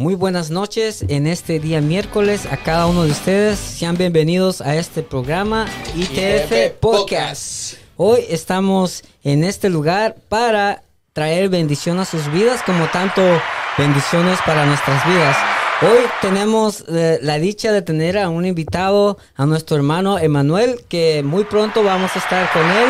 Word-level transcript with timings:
Muy 0.00 0.14
buenas 0.14 0.50
noches 0.50 1.04
en 1.08 1.26
este 1.26 1.60
día 1.60 1.82
miércoles 1.82 2.46
a 2.50 2.56
cada 2.56 2.86
uno 2.86 3.04
de 3.04 3.10
ustedes. 3.10 3.58
Sean 3.58 3.98
bienvenidos 3.98 4.62
a 4.62 4.74
este 4.76 5.02
programa 5.02 5.66
ITF 5.94 6.78
Podcast. 6.80 7.74
Hoy 7.98 8.24
estamos 8.30 9.04
en 9.24 9.44
este 9.44 9.68
lugar 9.68 10.16
para 10.30 10.84
traer 11.12 11.50
bendición 11.50 11.98
a 11.98 12.06
sus 12.06 12.32
vidas 12.32 12.62
como 12.62 12.86
tanto 12.86 13.20
bendiciones 13.76 14.38
para 14.46 14.64
nuestras 14.64 15.06
vidas. 15.06 15.36
Hoy 15.82 15.98
tenemos 16.22 16.82
eh, 16.88 17.18
la 17.20 17.38
dicha 17.38 17.70
de 17.70 17.82
tener 17.82 18.16
a 18.16 18.30
un 18.30 18.46
invitado, 18.46 19.18
a 19.36 19.44
nuestro 19.44 19.76
hermano 19.76 20.18
Emanuel, 20.18 20.80
que 20.88 21.22
muy 21.22 21.44
pronto 21.44 21.84
vamos 21.84 22.16
a 22.16 22.20
estar 22.20 22.50
con 22.54 22.64
él. 22.64 22.88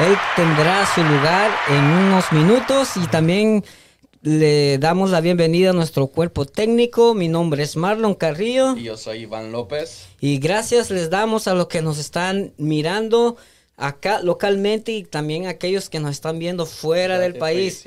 Él 0.00 0.14
tendrá 0.36 0.84
su 0.94 1.02
lugar 1.02 1.50
en 1.70 1.84
unos 1.84 2.30
minutos 2.32 2.98
y 2.98 3.06
también 3.06 3.64
le 4.22 4.78
damos 4.78 5.10
la 5.10 5.20
bienvenida 5.20 5.70
a 5.70 5.72
nuestro 5.72 6.08
cuerpo 6.08 6.44
técnico. 6.44 7.14
Mi 7.14 7.28
nombre 7.28 7.62
es 7.62 7.76
Marlon 7.76 8.14
Carrillo. 8.14 8.76
Y 8.76 8.84
yo 8.84 8.96
soy 8.96 9.20
Iván 9.20 9.50
López. 9.50 10.08
Y 10.20 10.38
gracias 10.38 10.90
les 10.90 11.08
damos 11.08 11.48
a 11.48 11.54
los 11.54 11.68
que 11.68 11.80
nos 11.80 11.98
están 11.98 12.52
mirando 12.58 13.36
acá 13.78 14.20
localmente 14.20 14.92
y 14.92 15.04
también 15.04 15.46
a 15.46 15.50
aquellos 15.50 15.88
que 15.88 16.00
nos 16.00 16.10
están 16.10 16.38
viendo 16.38 16.66
fuera 16.66 17.18
del 17.18 17.36
país. 17.36 17.84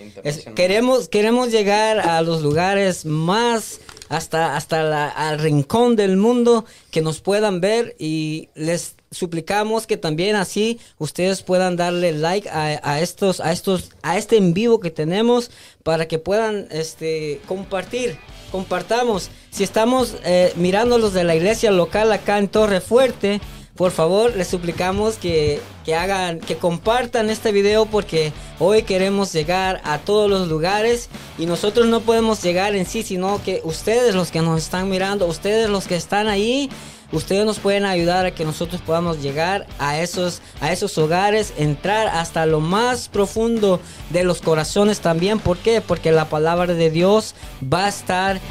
queremos, 0.55 1.07
queremos 1.07 1.51
llegar 1.51 1.99
a 1.99 2.23
los 2.23 2.41
lugares 2.41 3.05
más 3.05 3.79
hasta, 4.09 4.57
hasta 4.57 4.81
la, 4.81 5.09
al 5.09 5.37
rincón 5.37 5.95
del 5.95 6.17
mundo 6.17 6.65
que 6.89 7.01
nos 7.01 7.21
puedan 7.21 7.61
ver 7.61 7.95
y 7.99 8.49
les 8.55 8.95
suplicamos 9.13 9.87
que 9.87 9.97
también 9.97 10.35
así 10.35 10.79
ustedes 10.97 11.41
puedan 11.41 11.77
darle 11.77 12.11
like 12.11 12.49
a, 12.49 12.99
estos 12.99 13.39
a 13.39 13.51
estos 13.51 13.91
a 14.01 14.17
este 14.17 14.37
en 14.37 14.53
vivo 14.53 14.79
que 14.79 14.91
tenemos 14.91 15.51
para 15.83 16.07
que 16.07 16.19
puedan 16.19 16.67
este 16.71 17.39
compartir 17.47 18.17
compartamos. 18.51 19.31
Si 19.49 19.63
estamos 19.63 20.15
eh, 20.25 20.53
mirando 20.55 20.97
los 20.97 21.13
de 21.13 21.23
la 21.23 21.35
iglesia 21.35 21.71
local 21.71 22.11
acá 22.11 22.37
en 22.37 22.47
Torre 22.47 22.81
Fuerte 22.81 23.41
por 23.75 23.91
favor 23.91 24.35
les 24.35 24.47
suplicamos 24.47 25.15
que, 25.15 25.59
que, 25.83 25.95
hagan, 25.95 26.39
que 26.39 26.57
compartan 26.57 27.31
este 27.31 27.51
video 27.51 27.87
porque 27.87 28.31
hoy 28.59 28.83
queremos 28.83 29.33
llegar 29.33 29.81
a 29.83 29.97
todos 29.97 30.29
los 30.29 30.47
lugares 30.47 31.09
y 31.39 31.47
nosotros 31.47 31.87
no 31.87 32.01
podemos 32.01 32.43
llegar 32.43 32.75
en 32.75 32.85
sí, 32.85 33.01
sino 33.01 33.41
que 33.43 33.61
ustedes 33.63 34.13
los 34.13 34.29
que 34.29 34.41
nos 34.41 34.61
están 34.61 34.89
mirando, 34.89 35.25
ustedes 35.25 35.69
los 35.69 35.87
que 35.87 35.95
están 35.95 36.27
ahí, 36.27 36.69
ustedes 37.13 37.45
nos 37.45 37.59
pueden 37.59 37.85
ayudar 37.85 38.25
a 38.25 38.31
que 38.31 38.43
nosotros 38.43 38.81
podamos 38.81 39.21
llegar 39.21 39.65
a 39.79 39.99
esos, 40.01 40.41
a 40.59 40.71
esos 40.73 40.97
hogares, 40.97 41.53
entrar 41.57 42.07
hasta 42.07 42.45
lo 42.45 42.59
más 42.59 43.07
profundo 43.07 43.79
de 44.09 44.23
los 44.23 44.41
corazones 44.41 44.99
también. 44.99 45.39
¿Por 45.39 45.57
qué? 45.57 45.79
Porque 45.79 46.11
la 46.11 46.25
palabra 46.25 46.73
de 46.73 46.89
Dios 46.89 47.35
va 47.61 47.85
a 47.85 47.89
estar 47.89 48.41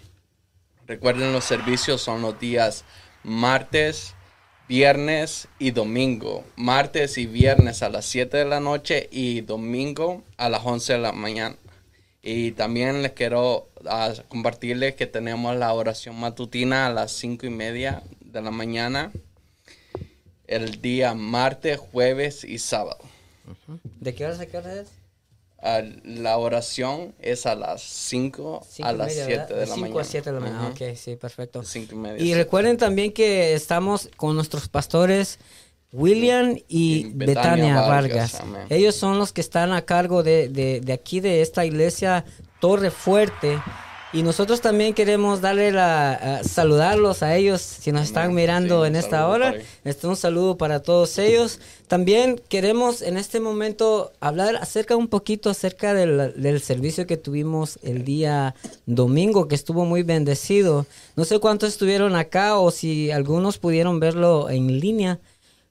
Recuerden 0.86 1.32
los 1.32 1.44
servicios 1.44 2.02
son 2.02 2.20
los 2.20 2.38
días 2.38 2.84
martes, 3.22 4.14
viernes 4.68 5.48
y 5.58 5.70
domingo. 5.70 6.44
Martes 6.56 7.18
y 7.18 7.26
viernes 7.26 7.82
a 7.82 7.88
las 7.88 8.06
7 8.06 8.36
de 8.36 8.44
la 8.44 8.60
noche 8.60 9.08
y 9.10 9.42
domingo 9.42 10.22
a 10.36 10.48
las 10.48 10.64
11 10.64 10.94
de 10.94 10.98
la 10.98 11.12
mañana. 11.12 11.56
Y 12.22 12.52
también 12.52 13.02
les 13.02 13.12
quiero 13.12 13.68
ah, 13.86 14.12
compartirles 14.28 14.94
que 14.94 15.06
tenemos 15.06 15.56
la 15.56 15.72
oración 15.72 16.18
matutina 16.18 16.86
a 16.86 16.92
las 16.92 17.12
5 17.12 17.46
y 17.46 17.50
media 17.50 18.02
de 18.20 18.40
la 18.40 18.50
mañana 18.50 19.12
el 20.46 20.80
día 20.80 21.14
martes, 21.14 21.78
jueves 21.78 22.44
y 22.44 22.58
sábado. 22.58 22.98
¿De 24.00 24.14
qué 24.14 24.26
hora 24.26 24.40
a 24.40 24.46
qué 24.46 24.56
hora 24.56 24.74
es? 24.74 25.03
La 26.04 26.36
oración 26.36 27.14
es 27.20 27.46
a 27.46 27.54
las 27.54 27.82
5 27.82 28.66
a 28.82 28.92
las 28.92 29.14
7 29.14 29.54
de 29.54 29.66
la 29.66 29.76
mañana. 29.76 29.86
5 29.86 29.98
a 29.98 30.04
7 30.04 30.30
de 30.30 30.34
la 30.34 30.40
mañana, 30.40 30.68
ok, 30.68 30.94
sí, 30.94 31.16
perfecto. 31.16 31.62
y, 31.62 31.94
media, 31.94 32.22
y 32.22 32.34
recuerden 32.34 32.76
también 32.76 33.12
que 33.12 33.54
estamos 33.54 34.10
con 34.16 34.36
nuestros 34.36 34.68
pastores 34.68 35.38
William 35.94 36.58
y, 36.68 37.06
Betania, 37.14 37.80
Vargas. 37.80 38.42
Ellos 38.68 38.96
son 38.96 39.18
los 39.18 39.32
que 39.32 39.40
están 39.40 39.72
a 39.72 39.82
cargo 39.82 40.22
de, 40.22 40.48
de, 40.48 40.80
de 40.80 40.92
aquí, 40.92 41.20
de 41.20 41.40
esta 41.40 41.64
iglesia 41.64 42.24
Torre 42.60 42.90
Fuerte. 42.90 43.58
Y 44.14 44.22
nosotros 44.22 44.60
también 44.60 44.94
queremos 44.94 45.40
darle 45.40 45.72
la, 45.72 46.40
saludarlos 46.44 47.24
a 47.24 47.34
ellos 47.34 47.60
si 47.60 47.90
nos 47.90 48.02
están 48.02 48.32
mirando 48.32 48.86
en 48.86 48.94
esta 48.94 49.26
hora. 49.26 49.56
Este, 49.82 50.06
un 50.06 50.14
saludo 50.14 50.56
para 50.56 50.80
todos 50.80 51.18
ellos. 51.18 51.58
También 51.88 52.40
queremos 52.48 53.02
en 53.02 53.16
este 53.16 53.40
momento 53.40 54.12
hablar 54.20 54.54
acerca 54.54 54.94
un 54.94 55.08
poquito 55.08 55.50
acerca 55.50 55.94
del, 55.94 56.40
del 56.40 56.60
servicio 56.60 57.08
que 57.08 57.16
tuvimos 57.16 57.80
el 57.82 58.04
día 58.04 58.54
domingo, 58.86 59.48
que 59.48 59.56
estuvo 59.56 59.84
muy 59.84 60.04
bendecido. 60.04 60.86
No 61.16 61.24
sé 61.24 61.40
cuántos 61.40 61.70
estuvieron 61.70 62.14
acá 62.14 62.56
o 62.58 62.70
si 62.70 63.10
algunos 63.10 63.58
pudieron 63.58 63.98
verlo 63.98 64.48
en 64.48 64.78
línea. 64.78 65.18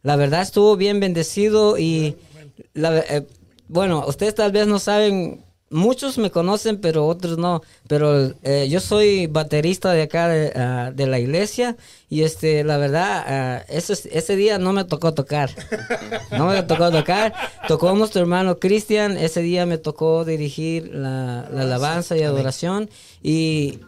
La 0.02 0.18
verdad 0.18 0.42
estuvo 0.42 0.76
bien 0.76 1.00
bendecido 1.00 1.78
y 1.78 2.18
la, 2.74 3.00
eh, 3.00 3.26
bueno, 3.70 4.04
ustedes 4.06 4.36
tal 4.36 4.52
vez 4.52 4.68
no 4.68 4.80
saben 4.80 5.46
muchos 5.74 6.18
me 6.18 6.32
conocen, 6.32 6.80
pero 6.80 7.06
otros 7.08 7.38
no. 7.38 7.62
Pero 7.88 8.34
eh, 8.44 8.68
yo 8.70 8.80
soy 8.80 9.28
baterista 9.28 9.92
de 9.92 10.04
acá 10.04 10.26
ah, 10.56 10.92
de, 10.92 11.08
la 11.08 11.20
iglesia 11.20 11.76
y 12.10 12.22
este, 12.22 12.64
la 12.64 12.78
verdad, 12.78 13.64
uh, 13.68 13.74
ese, 13.74 14.36
día 14.36 14.60
no 14.60 14.72
me 14.72 14.86
tocó 14.86 15.14
tocar. 15.14 15.50
No 16.32 16.48
me 16.48 16.64
tocó 16.64 16.92
tocar. 16.92 17.34
Tocó 17.68 17.94
nuestro 17.94 18.22
hermano 18.22 18.60
Cristian. 18.60 19.18
Ese 19.18 19.42
día 19.42 19.66
me 19.66 19.78
tocó 19.78 20.24
dirigir 20.26 20.94
la, 20.94 21.42
alabanza 21.42 22.16
y 22.18 22.24
adoración 22.24 22.90
y, 23.22 23.80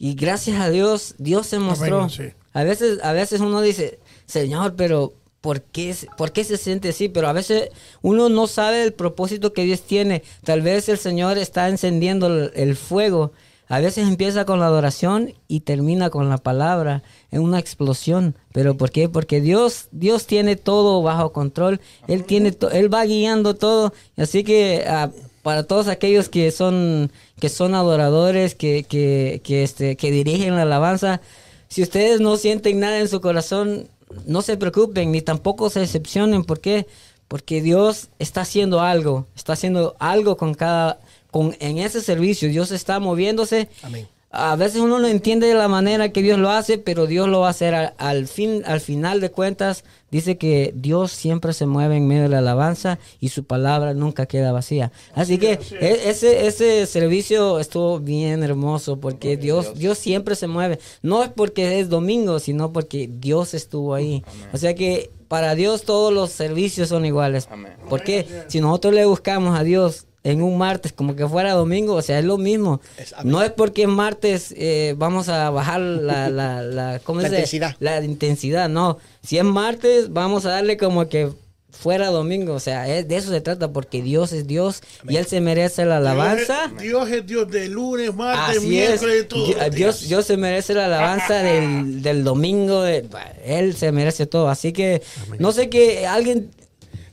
gracias 0.00 0.60
a 0.60 0.70
Dios, 0.70 1.14
Dios 1.18 1.46
se 1.46 1.58
mostró. 1.58 2.08
A 2.52 2.64
veces, 2.64 2.98
a 3.02 3.12
veces 3.12 3.40
uno 3.40 3.60
dice, 3.60 4.00
Señor, 4.26 4.74
pero 4.74 5.14
por 5.40 5.62
qué, 5.62 5.94
se 5.94 6.56
siente 6.56 6.88
así, 6.88 7.08
pero 7.08 7.28
a 7.28 7.32
veces 7.32 7.70
uno 8.02 8.28
no 8.28 8.46
sabe 8.46 8.82
el 8.82 8.92
propósito 8.92 9.52
que 9.52 9.64
Dios 9.64 9.82
tiene. 9.82 10.22
Tal 10.44 10.62
vez 10.62 10.88
el 10.88 10.98
Señor 10.98 11.38
está 11.38 11.68
encendiendo 11.68 12.26
el, 12.26 12.76
fuego. 12.76 13.32
A 13.68 13.80
veces 13.80 14.08
empieza 14.08 14.44
con 14.44 14.60
la 14.60 14.66
adoración 14.66 15.34
y 15.46 15.60
termina 15.60 16.10
con 16.10 16.28
la 16.28 16.38
palabra 16.38 17.02
en 17.30 17.42
una 17.42 17.58
explosión. 17.58 18.34
¿Pero 18.52 18.76
por 18.76 18.90
qué? 18.90 19.08
Porque 19.08 19.40
Dios, 19.40 19.88
Dios 19.92 20.26
tiene 20.26 20.56
todo 20.56 21.02
bajo 21.02 21.32
control. 21.32 21.80
Él, 22.08 22.24
tiene 22.24 22.56
él 22.72 22.92
va 22.92 23.04
guiando 23.04 23.54
todo. 23.54 23.92
Así 24.16 24.42
que 24.42 24.84
ah, 24.88 25.10
para 25.42 25.62
todos 25.62 25.86
aquellos 25.88 26.28
que 26.28 26.50
son, 26.50 27.12
que 27.38 27.48
son 27.48 27.74
adoradores, 27.74 28.54
que, 28.54 28.84
que, 28.84 29.40
que, 29.44 29.62
este, 29.62 29.96
que 29.96 30.10
dirigen 30.10 30.56
la 30.56 30.62
alabanza, 30.62 31.20
si 31.68 31.82
ustedes 31.82 32.20
no 32.20 32.36
sienten 32.38 32.80
nada 32.80 32.98
en 32.98 33.08
su 33.08 33.20
corazón, 33.20 33.88
no 34.26 34.42
se 34.42 34.56
preocupen 34.56 35.12
ni 35.12 35.22
tampoco 35.22 35.70
se 35.70 35.80
decepcionen. 35.80 36.44
¿Por 36.44 36.60
qué? 36.60 36.86
Porque 37.28 37.60
Dios 37.60 38.08
está 38.18 38.42
haciendo 38.42 38.80
algo, 38.80 39.26
está 39.36 39.52
haciendo 39.52 39.96
algo 39.98 40.36
con 40.36 40.54
cada, 40.54 41.00
con, 41.30 41.56
en 41.60 41.78
ese 41.78 42.00
servicio. 42.00 42.48
Dios 42.48 42.70
está 42.70 43.00
moviéndose. 43.00 43.68
Amén 43.82 44.08
a 44.30 44.56
veces 44.56 44.82
uno 44.82 44.98
no 44.98 45.08
entiende 45.08 45.46
de 45.46 45.54
la 45.54 45.68
manera 45.68 46.10
que 46.10 46.20
Dios 46.20 46.38
lo 46.38 46.50
hace, 46.50 46.76
pero 46.76 47.06
Dios 47.06 47.28
lo 47.28 47.40
va 47.40 47.46
a 47.46 47.50
hacer 47.50 47.74
al, 47.96 48.26
fin, 48.26 48.62
al 48.66 48.80
final 48.80 49.20
de 49.20 49.30
cuentas. 49.30 49.84
Dice 50.10 50.36
que 50.36 50.72
Dios 50.74 51.12
siempre 51.12 51.54
se 51.54 51.66
mueve 51.66 51.96
en 51.96 52.06
medio 52.06 52.24
de 52.24 52.28
la 52.28 52.38
alabanza 52.38 52.98
y 53.20 53.30
su 53.30 53.44
palabra 53.44 53.94
nunca 53.94 54.26
queda 54.26 54.52
vacía. 54.52 54.92
Así 55.14 55.38
que 55.38 55.58
e, 55.80 56.10
ese, 56.10 56.46
ese 56.46 56.86
servicio 56.86 57.58
estuvo 57.58 58.00
bien 58.00 58.42
hermoso 58.42 59.00
porque 59.00 59.38
Dios, 59.38 59.74
Dios 59.78 59.96
siempre 59.96 60.34
se 60.34 60.46
mueve. 60.46 60.78
No 61.02 61.22
es 61.22 61.30
porque 61.30 61.80
es 61.80 61.88
domingo, 61.88 62.38
sino 62.38 62.72
porque 62.72 63.08
Dios 63.10 63.54
estuvo 63.54 63.94
ahí. 63.94 64.24
O 64.52 64.58
sea 64.58 64.74
que 64.74 65.10
para 65.28 65.54
Dios 65.54 65.82
todos 65.82 66.12
los 66.12 66.30
servicios 66.32 66.90
son 66.90 67.06
iguales. 67.06 67.48
Porque 67.88 68.26
si 68.48 68.60
nosotros 68.60 68.92
le 68.94 69.04
buscamos 69.06 69.58
a 69.58 69.62
Dios, 69.62 70.07
en 70.30 70.42
un 70.42 70.58
martes, 70.58 70.92
como 70.92 71.16
que 71.16 71.26
fuera 71.26 71.52
domingo, 71.54 71.94
o 71.94 72.02
sea, 72.02 72.18
es 72.18 72.24
lo 72.24 72.36
mismo. 72.36 72.80
no 73.24 73.42
es 73.42 73.50
porque 73.50 73.84
en 73.84 73.90
martes 73.90 74.54
eh, 74.56 74.94
vamos 74.98 75.30
a 75.30 75.48
bajar 75.48 75.80
la, 75.80 76.28
la, 76.30 76.62
la, 76.62 77.00
¿cómo 77.02 77.22
intensidad. 77.22 77.76
La 77.80 78.02
intensidad, 78.04 78.68
no. 78.68 78.98
Si 79.22 79.38
es 79.38 79.44
martes, 79.44 80.12
vamos 80.12 80.44
a 80.44 80.50
darle 80.50 80.76
como 80.76 81.08
que 81.08 81.30
fuera 81.70 82.08
domingo, 82.08 82.54
o 82.54 82.60
sea, 82.60 82.82
de 82.82 83.16
eso 83.16 83.30
se 83.30 83.40
trata 83.40 83.72
porque 83.72 84.02
Dios 84.02 84.32
es 84.32 84.46
Dios 84.46 84.82
y 85.08 85.16
Él 85.16 85.26
se 85.26 85.40
merece 85.40 85.84
la 85.84 85.98
alabanza. 85.98 86.72
Dios 86.78 87.08
es, 87.10 87.24
Dios 87.24 87.50
de 87.50 87.68
lunes, 87.68 88.14
martes, 88.14 88.62
miércoles, 88.62 89.28
todo. 89.28 89.46
Dios, 89.70 90.08
Dios 90.08 90.26
se 90.26 90.36
merece 90.36 90.74
la 90.74 90.86
alabanza 90.86 91.34
del, 91.42 92.02
del 92.02 92.24
domingo, 92.24 92.82
de, 92.82 93.06
Él 93.44 93.76
se 93.76 93.92
merece 93.92 94.26
todo. 94.26 94.48
Así 94.48 94.72
que 94.72 95.02
no 95.38 95.52
sé 95.52 95.70
que 95.70 96.06
alguien 96.06 96.50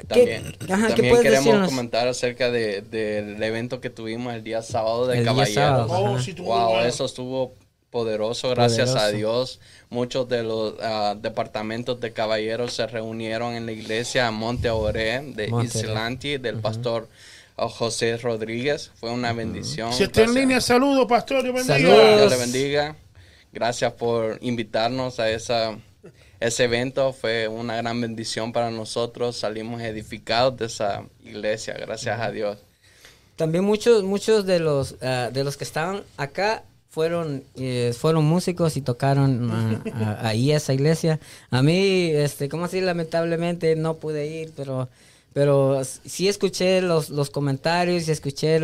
también, 0.08 0.56
también 0.68 1.22
queremos 1.22 1.68
comentar 1.68 2.08
acerca 2.08 2.52
del 2.52 3.42
evento 3.42 3.82
que 3.82 3.90
tuvimos 3.90 4.34
el 4.34 4.44
día 4.44 4.62
sábado 4.62 5.08
de 5.08 5.24
Caballeros. 5.24 5.92
Oh, 5.92 6.18
wow, 6.44 6.80
eso 6.80 7.06
estuvo 7.06 7.54
poderoso, 7.96 8.50
gracias 8.50 8.94
a 8.94 9.08
Dios. 9.08 9.62
Muchos 9.90 10.28
de 10.28 10.44
los 10.44 10.74
ah, 10.82 11.16
departamentos 11.18 12.02
de 12.02 12.12
caballeros 12.12 12.74
se 12.74 12.86
reunieron 12.88 13.54
en 13.54 13.66
la 13.66 13.72
iglesia 13.72 14.30
Monte 14.32 14.70
Oré 14.70 15.22
de 15.22 15.50
Islanti, 15.64 16.38
del 16.38 16.58
pastor 16.60 17.08
ah, 17.56 17.70
José 17.70 18.18
Rodríguez. 18.18 18.92
Fue 18.96 19.12
una 19.12 19.32
bendición. 19.32 19.94
Si 19.94 20.04
está 20.04 20.24
en 20.24 20.34
línea, 20.34 20.60
saludos, 20.60 21.06
pastor. 21.08 21.44
Dios 21.44 21.56
bendiga. 21.56 22.18
Dios 22.18 22.32
le 22.32 22.38
bendiga. 22.38 22.96
Gracias 23.54 23.94
por 23.94 24.40
invitarnos 24.42 25.22
a 25.22 25.30
esa, 25.30 25.78
ese 26.40 26.66
evento. 26.66 27.14
Fue 27.14 27.48
una 27.48 27.76
gran 27.78 28.00
bendición 28.00 28.54
para 28.54 28.72
nosotros. 28.72 29.38
Salimos 29.38 29.82
edificados 29.82 30.58
de 30.58 30.66
esa 30.66 31.04
iglesia, 31.24 31.76
gracias 31.76 32.20
a 32.20 32.32
Dios. 32.32 32.58
También 33.36 33.64
muchos, 33.64 34.04
muchos 34.04 34.46
de 34.46 34.60
los, 34.60 34.96
ah, 35.02 35.30
de 35.32 35.44
los 35.44 35.58
que 35.58 35.64
estaban 35.66 36.04
acá 36.18 36.64
fueron 36.90 37.44
eh, 37.56 37.94
fueron 37.98 38.24
músicos 38.24 38.78
y 38.78 38.82
tocaron 38.82 39.82
ahí 40.22 40.52
a 40.54 40.58
esa 40.58 40.74
iglesia. 40.74 41.20
A 41.50 41.62
mí, 41.62 42.12
este, 42.12 42.48
como 42.48 42.66
así, 42.66 42.80
lamentablemente 42.80 43.76
no 43.76 43.96
pude 43.96 44.28
ir, 44.28 44.54
pero 44.56 44.88
pero 45.36 45.82
sí 45.84 46.30
escuché 46.30 46.82
los, 46.82 47.10
los 47.10 47.30
comentarios 47.30 48.08
y 48.08 48.12
escuché 48.12 48.58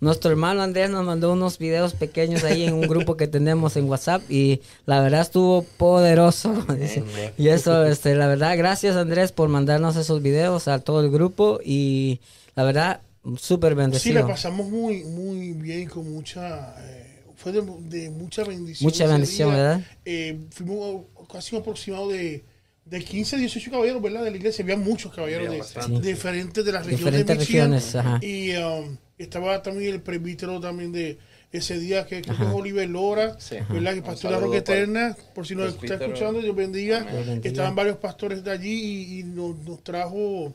nuestro 0.00 0.30
hermano 0.30 0.62
Andrés 0.62 0.90
nos 0.90 1.04
mandó 1.04 1.32
unos 1.32 1.58
videos 1.58 1.92
pequeños 1.92 2.42
ahí 2.44 2.64
en 2.64 2.74
un 2.74 2.82
grupo 2.82 3.16
que 3.16 3.26
tenemos 3.26 3.76
en 3.76 3.88
WhatsApp 3.88 4.22
y 4.30 4.62
la 4.86 5.00
verdad 5.00 5.20
estuvo 5.20 5.62
poderoso. 5.76 6.66
y 7.38 7.48
eso, 7.48 7.84
este, 7.84 8.14
la 8.14 8.26
verdad, 8.26 8.56
gracias 8.56 8.96
Andrés 8.96 9.32
por 9.32 9.48
mandarnos 9.48 9.96
esos 9.96 10.22
videos 10.22 10.68
a 10.68 10.78
todo 10.78 11.02
el 11.02 11.10
grupo 11.10 11.60
y 11.64 12.20
la 12.56 12.64
verdad, 12.64 13.00
súper 13.36 13.74
bendecido. 13.74 14.20
Sí, 14.20 14.22
la 14.22 14.26
pasamos 14.26 14.68
muy, 14.68 15.04
muy 15.04 15.52
bien 15.52 15.88
con 15.88 16.10
mucha... 16.10 16.74
Eh, 16.80 17.06
fue 17.36 17.52
de, 17.52 18.10
mucha 18.10 18.44
bendición. 18.44 18.86
Mucha 18.86 19.06
bendición, 19.06 19.50
¿verdad? 19.50 19.80
Eh, 20.04 20.38
fuimos 20.50 21.04
casi 21.32 21.54
un 21.54 21.62
aproximado 21.62 22.10
de, 22.10 22.44
de 22.84 23.02
15, 23.02 23.38
18 23.38 23.70
caballeros, 23.70 24.02
¿verdad? 24.02 24.24
De 24.24 24.30
la 24.30 24.36
iglesia. 24.36 24.62
Había 24.62 24.76
muchos 24.76 25.14
caballeros 25.14 25.48
de, 25.48 26.00
diferentes 26.00 26.62
de 26.62 26.72
las 26.72 26.84
regiones 26.84 27.24
de 27.24 27.34
regiones, 27.34 27.96
Y 28.20 28.56
um, 28.56 28.96
estaba 29.22 29.62
también 29.62 29.94
el 29.94 30.00
presbítero 30.00 30.60
también 30.60 30.92
de 30.92 31.18
ese 31.52 31.78
día 31.78 32.06
que, 32.06 32.22
que 32.22 32.30
Oliver 32.52 32.88
Lora, 32.88 33.36
¿verdad? 33.68 33.94
Que 33.94 34.02
pastor 34.02 34.30
la 34.30 34.38
Roca 34.38 34.58
Eterna, 34.58 35.16
por 35.34 35.46
si 35.46 35.54
nos 35.56 35.74
está 35.74 35.94
escuchando, 35.94 36.40
Dios 36.40 36.54
bendiga. 36.54 37.06
Estaban 37.42 37.74
varios 37.74 37.96
pastores 37.96 38.44
de 38.44 38.50
allí 38.52 39.18
y, 39.18 39.24
nos, 39.24 39.56
nos, 39.58 39.82
trajo 39.82 40.54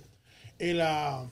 el, 0.57 0.79
uh, 0.79 1.27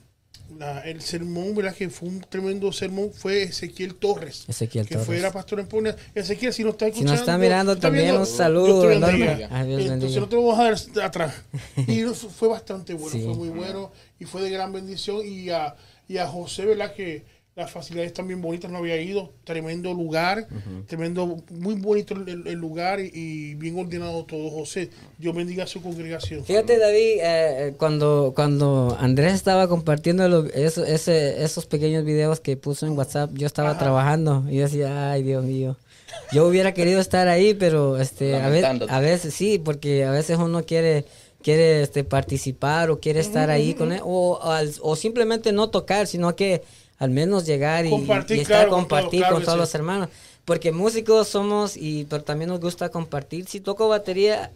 el 0.84 1.00
sermón, 1.00 1.54
¿verdad? 1.54 1.74
Que 1.74 1.88
fue 1.88 2.10
un 2.10 2.20
tremendo 2.20 2.70
sermón, 2.72 3.10
fue 3.14 3.44
Ezequiel 3.44 3.94
Torres. 3.94 4.44
Ezequiel 4.48 4.86
que 4.86 4.98
fue 4.98 5.18
la 5.18 5.32
pastora 5.32 5.62
en 5.62 5.68
Pone. 5.68 5.94
Ezequiel, 6.14 6.52
si 6.52 6.62
nos 6.62 6.72
está 6.72 6.88
escuchando. 6.88 7.12
Si 7.12 7.14
nos 7.14 7.20
está 7.20 7.38
mirando 7.38 7.78
también, 7.78 8.16
un 8.16 8.26
saludo. 8.26 8.90
Entonces 8.90 10.20
no 10.20 10.28
te 10.28 10.36
vamos 10.36 10.58
a 10.58 10.64
ver 10.64 11.02
atrás. 11.02 11.34
Y 11.86 12.02
fue 12.02 12.48
bastante 12.48 12.92
bueno, 12.92 13.10
fue 13.10 13.34
muy 13.34 13.48
bueno 13.48 13.92
y 14.20 14.26
fue 14.26 14.42
de 14.42 14.50
gran 14.50 14.74
bendición. 14.74 15.22
Y 15.24 15.48
a, 15.48 15.74
y 16.08 16.18
a 16.18 16.26
José, 16.26 16.66
¿verdad? 16.66 16.94
Que 16.94 17.24
las 17.56 17.70
facilidades 17.70 18.12
también 18.12 18.42
bonitas, 18.42 18.68
no 18.68 18.78
había 18.78 19.00
ido, 19.00 19.32
tremendo 19.44 19.94
lugar, 19.94 20.48
tremendo, 20.88 21.40
muy 21.50 21.76
bonito 21.76 22.14
el, 22.14 22.52
lugar 22.54 22.98
y, 23.00 23.54
bien 23.54 23.78
ordenado 23.78 24.24
todo, 24.24 24.50
José. 24.50 24.90
Dios 25.18 25.34
bendiga 25.36 25.62
a 25.62 25.66
su 25.68 25.80
congregación. 25.80 26.44
Fíjate, 26.44 26.78
David, 26.78 27.20
eh, 27.22 27.74
cuando, 27.78 28.32
cuando 28.34 28.96
Andrés 28.98 29.34
estaba 29.34 29.68
compartiendo 29.68 30.46
esos 30.46 31.66
pequeños 31.66 32.04
videos 32.04 32.40
que 32.40 32.56
puso 32.56 32.86
en 32.86 32.98
WhatsApp, 32.98 33.30
yo 33.34 33.46
estaba 33.46 33.78
trabajando 33.78 34.44
y 34.50 34.56
yo 34.56 34.62
decía, 34.62 35.12
ay, 35.12 35.22
Dios 35.22 35.44
mío. 35.44 35.76
Yo 36.32 36.46
hubiera 36.48 36.74
querido 36.74 37.00
estar 37.00 37.28
ahí, 37.28 37.54
pero 37.54 37.98
este, 37.98 38.34
a 38.36 38.48
veces, 38.48 38.88
a 38.88 39.00
veces 39.00 39.34
sí, 39.34 39.60
porque 39.64 40.04
a 40.04 40.10
veces 40.10 40.38
uno 40.38 40.64
quiere 40.64 41.04
quiere 41.44 41.82
este, 41.82 42.04
participar 42.04 42.90
o 42.90 42.98
quiere 42.98 43.20
estar 43.20 43.50
ahí 43.50 43.74
con 43.74 43.92
él, 43.92 44.00
o, 44.02 44.40
o 44.80 44.96
simplemente 44.96 45.52
no 45.52 45.68
tocar, 45.68 46.06
sino 46.06 46.34
que 46.34 46.62
al 46.96 47.10
menos 47.10 47.44
llegar 47.44 47.84
y, 47.84 47.92
estar 48.30 48.68
compartir 48.68 49.24
con, 49.30 49.44
todos 49.44 49.58
los 49.58 49.74
hermanos. 49.74 50.08
Porque 50.46 50.72
músicos 50.72 51.28
somos, 51.28 51.76
y 51.76 52.06
pero 52.06 52.24
también 52.24 52.48
nos 52.48 52.60
gusta 52.60 52.88
compartir. 52.88 53.46
Si 53.46 53.60
toco 53.60 53.88
batería, 53.88 54.52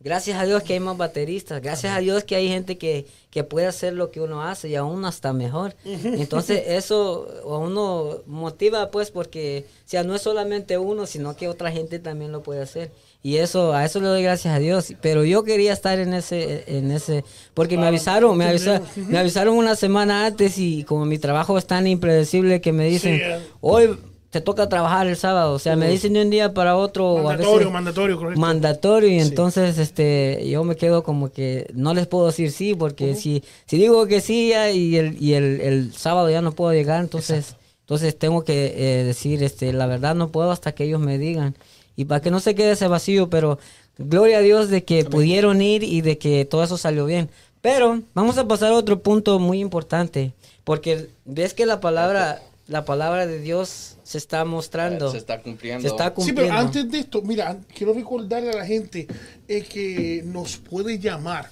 gracias 0.00 0.38
a 0.38 0.46
Dios 0.46 0.62
que 0.62 0.72
hay 0.72 0.80
más 0.80 0.96
bateristas, 0.96 1.60
gracias 1.60 1.94
a 1.94 2.00
Dios 2.00 2.24
que 2.24 2.36
hay 2.36 2.48
gente 2.48 2.78
que, 2.78 3.06
que 3.30 3.44
puede 3.44 3.66
hacer 3.66 3.92
lo 3.92 4.10
que 4.10 4.22
uno 4.22 4.42
hace 4.42 4.70
y 4.70 4.76
aún 4.76 5.04
hasta 5.04 5.34
mejor. 5.34 5.76
Entonces 5.84 6.62
eso 6.68 7.28
a 7.44 7.58
uno 7.58 8.22
motiva 8.26 8.90
pues 8.90 9.10
porque, 9.10 9.66
o 9.84 9.88
sea, 9.88 10.04
no 10.04 10.14
es 10.14 10.22
solamente 10.22 10.78
uno, 10.78 11.06
sino 11.06 11.36
que 11.36 11.48
otra 11.48 11.70
gente 11.70 11.98
también 11.98 12.32
lo 12.32 12.42
puede 12.42 12.62
hacer. 12.62 12.90
Y 13.22 13.36
eso, 13.36 13.74
a 13.74 13.84
eso 13.84 14.00
le 14.00 14.06
doy 14.06 14.22
gracias 14.22 14.54
a 14.54 14.58
Dios. 14.58 14.94
Pero 15.02 15.24
yo 15.24 15.44
quería 15.44 15.72
estar 15.72 15.98
en 15.98 16.14
ese, 16.14 16.64
en 16.66 16.90
ese, 16.90 17.24
porque 17.52 17.76
me 17.76 17.86
avisaron, 17.86 18.36
me 18.36 18.46
avisaron, 18.46 18.82
me 19.08 19.18
avisaron 19.18 19.56
una 19.56 19.76
semana 19.76 20.26
antes 20.26 20.56
y 20.58 20.84
como 20.84 21.04
mi 21.04 21.18
trabajo 21.18 21.58
es 21.58 21.66
tan 21.66 21.86
impredecible 21.86 22.60
que 22.60 22.72
me 22.72 22.86
dicen, 22.86 23.20
hoy 23.60 23.90
te 24.30 24.40
toca 24.40 24.68
trabajar 24.68 25.06
el 25.06 25.16
sábado. 25.16 25.52
O 25.52 25.58
sea, 25.58 25.76
me 25.76 25.90
dicen 25.90 26.14
de 26.14 26.22
un 26.22 26.30
día 26.30 26.54
para 26.54 26.76
otro. 26.76 27.18
Mandatorio, 27.18 27.70
mandatorio, 27.70 28.16
correcto. 28.16 28.40
Mandatorio, 28.40 29.10
y 29.10 29.20
entonces 29.20 29.76
este 29.76 30.48
yo 30.48 30.64
me 30.64 30.76
quedo 30.76 31.02
como 31.02 31.30
que 31.30 31.68
no 31.74 31.92
les 31.92 32.06
puedo 32.06 32.26
decir 32.26 32.52
sí, 32.52 32.74
porque 32.74 33.16
si, 33.16 33.42
si 33.66 33.76
digo 33.76 34.06
que 34.06 34.22
sí 34.22 34.52
y, 34.72 34.96
el, 34.96 35.22
y 35.22 35.34
el, 35.34 35.60
el 35.60 35.92
sábado 35.92 36.30
ya 36.30 36.40
no 36.40 36.52
puedo 36.52 36.72
llegar, 36.72 37.02
entonces, 37.02 37.56
entonces 37.80 38.16
tengo 38.18 38.44
que 38.44 38.72
eh, 38.76 39.04
decir, 39.04 39.42
este 39.42 39.74
la 39.74 39.86
verdad 39.86 40.14
no 40.14 40.28
puedo 40.28 40.52
hasta 40.52 40.72
que 40.72 40.84
ellos 40.84 41.00
me 41.00 41.18
digan 41.18 41.54
y 42.00 42.06
para 42.06 42.22
que 42.22 42.30
no 42.30 42.40
se 42.40 42.54
quede 42.54 42.72
ese 42.72 42.88
vacío, 42.88 43.28
pero 43.28 43.58
gloria 43.98 44.38
a 44.38 44.40
Dios 44.40 44.70
de 44.70 44.84
que 44.84 45.04
pudieron 45.04 45.60
ir 45.60 45.82
y 45.82 46.00
de 46.00 46.16
que 46.16 46.46
todo 46.46 46.64
eso 46.64 46.78
salió 46.78 47.04
bien. 47.04 47.28
Pero 47.60 48.00
vamos 48.14 48.38
a 48.38 48.48
pasar 48.48 48.72
a 48.72 48.76
otro 48.76 49.02
punto 49.02 49.38
muy 49.38 49.60
importante, 49.60 50.32
porque 50.64 51.10
ves 51.26 51.52
que 51.52 51.66
la 51.66 51.78
palabra, 51.80 52.40
la 52.68 52.86
palabra 52.86 53.26
de 53.26 53.38
Dios 53.38 53.98
se 54.02 54.16
está 54.16 54.46
mostrando. 54.46 55.10
Se 55.10 55.18
está 55.18 55.42
cumpliendo. 55.42 55.82
Se 55.82 55.88
está 55.88 56.14
cumpliendo. 56.14 56.40
Sí, 56.40 56.48
pero 56.48 56.58
antes 56.58 56.90
de 56.90 57.00
esto, 57.00 57.20
mira, 57.20 57.58
quiero 57.76 57.92
recordarle 57.92 58.48
a 58.48 58.56
la 58.56 58.64
gente 58.64 59.06
es 59.46 59.68
que 59.68 60.22
nos 60.24 60.56
puede 60.56 60.98
llamar. 60.98 61.50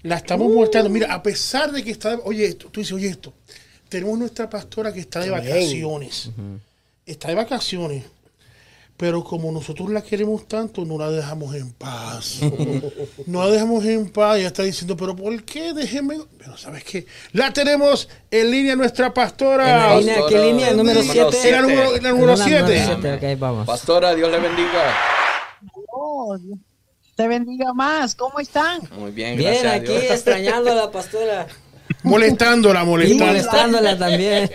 la 0.02 0.16
estamos 0.16 0.48
uh. 0.48 0.88
Mira, 0.88 1.14
a 1.14 1.22
pesar 1.22 1.70
de 1.72 1.82
que 1.82 1.90
está, 1.90 2.18
oye 2.24 2.46
esto, 2.46 2.68
tú 2.68 2.80
dices, 2.80 2.92
oye 2.92 3.08
esto, 3.08 3.32
tenemos 3.88 4.18
nuestra 4.18 4.50
pastora 4.50 4.92
que 4.92 5.00
está 5.00 5.20
de 5.20 5.30
vacaciones. 5.30 6.30
Está 7.06 7.28
de 7.28 7.34
vacaciones. 7.34 8.04
Pero 8.96 9.24
como 9.24 9.50
nosotros 9.50 9.90
la 9.90 10.02
queremos 10.02 10.46
tanto, 10.46 10.84
no 10.84 10.96
la 10.96 11.10
dejamos 11.10 11.54
en 11.54 11.72
paz. 11.72 12.40
no 13.26 13.44
la 13.44 13.50
dejamos 13.50 13.84
en 13.84 14.08
paz. 14.10 14.40
Ya 14.40 14.46
está 14.48 14.62
diciendo, 14.62 14.96
pero 14.96 15.16
¿por 15.16 15.42
qué? 15.42 15.72
Déjeme. 15.72 16.18
Pero 16.38 16.56
¿sabes 16.56 16.84
qué? 16.84 17.06
La 17.32 17.52
tenemos 17.52 18.08
en 18.30 18.50
línea 18.50 18.76
nuestra 18.76 19.12
pastora. 19.12 19.94
¿En 19.94 20.00
línea? 20.00 20.18
¿Qué 20.28 20.38
línea? 20.38 20.72
¿Número 20.72 21.02
7? 21.02 21.52
La 22.00 22.10
número 22.12 22.36
7. 22.36 22.98
Pastora, 23.66 24.14
Dios 24.14 24.30
le 24.30 24.38
bendiga. 24.38 24.94
Oh, 25.90 26.36
te 27.16 27.28
bendiga 27.28 27.72
más. 27.74 28.14
¿Cómo 28.14 28.38
están? 28.40 28.80
Muy 28.98 29.10
bien, 29.10 29.36
gracias. 29.36 29.82
Bien, 29.82 29.98
aquí 29.98 30.06
extrañando 30.06 30.72
a 30.72 30.74
la 30.74 30.90
pastora. 30.92 31.46
Molestándola, 32.02 32.84
molestándola. 32.84 33.32
molestándola 33.32 33.98
también. 33.98 34.50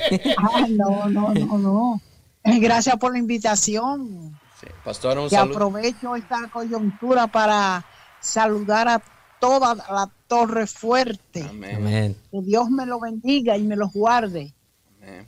no, 0.70 1.08
no, 1.10 1.34
no, 1.34 1.58
no. 1.58 2.02
Gracias 2.62 2.96
por 2.98 3.14
la 3.14 3.20
invitación. 3.20 4.40
Sí. 4.60 4.68
Pastor, 4.84 5.20
un 5.20 5.28
y 5.30 5.36
aprovecho 5.36 6.16
esta 6.16 6.48
coyuntura 6.52 7.28
para 7.28 7.86
saludar 8.20 8.88
a 8.88 9.02
toda 9.40 9.76
la 9.76 10.10
Torre 10.28 10.66
Fuerte. 10.68 11.44
Amén. 11.44 12.18
Que 12.32 12.42
Dios 12.42 12.70
me 12.70 12.86
lo 12.86 13.00
bendiga 13.00 13.58
y 13.58 13.64
me 13.64 13.76
los 13.76 13.94
guarde. 13.94 14.54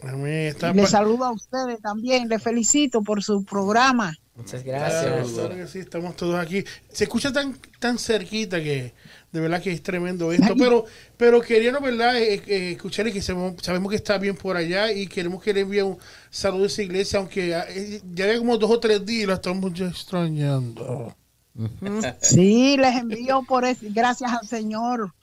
Amén. 0.04 0.56
Le 0.74 0.88
saludo 0.88 1.26
a 1.26 1.32
ustedes 1.32 1.80
también. 1.82 2.28
Les 2.28 2.42
felicito 2.42 3.02
por 3.02 3.24
su 3.24 3.46
programa. 3.46 4.14
Muchas 4.36 4.64
gracias. 4.64 5.70
sí, 5.70 5.80
estamos 5.80 6.16
todos 6.16 6.36
aquí. 6.36 6.64
Se 6.92 7.06
escucha 7.06 7.32
tan, 7.32 7.58
tan 7.80 7.98
cerquita 7.98 8.62
que 8.62 8.94
de 9.32 9.40
verdad 9.40 9.62
que 9.62 9.72
es 9.72 9.84
tremendo 9.84 10.32
esto. 10.32 10.56
Pero, 10.58 10.86
pero 11.18 11.42
queríamos, 11.42 11.82
¿verdad? 11.82 12.18
Eh, 12.18 12.42
eh, 12.48 12.72
escucharle 12.72 13.14
que 13.14 13.22
sabemos, 13.22 13.90
que 13.90 13.96
está 13.96 14.18
bien 14.18 14.36
por 14.36 14.58
allá 14.58 14.92
y 14.92 15.08
queremos 15.08 15.44
que 15.44 15.54
le 15.54 15.62
envíe 15.62 15.82
un 15.82 15.98
saludo 16.30 16.64
a 16.64 16.68
esa 16.68 16.82
iglesia, 16.82 17.20
aunque 17.20 17.56
eh, 17.70 18.02
ya 18.14 18.26
había 18.26 18.40
como 18.40 18.58
dos 18.58 18.72
o 18.72 18.80
tres 18.80 19.06
días 19.06 19.24
y 19.24 19.28
la 19.28 19.36
estamos 19.36 19.74
ya 19.74 19.88
extrañando. 19.88 21.16
Sí, 22.22 22.78
les 22.78 22.96
envío 22.96 23.44
por 23.44 23.66
gracias 23.82 24.32
al 24.32 24.48
Señor 24.48 25.14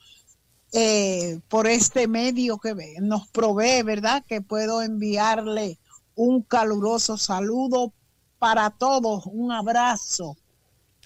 por 1.47 1.65
este 1.65 2.07
medio 2.07 2.59
que 2.59 2.75
nos 3.01 3.27
provee, 3.29 3.81
¿verdad? 3.81 4.23
Que 4.27 4.41
puedo 4.41 4.83
enviarle 4.83 5.79
un 6.13 6.43
caluroso 6.43 7.17
saludo 7.17 7.91
para 8.37 8.69
todos 8.69 9.25
un 9.25 9.51
abrazo 9.51 10.37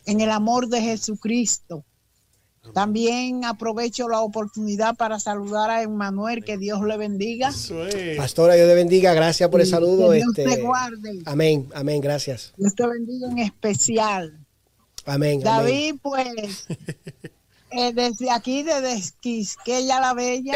en 0.05 0.19
el 0.19 0.31
amor 0.31 0.67
de 0.67 0.81
Jesucristo. 0.81 1.85
También 2.73 3.43
aprovecho 3.43 4.07
la 4.07 4.21
oportunidad 4.21 4.95
para 4.95 5.19
saludar 5.19 5.69
a 5.71 5.81
Emmanuel, 5.81 6.43
que 6.45 6.57
Dios 6.57 6.81
le 6.83 6.95
bendiga. 6.95 7.51
Pastora, 8.17 8.53
Dios 8.53 8.67
le 8.67 8.75
bendiga, 8.75 9.13
gracias 9.13 9.49
por 9.49 9.61
el 9.61 9.67
saludo. 9.67 10.11
Dios 10.11 10.31
te 10.35 10.43
este, 10.43 10.61
guarde. 10.61 11.21
Amén, 11.25 11.67
amén, 11.73 12.01
gracias. 12.01 12.53
Dios 12.55 12.75
te 12.75 12.87
bendiga 12.87 13.29
en 13.29 13.39
especial. 13.39 14.37
Amén. 15.05 15.41
David, 15.41 15.95
pues, 16.01 16.67
eh, 17.71 17.93
desde 17.93 18.29
aquí, 18.29 18.63
desde 18.63 19.11
Quisqueya 19.19 19.99
la 19.99 20.13
Bella. 20.13 20.53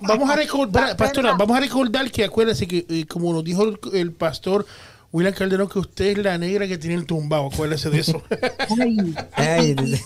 Vamos, 0.00 0.30
a 0.30 0.36
recordar, 0.36 0.96
pastora, 0.96 1.34
vamos 1.34 1.56
a 1.56 1.60
recordar 1.60 2.10
que 2.10 2.24
acuérdense 2.24 2.66
que, 2.66 2.86
eh, 2.88 3.04
como 3.06 3.32
nos 3.32 3.44
dijo 3.44 3.64
el, 3.92 4.12
pastor 4.12 4.64
William 5.10 5.32
Calderón, 5.32 5.68
que 5.68 5.78
usted 5.78 6.06
es 6.06 6.18
la 6.18 6.36
negra 6.36 6.68
que 6.68 6.76
tiene 6.76 6.96
el 6.96 7.06
tumbado, 7.06 7.46
acuérdese 7.46 7.88
de 7.88 8.00
eso. 8.00 8.22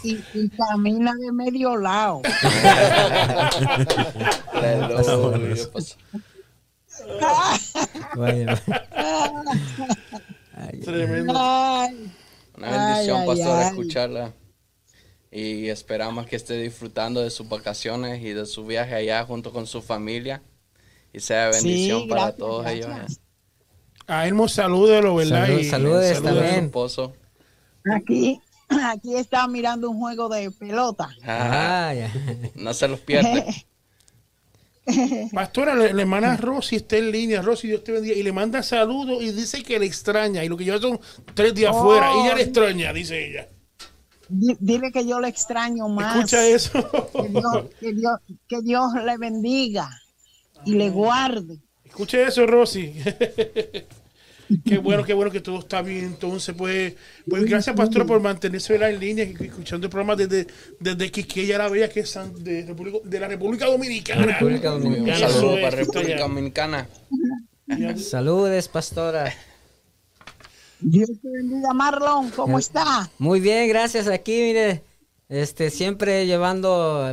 y, 0.04 0.48
camina 0.50 1.12
de 1.14 1.32
medio 1.32 1.76
lado. 1.76 2.22
Tremendo. 10.84 11.32
Una 12.56 12.70
bendición, 12.70 13.26
pastor, 13.26 13.62
escucharla. 13.62 14.32
Y 15.32 15.68
esperamos 15.68 16.26
que 16.26 16.36
esté 16.36 16.60
disfrutando 16.60 17.22
de 17.22 17.30
sus 17.30 17.48
vacaciones 17.48 18.22
y 18.22 18.34
de 18.34 18.46
su 18.46 18.66
viaje 18.66 18.94
allá 18.94 19.24
junto 19.24 19.52
con 19.52 19.66
su 19.66 19.82
familia. 19.82 20.42
Y 21.12 21.18
sea 21.20 21.48
bendición 21.48 22.06
para 22.06 22.36
todos 22.36 22.66
ellos. 22.68 22.88
A 24.06 24.26
él 24.26 24.36
salúdelo, 24.48 25.14
¿verdad? 25.16 25.46
Salud, 25.68 26.02
y 26.02 26.12
también. 26.22 26.44
A 26.44 26.54
su 26.54 26.64
esposo. 26.64 27.12
Aquí, 27.94 28.40
aquí 28.68 29.16
está 29.16 29.46
mirando 29.48 29.90
un 29.90 29.98
juego 29.98 30.28
de 30.28 30.50
pelota. 30.50 31.08
Ah, 31.24 31.94
no 32.54 32.74
se 32.74 32.88
los 32.88 33.00
pierde. 33.00 33.66
Pastora, 35.32 35.76
le, 35.76 35.94
le, 35.94 36.04
manda 36.04 36.32
a 36.32 36.36
Rosy, 36.36 36.76
está 36.76 36.96
en 36.96 37.12
línea, 37.12 37.40
Rosy, 37.40 37.68
Dios 37.68 37.84
te 37.84 37.92
bendiga, 37.92 38.16
y 38.16 38.22
le 38.24 38.32
manda 38.32 38.64
saludos 38.64 39.22
y 39.22 39.30
dice 39.30 39.62
que 39.62 39.78
le 39.78 39.86
extraña, 39.86 40.42
y 40.42 40.48
lo 40.48 40.56
que 40.56 40.64
lleva 40.64 40.80
son 40.80 40.98
tres 41.34 41.54
días 41.54 41.70
afuera, 41.70 42.10
y 42.16 42.26
ella 42.26 42.34
le 42.34 42.42
extraña, 42.42 42.92
dice 42.92 43.28
ella 43.28 43.48
dile 44.32 44.92
que 44.92 45.06
yo 45.06 45.20
le 45.20 45.28
extraño 45.28 45.88
más. 45.88 46.16
Escucha 46.16 46.46
eso. 46.46 47.10
Que 47.80 47.92
Dios, 47.92 48.20
que 48.48 48.62
Dios, 48.62 48.92
le 49.04 49.18
bendiga 49.18 49.90
y 50.64 50.74
le 50.74 50.90
guarde. 50.90 51.58
Escuche 51.92 52.22
eso, 52.26 52.46
Rosy. 52.46 52.94
qué 54.64 54.78
bueno, 54.78 55.04
qué 55.04 55.12
bueno 55.12 55.30
que 55.30 55.42
todo 55.42 55.58
está 55.58 55.82
bien. 55.82 56.06
Entonces, 56.06 56.54
pues, 56.56 56.94
pues 57.28 57.44
gracias, 57.44 57.76
Pastor, 57.76 58.06
por 58.06 58.18
mantenerse 58.18 58.76
en 58.76 58.98
línea, 58.98 59.26
escuchando 59.26 59.88
el 59.88 59.90
programa 59.90 60.16
desde, 60.16 60.46
desde 60.80 61.10
Quisqueya 61.10 61.58
la 61.58 61.68
Bella, 61.68 61.90
que 61.90 62.00
es 62.00 62.18
de, 62.38 62.64
República, 62.64 62.98
de 63.04 63.20
la 63.20 63.28
República 63.28 63.66
Dominicana. 63.66 64.24
República 64.24 64.70
Dominicana. 64.70 65.28
Saludos 65.28 65.60
para 65.60 65.76
República 65.76 66.20
Dominicana. 66.20 66.88
Saludes, 67.98 68.68
pastora. 68.68 69.34
Dios 70.80 71.10
te 71.20 71.28
bendiga, 71.28 71.74
Marlon. 71.74 72.30
¿Cómo 72.30 72.58
está? 72.58 73.10
Muy 73.18 73.38
bien, 73.38 73.68
gracias. 73.68 74.08
Aquí, 74.08 74.32
mire, 74.32 74.82
este, 75.28 75.68
siempre 75.68 76.24
llevando, 76.26 77.06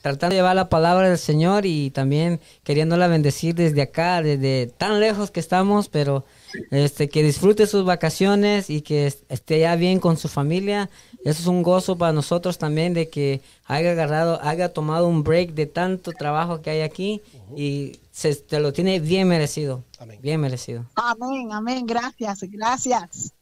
tratando 0.00 0.34
de 0.34 0.38
llevar 0.38 0.56
la 0.56 0.68
palabra 0.68 1.08
del 1.08 1.18
Señor 1.18 1.66
y 1.66 1.90
también 1.90 2.40
queriéndola 2.64 3.06
bendecir 3.08 3.54
desde 3.54 3.82
acá, 3.82 4.22
desde 4.22 4.66
tan 4.66 5.00
lejos 5.00 5.30
que 5.30 5.40
estamos, 5.40 5.88
pero 5.88 6.24
este, 6.70 7.08
que 7.08 7.22
disfrute 7.22 7.66
sus 7.66 7.84
vacaciones 7.84 8.70
y 8.70 8.82
que 8.82 9.06
esté 9.28 9.60
ya 9.60 9.76
bien 9.76 10.00
con 10.00 10.16
su 10.16 10.28
familia. 10.28 10.90
Eso 11.24 11.42
es 11.42 11.46
un 11.46 11.62
gozo 11.62 11.98
para 11.98 12.12
nosotros 12.12 12.58
también 12.58 12.94
de 12.94 13.08
que 13.08 13.42
haya 13.66 13.92
agarrado, 13.92 14.40
haya 14.42 14.72
tomado 14.72 15.06
un 15.06 15.22
break 15.22 15.52
de 15.52 15.66
tanto 15.66 16.12
trabajo 16.12 16.62
que 16.62 16.70
hay 16.70 16.80
aquí 16.80 17.20
y 17.56 18.00
se 18.10 18.34
te 18.34 18.60
lo 18.60 18.72
tiene 18.72 19.00
bien 19.00 19.28
merecido. 19.28 19.84
Bien 20.22 20.40
merecido. 20.40 20.86
Amén, 20.94 21.52
amén. 21.52 21.86
Gracias, 21.86 22.40
gracias. 22.50 23.34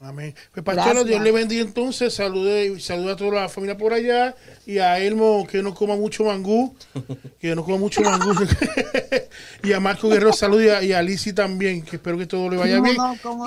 Amén. 0.00 0.34
Pues 0.52 0.62
pastor, 0.62 1.06
Dios 1.06 1.22
le 1.22 1.32
bendiga 1.32 1.62
entonces. 1.62 2.12
Salude, 2.12 2.78
saluda 2.80 3.14
a 3.14 3.16
toda 3.16 3.42
la 3.42 3.48
familia 3.48 3.78
por 3.78 3.94
allá 3.94 4.34
y 4.66 4.76
a 4.78 4.98
Elmo 4.98 5.46
que 5.50 5.62
no 5.62 5.74
coma 5.74 5.96
mucho 5.96 6.24
mangú, 6.24 6.74
que 7.40 7.54
no 7.54 7.64
coma 7.64 7.78
mucho 7.78 8.02
mangú. 8.02 8.34
y 9.62 9.72
a 9.72 9.80
Marco 9.80 10.08
Guerrero 10.08 10.34
saludos 10.34 10.82
y 10.82 10.92
a, 10.92 11.02
Lizzie 11.02 11.32
también, 11.32 11.82
que 11.82 11.96
espero 11.96 12.18
que 12.18 12.26
todo 12.26 12.50
le 12.50 12.58
vaya 12.58 12.80
bien. 12.80 12.96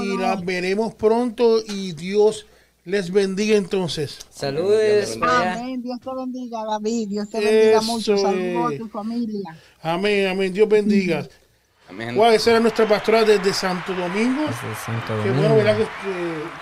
y 0.04 0.18
la 0.18 0.38
veremos 0.38 0.96
pronto 0.96 1.62
y 1.68 1.92
Dios 1.92 2.48
les 2.84 3.12
bendiga 3.12 3.56
entonces. 3.56 4.18
Saludos. 4.32 5.20
Amén. 5.22 5.84
Dios 5.84 6.00
te 6.00 6.10
bendiga, 6.16 6.66
David. 6.66 7.10
Dios 7.10 7.30
te 7.30 7.40
bendiga 7.40 7.82
mucho. 7.82 8.18
Saludos 8.18 8.74
a 8.74 8.78
tu 8.78 8.88
familia. 8.90 9.56
Amén, 9.84 10.28
amén. 10.28 10.52
Dios 10.52 10.68
bendiga. 10.68 11.28
Amén. 11.90 12.16
Wow, 12.16 12.32
esa 12.32 12.52
era 12.52 12.60
nuestra 12.60 12.88
pastora 12.88 13.24
desde 13.24 13.52
Santo 13.52 13.94
Domingo. 13.94 14.44
Desde 14.44 14.76
Santo 14.86 15.18
Domingo. 15.18 15.34
Que 15.34 15.40
bueno, 15.40 15.56
¿verdad? 15.56 15.78
Que, 15.78 15.84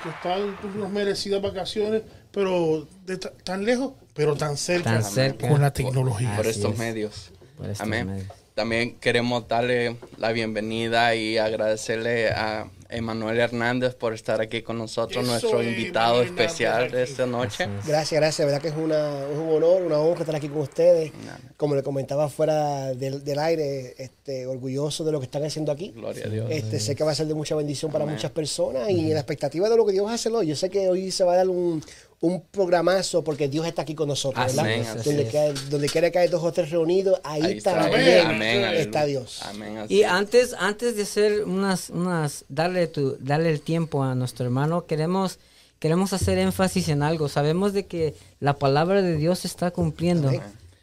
que, 0.03 0.09
está 0.09 0.37
en 0.37 0.55
unas 0.77 0.89
merecidas 0.89 1.41
vacaciones, 1.41 2.03
pero 2.31 2.87
de 3.05 3.17
tan 3.17 3.65
lejos, 3.65 3.93
pero 4.13 4.35
tan 4.35 4.55
cerca, 4.55 4.93
tan 4.93 5.03
cerca. 5.03 5.49
con 5.49 5.61
la 5.61 5.73
tecnología. 5.73 6.33
Por 6.37 6.47
estos 6.47 6.77
medios. 6.77 7.31
Por 7.57 7.65
estos 7.65 7.81
Amén. 7.81 8.07
Medios. 8.07 8.27
También 8.55 8.95
queremos 8.99 9.47
darle 9.47 9.97
la 10.17 10.31
bienvenida 10.31 11.13
y 11.13 11.37
agradecerle 11.37 12.31
a 12.31 12.67
Emanuel 12.89 13.39
Hernández 13.39 13.95
por 13.95 14.13
estar 14.13 14.41
aquí 14.41 14.61
con 14.61 14.77
nosotros, 14.77 15.25
nuestro 15.25 15.61
invitado 15.63 16.21
especial 16.21 16.91
de 16.91 17.03
esta 17.03 17.25
noche. 17.25 17.67
Gracias, 17.85 18.19
gracias. 18.19 18.45
verdad 18.45 18.61
que 18.61 18.69
es, 18.69 18.75
una, 18.75 19.25
un 19.27 19.49
honor, 19.55 19.81
una 19.81 19.97
honra 19.97 20.21
estar 20.21 20.35
aquí 20.35 20.47
con 20.47 20.59
ustedes. 20.59 21.11
Como 21.55 21.75
le 21.75 21.83
comentaba 21.83 22.29
fuera 22.29 22.93
del, 22.93 23.39
aire, 23.39 23.95
este, 23.97 24.45
orgulloso 24.45 25.03
de 25.03 25.11
lo 25.11 25.19
que 25.19 25.25
están 25.25 25.43
haciendo 25.43 25.71
aquí. 25.71 25.91
Gloria 25.95 26.25
a 26.25 26.29
Dios. 26.29 26.47
Este, 26.49 26.79
sé 26.79 26.95
que 26.95 27.03
va 27.03 27.11
a 27.11 27.15
ser 27.15 27.27
de 27.27 27.33
mucha 27.33 27.55
bendición 27.55 27.91
para 27.91 28.05
muchas 28.05 28.31
personas 28.31 28.89
y 28.89 29.07
en 29.07 29.13
la 29.13 29.19
expectativa 29.19 29.69
de 29.69 29.77
lo 29.77 29.85
que 29.85 29.91
Dios 29.91 30.09
hace 30.09 30.29
hoy. 30.29 30.47
Yo 30.47 30.55
sé 30.55 30.69
que 30.69 30.89
hoy 30.89 31.11
se 31.11 31.23
va 31.23 31.33
a 31.33 31.37
dar 31.37 31.49
un, 31.49 31.81
un 32.19 32.41
programazo 32.41 33.23
porque 33.23 33.47
Dios 33.47 33.67
está 33.67 33.83
aquí 33.83 33.93
con 33.93 34.07
nosotros, 34.07 34.55
¿verdad? 34.55 35.03
donde, 35.03 35.53
donde 35.69 35.89
quiera 35.89 36.09
que 36.09 36.19
haya 36.19 36.31
dos 36.31 36.43
o 36.43 36.51
tres 36.51 36.71
reunidos, 36.71 37.19
ahí, 37.23 37.61
también 37.61 38.63
está, 38.73 39.05
Dios. 39.05 39.41
y 39.87 40.03
antes, 40.03 40.55
antes 40.57 40.95
de 40.95 41.03
hacer 41.03 41.43
unas, 41.43 41.91
unas, 41.91 42.45
darle 42.49 42.87
tu, 42.87 43.17
darle 43.19 43.51
el 43.51 43.61
tiempo 43.61 44.03
a 44.03 44.15
nuestro 44.15 44.45
hermano, 44.45 44.85
queremos, 44.85 45.37
queremos 45.79 46.11
hacer 46.13 46.39
énfasis 46.39 46.89
en 46.89 47.03
algo. 47.03 47.29
Sabemos 47.29 47.73
de 47.73 47.85
que 47.85 48.15
la 48.39 48.53
palabra 48.53 49.03
de 49.03 49.15
Dios 49.15 49.39
se 49.39 49.47
está 49.47 49.69
cumpliendo. 49.69 50.31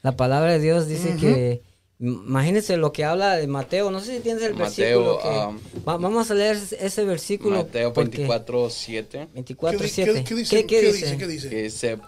La 0.03 0.13
palabra 0.13 0.53
de 0.53 0.61
Dios 0.61 0.87
dice 0.87 1.17
que 1.17 1.63
Imagínense 2.01 2.77
lo 2.77 2.93
que 2.93 3.05
habla 3.05 3.37
de 3.37 3.47
Mateo. 3.47 3.91
No 3.91 4.01
sé 4.01 4.17
si 4.17 4.21
tienes 4.21 4.43
el 4.43 4.55
versículo. 4.55 5.21
Um, 5.49 5.59
vamos 5.85 6.31
a 6.31 6.35
leer 6.35 6.57
ese 6.57 7.05
versículo. 7.05 7.59
Mateo 7.59 7.93
24, 7.93 8.71
7. 8.71 9.29
24, 9.33 9.89
7. 9.89 10.25
¿Qué, 10.25 10.35
dice? 10.35 10.67
¿Qué, 10.67 10.81
dice? 10.81 11.17
¿Qué 11.17 11.27
dice? 11.27 11.99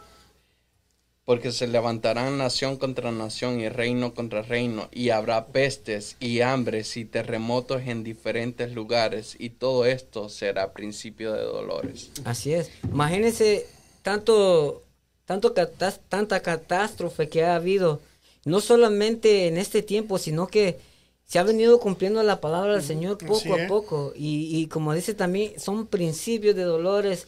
porque 1.26 1.50
se 1.50 1.66
levantarán 1.66 2.38
nación 2.38 2.76
contra 2.76 3.11
nación 3.11 3.61
y 3.61 3.69
reino 3.69 4.14
contra 4.14 4.43
reino, 4.43 4.88
y 4.93 5.11
habrá 5.11 5.49
pestes 5.49 6.16
y 6.21 6.40
hambres 6.40 6.97
y 6.97 7.05
terremotos 7.05 7.83
en 7.85 8.05
diferentes 8.05 8.73
lugares, 8.73 9.35
y 9.37 9.50
todo 9.50 9.87
esto 9.87 10.28
será 10.28 10.73
principio 10.73 11.33
de 11.33 11.43
dolores. 11.43 12.12
Así 12.25 12.55
es. 12.55 12.71
Imagínense 12.85 13.66
tanto, 14.02 14.85
tanto 15.25 15.52
tanta 15.52 16.40
catástrofe 16.40 17.28
que 17.28 17.43
ha 17.45 17.57
habido 17.57 18.00
no 18.47 18.61
solamente 18.61 19.49
en 19.49 19.59
este 19.59 19.83
tiempo, 19.83 20.19
sino 20.19 20.47
que 20.47 20.79
se 21.26 21.41
ha 21.41 21.43
venido 21.43 21.81
cumpliendo 21.81 22.23
la 22.23 22.41
palabra 22.41 22.75
del 22.75 22.83
Señor 22.83 23.19
poco 23.19 23.55
a 23.55 23.67
poco. 23.67 24.12
Y, 24.15 24.69
como 24.69 24.95
dice 24.95 25.15
también, 25.15 25.59
son 25.59 25.88
principios 25.88 26.55
de 26.55 26.62
dolores. 26.62 27.26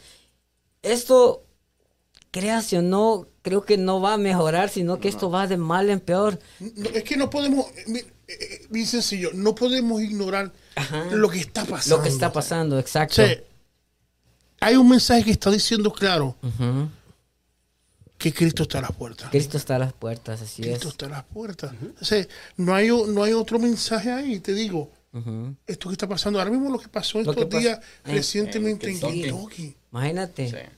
Esto, 0.80 1.42
créase 2.30 2.78
o 2.78 2.82
no, 2.82 3.26
creo 3.42 3.64
que 3.64 3.76
no 3.76 4.00
va 4.00 4.14
a 4.14 4.16
mejorar, 4.16 4.68
sino 4.68 5.00
que 5.00 5.08
esto 5.08 5.28
va 5.28 5.48
de 5.48 5.56
mal 5.56 5.90
en 5.90 5.98
peor. 5.98 6.38
es 6.94 7.02
que 7.02 7.16
no 7.16 7.28
podemos, 7.28 7.66
eh, 7.88 8.06
eh, 8.28 8.66
bien 8.70 8.87
sencillo, 8.87 9.32
no 9.34 9.56
podemos 9.56 10.00
ignorar 10.00 10.52
lo 11.10 11.28
que 11.28 11.40
está 11.40 11.64
pasando. 11.64 11.96
Lo 11.96 12.02
que 12.04 12.10
está 12.10 12.32
pasando, 12.32 12.78
exacto. 12.78 13.22
hay 14.60 14.76
un 14.76 14.88
mensaje 14.88 15.25
que 15.25 15.32
está 15.32 15.50
diciendo 15.50 15.92
claro 15.92 16.37
que 18.18 18.34
Cristo 18.34 18.64
está 18.64 18.78
a 18.78 18.82
las 18.82 18.92
puertas. 18.92 19.30
Cristo 19.30 19.56
está 19.56 19.76
a 19.76 19.78
las 19.78 19.92
puertas, 19.92 20.42
así 20.42 20.62
es. 20.62 20.68
Cristo 20.68 20.88
está 20.88 21.06
a 21.06 21.10
las 21.10 21.25
puertas. 21.25 21.72
no 22.56 22.75
hay, 22.75 22.88
no 22.88 23.22
hay 23.22 23.32
otro 23.32 23.58
mensaje 23.58 24.10
ahí, 24.10 24.40
te 24.40 24.52
digo. 24.52 24.90
Esto 25.66 25.88
que 25.88 25.94
está 25.94 26.06
pasando, 26.06 26.38
ahora 26.38 26.50
mismo 26.50 26.70
lo 26.70 26.78
que 26.78 26.88
pasó 26.88 27.20
estos 27.20 27.48
días 27.48 27.80
recientemente 28.04 28.90
en 28.90 29.00
Kentucky. 29.00 29.76
Imagínate. 29.92 30.70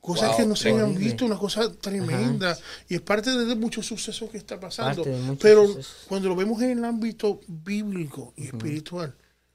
Cosas 0.00 0.36
que 0.36 0.46
no 0.46 0.56
se 0.56 0.70
habían 0.70 0.94
visto, 0.96 1.24
una 1.24 1.38
cosa 1.38 1.72
tremenda. 1.72 2.58
Y 2.88 2.96
es 2.96 3.00
parte 3.00 3.30
de 3.30 3.54
muchos 3.54 3.86
sucesos 3.86 4.28
que 4.30 4.38
está 4.38 4.58
pasando. 4.58 5.04
Pero 5.40 5.66
cuando 6.08 6.28
lo 6.28 6.36
vemos 6.36 6.60
en 6.62 6.78
el 6.78 6.84
ámbito 6.84 7.40
bíblico 7.46 8.34
y 8.36 8.46
espiritual, 8.46 9.14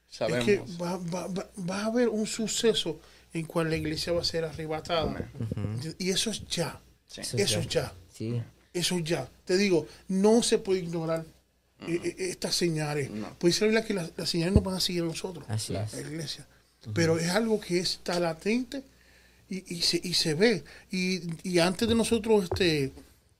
es 0.09 0.45
que 0.45 0.63
va, 0.81 0.97
va, 0.97 1.27
va, 1.27 1.81
a 1.81 1.85
haber 1.87 2.07
un 2.07 2.27
suceso 2.27 2.99
en 3.33 3.45
cual 3.47 3.69
la 3.69 3.77
iglesia 3.77 4.13
va 4.13 4.21
a 4.21 4.23
ser 4.23 4.45
arrebatada. 4.45 5.29
Y 5.97 6.09
eso 6.09 6.29
es 6.29 6.45
ya. 6.47 6.79
Eso, 7.17 7.61
ya. 7.61 7.93
Eso 8.73 8.99
ya. 8.99 9.29
Te 9.45 9.57
digo, 9.57 9.87
no 10.07 10.41
se 10.41 10.57
puede 10.57 10.81
ignorar 10.81 11.25
eh, 11.87 11.99
eh, 12.03 12.15
estas 12.17 12.55
señales. 12.55 13.09
Puede 13.37 13.53
ser 13.53 13.85
que 13.85 13.93
las, 13.93 14.11
señales 14.25 14.53
no 14.53 14.61
van 14.61 14.75
a 14.75 14.79
seguir 14.79 15.03
a 15.03 15.05
nosotros, 15.05 15.45
la 15.69 15.87
iglesia. 15.99 16.47
Pero 16.93 17.17
es 17.17 17.29
algo 17.29 17.59
que 17.59 17.79
está 17.79 18.19
latente 18.19 18.83
y, 19.49 19.75
y, 19.75 19.81
se, 19.81 20.01
y 20.03 20.13
se 20.13 20.33
ve. 20.33 20.63
Y, 20.91 21.21
y 21.43 21.59
antes 21.59 21.87
de 21.87 21.95
nosotros 21.95 22.45
este, 22.45 22.91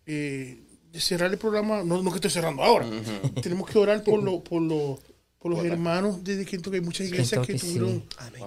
eh, 0.06 0.60
cerrar 0.94 1.32
el 1.32 1.38
programa, 1.38 1.84
no, 1.84 2.02
no 2.02 2.12
que 2.12 2.18
estoy 2.18 2.32
cerrando 2.32 2.64
ahora, 2.64 2.88
tenemos 3.42 3.70
que 3.70 3.78
orar 3.80 4.04
por 4.04 4.22
lo, 4.22 4.44
por 4.44 4.62
lo 4.62 5.00
por 5.44 5.52
los 5.52 5.66
hermanos 5.66 6.24
de 6.24 6.46
que 6.46 6.58
hay 6.72 6.80
muchas 6.80 7.08
iglesias 7.08 7.46
que 7.46 7.56
tuvieron 7.56 8.02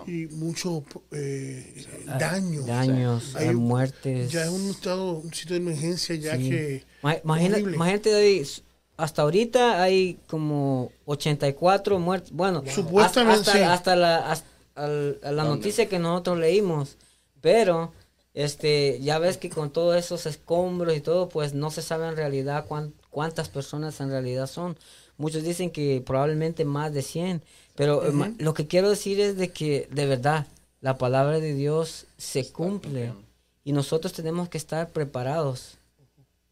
y 0.07 0.29
muchos 0.29 0.83
eh, 1.11 1.85
daños. 2.19 2.65
Daños, 2.65 3.37
hay, 3.37 3.55
muertes. 3.55 4.33
Ya 4.33 4.45
es 4.45 4.49
un 4.49 4.71
estado, 4.71 5.13
un 5.13 5.33
sitio 5.35 5.57
de 5.57 5.63
emergencia 5.63 6.15
ya 6.15 6.39
que... 6.39 6.85
Imagínate, 7.23 8.43
hasta 8.97 9.23
ahorita 9.23 9.83
hay 9.83 10.19
como 10.27 10.91
84 11.05 11.99
muertes. 11.99 12.33
Bueno, 12.33 12.65
supuestamente 12.67 13.51
hasta, 13.51 13.75
hasta, 13.75 13.97
la, 13.97 14.31
hasta 14.31 15.33
la 15.33 15.45
noticia 15.45 15.91
que 15.91 15.99
nosotros 15.99 16.39
leímos. 16.39 16.97
Pero 17.43 17.93
este 18.33 19.01
ya 19.03 19.19
ves 19.19 19.37
que 19.37 19.51
con 19.51 19.71
todos 19.71 19.97
esos 19.97 20.25
escombros 20.25 20.97
y 20.97 21.03
todo, 21.03 21.29
pues 21.29 21.53
no 21.53 21.71
se 21.71 21.83
sabe 21.83 22.09
en 22.09 22.17
realidad 22.17 22.65
cuántas 23.11 23.51
personas 23.51 24.01
en 24.01 24.09
realidad 24.09 24.47
son. 24.47 24.79
Muchos 25.19 25.43
dicen 25.43 25.71
que 25.71 26.03
probablemente 26.05 26.65
más 26.65 26.93
de 26.93 27.03
100. 27.03 27.43
Pero 27.75 28.03
lo 28.39 28.55
que 28.55 28.67
quiero 28.67 28.91
decir 28.91 29.21
es 29.21 29.37
de 29.37 29.51
que 29.51 29.89
de 29.91 30.07
verdad 30.07 30.47
la 30.81 30.99
palabra 30.99 31.41
de 31.41 31.55
Dios 31.55 32.07
se 32.17 32.51
cumple 32.51 33.13
y 33.65 33.73
nosotros 33.73 34.13
tenemos 34.13 34.49
que 34.49 34.59
estar 34.59 34.91
preparados 34.91 35.79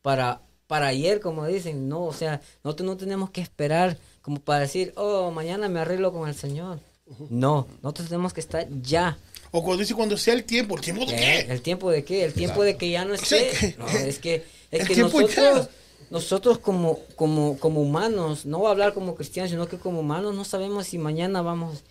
para, 0.03 0.41
para 0.67 0.89
ayer, 0.89 1.21
como 1.21 1.47
dicen. 1.47 1.89
No, 1.89 2.05
o 2.05 2.13
sea, 2.13 2.43
nosotros 2.63 2.87
no 2.87 2.97
tenemos 2.97 3.31
que 3.31 3.41
esperar 3.41 3.97
como 4.21 4.41
para 4.41 4.61
decir, 4.61 4.93
oh, 4.97 5.31
mañana 5.31 5.69
me 5.69 5.81
arreglo 5.81 6.13
con 6.13 6.29
el 6.29 6.35
Señor. 6.35 6.81
No, 7.29 7.67
nosotros 7.83 8.09
tenemos 8.09 8.33
que 8.33 8.41
estar 8.41 8.67
ya. 8.83 9.19
O 9.51 9.63
cuando 9.63 9.83
dice 9.83 9.95
cuando 9.95 10.17
sea 10.17 10.35
el 10.35 10.45
tiempo, 10.45 10.75
¿el 10.77 10.81
tiempo 10.81 11.07
de 11.07 11.15
qué? 11.15 11.41
¿El 11.41 11.61
tiempo 11.61 11.91
de 11.91 12.05
qué? 12.05 12.25
El 12.25 12.33
tiempo 12.33 12.63
de 12.65 12.77
que 12.77 12.91
ya 12.91 13.05
no 13.05 13.15
esté. 13.15 13.77
No, 13.79 13.87
es 13.87 14.19
que, 14.19 14.45
es 14.71 14.89
que 14.89 14.97
nosotros 14.97 15.69
nosotros 16.15 16.59
como, 16.59 17.01
como, 17.17 17.59
como 17.59 17.83
humanos, 17.83 18.47
no 18.47 18.59
voy 18.59 18.69
a 18.69 18.71
hablar 18.71 18.95
como 18.95 19.17
cristianos, 19.17 19.51
sino 19.51 19.67
que 19.67 19.79
como 19.79 19.99
humanos 19.99 20.33
no 20.37 20.45
sabemos 20.45 20.87
si 20.87 20.97
mañana 20.97 21.43
vamos... 21.43 21.83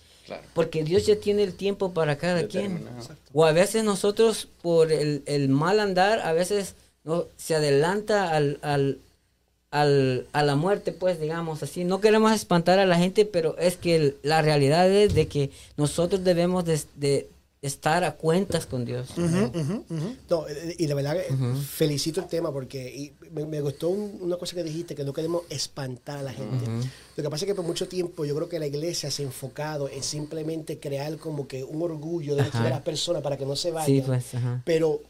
Porque 0.53 0.85
Dios 0.85 1.05
ya 1.05 1.17
tiene 1.17 1.43
el 1.43 1.53
tiempo 1.53 1.91
para 1.91 2.17
cada 2.17 2.47
quien. 2.47 2.87
O 3.33 3.43
a 3.43 3.51
veces 3.51 3.83
nosotros, 3.83 4.47
por 4.61 4.93
el, 4.93 5.23
el, 5.25 5.49
mal 5.49 5.81
andar, 5.81 6.21
a 6.21 6.31
veces 6.31 6.75
no, 7.03 7.25
se 7.35 7.55
adelanta 7.55 8.33
al, 8.33 8.59
al, 8.61 8.99
al, 9.71 10.25
a 10.31 10.41
la 10.43 10.55
muerte, 10.55 10.93
pues 10.93 11.19
digamos 11.19 11.61
así. 11.61 11.83
No 11.83 11.99
queremos 11.99 12.31
espantar 12.31 12.79
a 12.79 12.85
la 12.85 12.95
gente, 12.95 13.25
pero 13.25 13.57
es 13.57 13.75
que 13.75 14.15
la 14.23 14.41
realidad 14.41 14.89
es 14.89 15.13
de 15.13 15.27
que 15.27 15.51
nosotros 15.75 16.23
debemos 16.23 16.63
de, 16.63 17.27
estar 17.63 18.03
a 18.03 18.15
cuentas 18.15 18.65
con 18.65 18.85
Dios. 18.85 19.17
No, 19.17 20.45
y 20.77 20.85
de 20.85 20.93
verdad 20.93 21.17
felicito 21.67 22.19
el 22.19 22.27
tema 22.27 22.51
porque 22.51 23.13
me, 23.31 23.61
gustó 23.61 23.89
una 23.89 24.37
cosa 24.37 24.55
que 24.55 24.63
dijiste, 24.63 24.93
que 24.95 25.03
no 25.03 25.13
queremos 25.13 25.43
espantar 25.49 26.19
a 26.19 26.23
la 26.23 26.33
gente. 26.33 26.65
Lo 27.15 27.23
que 27.23 27.29
pasa 27.29 27.45
es 27.45 27.47
que 27.47 27.55
por 27.55 27.65
mucho 27.65 27.87
tiempo 27.87 28.25
yo 28.25 28.35
creo 28.35 28.49
que 28.49 28.59
la 28.59 28.67
iglesia 28.67 29.09
se 29.09 29.23
ha 29.23 29.25
enfocado 29.25 29.89
en 29.89 30.03
simplemente 30.03 30.79
crear 30.79 31.17
como 31.17 31.47
que 31.47 31.63
un 31.63 31.81
orgullo 31.81 32.35
de 32.35 32.43
las 32.43 32.81
personas 32.81 33.21
para 33.23 33.37
que 33.37 33.45
no 33.45 33.55
se 33.55 33.71
vayan. 33.71 34.05
Pues, 34.05 34.25
pero 34.65 35.01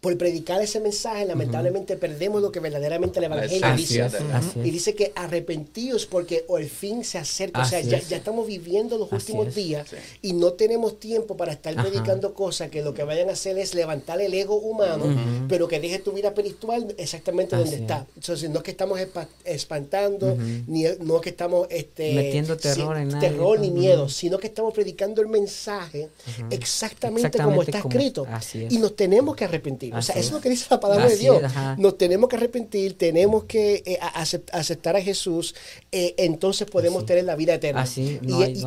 por 0.00 0.16
predicar 0.18 0.60
ese 0.62 0.80
mensaje, 0.80 1.24
lamentablemente 1.24 1.96
perdemos 1.96 2.42
lo 2.42 2.52
que 2.52 2.60
verdaderamente 2.60 3.18
el 3.18 3.24
Evangelio 3.24 3.76
dice. 3.76 4.08
y 4.56 4.70
dice 4.70 4.94
que 4.94 5.12
arrepentidos 5.14 6.06
porque 6.06 6.44
el 6.48 6.68
fin 6.68 7.04
se 7.04 7.18
acerca. 7.18 7.62
o 7.62 7.64
sea, 7.64 7.80
ya, 7.80 7.98
estamos 7.98 8.46
viviendo 8.46 8.98
los 8.98 9.10
últimos 9.12 9.54
días 9.54 9.88
y 10.22 10.32
no 10.32 10.52
tenemos 10.52 10.98
tiempo 10.98 11.36
para 11.36 11.52
estar 11.52 11.74
predicando 11.74 12.34
cosas 12.34 12.70
que 12.70 12.82
lo 12.82 12.94
que 12.94 13.04
vayan 13.04 13.28
a 13.28 13.32
hacer 13.32 13.58
es 13.58 13.74
levantar 13.74 14.20
el 14.20 14.34
ego 14.34 14.56
humano, 14.56 15.04
pero 15.48 15.68
que 15.68 15.80
deje 15.80 15.98
tu 15.98 16.12
vida 16.12 16.28
espiritual 16.28 16.94
exactamente 16.98 17.56
donde 17.56 17.76
está. 17.76 18.06
Entonces, 18.16 18.50
no 18.50 18.58
es 18.58 18.62
que 18.62 18.70
estamos 18.70 19.00
espantando, 19.44 20.36
ni 20.66 20.84
no 21.00 21.16
es 21.16 21.22
que 21.22 21.30
estamos 21.30 21.66
este, 21.70 22.14
metiendo 22.14 22.56
terror, 22.56 22.96
en 22.96 23.18
terror 23.18 23.58
ni 23.58 23.70
miedo, 23.70 24.08
sino 24.08 24.38
que 24.38 24.46
estamos 24.46 24.72
predicando 24.72 25.20
el 25.22 25.28
mensaje 25.28 26.08
exactamente, 26.50 27.38
como 27.38 27.62
está 27.62 27.78
escrito. 27.78 28.26
Y 28.68 28.78
nos 28.78 28.96
tenemos 28.96 29.36
que 29.36 29.44
arrepentir 29.44 29.83
arrepentir. 29.92 29.98
o 29.98 30.02
sea, 30.02 30.14
eso 30.16 30.28
es 30.28 30.32
lo 30.32 30.40
que 30.40 30.50
dice 30.50 30.66
la 30.70 30.80
palabra 30.80 31.08
de 31.08 31.16
Dios. 31.16 31.42
Nos 31.78 31.98
tenemos 31.98 32.28
que 32.28 32.36
arrepentir, 32.36 32.96
tenemos 32.96 33.44
que 33.44 33.82
eh, 33.86 33.98
aceptar 34.52 34.96
a 34.96 35.02
Jesús, 35.02 35.54
eh, 35.92 36.14
entonces 36.18 36.68
podemos 36.70 37.06
tener 37.06 37.24
la 37.24 37.36
vida 37.36 37.54
eterna. 37.54 37.84
y, 37.96 38.20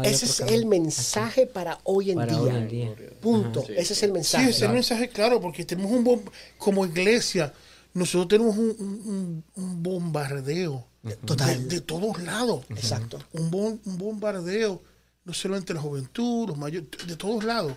ese 0.04 0.26
es 0.26 0.40
el 0.42 0.66
mensaje 0.66 1.48
para 1.48 1.80
hoy 1.84 2.12
en 2.12 2.28
día. 2.28 2.96
Punto. 3.22 3.66
ese 3.70 3.94
es 3.94 4.04
el 4.04 4.12
mensaje. 4.12 4.46
Sí, 4.46 4.50
ese 4.50 4.60
es 4.60 4.64
el 4.64 4.74
mensaje 4.74 5.10
claro, 5.10 5.42
porque 5.42 5.66
tenemos 5.66 5.92
un 5.92 6.24
como 6.58 6.86
iglesia, 6.86 7.54
nosotros 7.94 8.28
tenemos 8.28 8.58
un, 8.58 9.44
bombardeo 9.56 10.86
Total. 11.26 11.68
De, 11.68 11.82
todos 11.82 12.22
lados. 12.22 12.66
Exacto. 12.70 13.20
Un, 13.32 13.80
un 13.86 13.98
bombardeo, 13.98 14.82
no 15.24 15.34
solo 15.34 15.56
entre 15.56 15.76
la 15.76 15.82
juventud, 15.82 16.50
los 16.50 16.58
mayores, 16.58 16.90
de 17.08 17.16
todos 17.16 17.44
lados. 17.44 17.74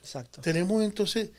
Exacto. 0.00 0.40
Tenemos 0.40 0.82
entonces 0.82 1.30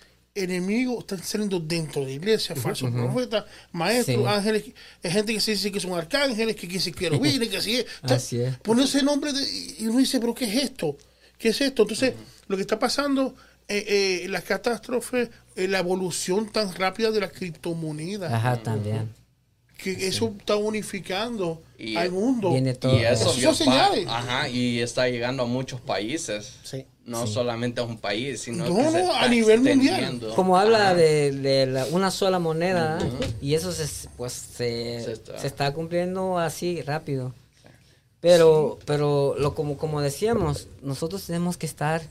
enemigos, 0.44 1.00
están 1.00 1.24
saliendo 1.24 1.60
dentro 1.60 2.02
de 2.02 2.08
la 2.08 2.14
iglesia, 2.14 2.56
falsos 2.56 2.92
profetas, 2.92 3.46
maestros, 3.72 4.26
ángeles, 4.28 4.66
hay 5.04 5.12
gente 5.12 5.34
que 5.34 5.42
se 5.42 5.52
dice 5.52 5.72
que 5.72 5.80
son 5.80 5.94
arcángeles, 5.94 6.56
que 6.56 6.68
que 6.68 7.10
viene, 7.20 7.50
que 7.50 7.58
así 7.58 7.76
es. 7.78 7.86
así 8.04 8.40
es. 8.40 8.58
Pone 8.58 8.84
ese 8.84 9.04
nombre 9.04 9.32
y 9.80 9.88
uno 9.88 10.00
dice, 10.00 10.20
pero 10.20 10.34
¿qué 10.34 10.46
es 10.46 10.64
esto? 10.64 10.98
¿Qué 11.38 11.50
es 11.50 11.62
esto? 11.62 11.84
Entonces, 11.84 12.14
lo 12.48 12.56
que 12.56 12.62
está 12.62 12.80
pasando, 12.80 13.36
eh, 13.68 14.24
eh, 14.24 14.28
la 14.30 14.42
catástrofe, 14.42 15.30
eh, 15.56 15.68
la 15.68 15.80
evolución 15.80 16.52
tan 16.52 16.74
rápida 16.74 17.12
de 17.12 17.22
la 17.22 17.30
criptomoneda. 17.30 18.36
Ajá, 18.36 18.58
también 18.58 19.19
que 19.82 20.08
eso 20.08 20.36
está 20.38 20.58
unificando 20.58 21.62
al 21.96 22.12
mundo. 22.12 22.54
Y 22.56 23.00
eso, 23.00 23.34
Ajá, 24.08 24.50
y 24.50 24.82
está 24.82 25.08
llegando 25.08 25.44
a 25.44 25.46
muchos 25.46 25.80
países. 25.82 26.56
No 27.06 27.26
solamente 27.26 27.82
a 27.82 27.86
un 27.86 27.98
país, 27.98 28.42
sino 28.42 28.66
a 28.66 29.28
nivel 29.28 29.62
mundial. 29.62 30.20
Como 30.36 30.58
habla 30.58 30.94
de, 30.94 31.88
una 31.92 32.12
sola 32.12 32.40
moneda, 32.40 33.00
y 33.42 33.56
eso 33.56 33.72
se, 33.72 34.10
pues 34.18 34.34
se, 34.34 35.14
está. 35.44 35.74
cumpliendo 35.74 36.38
así 36.38 36.82
rápido. 36.82 37.34
Pero, 38.22 38.80
pero 38.86 39.36
lo 39.40 39.56
como, 39.56 39.78
como 39.78 40.02
decíamos, 40.02 40.68
nosotros 40.82 41.26
tenemos 41.26 41.56
que 41.56 41.66
estar 41.66 42.02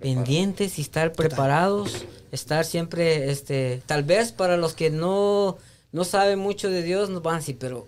pendientes 0.00 0.78
y 0.78 0.82
estar 0.82 1.12
preparados, 1.12 2.06
estar 2.32 2.64
siempre, 2.64 3.30
este, 3.30 3.82
tal 3.84 4.04
vez 4.04 4.32
para 4.32 4.56
los 4.56 4.72
que 4.72 4.88
no 4.88 5.58
no 5.92 6.04
sabe 6.04 6.36
mucho 6.36 6.70
de 6.70 6.82
Dios, 6.82 7.10
nos 7.10 7.22
van 7.22 7.36
a 7.36 7.38
decir, 7.38 7.56
pero 7.58 7.86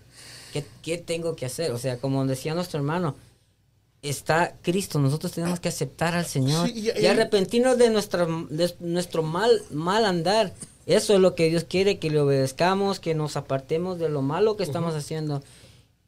¿qué, 0.82 0.98
tengo 0.98 1.34
que 1.34 1.46
hacer? 1.46 1.72
O 1.72 1.78
sea, 1.78 1.98
como 1.98 2.24
decía 2.26 2.54
nuestro 2.54 2.78
hermano, 2.78 3.16
está 4.02 4.54
Cristo, 4.62 4.98
nosotros 4.98 5.32
tenemos 5.32 5.58
que 5.60 5.68
aceptar 5.68 6.14
al 6.14 6.26
Señor 6.26 6.68
y, 6.68 6.90
arrepentirnos 7.06 7.78
de, 7.78 7.90
nuestra, 7.90 8.26
nuestro 8.80 9.22
mal, 9.22 9.62
mal 9.70 10.04
andar. 10.04 10.52
Eso 10.86 11.14
es 11.14 11.20
lo 11.20 11.34
que 11.34 11.48
Dios 11.48 11.64
quiere, 11.64 11.98
que 11.98 12.10
le 12.10 12.20
obedezcamos, 12.20 13.00
que 13.00 13.14
nos 13.14 13.36
apartemos 13.36 13.98
de 13.98 14.10
lo 14.10 14.20
malo 14.20 14.56
que 14.56 14.64
estamos 14.64 14.94
haciendo. 14.94 15.42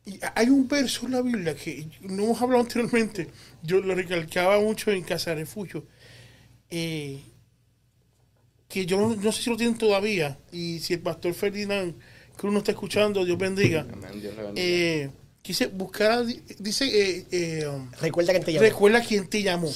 Y 0.05 0.21
hay 0.35 0.51
un 0.51 0.69
verso 0.69 1.07
en 1.07 1.13
la 1.13 1.23
Biblia 1.23 1.57
que 1.57 1.89
no 2.03 2.25
hemos 2.25 2.43
hablado 2.43 2.63
anteriormente, 2.63 3.29
yo 3.63 3.81
lo 3.81 3.95
recalcaba 3.95 4.61
mucho 4.61 4.91
en 4.91 5.03
Casa 5.03 5.31
de 5.31 5.37
Refugio. 5.37 5.85
Eh, 6.71 7.23
que 8.69 8.87
yo 8.87 8.99
no, 9.17 9.33
sé 9.33 9.43
si 9.43 9.51
lo 9.51 9.57
tienen 9.57 9.79
todavía, 9.79 10.39
y 10.53 10.81
si 10.81 10.95
el 10.95 11.01
pastor 11.01 11.35
Ferdinand 11.35 11.95
que 12.39 12.47
uno 12.47 12.59
está 12.59 12.73
escuchando, 12.73 13.25
Dios 13.25 13.39
bendiga. 13.39 13.87
Eh, 14.55 15.11
quise 15.41 15.69
buscar, 15.69 16.25
dice, 16.59 16.85
eh, 16.85 17.27
eh, 17.31 17.67
recuerda 18.01 18.33
quién 18.33 18.45
te 18.45 18.53
llamó. 18.53 18.63
Recuerda 18.63 19.01
quién 19.01 19.27
te 19.29 19.43
llamó. 19.43 19.71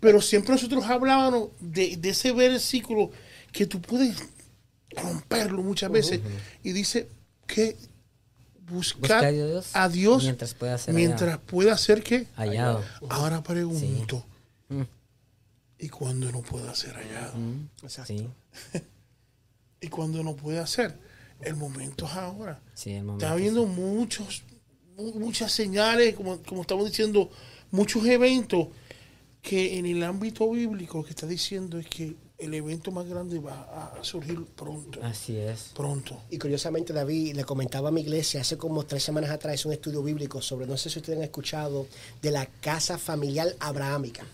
Pero 0.00 0.20
siempre 0.20 0.52
nosotros 0.52 0.84
hablábamos 0.86 1.50
de, 1.60 1.98
ese 2.02 2.32
versículo 2.32 3.12
que 3.52 3.66
tú 3.66 3.80
puedes 3.80 4.16
romperlo 4.90 5.62
muchas 5.62 5.90
veces. 5.92 6.20
Y 6.64 6.72
dice 6.72 7.08
que 7.46 7.76
buscar 8.68 9.24
a 9.72 9.88
Dios, 9.88 10.24
mientras 10.24 10.54
pueda 10.54 10.78
ser, 10.78 10.94
mientras 10.94 11.38
pueda 11.38 11.76
ser 11.76 12.02
que 12.02 12.26
hallado. 12.34 12.82
Ahora 13.08 13.42
pregunto. 13.42 14.24
Mm 14.68 14.82
y 15.80 15.88
cuando 15.88 16.30
no 16.30 16.42
puede 16.42 16.68
hacer 16.68 16.96
allá. 16.96 17.32
y 19.80 19.88
cuando 19.88 20.22
no 20.22 20.36
puede 20.36 20.58
hacer, 20.58 20.96
el 21.40 21.56
momento 21.56 22.06
es 22.06 22.12
ahora. 22.12 22.60
Está 22.74 23.32
habiendo 23.32 23.66
muchos, 23.66 24.42
muchas 24.96 25.52
señales, 25.52 26.14
como, 26.14 26.38
como 26.42 26.62
estamos 26.62 26.86
diciendo, 26.86 27.30
muchos 27.70 28.04
eventos 28.06 28.68
que 29.40 29.78
en 29.78 29.86
el 29.86 30.02
ámbito 30.02 30.50
bíblico 30.50 30.98
lo 30.98 31.04
que 31.04 31.10
está 31.10 31.26
diciendo 31.26 31.78
es 31.78 31.86
que 31.86 32.14
el 32.36 32.52
evento 32.54 32.90
más 32.90 33.06
grande 33.06 33.38
va 33.38 33.98
a 33.98 34.04
surgir 34.04 34.44
pronto. 34.44 35.00
Así 35.02 35.36
es. 35.36 35.72
Pronto. 35.74 36.22
Y 36.30 36.38
curiosamente, 36.38 36.92
David, 36.92 37.36
le 37.36 37.44
comentaba 37.44 37.88
a 37.88 37.92
mi 37.92 38.02
iglesia 38.02 38.42
hace 38.42 38.56
como 38.58 38.84
tres 38.84 39.02
semanas 39.02 39.30
atrás 39.30 39.64
un 39.64 39.72
estudio 39.72 40.02
bíblico 40.02 40.42
sobre, 40.42 40.66
no 40.66 40.76
sé 40.76 40.90
si 40.90 40.98
ustedes 40.98 41.18
han 41.18 41.24
escuchado, 41.24 41.86
de 42.20 42.30
la 42.30 42.46
casa 42.46 42.98
familiar 42.98 43.54
abrahámica. 43.60 44.26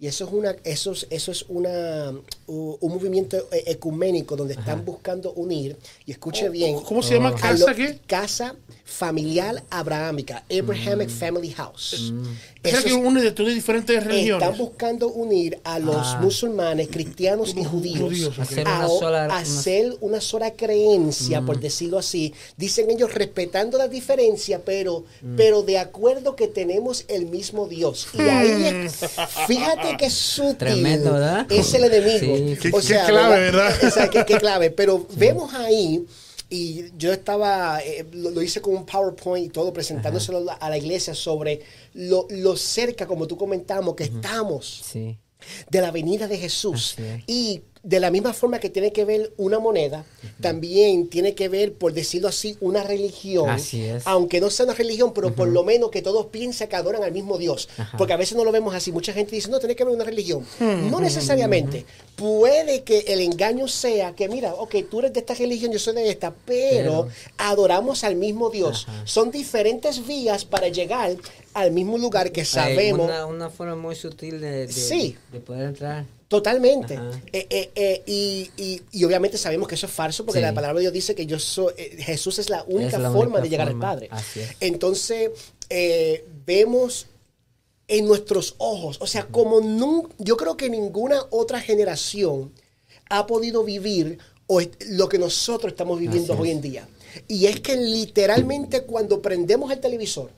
Y 0.00 0.06
eso 0.06 0.26
es 0.26 0.32
una, 0.32 0.54
eso 0.62 0.92
es, 0.92 1.08
eso 1.10 1.32
es 1.32 1.44
una, 1.48 2.12
un 2.46 2.92
movimiento 2.92 3.36
e, 3.50 3.64
ecuménico 3.72 4.36
donde 4.36 4.54
están 4.54 4.84
buscando 4.84 5.32
unir, 5.32 5.76
y 6.06 6.12
escuche 6.12 6.48
oh, 6.48 6.52
bien. 6.52 6.80
¿Cómo 6.82 7.02
se 7.02 7.14
llama? 7.14 7.34
¿Casa 7.34 7.74
qué? 7.74 7.98
Casa 8.06 8.54
Familiar 8.84 9.62
Abrahámica, 9.70 10.44
Abrahamic 10.50 11.08
mm. 11.08 11.12
Family 11.12 11.50
House. 11.50 12.12
Mm. 12.12 12.22
Es 12.62 12.80
que 12.84 12.92
une 12.92 13.20
de 13.20 13.32
todas 13.32 13.54
diferentes 13.54 14.02
religiones. 14.02 14.42
Están 14.42 14.58
buscando 14.58 15.08
unir 15.08 15.60
a 15.64 15.78
los 15.78 15.96
ah. 15.96 16.20
musulmanes, 16.20 16.88
cristianos 16.88 17.54
y 17.56 17.64
judíos. 17.64 18.38
hacer, 18.38 18.66
una 18.66 18.88
sola, 18.88 19.24
hacer 19.36 19.96
una 20.00 20.20
sola 20.20 20.52
creencia, 20.52 21.42
por 21.42 21.58
mm. 21.58 21.60
decirlo 21.60 21.98
así. 21.98 22.32
Dicen 22.56 22.90
ellos 22.90 23.12
respetando 23.14 23.78
la 23.78 23.88
diferencia, 23.88 24.62
pero, 24.64 25.04
pero 25.36 25.62
de 25.62 25.78
acuerdo 25.78 26.36
que 26.36 26.48
tenemos 26.48 27.04
el 27.08 27.26
mismo 27.26 27.66
Dios. 27.66 28.08
Y 28.14 28.22
ahí, 28.22 28.88
fíjate 29.46 29.87
que 29.96 30.10
sutil 30.10 30.56
Tremendo, 30.56 31.12
¿verdad? 31.12 31.46
es 31.50 31.74
el 31.74 31.84
enemigo. 31.84 32.58
Qué, 32.60 32.70
clave, 32.70 33.40
¿verdad? 33.40 33.72
O 33.84 33.90
sea, 33.90 34.08
qué, 34.08 34.24
clave. 34.24 34.70
Pero 34.70 35.06
vemos 35.16 35.54
ahí 35.54 36.04
y 36.50 36.86
yo 36.96 37.12
estaba, 37.12 37.80
eh, 37.82 38.06
lo, 38.12 38.40
hice 38.42 38.60
con 38.60 38.74
un 38.74 38.86
PowerPoint 38.86 39.46
y 39.46 39.48
todo, 39.50 39.72
presentándoselo 39.72 40.46
a 40.58 40.70
la 40.70 40.78
iglesia 40.78 41.14
sobre 41.14 41.62
lo, 41.94 42.56
cerca, 42.56 43.06
como 43.06 43.26
tú 43.26 43.36
comentamos, 43.36 43.94
que 43.94 44.04
estamos 44.04 44.82
de 44.92 45.80
la 45.80 45.90
venida 45.90 46.26
de 46.26 46.38
Jesús. 46.38 46.96
Y 47.26 47.62
de 47.82 48.00
la 48.00 48.10
misma 48.10 48.32
forma 48.32 48.58
que 48.58 48.70
tiene 48.70 48.92
que 48.92 49.04
ver 49.04 49.32
una 49.36 49.58
moneda, 49.58 50.04
también 50.40 51.08
tiene 51.08 51.34
que 51.34 51.48
ver, 51.48 51.72
por 51.72 51.92
decirlo 51.92 52.28
así, 52.28 52.56
una 52.60 52.82
religión. 52.82 53.48
Así 53.48 53.84
es. 53.84 54.06
Aunque 54.06 54.40
no 54.40 54.50
sea 54.50 54.66
una 54.66 54.74
religión, 54.74 55.12
pero 55.14 55.34
por 55.34 55.48
lo 55.48 55.64
menos 55.64 55.90
que 55.90 56.02
todos 56.02 56.26
piensen 56.26 56.68
que 56.68 56.76
adoran 56.76 57.02
al 57.02 57.12
mismo 57.12 57.38
Dios. 57.38 57.68
Porque 57.96 58.12
a 58.12 58.16
veces 58.16 58.36
no 58.36 58.44
lo 58.44 58.52
vemos 58.52 58.74
así. 58.74 58.92
Mucha 58.92 59.12
gente 59.12 59.34
dice, 59.34 59.50
no, 59.50 59.58
tiene 59.58 59.76
que 59.76 59.84
ver 59.84 59.94
una 59.94 60.04
religión. 60.04 60.44
No 60.60 61.00
necesariamente. 61.00 61.84
Puede 62.16 62.82
que 62.82 63.00
el 63.08 63.20
engaño 63.20 63.68
sea 63.68 64.14
que, 64.14 64.28
mira, 64.28 64.54
ok, 64.54 64.76
tú 64.90 65.00
eres 65.00 65.12
de 65.12 65.20
esta 65.20 65.34
religión, 65.34 65.72
yo 65.72 65.78
soy 65.78 65.94
de 65.94 66.10
esta, 66.10 66.34
pero, 66.44 67.08
adoramos 67.36 68.04
al 68.04 68.16
mismo 68.16 68.50
Dios. 68.50 68.86
Son 69.04 69.30
diferentes 69.30 70.06
vías 70.06 70.44
para 70.44 70.68
llegar 70.68 71.16
al 71.54 71.72
mismo 71.72 71.98
lugar 71.98 72.32
que 72.32 72.44
sabemos. 72.44 73.06
Una, 73.06 73.26
una 73.26 73.50
forma 73.50 73.76
muy 73.76 73.94
sutil 73.94 74.40
de, 74.40 74.66
de 74.66 75.40
poder 75.40 75.68
entrar. 75.68 76.17
Totalmente. 76.28 76.94
Eh, 77.32 77.46
eh, 77.48 77.70
eh, 77.74 78.02
y, 78.06 78.82
y, 78.92 79.04
obviamente 79.04 79.38
sabemos 79.38 79.66
que 79.66 79.76
eso 79.76 79.86
es 79.86 79.92
falso 79.92 80.26
porque 80.26 80.42
la 80.42 80.52
palabra 80.52 80.74
de 80.74 80.82
Dios 80.82 80.92
dice 80.92 81.14
que 81.14 81.24
yo 81.24 81.38
soy, 81.38 81.72
Jesús 81.98 82.38
es 82.38 82.50
la 82.50 82.64
única 82.68 83.00
forma 83.10 83.40
de 83.40 83.48
llegar 83.48 83.68
al 83.68 83.78
Padre. 83.78 84.10
Entonces, 84.60 85.30
vemos 86.46 87.06
en 87.88 88.06
nuestros 88.06 88.54
ojos, 88.58 88.98
o 89.00 89.06
sea, 89.06 89.26
como 89.26 89.62
no, 89.62 90.10
yo 90.18 90.36
creo 90.36 90.58
que 90.58 90.68
ninguna 90.68 91.24
otra 91.30 91.58
generación 91.60 92.52
ha 93.08 93.26
podido 93.26 93.64
vivir 93.64 94.18
lo 94.90 95.08
que 95.08 95.18
nosotros 95.18 95.72
estamos 95.72 95.98
viviendo 95.98 96.38
hoy 96.38 96.50
en 96.50 96.60
día. 96.60 96.88
Y 97.26 97.46
es 97.46 97.60
que 97.60 97.74
literalmente 97.74 98.82
cuando 98.82 99.22
prendemos 99.22 99.72
el 99.72 99.80
televisor, 99.80 100.30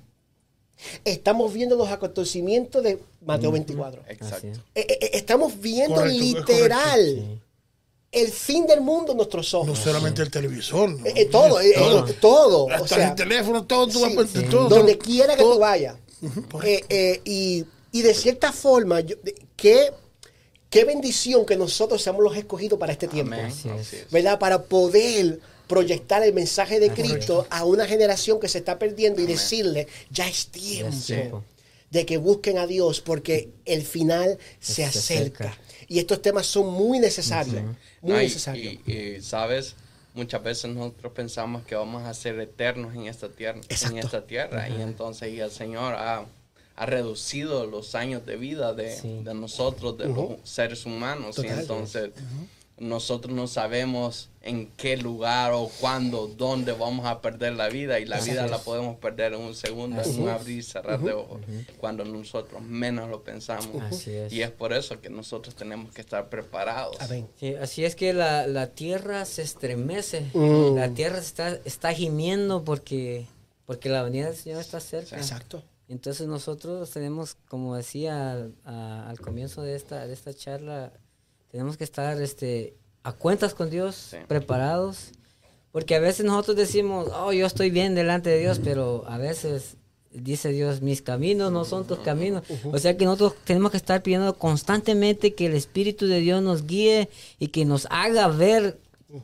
Estamos 1.04 1.52
viendo 1.52 1.76
los 1.76 1.88
acontecimientos 1.88 2.82
de 2.82 2.98
Mateo 3.24 3.52
24. 3.52 4.02
Exacto. 4.08 4.46
Eh, 4.46 4.86
eh, 4.88 4.98
eh, 5.00 5.10
estamos 5.14 5.58
viendo 5.60 6.04
literal 6.04 7.40
el 8.12 8.28
fin 8.28 8.66
del 8.66 8.80
mundo 8.80 9.12
en 9.12 9.18
nuestros 9.18 9.52
ojos. 9.54 9.68
No 9.68 9.76
solamente 9.76 10.22
el 10.22 10.30
televisor. 10.30 10.96
todo, 11.30 12.04
todo. 12.20 12.70
Hasta 12.70 13.08
el 13.08 13.14
teléfono, 13.14 13.64
todo, 13.64 13.86
Donde 14.68 14.98
quiera 14.98 15.36
que 15.36 15.42
tú 15.42 15.58
vayas. 15.58 15.96
y, 17.24 17.64
de 17.92 18.14
cierta 18.14 18.52
forma, 18.52 19.00
qué, 19.56 19.92
qué 20.68 20.84
bendición 20.84 21.44
que 21.44 21.56
nosotros 21.56 22.02
seamos 22.02 22.22
los 22.22 22.36
escogidos 22.36 22.78
para 22.78 22.92
este 22.92 23.08
tiempo. 23.08 23.36
¿Verdad? 24.10 24.38
Para 24.38 24.62
poder 24.62 25.40
proyectar 25.70 26.20
el 26.24 26.34
mensaje 26.34 26.80
de 26.80 26.90
Cristo 26.90 27.46
a 27.48 27.64
una 27.64 27.86
generación 27.86 28.40
que 28.40 28.48
se 28.48 28.58
está 28.58 28.76
perdiendo 28.76 29.22
y 29.22 29.26
decirle, 29.26 29.86
ya 30.10 30.28
es 30.28 30.48
tiempo. 30.48 31.44
de 31.90 32.06
que 32.06 32.18
busquen 32.18 32.58
a 32.58 32.66
Dios 32.66 33.00
porque 33.00 33.50
el 33.64 33.82
final 33.82 34.38
se, 34.60 34.84
acerca. 34.84 35.56
Y 35.88 36.00
estos 36.00 36.22
temas 36.22 36.46
son 36.46 36.72
muy 36.72 36.98
necesarios, 36.98 37.62
muy 38.00 38.14
necesarios. 38.14 38.78
Y, 38.86 39.20
sabes, 39.20 39.76
muchas 40.14 40.42
veces 40.42 40.70
nosotros 40.74 41.12
pensamos 41.12 41.64
que 41.64 41.76
vamos 41.76 42.04
a 42.04 42.14
ser 42.14 42.38
eternos 42.40 42.94
en 42.94 43.06
esta 43.06 43.28
tierra, 43.28 43.60
en 43.88 43.98
esta 43.98 44.26
tierra 44.26 44.68
y 44.68 44.82
entonces 44.82 45.32
y 45.32 45.40
el 45.40 45.50
Señor 45.52 45.94
ha, 45.94 46.26
ha, 46.76 46.86
reducido 46.86 47.66
los 47.66 47.94
años 47.94 48.26
de 48.26 48.36
vida 48.36 48.72
de, 48.72 49.00
de 49.00 49.34
nosotros, 49.34 49.98
de 49.98 50.08
los 50.08 50.38
seres 50.44 50.84
humanos 50.86 51.38
y 51.38 51.46
entonces 51.46 52.10
nosotros 52.80 53.34
no 53.34 53.46
sabemos 53.46 54.30
en 54.40 54.68
qué 54.78 54.96
lugar 54.96 55.52
o 55.52 55.70
cuándo, 55.80 56.28
dónde 56.28 56.72
vamos 56.72 57.04
a 57.04 57.20
perder 57.20 57.52
la 57.52 57.68
vida 57.68 58.00
y 58.00 58.06
la 58.06 58.18
vida 58.20 58.46
la 58.46 58.58
podemos 58.58 58.96
perder 58.96 59.34
en 59.34 59.40
un 59.40 59.54
segundo, 59.54 60.00
en 60.02 60.22
un 60.22 60.28
abrir 60.30 60.58
y 60.58 60.62
cerrar 60.62 60.98
de 60.98 61.12
ojos, 61.12 61.42
cuando 61.76 62.06
nosotros 62.06 62.62
menos 62.62 63.10
lo 63.10 63.22
pensamos. 63.22 64.06
Y 64.06 64.40
es 64.40 64.50
por 64.50 64.72
eso 64.72 64.98
que 64.98 65.10
nosotros 65.10 65.54
tenemos 65.54 65.92
que 65.92 66.00
estar 66.00 66.30
preparados. 66.30 66.96
así 67.60 67.84
es 67.84 67.94
que 67.94 68.14
la, 68.14 68.46
la 68.46 68.68
tierra 68.68 69.26
se 69.26 69.42
estremece, 69.42 70.30
mm. 70.32 70.74
la 70.74 70.88
tierra 70.88 71.18
está, 71.18 71.58
está 71.66 71.92
gimiendo 71.92 72.64
porque, 72.64 73.26
porque 73.66 73.90
la 73.90 74.02
venida 74.02 74.28
del 74.28 74.36
Señor 74.36 74.62
está 74.62 74.80
cerca. 74.80 75.18
Exacto. 75.18 75.62
Entonces 75.86 76.28
nosotros 76.28 76.88
tenemos, 76.90 77.36
como 77.46 77.76
decía 77.76 78.32
al, 78.32 78.54
al 78.64 79.20
comienzo 79.20 79.60
de 79.60 79.76
esta, 79.76 80.06
de 80.06 80.14
esta 80.14 80.32
charla, 80.32 80.94
tenemos 81.50 81.76
que 81.76 81.84
estar 81.84 82.20
este, 82.20 82.74
a 83.02 83.12
cuentas 83.12 83.54
con 83.54 83.70
Dios, 83.70 84.16
preparados. 84.28 85.12
Porque 85.72 85.94
a 85.94 86.00
veces 86.00 86.26
nosotros 86.26 86.56
decimos, 86.56 87.08
oh, 87.14 87.32
yo 87.32 87.46
estoy 87.46 87.70
bien 87.70 87.94
delante 87.94 88.28
de 88.28 88.40
Dios, 88.40 88.60
pero 88.62 89.04
a 89.06 89.18
veces 89.18 89.76
dice 90.10 90.50
Dios, 90.50 90.80
mis 90.82 91.02
caminos 91.02 91.52
no 91.52 91.64
son 91.64 91.86
tus 91.86 91.98
caminos. 92.00 92.42
O 92.64 92.78
sea 92.78 92.96
que 92.96 93.04
nosotros 93.04 93.34
tenemos 93.44 93.70
que 93.70 93.76
estar 93.76 94.02
pidiendo 94.02 94.36
constantemente 94.36 95.34
que 95.34 95.46
el 95.46 95.54
Espíritu 95.54 96.06
de 96.06 96.20
Dios 96.20 96.42
nos 96.42 96.66
guíe 96.66 97.08
y 97.38 97.48
que 97.48 97.64
nos 97.64 97.86
haga 97.90 98.26
ver 98.28 98.78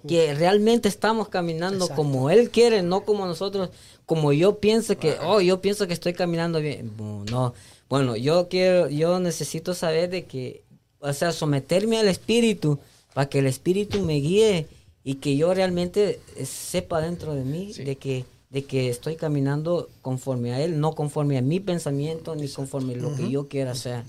que 0.08 0.34
realmente 0.34 0.88
estamos 0.88 1.28
caminando 1.28 1.88
como 1.88 2.30
Él 2.30 2.50
quiere, 2.50 2.82
no 2.82 3.04
como 3.04 3.26
nosotros, 3.26 3.70
como 4.04 4.32
yo 4.32 4.58
pienso 4.58 4.96
que, 4.98 5.16
oh, 5.22 5.40
yo 5.40 5.60
pienso 5.60 5.86
que 5.86 5.92
estoy 5.92 6.12
caminando 6.12 6.60
bien. 6.60 6.92
No, 7.30 7.54
bueno, 7.88 8.16
yo 8.16 8.48
quiero, 8.48 8.88
yo 8.88 9.20
necesito 9.20 9.74
saber 9.74 10.10
de 10.10 10.24
que 10.24 10.62
o 11.08 11.12
sea, 11.12 11.32
someterme 11.32 11.98
al 11.98 12.08
Espíritu 12.08 12.78
para 13.14 13.28
que 13.28 13.38
el 13.38 13.46
Espíritu 13.46 14.00
me 14.02 14.14
guíe 14.14 14.66
y 15.04 15.16
que 15.16 15.36
yo 15.36 15.54
realmente 15.54 16.20
sepa 16.44 17.00
dentro 17.00 17.34
de 17.34 17.44
mí 17.44 17.72
de 17.72 17.96
que 17.96 18.24
de 18.50 18.64
que 18.64 18.88
estoy 18.88 19.16
caminando 19.16 19.88
conforme 20.02 20.52
a 20.54 20.60
Él, 20.60 20.80
no 20.80 20.94
conforme 20.94 21.36
a 21.36 21.42
mi 21.42 21.60
pensamiento 21.60 22.34
ni 22.36 22.48
conforme 22.48 22.94
a 22.94 22.96
lo 22.96 23.14
que 23.16 23.28
yo 23.30 23.48
quiera 23.48 23.72
hacer. 23.72 24.04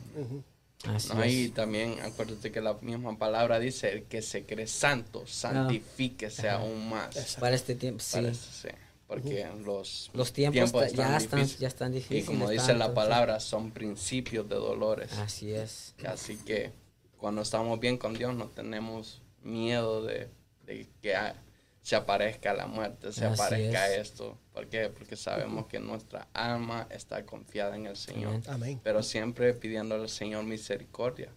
Así 0.86 1.50
también 1.50 2.00
acuérdate 2.02 2.52
que 2.52 2.62
la 2.62 2.76
misma 2.82 3.18
palabra 3.18 3.60
dice, 3.60 3.92
el 3.92 4.04
que 4.04 4.22
se 4.22 4.46
cree 4.46 4.68
santo, 4.68 5.26
santifíquese 5.26 6.50
aún 6.50 6.88
más. 6.88 7.38
Para 7.40 7.56
este 7.56 7.76
tiempo, 7.76 8.00
sí. 8.02 8.20
porque 9.08 9.48
los, 9.66 10.12
los 10.14 10.32
tiempos, 10.32 10.72
ya, 10.94 11.18
están, 11.18 11.46
ya 11.46 11.68
están 11.68 11.92
difíciles. 11.92 12.24
Y 12.24 12.28
como 12.28 12.50
dice 12.50 12.74
la 12.76 12.94
palabra, 12.94 13.40
son 13.40 13.72
principios 13.72 14.48
de 14.48 14.56
dolores. 14.56 15.12
Así 15.14 15.52
es. 15.52 15.96
Así 16.06 16.38
que 16.38 16.72
cuando 17.18 17.42
estamos 17.42 17.80
bien 17.80 17.98
con 17.98 18.14
Dios 18.14 18.34
no 18.36 18.48
tenemos 18.48 19.22
miedo 19.42 20.04
de, 20.04 20.30
que 21.02 21.16
se 21.82 21.96
aparezca 21.96 22.54
la 22.54 22.68
muerte, 22.68 23.12
se 23.12 23.26
aparezca 23.26 23.96
esto. 23.96 24.38
¿Por 24.54 24.68
qué? 24.68 24.90
Porque 24.90 25.16
sabemos 25.16 25.68
que 25.68 25.80
nuestra 25.80 26.28
alma 26.34 26.88
está 26.90 27.26
confiada 27.26 27.76
en 27.76 27.86
el 27.86 27.96
Señor. 27.96 28.42
Amén. 28.48 28.80
Pero 28.84 29.04
siempre 29.04 29.54
pidiéndole 29.54 30.04
al 30.04 30.10
Señor 30.10 30.44
misericordia 30.44 31.32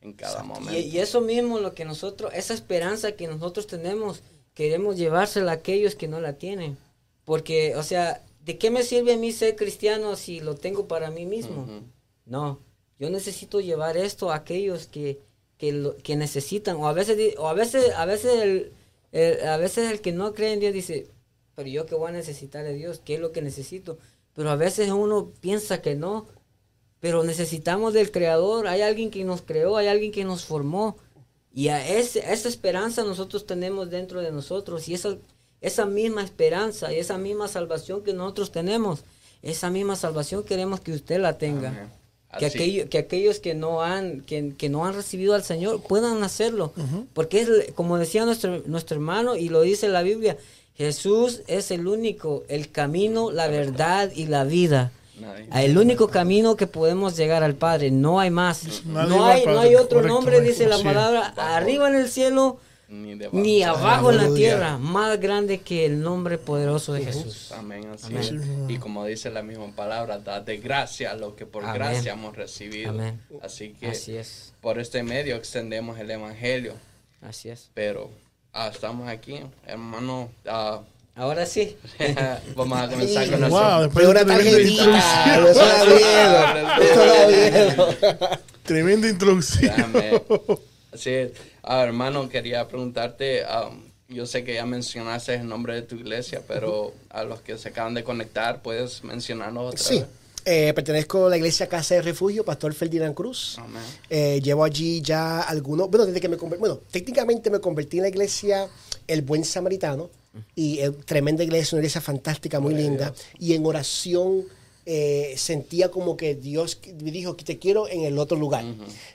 en 0.00 0.12
cada 0.12 0.42
momento. 0.42 0.72
Y, 0.72 0.98
eso 0.98 1.20
mismo 1.20 1.58
lo 1.58 1.74
que 1.74 1.84
nosotros, 1.84 2.32
esa 2.34 2.54
esperanza 2.54 3.12
que 3.12 3.26
nosotros 3.26 3.66
tenemos, 3.66 4.22
queremos 4.54 4.96
llevársela 4.96 5.52
a 5.52 5.56
aquellos 5.56 5.94
que 5.94 6.08
no 6.08 6.20
la 6.20 6.34
tienen. 6.34 6.76
Porque, 7.24 7.76
o 7.76 7.82
sea, 7.82 8.22
¿de 8.44 8.58
qué 8.58 8.70
me 8.70 8.82
sirve 8.82 9.14
a 9.14 9.16
mí 9.16 9.32
ser 9.32 9.56
cristiano 9.56 10.16
si 10.16 10.40
lo 10.40 10.56
tengo 10.56 10.88
para 10.88 11.10
mí 11.10 11.24
mismo? 11.24 11.66
No, 12.26 12.60
yo 12.98 13.10
necesito 13.10 13.60
llevar 13.60 13.96
esto 13.96 14.30
a 14.30 14.36
aquellos 14.36 14.86
que, 14.86 15.20
que, 15.58 16.16
necesitan. 16.16 16.76
O 16.76 16.88
a 16.88 16.92
veces, 16.92 17.34
o 17.38 17.48
a 17.48 17.54
veces, 17.54 17.92
a 17.94 18.04
veces 18.04 18.72
el, 19.12 19.46
a 19.46 19.56
veces 19.56 19.90
el 19.90 20.00
que 20.00 20.12
no 20.12 20.34
cree 20.34 20.52
en 20.52 20.60
Dios 20.60 20.72
dice, 20.72 21.08
pero 21.54 21.68
yo 21.68 21.86
que 21.86 21.94
voy 21.94 22.08
a 22.08 22.12
necesitar 22.12 22.64
de 22.64 22.74
Dios, 22.74 23.00
¿qué 23.04 23.14
es 23.14 23.20
lo 23.20 23.32
que 23.32 23.42
necesito? 23.42 23.98
Pero 24.34 24.50
a 24.50 24.56
veces 24.56 24.90
uno 24.90 25.32
piensa 25.40 25.80
que 25.82 25.94
no, 25.94 26.26
pero 27.00 27.22
necesitamos 27.24 27.92
del 27.92 28.10
Creador, 28.10 28.66
hay 28.66 28.82
alguien 28.82 29.10
que 29.10 29.24
nos 29.24 29.42
creó, 29.42 29.76
hay 29.76 29.88
alguien 29.88 30.12
que 30.12 30.24
nos 30.24 30.44
formó. 30.44 30.96
Y 31.52 31.68
a 31.68 31.86
ese, 31.86 32.32
esa 32.32 32.48
esperanza 32.48 33.04
nosotros 33.04 33.46
tenemos 33.46 33.90
dentro 33.90 34.20
de 34.20 34.32
nosotros. 34.32 34.88
Y 34.88 34.94
esa, 34.94 35.18
esa 35.60 35.86
misma 35.86 36.22
esperanza 36.22 36.92
y 36.92 36.98
esa 36.98 37.18
misma 37.18 37.46
salvación 37.46 38.02
que 38.02 38.12
nosotros 38.12 38.50
tenemos, 38.50 39.04
esa 39.42 39.70
misma 39.70 39.94
salvación 39.94 40.42
queremos 40.42 40.80
que 40.80 40.92
usted 40.92 41.20
la 41.20 41.38
tenga 41.38 41.90
que, 42.38 42.86
que 42.88 42.98
aquellos 42.98 43.40
que 43.40 43.54
no 43.54 43.82
han 43.82 44.20
que, 44.22 44.52
que, 44.56 44.68
no 44.68 44.84
han 44.84 44.94
recibido 44.94 45.34
al 45.34 45.42
Señor 45.42 45.82
puedan 45.82 46.22
hacerlo. 46.22 46.72
Porque 47.12 47.40
es 47.40 47.48
como 47.74 47.98
decía 47.98 48.24
nuestro 48.24 48.62
nuestro 48.66 48.96
hermano 48.96 49.36
y 49.36 49.48
lo 49.48 49.62
dice 49.62 49.88
la 49.88 50.02
Biblia 50.02 50.36
Jesús 50.76 51.42
es 51.46 51.70
el 51.70 51.86
único 51.86 52.44
el 52.48 52.70
camino 52.70 53.30
la 53.30 53.48
verdad 53.48 54.10
y 54.14 54.26
la 54.26 54.44
vida. 54.44 54.92
El 55.52 55.78
único 55.78 56.08
camino 56.08 56.56
que 56.56 56.66
podemos 56.66 57.16
llegar 57.16 57.44
al 57.44 57.54
Padre 57.54 57.92
no 57.92 58.18
hay 58.18 58.30
más. 58.30 58.84
No 58.84 59.24
hay 59.24 59.46
no 59.46 59.60
hay 59.60 59.76
otro 59.76 60.02
nombre 60.02 60.40
dice 60.40 60.66
la 60.66 60.82
palabra 60.82 61.34
arriba 61.36 61.88
en 61.88 61.94
el 61.94 62.08
cielo 62.08 62.58
ni, 63.32 63.62
abajo 63.62 64.10
en 64.10 64.16
la 64.16 64.34
tierra, 64.34 64.78
más 64.78 65.20
grande 65.20 65.60
que 65.60 65.86
el 65.86 66.00
nombre 66.00 66.38
poderoso 66.38 66.92
de 66.92 67.04
Jesús. 67.04 67.52
Amén, 67.52 67.86
así 67.92 68.14
Es. 68.16 68.32
Y 68.68 68.78
como 68.78 69.04
dice 69.04 69.30
la 69.30 69.42
misma 69.42 69.74
palabra, 69.74 70.18
da 70.18 70.40
de 70.40 70.58
gracia 70.58 71.14
lo 71.14 71.36
que 71.36 71.46
por 71.46 71.62
gracia 71.72 72.12
hemos 72.12 72.36
recibido. 72.36 72.94
Así 73.42 73.74
que 73.74 73.88
es. 73.88 74.54
por 74.60 74.78
este 74.78 75.02
medio 75.02 75.36
extendemos 75.36 75.98
el 75.98 76.10
Evangelio. 76.10 76.74
Así 77.20 77.48
es. 77.48 77.70
Pero 77.74 78.10
ah, 78.52 78.70
estamos 78.72 79.08
aquí, 79.08 79.40
hermano. 79.66 80.30
Ah, 80.46 80.80
Ahora 81.16 81.46
sí. 81.46 81.76
Vamos 82.56 82.78
a 82.78 82.88
comenzar 82.88 83.30
con 83.30 83.48
wow, 83.48 83.82
después 83.82 84.06
una 84.06 84.24
tarjetita. 84.24 85.20
Tremenda 88.64 89.08
introducción. 89.08 89.92
Así 90.92 91.10
es. 91.10 91.32
Ah, 91.66 91.82
hermano, 91.82 92.28
quería 92.28 92.68
preguntarte, 92.68 93.42
um, 93.44 93.80
yo 94.08 94.26
sé 94.26 94.44
que 94.44 94.54
ya 94.54 94.66
mencionaste 94.66 95.34
el 95.34 95.48
nombre 95.48 95.74
de 95.74 95.82
tu 95.82 95.96
iglesia, 95.96 96.42
pero 96.46 96.92
a 97.08 97.24
los 97.24 97.40
que 97.40 97.56
se 97.56 97.70
acaban 97.70 97.94
de 97.94 98.04
conectar, 98.04 98.60
¿puedes 98.60 99.02
mencionarnos 99.02 99.74
otra 99.74 99.82
sí. 99.82 100.04
Eh, 100.46 100.74
pertenezco 100.74 101.26
a 101.26 101.30
la 101.30 101.38
iglesia 101.38 101.66
Casa 101.66 101.94
de 101.94 102.02
Refugio, 102.02 102.44
Pastor 102.44 102.74
Ferdinand 102.74 103.14
Cruz. 103.14 103.58
Eh, 104.10 104.42
llevo 104.42 104.62
allí 104.62 105.00
ya 105.00 105.40
algunos, 105.40 105.88
bueno, 105.88 106.04
desde 106.04 106.20
que 106.20 106.28
me 106.28 106.36
convertí, 106.36 106.60
bueno, 106.60 106.80
técnicamente 106.90 107.48
me 107.48 107.60
convertí 107.60 107.96
en 107.96 108.02
la 108.02 108.08
iglesia 108.10 108.68
El 109.06 109.22
Buen 109.22 109.42
Samaritano, 109.42 110.10
y 110.54 110.80
es 110.80 110.90
tremenda 111.06 111.42
iglesia, 111.44 111.76
una 111.76 111.80
iglesia 111.80 112.02
fantástica, 112.02 112.60
muy 112.60 112.74
linda, 112.74 113.14
y 113.38 113.54
en 113.54 113.64
oración 113.64 114.44
eh, 114.86 115.34
sentía 115.36 115.90
como 115.90 116.16
que 116.16 116.34
Dios 116.34 116.78
me 117.02 117.10
dijo 117.10 117.36
que 117.36 117.44
te 117.44 117.58
quiero 117.58 117.88
en 117.88 118.02
el 118.02 118.18
otro 118.18 118.36
lugar, 118.36 118.64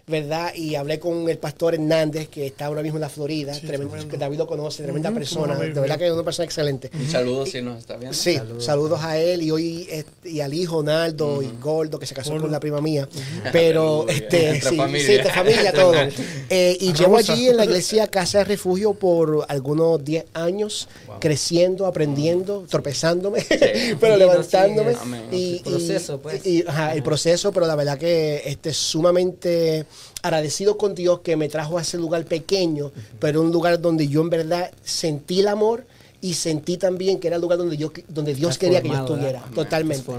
¿verdad? 0.07 0.53
Y 0.55 0.75
hablé 0.75 0.99
con 0.99 1.29
el 1.29 1.37
pastor 1.37 1.75
Hernández, 1.75 2.27
que 2.29 2.47
está 2.47 2.65
ahora 2.65 2.81
mismo 2.81 2.97
en 2.97 3.01
la 3.01 3.09
Florida, 3.09 3.59
que 3.59 4.17
David 4.17 4.37
lo 4.37 4.47
conoce, 4.47 4.83
tremenda 4.83 5.11
persona, 5.11 5.55
de 5.55 5.79
verdad 5.79 5.97
que 5.97 6.07
es 6.07 6.11
una 6.13 6.23
persona 6.23 6.45
excelente. 6.45 6.89
Saludos 7.09 7.49
si 7.49 7.61
nos 7.61 7.79
está 7.79 7.97
viendo. 7.97 8.17
Sí, 8.17 8.39
saludos. 8.59 9.03
a 9.03 9.17
él 9.17 9.41
y 9.43 9.51
hoy 9.51 9.87
y 10.23 10.41
al 10.41 10.53
hijo 10.53 10.83
Naldo 10.83 11.41
y 11.41 11.49
Gordo, 11.61 11.99
que 11.99 12.05
se 12.05 12.15
casó 12.15 12.37
con 12.37 12.51
la 12.51 12.59
prima 12.59 12.81
mía. 12.81 13.07
Pero, 13.51 14.07
este, 14.07 14.61
sí, 14.61 14.75
familia. 14.75 15.23
sí, 15.23 15.29
familia, 15.29 15.73
todo. 15.73 15.93
Eh, 16.51 16.77
y 16.79 16.93
llevo 16.93 17.17
allí 17.17 17.47
en 17.47 17.57
la 17.57 17.65
iglesia 17.65 18.07
Casa 18.07 18.39
de 18.39 18.43
Refugio 18.45 18.93
por 18.93 19.45
algunos 19.47 20.03
10 20.03 20.25
años, 20.33 20.89
creciendo, 21.19 21.85
aprendiendo, 21.85 22.65
tropezándome, 22.67 23.45
pero 23.99 24.17
levantándome. 24.17 24.95
y, 25.31 25.58
el 25.59 25.71
proceso, 25.71 26.19
pues. 26.19 26.41
el 26.45 27.03
proceso, 27.03 27.51
pero 27.51 27.67
la 27.67 27.75
verdad 27.75 27.97
que 27.97 28.41
este, 28.45 28.73
sumamente 28.73 29.85
agradecido 30.21 30.77
con 30.77 30.95
Dios 30.95 31.19
que 31.19 31.35
me 31.35 31.49
trajo 31.49 31.77
a 31.77 31.81
ese 31.81 31.97
lugar 31.97 32.25
pequeño, 32.25 32.91
pero 33.19 33.41
un 33.41 33.51
lugar 33.51 33.79
donde 33.79 34.07
yo 34.07 34.21
en 34.21 34.29
verdad 34.29 34.71
sentí 34.83 35.41
el 35.41 35.47
amor 35.47 35.85
y 36.21 36.33
sentí 36.33 36.77
también 36.77 37.19
que 37.19 37.27
era 37.27 37.37
el 37.37 37.41
lugar 37.41 37.57
donde, 37.57 37.77
yo, 37.77 37.91
donde 38.07 38.33
Dios 38.33 38.57
quería 38.57 38.81
que 38.81 38.89
yo 38.89 38.95
estuviera, 38.95 39.43
totalmente. 39.55 40.11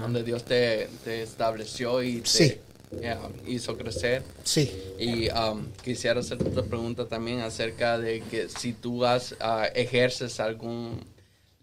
Donde 0.00 0.22
Dios 0.22 0.44
te, 0.44 0.88
estableció 1.22 2.02
y 2.02 2.20
te 2.20 2.60
hizo 3.46 3.76
crecer. 3.76 4.22
Sí. 4.42 4.72
Y 4.98 5.28
um, 5.30 5.66
quisiera 5.82 6.20
hacer 6.20 6.42
otra 6.42 6.62
pregunta 6.62 7.06
también 7.06 7.40
acerca 7.40 7.98
de 7.98 8.20
que 8.22 8.48
si 8.48 8.72
tú 8.72 9.04
has, 9.04 9.32
uh, 9.32 9.66
ejerces 9.74 10.40
algún 10.40 11.00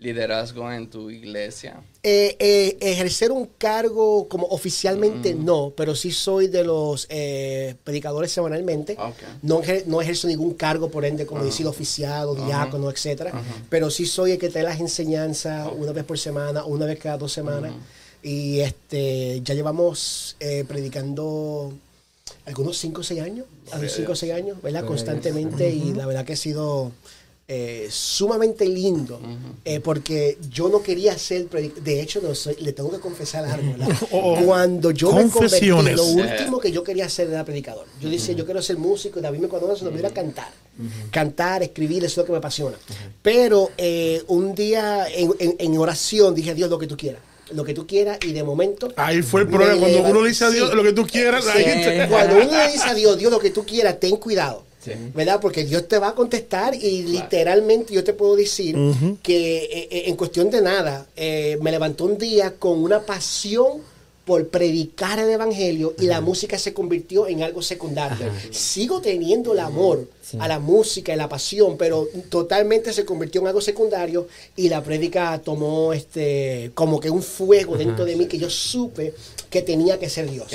liderazgo 0.02 0.70
en 0.72 0.90
tu 0.90 1.10
iglesia? 1.10 1.80
Eh, 2.04 2.36
eh, 2.40 2.78
ejercer 2.82 3.32
un 3.32 3.46
cargo 3.58 4.28
como 4.28 4.48
oficialmente 4.48 5.36
mm. 5.36 5.46
no, 5.46 5.72
pero 5.78 5.96
sí 5.96 6.12
soy 6.12 6.48
de 6.48 6.64
los 6.64 7.06
eh, 7.10 7.76
predicadores 7.84 8.32
semanalmente. 8.32 8.98
No, 9.44 9.62
no, 9.86 10.02
ejerzo 10.02 10.28
ningún 10.28 10.56
cargo, 10.56 10.90
por 10.90 11.06
ende, 11.06 11.28
como 11.28 11.44
decir 11.44 11.68
oficiado, 11.68 12.34
diácono, 12.34 12.90
etcétera. 12.90 13.32
Pero 13.70 13.92
sí 13.92 14.06
soy 14.06 14.32
el 14.32 14.40
que 14.40 14.50
trae 14.50 14.64
las 14.64 14.80
enseñanzas 14.80 15.70
una 15.78 15.92
vez 15.92 16.04
por 16.04 16.18
semana, 16.18 16.66
una 16.66 16.86
vez 16.88 17.00
cada 17.00 17.18
dos 17.18 17.32
semanas. 17.32 17.72
Y 18.24 18.60
este 18.60 19.42
ya 19.44 19.54
llevamos 19.54 20.36
predicando 20.68 21.74
algunos 22.46 22.78
5 22.78 23.02
o 23.02 23.04
6 23.04 23.22
años, 23.22 23.46
5 23.88 24.12
o 24.12 24.16
6 24.16 24.34
años, 24.34 24.62
¿verdad? 24.64 24.84
Constantemente 24.84 25.70
y 25.70 25.94
la 25.94 26.08
verdad 26.08 26.26
que 26.26 26.34
ha 26.34 26.38
sido 26.38 26.92
eh, 27.54 27.90
sumamente 27.92 28.66
lindo, 28.66 29.20
eh, 29.66 29.82
porque 29.82 30.38
yo 30.50 30.70
no 30.70 30.82
quería 30.82 31.18
ser 31.18 31.48
predicador. 31.48 31.84
De 31.84 32.02
hecho, 32.02 32.22
no 32.22 32.34
soy, 32.34 32.56
le 32.62 32.72
tengo 32.72 32.90
que 32.90 33.00
confesar 33.00 33.44
algo. 33.44 33.74
Oh, 34.12 34.36
oh. 34.36 34.46
Cuando 34.46 34.92
yo 34.92 35.12
me 35.12 35.30
convertí, 35.30 35.68
lo 35.68 36.06
último 36.06 36.62
que 36.62 36.72
yo 36.72 36.82
quería 36.82 37.08
hacer 37.08 37.28
era 37.28 37.44
predicador. 37.44 37.86
Yo 38.00 38.10
decía, 38.10 38.34
yo 38.36 38.46
quiero 38.46 38.62
ser 38.62 38.78
músico 38.78 39.20
y 39.20 39.22
David 39.22 39.40
me 39.40 39.48
conoce, 39.50 39.84
no 39.84 39.92
me 39.92 40.00
iba 40.00 40.08
a 40.08 40.14
cantar. 40.14 40.50
Cantar, 41.12 41.62
escribir, 41.62 42.06
eso 42.06 42.14
es 42.14 42.18
lo 42.20 42.26
que 42.26 42.32
me 42.32 42.38
apasiona. 42.38 42.78
Pero 43.22 43.72
eh, 43.78 44.24
un 44.28 44.56
día 44.56 45.08
en, 45.10 45.78
oración 45.78 46.34
dije, 46.34 46.56
Dios, 46.56 46.70
lo 46.70 46.80
que 46.80 46.88
tú 46.88 46.96
quieras 46.96 47.22
lo 47.52 47.66
que 47.66 47.74
tú 47.74 47.86
quieras 47.86 48.18
y 48.26 48.32
de 48.32 48.46
momento. 48.46 48.94
Ahí 48.96 49.22
fue 49.22 49.42
el 49.42 49.50
problema. 49.50 49.78
Cuando 49.78 50.04
uno 50.04 50.22
le 50.22 50.30
dice 50.30 50.46
a 50.46 50.50
Dios 50.52 50.74
lo 50.74 50.84
que 50.84 50.94
tú 50.94 51.06
quieras, 51.06 51.44
Cuando 52.08 52.36
uno 52.36 52.46
le 52.46 52.72
dice 52.72 52.88
a 52.88 52.94
Dios, 52.94 53.18
Dios, 53.18 53.30
lo 53.30 53.40
que 53.40 53.50
tú 53.50 53.66
quieras, 53.66 54.00
ten 54.00 54.16
cuidado. 54.16 54.71
¿Verdad? 55.14 55.40
Porque 55.40 55.64
Dios 55.64 55.88
te 55.88 56.00
va 56.00 56.10
a 56.10 56.16
contestar 56.16 56.74
y 56.74 57.04
literalmente 57.04 57.94
yo 57.94 58.04
te 58.04 58.14
puedo 58.14 58.36
decir 58.36 58.76
que 59.22 59.58
eh, 59.58 59.88
eh, 59.92 60.04
en 60.08 60.16
cuestión 60.16 60.50
de 60.50 60.62
nada, 60.62 61.08
eh, 61.16 61.58
me 61.62 61.72
levantó 61.72 62.06
un 62.06 62.18
día 62.18 62.56
con 62.56 62.84
una 62.84 63.02
pasión 63.02 63.91
por 64.32 64.48
predicar 64.48 65.20
el 65.20 65.30
evangelio 65.30 65.94
y 66.00 66.06
la 66.06 66.22
música 66.22 66.58
se 66.58 66.74
convirtió 66.74 67.28
en 67.28 67.44
algo 67.44 67.62
secundario. 67.62 68.32
Sigo 68.50 69.02
teniendo 69.02 69.52
el 69.52 69.60
amor 69.60 70.08
a 70.40 70.48
la 70.48 70.58
música 70.58 71.14
y 71.14 71.18
la 71.18 71.28
pasión, 71.28 71.76
pero 71.76 72.08
totalmente 72.30 72.94
se 72.94 73.04
convirtió 73.04 73.42
en 73.42 73.48
algo 73.48 73.60
secundario 73.60 74.30
y 74.56 74.70
la 74.70 74.82
prédica 74.82 75.38
tomó 75.44 75.92
este 75.92 76.72
como 76.76 77.02
que 77.02 77.10
un 77.10 77.22
fuego 77.22 77.76
dentro 77.76 78.06
de 78.06 78.16
mí 78.16 78.28
que 78.28 78.38
yo 78.38 78.50
supe 78.50 79.14
que 79.50 79.62
tenía 79.64 80.00
que 80.00 80.10
ser 80.10 80.32
Dios. 80.32 80.48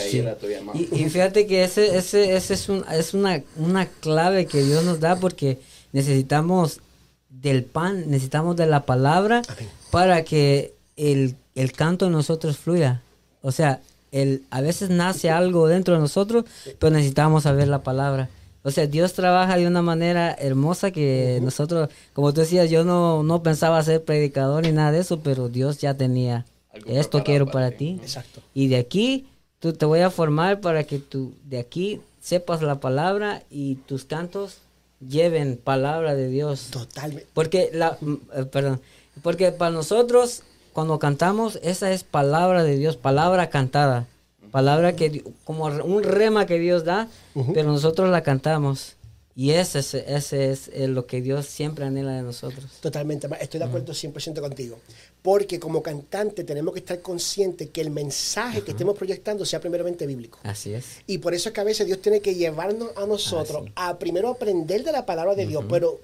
y, 0.73 1.11
fíjate 1.11 1.47
que 1.47 1.62
ese, 1.62 1.99
ese, 1.99 2.35
ese 2.35 2.55
es, 2.55 2.71
un, 2.71 2.83
es 2.91 3.12
una, 3.12 3.43
una 3.59 3.85
clave 3.85 4.47
que 4.47 4.62
Dios 4.62 4.85
nos 4.85 5.01
da 5.01 5.17
porque 5.17 5.59
necesitamos 5.93 6.81
del 7.29 7.62
pan, 7.65 8.05
necesitamos 8.09 8.57
de 8.57 8.65
la 8.65 8.87
palabra 8.87 9.43
para 9.91 10.25
que 10.25 10.73
el, 10.97 11.37
el 11.55 11.73
canto 11.73 12.07
en 12.07 12.12
nosotros 12.12 12.57
fluya. 12.57 13.03
O 13.46 13.52
sea, 13.52 13.80
el, 14.11 14.42
a 14.50 14.61
veces 14.61 14.90
nace 14.90 15.30
algo 15.30 15.68
dentro 15.68 15.94
de 15.94 16.00
nosotros, 16.00 16.46
pero 16.80 16.90
necesitamos 16.90 17.44
saber 17.44 17.68
la 17.68 17.85
palabra. 17.85 18.28
O 18.64 18.72
sea, 18.72 18.88
Dios 18.88 19.12
trabaja 19.12 19.56
de 19.56 19.68
una 19.68 19.82
manera 19.82 20.32
hermosa 20.32 20.90
que 20.90 21.38
nosotros, 21.40 21.88
como 22.12 22.35
tú 22.35 22.40
decías, 22.40 22.70
yo 22.70 22.82
no, 22.82 23.22
no 23.22 23.44
pensaba 23.44 23.80
ser 23.85 24.02
predicador 24.02 24.64
ni 24.64 24.72
nada 24.72 24.90
de 24.90 24.98
eso, 24.98 25.20
pero 25.20 25.48
Dios 25.48 25.78
ya 25.78 25.94
tenía, 25.94 26.44
esto 26.87 27.22
quiero 27.22 27.46
para, 27.46 27.70
ti. 27.70 28.00
Exacto. 28.02 28.40
Y 28.52 28.66
de 28.66 28.78
aquí, 28.78 29.28
tú 29.61 29.74
te 29.74 29.87
voy 29.87 30.00
a 30.00 30.11
formar 30.11 30.61
para 30.61 30.82
que 30.82 30.98
tú 30.98 31.32
de 31.44 31.61
aquí 31.61 32.00
sepas 32.20 32.62
la 32.62 32.80
palabra 32.80 33.44
y 33.48 33.76
tus 33.76 34.04
cantos 34.04 34.59
lleven 34.98 35.56
palabra 35.56 36.16
de 36.16 36.28
Dios. 36.30 36.70
Totalmente. 36.72 37.28
Porque 37.32 37.70
la, 37.72 37.96
eh, 38.35 38.42
perdón, 38.46 38.80
porque 39.22 39.52
para 39.52 39.70
nosotros 39.70 40.42
cuando 40.77 40.99
cantamos, 40.99 41.59
esa 41.62 41.91
es 41.91 42.05
palabra 42.05 42.62
de 42.62 42.77
Dios, 42.77 42.99
palabra 42.99 43.49
cantada. 43.49 44.07
Palabra 44.51 44.95
que, 44.95 45.25
como 45.45 45.65
un 45.65 46.03
rema 46.03 46.45
que 46.45 46.59
Dios 46.59 46.85
da, 46.85 47.09
pero 47.55 47.73
nosotros 47.73 48.11
la 48.11 48.23
cantamos. 48.23 48.97
Y 49.35 49.53
ese 49.53 49.79
es, 49.79 49.95
ese 49.95 50.51
es 50.51 50.71
lo 50.91 51.07
que 51.07 51.23
Dios 51.23 51.47
siempre 51.47 51.87
anhela 51.87 52.12
de 52.12 52.21
nosotros. 52.21 52.67
Totalmente, 52.83 53.27
estoy 53.41 53.59
de 53.59 53.65
acuerdo 53.65 53.95
100% 53.95 54.39
contigo. 54.41 54.79
Porque 55.23 55.59
como 55.59 55.83
cantante 55.83 56.45
tenemos 56.45 56.75
que 56.75 56.81
estar 56.81 57.01
conscientes 57.01 57.71
que 57.71 57.81
el 57.81 57.89
mensaje 57.89 58.61
que 58.61 58.73
estemos 58.73 58.99
proyectando 58.99 59.47
sea 59.47 59.61
primeramente 59.61 60.07
bíblico. 60.07 60.39
Así 60.43 60.75
es. 60.75 61.01
Y 61.07 61.19
por 61.19 61.33
eso 61.33 61.49
es 61.49 61.55
que 61.55 61.61
a 61.62 61.65
veces 61.65 61.87
Dios 61.87 62.03
tiene 62.03 62.21
que 62.21 62.35
llevarnos 62.35 62.91
a 62.97 63.07
nosotros 63.07 63.67
a 63.77 63.99
primero 63.99 64.29
aprender 64.29 64.85
de 64.85 64.93
la 64.93 65.07
palabra 65.07 65.35
de 65.35 65.47
Dios, 65.47 65.65
pero 65.71 66.01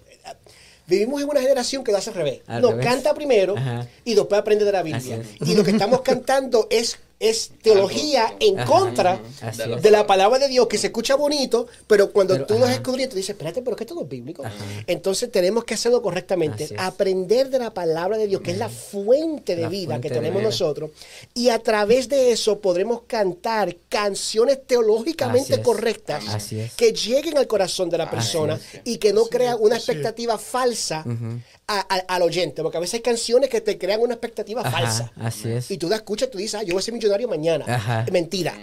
Vivimos 0.93 1.23
en 1.23 1.29
una 1.31 1.41
generación 1.41 1.83
que 1.85 1.91
lo 1.91 1.97
hace 1.97 2.11
al 2.11 2.17
revés. 2.17 2.41
Nos 2.61 2.75
canta 2.75 3.15
primero 3.15 3.55
y 4.05 4.15
después 4.15 4.39
aprende 4.39 4.67
de 4.67 4.73
la 4.73 4.83
Biblia. 4.83 5.23
Y 5.41 5.55
lo 5.55 5.65
que 5.65 5.71
estamos 5.71 6.03
cantando 6.03 6.67
es 6.71 6.99
es 7.23 7.53
teología 7.63 8.35
en 8.41 8.57
contra 8.65 9.23
de 9.81 9.91
la 9.93 10.09
palabra 10.09 10.41
de 10.41 10.49
Dios, 10.49 10.67
que 10.67 10.77
se 10.77 10.89
escucha 10.89 11.15
bonito, 11.15 11.69
pero 11.87 12.11
cuando 12.11 12.45
tú 12.45 12.59
los 12.59 12.69
escudriñas, 12.69 13.11
tú 13.11 13.17
dices, 13.17 13.31
espérate, 13.31 13.63
pero 13.63 13.73
es 13.73 13.79
que 13.79 13.85
esto 13.85 13.95
no 13.95 14.03
es 14.03 14.09
bíblico. 14.09 14.43
Entonces 14.89 15.31
tenemos 15.31 15.63
que 15.63 15.75
hacerlo 15.75 16.03
correctamente, 16.03 16.75
aprender 16.77 17.49
de 17.49 17.61
la 17.61 17.73
palabra 17.73 18.19
de 18.19 18.27
Dios, 18.27 18.43
que 18.43 18.51
es 18.51 18.59
la 18.59 18.69
fuente 18.69 19.55
de 19.55 19.69
vida 19.69 20.01
que 20.01 20.11
tenemos 20.11 20.43
nosotros, 20.43 20.91
y 21.33 21.51
a 21.51 21.61
través 21.61 22.09
de 22.09 22.33
eso 22.33 22.59
podremos 22.59 23.03
cantar 23.07 23.77
canciones 23.89 24.67
teológicamente 24.67 25.63
correctas 25.63 26.25
que 26.77 26.93
lleguen 26.93 27.39
al 27.39 27.47
corazón 27.47 27.89
de 27.89 27.99
la 27.99 28.11
persona 28.11 28.59
y 28.83 28.99
que 28.99 29.13
no 29.13 29.27
crean 29.27 29.59
una 29.61 29.77
expectativa 29.77 30.39
falsa 30.39 31.05
al 31.67 32.23
oyente, 32.23 32.63
porque 32.63 32.77
a 32.77 32.81
veces 32.81 32.95
hay 32.95 33.01
canciones 33.01 33.49
que 33.49 33.61
te 33.61 33.79
crean 33.79 34.01
una 34.01 34.15
expectativa 34.15 34.63
falsa. 34.63 35.13
Así 35.17 35.51
es. 35.51 35.71
Y 35.71 35.79
tú 35.79 35.89
la 35.89 35.97
escuchas, 35.97 36.31
tú 36.31 36.39
dices, 36.39 36.57
ah, 36.57 36.63
yo 36.63 36.75
voy 36.75 36.81
a 36.81 36.83
ser 36.83 36.95
millonario 36.95 37.29
mañana. 37.29 38.07
Mentira. 38.11 38.55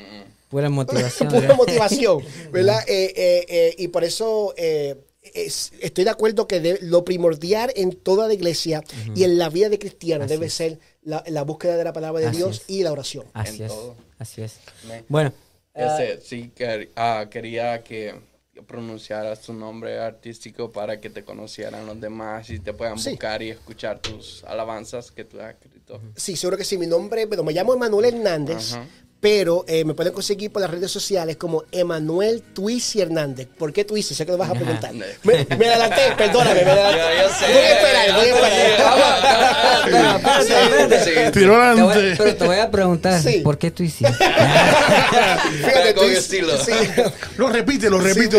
Pura 0.49 0.69
motivación. 0.69 1.29
Pura 1.29 1.55
motivación, 1.55 2.23
¿verdad? 2.51 2.81
Eh, 2.87 3.13
eh, 3.15 3.45
eh, 3.47 3.75
y 3.77 3.87
por 3.87 4.03
eso 4.03 4.53
estoy 4.57 6.03
de 6.03 6.09
acuerdo 6.09 6.47
que 6.47 6.79
lo 6.81 7.05
primordial 7.05 7.71
en 7.75 7.91
toda 7.91 8.27
la 8.27 8.33
iglesia 8.33 8.83
y 9.15 9.23
en 9.23 9.37
la 9.37 9.49
vida 9.49 9.69
de 9.69 9.77
cristiano 9.79 10.25
debe 10.25 10.49
ser 10.49 10.79
la, 11.03 11.43
búsqueda 11.43 11.77
de 11.77 11.83
la 11.83 11.93
palabra 11.93 12.21
de 12.21 12.31
Dios 12.31 12.63
y 12.67 12.83
la 12.83 12.91
oración. 12.91 13.25
Así 13.33 13.63
es. 13.63 13.71
Así 14.17 14.41
es. 14.41 14.57
Bueno. 15.07 15.31
sí, 16.23 16.51
ah, 16.95 17.27
quería 17.29 17.83
que 17.83 18.15
pronunciaras 18.67 19.41
tu 19.41 19.53
nombre 19.53 19.99
artístico 19.99 20.71
para 20.71 20.99
que 20.99 21.09
te 21.09 21.23
conocieran 21.23 21.85
los 21.85 21.99
demás 21.99 22.49
y 22.49 22.59
te 22.59 22.73
puedan 22.73 22.95
buscar 22.95 23.41
y 23.41 23.49
escuchar 23.49 23.99
tus 23.99 24.43
alabanzas 24.43 25.11
que 25.11 25.23
tú 25.23 25.39
has 25.39 25.55
escrito. 25.55 26.01
Sí, 26.15 26.35
seguro 26.35 26.57
que 26.57 26.63
sí. 26.63 26.77
Mi 26.77 26.87
nombre, 26.87 27.25
bueno, 27.25 27.43
me 27.43 27.53
llamo 27.53 27.73
Emanuel 27.73 28.13
Hernández, 28.13 28.77
pero 29.19 29.65
eh, 29.67 29.83
me 29.83 29.93
pueden 29.93 30.13
conseguir 30.13 30.51
por 30.51 30.61
las 30.61 30.71
redes 30.71 30.91
sociales 30.91 31.35
como 31.35 31.63
Emanuel 31.71 32.41
Twisi 32.53 33.01
Hernández. 33.01 33.47
¿Por 33.57 33.73
qué 33.73 33.83
Twisi? 33.83 34.15
Sé 34.15 34.25
que 34.25 34.31
lo 34.31 34.37
vas 34.37 34.49
a 34.49 34.53
preguntar. 34.53 34.93
me, 34.93 35.07
adelanté, 35.33 36.13
perdóname, 36.17 36.63
me 36.63 36.71
adelanté. 36.71 36.99
voy 37.47 37.57
a 37.57 37.75
esperar, 37.75 38.15
voy 38.15 38.29
a 38.29 38.33
esperar. 38.33 38.59
Pero 42.17 42.35
te 42.35 42.45
voy 42.45 42.57
a 42.57 42.71
preguntar, 42.71 43.21
¿por 43.43 43.57
qué 43.57 43.71
Twisi? 43.71 44.05
Fíjate, 45.63 45.93
con 45.95 46.09
estilo. 46.09 46.53
Lo 47.37 47.49
repite, 47.49 47.89
lo 47.89 47.99
repite. 47.99 48.37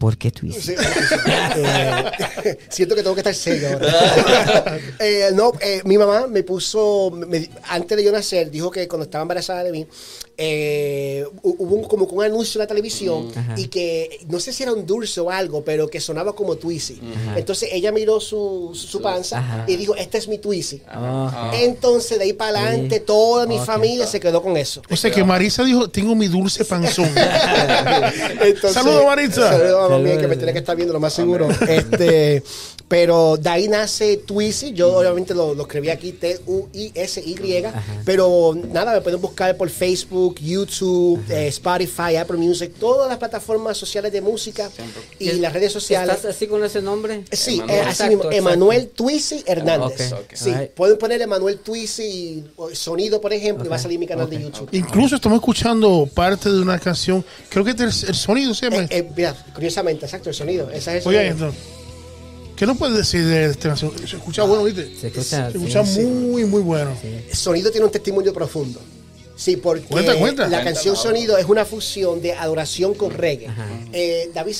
¿Por 0.00 0.16
qué 0.16 0.30
Twisi? 0.30 0.72
Eh, 0.72 2.58
siento 2.70 2.94
que 2.94 3.02
tengo 3.02 3.14
que 3.14 3.20
estar 3.20 3.34
serio 3.34 3.68
ahora. 3.74 4.78
Eh, 4.98 5.30
no, 5.34 5.52
mi 5.84 5.98
mamá 5.98 6.26
me 6.26 6.42
puso, 6.42 7.12
antes 7.68 7.96
de 7.96 8.04
yo 8.04 8.12
nacer, 8.12 8.50
dijo 8.50 8.70
que 8.70 8.86
cuando 8.86 9.04
estaba 9.04 9.22
embarazada 9.22 9.64
de 9.64 9.72
mí, 9.72 9.86
eh, 10.42 11.26
hubo 11.42 11.86
como 11.86 12.06
un 12.06 12.24
anuncio 12.24 12.58
en 12.58 12.60
la 12.60 12.66
televisión 12.66 13.30
y 13.58 13.68
que 13.68 14.20
no 14.28 14.40
sé 14.40 14.54
si 14.54 14.62
era 14.62 14.72
un 14.72 14.86
dulce 14.86 15.20
o 15.20 15.30
algo, 15.30 15.62
pero 15.62 15.88
que 15.88 16.00
sonaba 16.00 16.34
como 16.34 16.56
Twizy. 16.56 16.98
Entonces 17.36 17.68
ella 17.72 17.92
miró 17.92 18.20
su, 18.20 18.70
su 18.74 19.02
panza 19.02 19.64
y 19.66 19.76
dijo, 19.76 19.94
este 19.96 20.16
es 20.16 20.28
mi 20.28 20.38
Twizy. 20.38 20.80
Ah. 20.88 21.52
Entonces 21.54 22.16
de 22.16 22.24
ahí 22.24 22.32
para 22.32 22.58
adelante 22.58 23.00
toda 23.00 23.46
mi 23.46 23.58
familia 23.58 24.06
se 24.06 24.18
quedó 24.18 24.42
con 24.42 24.56
eso. 24.56 24.80
O 24.90 24.96
sea 24.96 25.10
que 25.10 25.22
Marisa 25.22 25.62
dijo, 25.62 25.90
tengo 25.90 26.14
mi 26.14 26.26
dulce 26.26 26.64
panzón. 26.64 27.10
Saludos 28.72 29.04
Marisa. 29.04 29.50
Saludos 29.50 29.89
mami 29.90 30.16
que 30.16 30.28
me 30.28 30.36
tiene 30.36 30.52
que 30.52 30.60
estar 30.60 30.76
viendo 30.76 30.92
lo 30.92 31.00
más 31.00 31.12
seguro. 31.12 31.48
este, 31.68 32.42
pero 32.90 33.36
de 33.36 33.48
ahí 33.48 33.68
nace 33.68 34.16
Twizy. 34.16 34.72
Yo 34.72 34.98
obviamente 34.98 35.32
lo, 35.32 35.54
lo 35.54 35.62
escribí 35.62 35.90
aquí 35.90 36.10
T-U-I-S-Y. 36.10 37.64
Pero 38.04 38.58
nada, 38.72 38.94
me 38.94 39.00
pueden 39.00 39.20
buscar 39.20 39.56
por 39.56 39.70
Facebook 39.70 40.40
YouTube, 40.40 41.22
eh, 41.30 41.46
Spotify, 41.46 42.16
Apple 42.16 42.36
Music, 42.36 42.72
todas 42.80 43.08
las 43.08 43.18
plataformas 43.18 43.78
sociales 43.78 44.10
de 44.10 44.20
música 44.20 44.68
y 45.20 45.30
las 45.34 45.52
redes 45.52 45.72
sociales. 45.72 46.16
¿Estás 46.16 46.34
así 46.34 46.48
con 46.48 46.64
ese 46.64 46.82
nombre? 46.82 47.22
Sí, 47.30 47.62
eh, 47.68 47.80
así 47.86 48.08
mismo, 48.08 48.24
Emanuel 48.28 48.88
Twisi 48.88 49.44
Hernández. 49.46 50.12
Sí, 50.32 50.52
pueden 50.74 50.98
poner 50.98 51.22
Emanuel 51.22 51.60
Twisi 51.60 52.42
sonido, 52.72 53.20
por 53.20 53.32
ejemplo, 53.32 53.66
y 53.66 53.68
va 53.68 53.76
a 53.76 53.78
salir 53.78 54.00
mi 54.00 54.08
canal 54.08 54.28
de 54.28 54.42
YouTube. 54.42 54.68
Incluso 54.72 55.14
estamos 55.14 55.36
escuchando 55.36 56.08
parte 56.12 56.50
de 56.50 56.58
una 56.58 56.80
canción, 56.80 57.24
creo 57.50 57.64
que 57.64 57.70
es 57.70 58.02
el, 58.02 58.16
sonido 58.16 58.52
se 58.52 58.68
llama. 58.68 58.88
Eh, 58.90 59.08
mira, 59.16 59.32
curiosamente, 59.54 60.06
exacto, 60.06 60.28
el 60.30 60.34
sonido. 60.34 60.68
Esa 60.72 60.96
es 60.96 61.06
Oye, 61.06 61.28
esto. 61.28 61.52
¿Qué 62.60 62.66
nos 62.66 62.76
puedes 62.76 62.94
decir 62.94 63.24
de 63.24 63.46
esta 63.46 63.70
canción? 63.70 63.90
Se 64.06 64.16
escucha 64.16 64.42
bueno, 64.42 64.64
¿viste? 64.64 64.94
Se 64.94 65.06
escucha, 65.06 65.50
Se 65.50 65.56
escucha 65.56 65.82
muy, 65.82 66.44
muy 66.44 66.60
bueno. 66.60 66.90
El 67.02 67.34
sonido 67.34 67.70
tiene 67.70 67.86
un 67.86 67.90
testimonio 67.90 68.34
profundo. 68.34 68.78
Sí, 69.40 69.56
porque 69.56 69.86
la 70.50 70.62
canción 70.62 70.96
Sonido 70.96 71.38
es 71.38 71.46
una 71.46 71.64
fusión 71.64 72.20
de 72.20 72.34
adoración 72.34 72.92
con 72.92 73.10
reggae. 73.10 73.48
Eh, 73.90 74.30
David, 74.34 74.54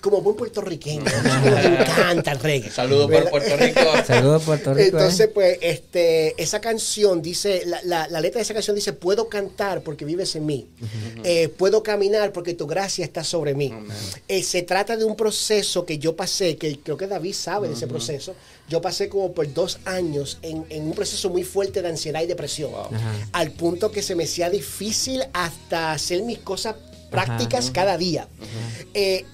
como 0.00 0.22
buen 0.22 0.36
puertorriqueño, 0.36 1.04
me 1.04 1.82
encanta 1.82 2.32
el 2.32 2.38
reggae. 2.38 2.70
Saludos 2.70 3.10
por 3.10 3.28
Puerto 3.28 3.56
Rico. 3.58 3.80
Saludos 4.06 4.42
Puerto 4.42 4.72
Rico. 4.72 4.96
Entonces, 4.96 5.26
eh. 5.26 5.28
pues, 5.28 5.58
este, 5.60 6.42
esa 6.42 6.62
canción 6.62 7.20
dice, 7.20 7.62
la, 7.84 8.08
letra 8.08 8.38
de 8.38 8.42
esa 8.42 8.54
canción 8.54 8.74
dice, 8.74 8.94
puedo 8.94 9.28
cantar 9.28 9.82
porque 9.82 10.06
vives 10.06 10.34
en 10.34 10.46
mí. 10.46 10.66
Eh, 11.24 11.48
puedo 11.48 11.82
caminar 11.82 12.32
porque 12.32 12.54
tu 12.54 12.66
gracia 12.66 13.04
está 13.04 13.24
sobre 13.24 13.54
mí. 13.54 13.70
se 14.42 14.62
trata 14.62 14.96
de 14.96 15.04
un 15.04 15.14
proceso 15.14 15.84
que 15.84 15.98
yo 15.98 16.16
pasé, 16.16 16.56
que 16.56 16.78
creo 16.78 16.96
que 16.96 17.06
David 17.06 17.34
sabe 17.34 17.68
de 17.68 17.74
ese 17.74 17.86
proceso, 17.86 18.34
yo 18.72 18.80
pasé 18.80 19.10
como 19.10 19.32
por 19.32 19.52
dos 19.52 19.80
años 19.84 20.38
en, 20.40 20.64
un 20.70 20.94
proceso 20.94 21.28
muy 21.28 21.44
fuerte 21.44 21.82
de 21.82 21.90
ansiedad 21.90 22.22
y 22.22 22.26
depresión, 22.26 22.72
al 23.32 23.50
punto 23.50 23.92
que 23.92 24.00
se 24.00 24.14
me 24.14 24.24
hacía 24.24 24.48
difícil 24.48 25.22
hasta 25.34 25.92
hacer 25.92 26.22
mis 26.22 26.38
cosas 26.38 26.76
prácticas 27.10 27.70
cada 27.70 27.98
día. 27.98 28.26
Eh, 28.94 29.26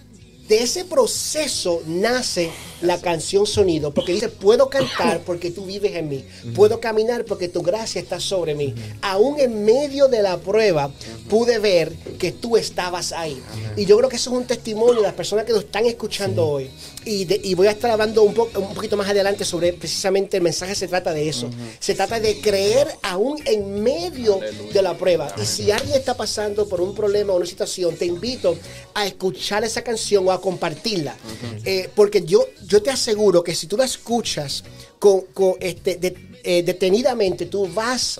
de 0.48 0.62
ese 0.62 0.84
proceso 0.86 1.82
nace 1.86 2.50
la 2.80 3.00
canción 3.00 3.46
Sonido, 3.46 3.92
porque 3.92 4.12
dice, 4.12 4.28
puedo 4.28 4.70
cantar 4.70 5.20
porque 5.26 5.50
tú 5.50 5.66
vives 5.66 5.94
en 5.94 6.08
mí, 6.08 6.24
puedo 6.54 6.80
caminar 6.80 7.24
porque 7.24 7.48
tu 7.48 7.62
gracia 7.62 8.00
está 8.00 8.18
sobre 8.18 8.54
mí. 8.54 8.74
Aún 9.02 9.38
en 9.38 9.64
medio 9.64 10.08
de 10.08 10.22
la 10.22 10.38
prueba 10.38 10.90
pude 11.28 11.58
ver 11.58 11.92
que 12.18 12.32
tú 12.32 12.56
estabas 12.56 13.12
ahí. 13.12 13.40
Y 13.76 13.84
yo 13.84 13.96
creo 13.98 14.08
que 14.08 14.16
eso 14.16 14.30
es 14.30 14.36
un 14.36 14.46
testimonio 14.46 14.96
de 14.96 15.02
las 15.02 15.14
personas 15.14 15.44
que 15.44 15.52
nos 15.52 15.64
están 15.64 15.86
escuchando 15.86 16.48
hoy. 16.48 16.70
Y, 17.10 17.54
voy 17.54 17.68
a 17.68 17.70
estar 17.70 17.90
hablando 17.90 18.22
un, 18.22 18.38
un 18.38 18.74
poquito 18.74 18.96
más 18.96 19.08
adelante 19.08 19.42
sobre 19.44 19.72
precisamente 19.72 20.36
el 20.36 20.42
mensaje 20.42 20.74
se 20.74 20.88
trata 20.88 21.14
de 21.14 21.26
eso. 21.26 21.48
Se 21.80 21.94
trata 21.94 22.20
de 22.20 22.38
creer 22.38 22.86
aún 23.02 23.40
en 23.46 23.82
medio 23.82 24.40
de 24.72 24.82
la 24.82 24.96
prueba. 24.96 25.32
Y 25.40 25.46
si 25.46 25.70
alguien 25.70 25.96
está 25.96 26.14
pasando 26.14 26.68
por 26.68 26.82
un 26.82 26.94
problema 26.94 27.32
o 27.32 27.36
una 27.36 27.46
situación, 27.46 27.96
te 27.96 28.04
invito 28.04 28.58
a 28.92 29.06
escuchar 29.06 29.64
esa 29.64 29.82
canción 29.82 30.28
o 30.28 30.32
a 30.32 30.40
compartirla. 30.40 31.16
Eh, 31.64 31.88
porque 31.94 32.22
yo, 32.22 32.46
yo 32.66 32.82
te 32.82 32.90
aseguro 32.90 33.42
que 33.42 33.54
si 33.54 33.66
tú 33.66 33.78
la 33.78 33.86
escuchas 33.86 34.62
con, 34.98 35.24
este, 35.60 35.98
eh, 36.42 36.62
detenidamente, 36.62 37.46
tú 37.46 37.68
vas 37.68 38.18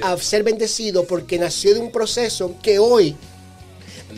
a 0.00 0.16
ser, 0.18 0.42
bendecido 0.42 1.04
porque 1.04 1.38
nació 1.38 1.74
de 1.74 1.80
un 1.80 1.90
proceso 1.90 2.54
que 2.62 2.78
hoy 2.78 3.14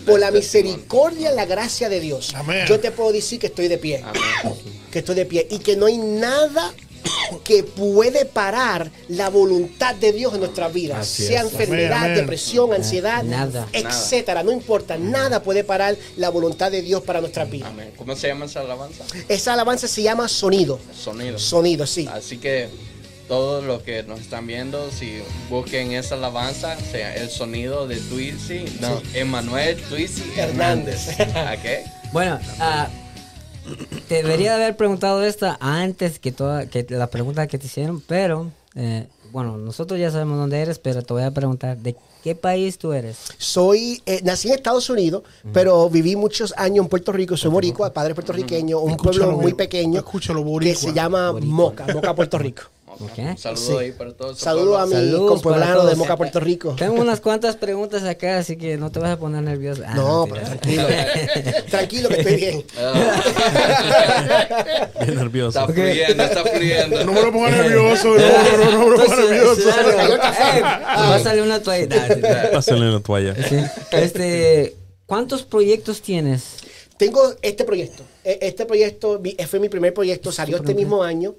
por 0.08 0.20
la 0.20 0.30
misericordia 0.30 1.32
y 1.32 1.36
la 1.36 1.44
gracia 1.44 1.88
de 1.88 2.00
Dios, 2.00 2.34
yo 2.66 2.80
te 2.80 2.90
puedo 2.90 3.12
decir 3.12 3.38
que 3.38 3.48
estoy 3.48 3.68
de 3.68 3.78
pie. 3.78 4.04
Que 4.90 5.00
estoy 5.00 5.14
de 5.14 5.26
pie. 5.26 5.46
Y 5.50 5.58
que 5.58 5.76
no 5.76 5.86
hay 5.86 5.98
nada 5.98 6.72
que 7.44 7.62
puede 7.62 8.24
parar 8.24 8.90
la 9.08 9.28
voluntad 9.28 9.94
de 9.94 10.12
Dios 10.12 10.34
en 10.34 10.40
nuestra 10.40 10.68
vida, 10.68 11.02
sea 11.02 11.42
enfermedad, 11.42 12.14
depresión, 12.14 12.72
ansiedad, 12.72 13.24
etcétera, 13.72 14.42
no 14.42 14.52
importa, 14.52 14.96
nada 14.96 15.42
puede 15.42 15.64
parar 15.64 15.96
la 16.16 16.28
voluntad 16.30 16.70
de 16.70 16.82
Dios 16.82 17.02
para 17.02 17.20
nuestra 17.20 17.44
vida. 17.44 17.72
¿Cómo 17.96 18.16
se 18.16 18.28
llama 18.28 18.46
esa 18.46 18.60
alabanza? 18.60 19.04
Esa 19.28 19.52
alabanza 19.54 19.88
se 19.88 20.02
llama 20.02 20.28
sonido. 20.28 20.78
Sonido. 20.94 21.38
Sonido, 21.38 21.86
sí. 21.86 22.08
Así 22.10 22.38
que 22.38 22.68
todos 23.28 23.62
los 23.62 23.82
que 23.82 24.02
nos 24.02 24.20
están 24.20 24.46
viendo, 24.46 24.90
si 24.90 25.20
busquen 25.50 25.92
esa 25.92 26.14
alabanza, 26.14 26.76
sea 26.76 27.14
el 27.14 27.28
sonido 27.28 27.86
de 27.86 27.96
Twisi, 27.96 28.64
no, 28.80 29.00
Emanuel 29.14 29.76
Twisi 29.88 30.24
Hernández. 30.36 31.08
qué? 31.62 31.84
Bueno, 32.12 32.40
uh, 32.58 32.88
te 34.08 34.16
debería 34.16 34.54
haber 34.54 34.76
preguntado 34.76 35.22
esta 35.22 35.58
antes 35.60 36.18
que 36.18 36.32
toda 36.32 36.66
que 36.66 36.86
la 36.88 37.08
pregunta 37.08 37.46
que 37.46 37.58
te 37.58 37.66
hicieron, 37.66 38.00
pero 38.00 38.50
eh, 38.74 39.06
bueno, 39.30 39.58
nosotros 39.58 40.00
ya 40.00 40.10
sabemos 40.10 40.38
dónde 40.38 40.60
eres, 40.60 40.78
pero 40.78 41.02
te 41.02 41.12
voy 41.12 41.22
a 41.22 41.30
preguntar 41.30 41.76
de 41.76 41.94
qué 42.24 42.34
país 42.34 42.78
tú 42.78 42.94
eres. 42.94 43.18
Soy 43.36 44.02
eh, 44.06 44.20
nací 44.24 44.48
en 44.48 44.54
Estados 44.54 44.88
Unidos, 44.88 45.22
pero 45.52 45.90
viví 45.90 46.16
muchos 46.16 46.54
años 46.56 46.84
en 46.84 46.88
Puerto 46.88 47.12
Rico. 47.12 47.36
Soy 47.36 47.50
boricua, 47.50 47.92
padre 47.92 48.14
puertorriqueño, 48.14 48.78
un 48.78 48.96
pueblo 48.96 49.32
muy 49.32 49.52
pequeño 49.52 50.02
que 50.60 50.74
se 50.74 50.94
llama 50.94 51.32
Moca, 51.32 51.86
Moca, 51.92 52.14
Puerto 52.14 52.38
Rico. 52.38 52.62
Okay. 53.00 53.36
Saludos 53.36 53.78
ahí 53.78 53.92
para 53.92 54.12
todos. 54.12 54.38
Saludos 54.38 54.80
a 54.80 54.86
mi 54.86 55.12
compueblano 55.12 55.86
de 55.86 55.94
Moca, 55.94 56.16
Puerto 56.16 56.40
Rico. 56.40 56.74
Tengo 56.76 57.00
unas 57.00 57.20
cuantas 57.20 57.56
preguntas 57.56 58.02
acá, 58.02 58.38
así 58.38 58.56
que 58.56 58.76
no 58.76 58.90
te 58.90 58.98
vas 58.98 59.10
a 59.12 59.18
poner 59.18 59.42
nervioso. 59.42 59.82
Ah, 59.86 59.94
no, 59.94 60.26
pero 60.28 60.44
tranquilo. 60.44 60.86
tranquilo 61.70 62.08
que 62.08 62.20
estoy 62.20 62.36
bien. 62.36 62.64
bien 65.00 65.14
nervioso. 65.16 65.60
Está 65.60 65.72
fluyendo, 65.72 66.22
está 66.24 66.44
fluyendo. 66.44 67.04
No 67.04 67.12
me 67.12 67.22
lo 67.22 67.32
pongas 67.32 67.52
nervioso. 67.52 68.08
No, 68.08 68.14
no, 68.16 68.58
no, 68.58 68.70
no, 68.70 68.84
me 68.84 68.90
lo 68.90 69.04
pongas 69.04 69.18
nervioso. 69.18 69.68
va 69.68 71.14
a 71.14 71.18
salir 71.20 71.42
una 71.42 71.62
toalla. 71.62 72.08
Va 72.52 72.58
a 72.58 72.62
salir 72.62 72.84
una 72.84 73.00
toalla. 73.00 73.34
Este, 73.92 74.76
¿Cuántos 75.06 75.42
proyectos 75.42 76.02
tienes? 76.02 76.56
Tengo 76.98 77.34
este 77.40 77.64
proyecto. 77.64 78.02
E, 78.24 78.38
este 78.42 78.66
proyecto 78.66 79.20
fue 79.48 79.60
mi 79.60 79.68
primer 79.68 79.94
proyecto, 79.94 80.32
salió 80.32 80.58
este 80.58 80.74
mismo 80.74 81.02
año. 81.02 81.34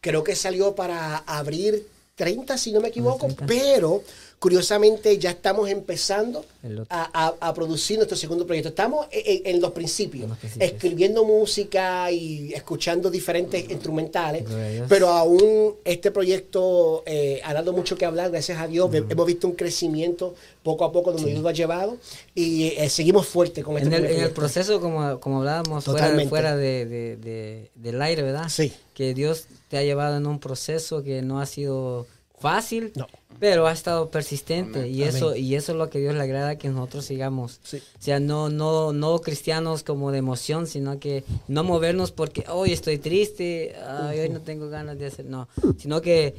Creo 0.00 0.22
que 0.22 0.36
salió 0.36 0.74
para 0.74 1.16
abrir 1.18 1.86
30, 2.14 2.58
si 2.58 2.72
no 2.72 2.80
me 2.80 2.88
equivoco, 2.88 3.28
pero 3.46 4.02
Curiosamente, 4.38 5.18
ya 5.18 5.30
estamos 5.30 5.68
empezando 5.68 6.44
a, 6.88 7.52
producir 7.54 7.96
nuestro 7.96 8.16
segundo 8.16 8.46
proyecto. 8.46 8.68
Estamos 8.68 9.08
en, 9.10 9.60
los, 9.60 9.72
principios, 9.72 10.30
escribiendo 10.60 11.24
música 11.24 12.10
y 12.12 12.52
escuchando 12.54 13.10
diferentes 13.10 13.68
instrumentales, 13.68 14.44
pero 14.88 15.08
aún 15.08 15.74
este 15.84 16.12
proyecto 16.12 17.02
eh, 17.04 17.40
ha 17.44 17.52
dado 17.52 17.72
mucho 17.72 17.96
que 17.96 18.04
hablar, 18.04 18.30
gracias 18.30 18.60
a 18.60 18.68
Dios. 18.68 18.88
Hemos 18.94 19.26
visto 19.26 19.48
un 19.48 19.54
crecimiento 19.54 20.36
poco 20.62 20.84
a 20.84 20.92
poco 20.92 21.12
donde 21.12 21.30
Dios 21.30 21.42
lo 21.42 21.48
ha 21.48 21.52
llevado 21.52 21.96
y 22.34 22.66
eh, 22.76 22.88
seguimos 22.90 23.26
fuertes 23.26 23.64
con 23.64 23.76
este 23.76 23.88
en 23.88 24.04
el, 24.04 24.10
en 24.10 24.20
el 24.20 24.30
proceso, 24.30 24.80
como, 24.80 25.18
como 25.18 25.38
hablábamos, 25.38 25.84
fuera, 25.84 26.56
de, 26.56 27.70
del 27.74 28.02
aire, 28.02 28.22
¿verdad? 28.22 28.48
Sí. 28.48 28.72
Que 28.94 29.14
Dios 29.14 29.46
te 29.68 29.78
ha 29.78 29.82
llevado 29.82 30.16
en 30.16 30.26
un 30.26 30.38
proceso 30.38 31.02
que 31.02 31.22
no 31.22 31.40
ha 31.40 31.46
sido 31.46 32.06
fácil. 32.38 32.92
Pero 33.38 33.66
ha 33.68 33.72
estado 33.72 34.10
persistente 34.10 34.88
y 34.88 35.04
eso 35.04 35.36
y 35.36 35.54
eso 35.54 35.72
es 35.72 35.78
lo 35.78 35.90
que 35.90 36.00
Dios 36.00 36.14
le 36.14 36.22
agrada 36.22 36.56
que 36.56 36.68
nosotros 36.68 37.04
sigamos. 37.04 37.60
O 37.72 38.02
sea, 38.02 38.18
no 38.18 38.48
no 38.48 38.92
no 38.92 39.20
cristianos 39.20 39.84
como 39.84 40.10
de 40.10 40.18
emoción, 40.18 40.66
sino 40.66 40.98
que 40.98 41.24
no 41.46 41.62
movernos 41.62 42.10
porque 42.10 42.44
hoy 42.48 42.72
estoy 42.72 42.98
triste, 42.98 43.76
hoy 44.08 44.28
no 44.30 44.40
tengo 44.40 44.68
ganas 44.68 44.98
de 44.98 45.06
hacer, 45.06 45.26
no, 45.26 45.48
sino 45.76 46.00
que 46.00 46.34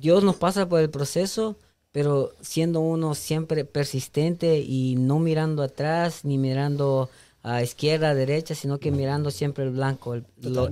Dios 0.00 0.22
nos 0.22 0.36
pasa 0.36 0.68
por 0.68 0.80
el 0.80 0.90
proceso, 0.90 1.56
pero 1.92 2.32
siendo 2.40 2.80
uno 2.80 3.14
siempre 3.14 3.64
persistente 3.64 4.58
y 4.58 4.96
no 4.96 5.20
mirando 5.20 5.62
atrás 5.62 6.24
ni 6.24 6.36
mirando 6.36 7.08
a 7.42 7.62
izquierda, 7.62 8.10
a 8.10 8.14
derecha, 8.14 8.54
sino 8.54 8.78
que 8.78 8.90
mirando 8.90 9.30
siempre 9.30 9.64
el 9.64 9.70
blanco, 9.70 10.14
el, 10.14 10.24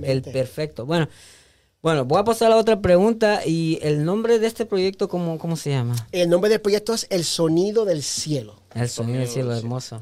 el 0.03 0.21
perfecto. 0.21 0.85
Bueno, 0.85 1.07
bueno, 1.83 2.05
voy 2.05 2.21
a 2.21 2.23
pasar 2.23 2.47
a 2.47 2.51
la 2.51 2.55
otra 2.55 2.79
pregunta. 2.79 3.41
¿Y 3.45 3.77
el 3.81 4.05
nombre 4.05 4.39
de 4.39 4.47
este 4.47 4.65
proyecto 4.65 5.09
cómo, 5.09 5.37
cómo 5.37 5.57
se 5.57 5.71
llama? 5.71 5.95
El 6.13 6.29
nombre 6.29 6.49
del 6.49 6.61
proyecto 6.61 6.93
es 6.93 7.05
El 7.09 7.25
Sonido 7.25 7.83
del 7.83 8.03
Cielo. 8.03 8.55
El 8.73 8.87
Sonido, 8.87 9.19
del 9.19 9.27
Cielo, 9.27 9.53
hermoso. 9.53 10.01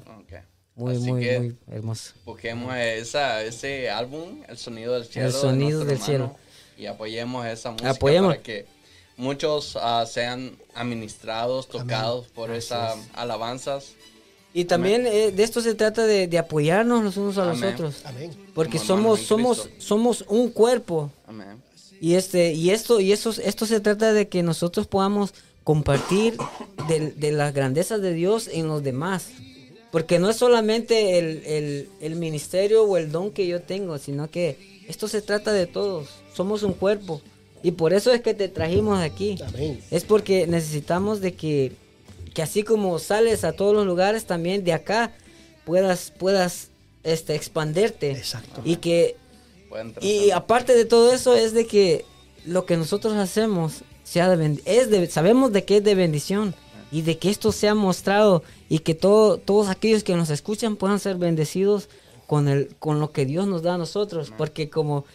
Muy, 0.75 0.99
muy, 0.99 1.11
muy 1.11 1.57
hermoso. 1.71 2.13
Busquemos 2.23 2.75
esa, 2.75 3.41
ese 3.41 3.89
álbum, 3.89 4.43
El 4.47 4.59
Sonido 4.59 4.93
del 4.93 5.05
Cielo. 5.05 5.27
El 5.27 5.33
Sonido 5.33 5.83
del 5.83 5.99
Cielo. 5.99 6.35
Y 6.77 6.85
apoyemos 6.85 7.47
esa 7.47 7.71
música 7.71 7.95
para 7.95 8.43
que 8.43 8.67
muchos 9.17 9.75
uh, 9.75 10.05
sean 10.05 10.55
administrados, 10.75 11.67
tocados 11.67 12.27
por 12.27 12.51
esas 12.51 12.95
alabanzas. 13.15 13.93
Y 14.53 14.65
también 14.65 15.07
eh, 15.07 15.31
de 15.31 15.43
esto 15.43 15.61
se 15.61 15.73
trata 15.73 16.05
de, 16.05 16.27
de, 16.27 16.37
apoyarnos 16.37 17.03
los 17.03 17.17
unos 17.17 17.39
a 17.39 17.45
los 17.45 17.63
otros. 17.63 18.05
Amén. 18.05 18.31
Porque 18.53 18.77
somos, 18.77 19.21
somos, 19.21 19.67
somos 19.79 20.25
un 20.27 20.51
cuerpo. 20.51 21.09
Amén. 21.25 21.59
Y 22.01 22.15
este, 22.15 22.53
y 22.53 22.71
esto, 22.71 22.99
y 22.99 23.11
eso, 23.11 23.29
esto 23.29 23.67
se 23.67 23.79
trata 23.79 24.11
de 24.11 24.27
que 24.27 24.41
nosotros 24.41 24.87
podamos 24.87 25.35
compartir 25.63 26.35
de, 26.87 27.31
las 27.31 27.53
grandezas 27.53 28.01
de 28.01 28.15
Dios 28.15 28.49
en 28.51 28.67
los 28.67 28.81
demás. 28.81 29.27
Porque 29.91 30.17
no 30.17 30.27
es 30.27 30.37
solamente 30.37 31.19
el, 31.19 32.15
ministerio 32.15 32.85
o 32.85 32.97
el 32.97 33.11
don 33.11 33.29
que 33.29 33.45
yo 33.45 33.61
tengo, 33.61 33.99
sino 33.99 34.31
que 34.31 34.81
esto 34.87 35.07
se 35.07 35.21
trata 35.21 35.53
de 35.53 35.67
todos. 35.67 36.09
Somos 36.33 36.63
un 36.63 36.73
cuerpo. 36.73 37.21
Y 37.61 37.71
por 37.73 37.93
eso 37.93 38.11
es 38.11 38.21
que 38.21 38.33
te 38.33 38.47
trajimos 38.47 38.99
aquí. 38.99 39.37
Es 39.91 40.03
porque 40.03 40.47
necesitamos 40.47 41.21
de 41.21 41.35
que, 41.35 41.73
que 42.33 42.41
así 42.41 42.63
como 42.63 42.97
sales 42.97 43.43
a 43.43 43.51
todos 43.51 43.75
los 43.75 43.85
lugares, 43.85 44.25
también 44.25 44.63
de 44.63 44.73
acá 44.73 45.13
puedas, 45.65 46.11
puedas 46.17 46.69
este, 47.03 47.35
expanderte. 47.35 48.09
Exacto. 48.09 48.61
Y 48.65 48.77
que 48.77 49.17
y 50.01 50.31
aparte 50.31 50.75
de 50.75 50.85
todo 50.85 51.13
eso 51.13 51.35
es 51.35 51.53
de 51.53 51.65
que 51.65 52.05
lo 52.45 52.65
que 52.65 52.77
nosotros 52.77 53.13
hacemos 53.15 53.83
sea 54.03 54.35
de 54.35 54.59
es 54.65 54.89
de, 54.89 55.07
sabemos 55.07 55.51
de 55.51 55.63
que 55.63 55.77
es 55.77 55.83
de 55.83 55.95
bendición 55.95 56.55
y 56.91 57.03
de 57.03 57.17
que 57.17 57.29
esto 57.29 57.51
sea 57.51 57.75
mostrado 57.75 58.43
y 58.69 58.79
que 58.79 58.95
todo, 58.95 59.37
todos 59.37 59.69
aquellos 59.69 60.03
que 60.03 60.15
nos 60.15 60.29
escuchan 60.29 60.75
puedan 60.75 60.99
ser 60.99 61.15
bendecidos 61.15 61.89
con 62.27 62.47
el 62.47 62.75
con 62.79 62.99
lo 62.99 63.11
que 63.11 63.25
Dios 63.25 63.47
nos 63.47 63.61
da 63.61 63.75
a 63.75 63.77
nosotros, 63.77 64.31
porque 64.37 64.69
como 64.69 65.05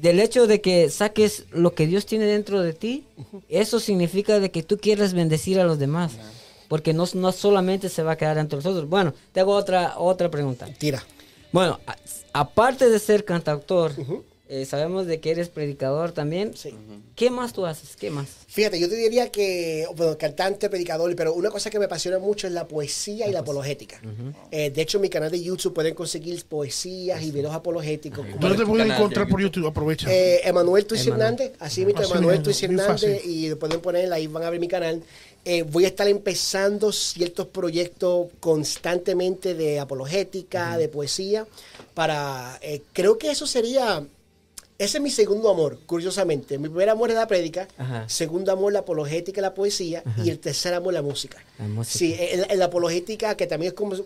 del 0.00 0.20
hecho 0.20 0.46
de 0.46 0.60
que 0.60 0.90
saques 0.90 1.44
lo 1.50 1.74
que 1.74 1.86
Dios 1.86 2.06
tiene 2.06 2.26
dentro 2.26 2.60
de 2.62 2.72
ti, 2.72 3.04
eso 3.48 3.80
significa 3.80 4.38
de 4.40 4.50
que 4.50 4.62
tú 4.62 4.78
quieres 4.78 5.14
bendecir 5.14 5.58
a 5.58 5.64
los 5.64 5.78
demás. 5.78 6.12
Porque 6.68 6.92
no, 6.92 7.04
no 7.14 7.30
solamente 7.30 7.88
se 7.88 8.02
va 8.02 8.12
a 8.12 8.16
quedar 8.16 8.38
entre 8.38 8.56
nosotros. 8.56 8.88
Bueno, 8.88 9.14
te 9.32 9.38
hago 9.38 9.54
otra, 9.54 9.94
otra 9.98 10.30
pregunta. 10.30 10.66
Tira. 10.78 11.02
Bueno, 11.56 11.80
aparte 12.34 12.90
de 12.90 12.98
ser 12.98 13.24
cantautor, 13.24 13.92
eh, 14.46 14.66
sabemos 14.66 15.06
de 15.06 15.20
que 15.20 15.30
eres 15.30 15.48
predicador 15.48 16.12
también. 16.12 16.54
Sí. 16.54 16.74
¿Qué 17.14 17.30
más 17.30 17.54
tú 17.54 17.64
haces? 17.64 17.96
¿Qué 17.96 18.10
más? 18.10 18.26
Fíjate, 18.46 18.78
yo 18.78 18.90
te 18.90 18.94
diría 18.94 19.30
que, 19.30 19.86
bueno, 19.96 20.18
cantante, 20.18 20.68
predicador, 20.68 21.16
pero 21.16 21.32
una 21.32 21.48
cosa 21.48 21.70
que 21.70 21.78
me 21.78 21.86
apasiona 21.86 22.18
mucho 22.18 22.46
es 22.46 22.52
la 22.52 22.68
poesía 22.68 23.26
y 23.26 23.32
la 23.32 23.38
apologética. 23.38 23.98
Eh, 24.50 24.68
de 24.68 24.82
hecho, 24.82 24.98
en 24.98 25.02
mi 25.02 25.08
canal 25.08 25.30
de 25.30 25.42
YouTube 25.42 25.72
pueden 25.72 25.94
conseguir 25.94 26.44
poesías 26.44 27.22
y 27.22 27.30
videos 27.30 27.54
apologéticos. 27.54 28.26
¿Dónde 28.38 28.58
te 28.58 28.66
pueden 28.66 28.90
encontrar 28.90 29.26
por 29.26 29.40
YouTube? 29.40 29.66
Aprovecha. 29.66 30.12
Eh, 30.12 30.42
Emanuel 30.44 30.84
Tuiz 30.84 31.06
Hernández, 31.06 31.52
así 31.58 31.86
mismo, 31.86 32.02
Emanuel 32.02 32.42
Tuiz 32.42 32.62
Hernández, 32.62 33.22
y 33.24 33.54
pueden 33.54 33.80
poner, 33.80 34.12
ahí 34.12 34.26
van 34.26 34.42
a 34.42 34.50
ver 34.50 34.60
mi 34.60 34.68
canal. 34.68 35.02
Voy 35.70 35.84
a 35.84 35.88
estar 35.88 36.08
empezando 36.08 36.92
ciertos 36.92 37.46
proyectos 37.46 38.28
constantemente 38.40 39.54
de 39.54 39.78
apologética, 39.78 40.76
de 40.76 40.88
poesía, 40.88 41.46
para, 41.94 42.58
creo 42.92 43.16
que 43.18 43.30
eso 43.30 43.46
sería 43.46 44.04
ese 44.78 44.98
es 44.98 45.02
mi 45.02 45.10
segundo 45.10 45.50
amor, 45.50 45.78
curiosamente. 45.86 46.58
Mi 46.58 46.68
primer 46.68 46.90
amor 46.90 47.10
es 47.10 47.16
la 47.16 47.26
prédica, 47.26 47.66
segundo 48.08 48.52
amor 48.52 48.72
la 48.74 48.80
apologética 48.80 49.40
y 49.40 49.42
la 49.42 49.54
poesía, 49.54 50.02
y 50.22 50.28
el 50.28 50.38
tercer 50.38 50.74
amor 50.74 50.92
la 50.92 51.02
música. 51.02 51.38
La 51.58 51.66
música. 51.66 51.98
Sí, 51.98 52.14
en, 52.18 52.58
la 52.58 52.66
apologética, 52.66 53.36
que 53.36 53.46
también 53.46 53.72
es 53.72 53.74
como 53.74 53.96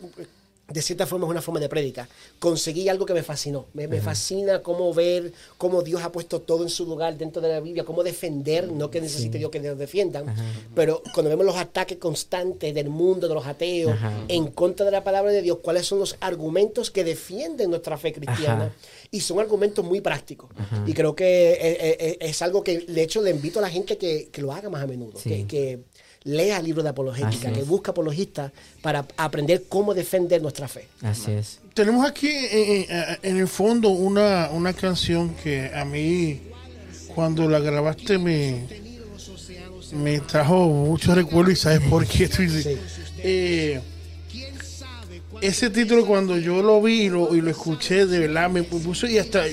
de 0.71 0.83
cierta 0.83 1.07
forma 1.07 1.27
es 1.27 1.31
una 1.31 1.43
forma 1.43 1.61
de 1.61 1.69
prédica. 1.69 2.09
Conseguí 2.39 2.89
algo 2.89 3.05
que 3.07 3.15
me 3.15 3.23
fascinó. 3.23 3.67
Me, 3.75 4.01
fascina 4.01 4.63
cómo 4.63 4.95
ver 4.95 5.33
cómo 5.59 5.83
Dios 5.83 6.03
ha 6.03 6.13
puesto 6.13 6.41
todo 6.41 6.63
en 6.63 6.71
su 6.71 6.87
lugar 6.87 7.19
dentro 7.19 7.43
de 7.43 7.49
la 7.49 7.61
Biblia, 7.61 7.85
cómo 7.85 8.03
defender, 8.03 8.71
no 8.71 8.91
que 8.91 9.01
necesite 9.01 9.39
Dios 9.39 9.51
que 9.51 9.61
nos 9.61 9.79
defiendan, 9.79 10.35
pero 10.75 11.03
cuando 11.13 11.29
vemos 11.29 11.45
los 11.45 11.57
ataques 11.57 11.99
constantes 11.99 12.75
del 12.75 12.89
mundo, 12.89 13.29
de 13.29 13.35
los 13.35 13.47
ateos, 13.47 13.97
en 14.29 14.49
contra 14.49 14.87
de 14.87 14.93
la 14.93 15.05
palabra 15.05 15.33
de 15.33 15.43
Dios, 15.43 15.59
cuáles 15.63 15.87
son 15.87 15.99
los 15.99 16.17
argumentos 16.21 16.91
que 16.91 17.05
defienden 17.05 17.71
nuestra 17.71 17.99
fe 17.99 18.13
cristiana. 18.13 18.73
Y 19.11 19.21
son 19.21 19.41
argumentos 19.41 19.85
muy 19.85 20.01
prácticos. 20.01 20.51
Y 20.87 20.95
creo 20.95 21.15
que 21.15 22.17
es, 22.21 22.43
algo 22.43 22.63
que, 22.63 22.81
de 22.81 23.03
hecho, 23.03 23.21
le 23.23 23.31
invito 23.31 23.59
a 23.59 23.63
la 23.63 23.71
gente 23.71 23.99
que, 23.99 24.31
lo 24.41 24.53
haga 24.53 24.71
más 24.71 24.83
a 24.83 24.87
menudo. 24.87 25.19
que 25.23 25.81
lea 26.25 26.61
libros 26.61 26.85
de 26.85 26.91
apologética, 26.91 27.53
que 27.53 27.63
busca 27.63 27.93
apologistas 27.93 28.53
para 28.83 29.07
aprender 29.17 29.65
cómo 29.69 29.95
defender 29.95 30.43
nuestra 30.43 30.69
fe. 30.69 30.89
Así 31.03 31.33
es. 31.33 31.61
Tenemos 31.75 32.07
aquí 32.07 32.29
eh, 32.29 32.87
eh, 32.89 33.19
en, 33.23 33.37
el 33.39 33.49
fondo 33.49 33.91
una, 33.91 34.51
una 34.51 34.73
canción 34.73 35.35
que 35.35 35.71
a 35.75 35.85
mí, 35.85 36.41
cuando 37.15 37.49
la 37.49 37.59
grabaste, 37.59 38.19
me, 38.19 38.67
me 39.93 40.21
trajo 40.21 40.69
muchos 40.69 41.15
recuerdos 41.15 41.55
y 41.55 41.57
sabes 41.57 41.81
por 41.89 42.07
qué. 42.07 42.29
Eh, 43.23 43.79
ese 45.43 45.69
título 45.69 46.07
cuando 46.07 46.39
yo 46.39 46.63
lo 46.63 46.81
vi 46.81 47.03
y 47.03 47.09
lo, 47.11 47.35
y 47.35 47.43
lo 47.43 47.51
escuché, 47.51 48.07
de 48.07 48.19
verdad 48.19 48.49
me 48.49 48.63
puso 48.63 49.07
y 49.07 49.19
hasta 49.19 49.45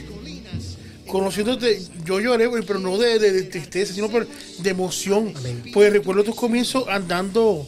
conociéndote, 1.07 1.81
yo 2.05 2.19
lloré, 2.19 2.49
pero 2.65 2.79
no 2.79 2.97
de, 2.97 3.43
tristeza, 3.43 3.93
sino 3.93 4.09
de 4.09 4.69
emoción. 4.69 5.33
Pues 5.73 5.91
recuerdo 5.91 6.23
tus 6.23 6.35
comienzos 6.35 6.85
andando, 6.87 7.67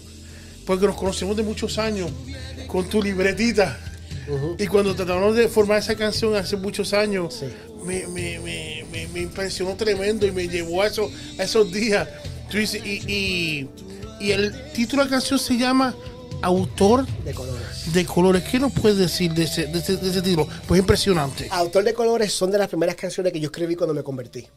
porque 0.66 0.86
nos 0.86 0.96
conocemos 0.96 1.36
de 1.36 1.44
muchos 1.44 1.78
años, 1.78 2.12
con 2.68 2.88
tu 2.88 3.02
libretita. 3.02 3.80
Y 4.60 4.68
cuando 4.68 4.96
tratamos 4.96 5.36
de 5.36 5.48
formar 5.48 5.80
esa 5.80 5.96
canción 5.96 6.36
hace 6.36 6.56
muchos 6.56 6.94
años, 6.94 7.44
me, 7.86 8.84
impresionó 9.16 9.76
tremendo 9.76 10.28
y 10.28 10.32
me 10.32 10.48
llevó 10.48 10.84
a, 10.84 10.88
eso, 10.88 11.10
a 11.38 11.44
esos 11.44 11.72
días. 11.72 12.08
y, 12.54 13.68
y 14.20 14.32
el 14.32 14.54
título 14.74 15.04
de 15.04 15.10
la 15.10 15.16
canción 15.16 15.40
se 15.40 15.58
llama 15.58 15.96
autor 16.42 17.06
de 17.26 17.34
colores. 17.34 17.94
De 17.94 18.06
colores. 18.06 18.44
¿Qué 18.44 18.60
nos 18.60 18.72
puedes 18.72 18.98
decir 18.98 19.34
de 19.34 19.44
ese, 19.44 19.68
de, 19.68 19.80
ese, 19.80 20.22
título? 20.22 20.48
Pues 20.68 20.80
impresionante. 20.80 21.48
Autor 21.52 21.84
de 21.84 21.94
colores 21.94 22.34
son 22.34 22.52
de 22.52 22.58
las 22.58 22.68
primeras 22.68 22.96
canciones 22.96 23.34
que 23.34 23.40
yo 23.40 23.48
escribí 23.48 23.76
cuando 23.76 23.94
me 23.94 24.04
convertí. 24.04 24.48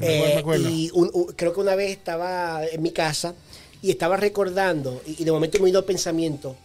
Eh, 0.00 0.42
y 0.68 0.90
creo 1.36 1.52
que 1.52 1.60
una 1.60 1.76
vez 1.76 1.92
estaba 1.92 2.66
en 2.66 2.82
mi 2.82 2.90
casa 2.90 3.34
y 3.82 3.90
estaba 3.90 4.16
recordando, 4.16 5.00
y, 5.06 5.22
de 5.22 5.30
momento 5.30 5.58
me 5.58 5.66
vino 5.66 5.78
el 5.78 5.84
pensamiento, 5.84 6.56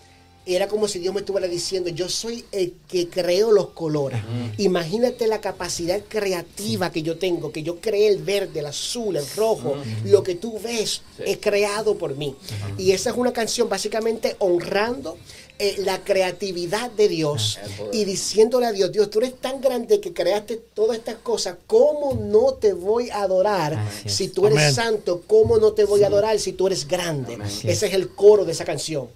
era 0.45 0.67
como 0.67 0.87
si 0.87 0.99
Dios 0.99 1.13
me 1.13 1.19
estuviera 1.19 1.47
diciendo, 1.47 1.89
yo 1.89 2.09
soy 2.09 2.43
el 2.51 2.73
que 2.87 3.07
creo 3.09 3.51
los 3.51 3.69
colores. 3.69 4.19
Imagínate 4.57 5.27
la 5.27 5.39
capacidad 5.39 6.01
creativa 6.07 6.91
que 6.91 7.03
yo 7.03 7.17
tengo, 7.17 7.51
que 7.51 7.63
yo 7.63 7.79
creé 7.79 8.07
el 8.07 8.23
verde, 8.23 8.59
el 8.59 8.65
azul, 8.65 9.15
el 9.17 9.25
rojo, 9.35 9.75
lo 10.05 10.23
que 10.23 10.35
tú 10.35 10.59
ves 10.59 11.01
es 11.19 11.37
creado 11.37 11.95
por 11.95 12.15
mí. 12.15 12.35
Y 12.77 12.91
esa 12.91 13.11
es 13.11 13.17
una 13.17 13.33
canción 13.33 13.69
básicamente 13.69 14.35
honrando 14.39 15.17
eh, 15.63 15.75
la 15.85 16.03
creatividad 16.03 16.89
de 16.89 17.07
Dios 17.07 17.59
y 17.93 18.03
diciéndole 18.03 18.65
a 18.65 18.71
Dios, 18.71 18.91
Dios, 18.91 19.11
tú 19.11 19.19
eres 19.19 19.35
tan 19.39 19.61
grande 19.61 19.99
que 19.99 20.11
creaste 20.11 20.57
todas 20.57 20.97
estas 20.97 21.17
cosas, 21.17 21.57
¿cómo 21.67 22.15
no 22.19 22.55
te 22.55 22.73
voy 22.73 23.11
a 23.11 23.21
adorar 23.21 23.77
si 24.07 24.29
tú 24.29 24.47
eres 24.47 24.73
santo? 24.73 25.21
¿Cómo 25.27 25.59
no 25.59 25.73
te 25.73 25.85
voy 25.85 26.03
a 26.03 26.07
adorar 26.07 26.39
si 26.39 26.53
tú 26.53 26.65
eres 26.65 26.87
grande? 26.87 27.37
Ese 27.63 27.85
es 27.85 27.93
el 27.93 28.09
coro 28.09 28.43
de 28.43 28.53
esa 28.53 28.65
canción. 28.65 29.07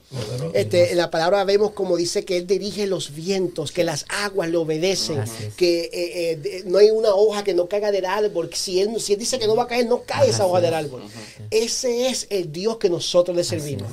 Este, 0.54 0.92
en 0.92 0.98
la 1.00 1.10
palabra 1.10 1.44
vemos 1.46 1.72
como 1.72 1.98
dice 1.98 2.24
que 2.26 2.38
Él 2.38 2.46
dirige 2.46 2.86
los 2.86 3.16
vientos, 3.16 3.72
que 3.72 3.84
las 3.84 4.06
aguas 4.10 4.48
le 4.48 4.58
obedecen, 4.58 5.24
que 5.58 5.90
eh, 5.92 6.40
eh, 6.44 6.64
no 6.68 6.78
hay 6.78 6.92
una 6.92 7.10
hoja 7.16 7.44
que 7.44 7.56
no 7.56 7.68
caiga 7.68 7.92
del 7.92 8.06
árbol. 8.06 8.52
Si 8.54 8.82
él, 8.82 9.02
si 9.02 9.14
él 9.14 9.20
dice 9.20 9.40
que 9.40 9.48
no 9.48 9.56
va 9.56 9.64
a 9.64 9.68
caer, 9.68 9.88
no 9.88 10.04
cae 10.04 10.30
esa 10.30 10.46
hoja 10.46 10.62
del 10.62 10.76
árbol. 10.76 11.02
Ese 11.50 12.08
es 12.08 12.28
el 12.30 12.52
Dios 12.52 12.78
que 12.78 12.88
nosotros 12.88 13.36
le 13.36 13.44
servimos. 13.44 13.90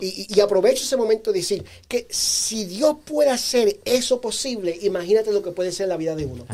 Y, 0.00 0.26
y 0.34 0.40
aprovecho 0.40 0.82
ese 0.82 0.96
momento 0.96 1.30
de 1.30 1.38
decir, 1.38 1.64
que 1.92 2.06
si 2.08 2.64
Dios 2.64 2.96
puede 3.04 3.28
hacer 3.28 3.78
eso 3.84 4.18
posible, 4.18 4.78
imagínate 4.80 5.30
lo 5.30 5.42
que 5.42 5.50
puede 5.50 5.72
ser 5.72 5.88
la 5.88 5.98
vida 5.98 6.16
de 6.16 6.24
uno. 6.24 6.46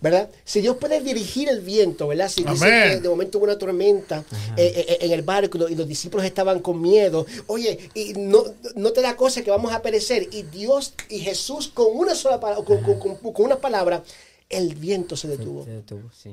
¿Verdad? 0.00 0.28
Si 0.44 0.60
Dios 0.60 0.76
puede 0.76 1.00
dirigir 1.00 1.48
el 1.48 1.60
viento, 1.60 2.08
¿verdad? 2.08 2.28
Si 2.28 2.42
dice 2.42 2.66
que 2.66 3.00
de 3.00 3.08
momento 3.08 3.38
hubo 3.38 3.44
una 3.44 3.56
tormenta 3.56 4.24
eh, 4.56 4.72
eh, 4.74 4.84
eh, 4.88 4.98
en 5.02 5.12
el 5.12 5.22
barco 5.22 5.68
y 5.68 5.76
los 5.76 5.86
discípulos 5.86 6.26
estaban 6.26 6.58
con 6.58 6.82
miedo, 6.82 7.26
oye, 7.46 7.78
y 7.94 8.14
no, 8.14 8.42
no 8.74 8.90
te 8.90 9.02
da 9.02 9.14
cosa 9.14 9.42
que 9.42 9.52
vamos 9.52 9.72
a 9.72 9.82
perecer. 9.82 10.28
Y 10.32 10.42
Dios 10.42 10.94
y 11.08 11.20
Jesús 11.20 11.68
con 11.72 11.86
una 11.94 12.16
sola 12.16 12.40
palabra, 12.40 12.64
con, 12.64 12.98
con, 13.32 13.44
una 13.44 13.58
palabra, 13.58 14.02
el 14.48 14.74
viento 14.74 15.16
se 15.16 15.28
detuvo. 15.28 15.64
Se 15.64 15.70
detuvo 15.70 16.10
sí 16.10 16.32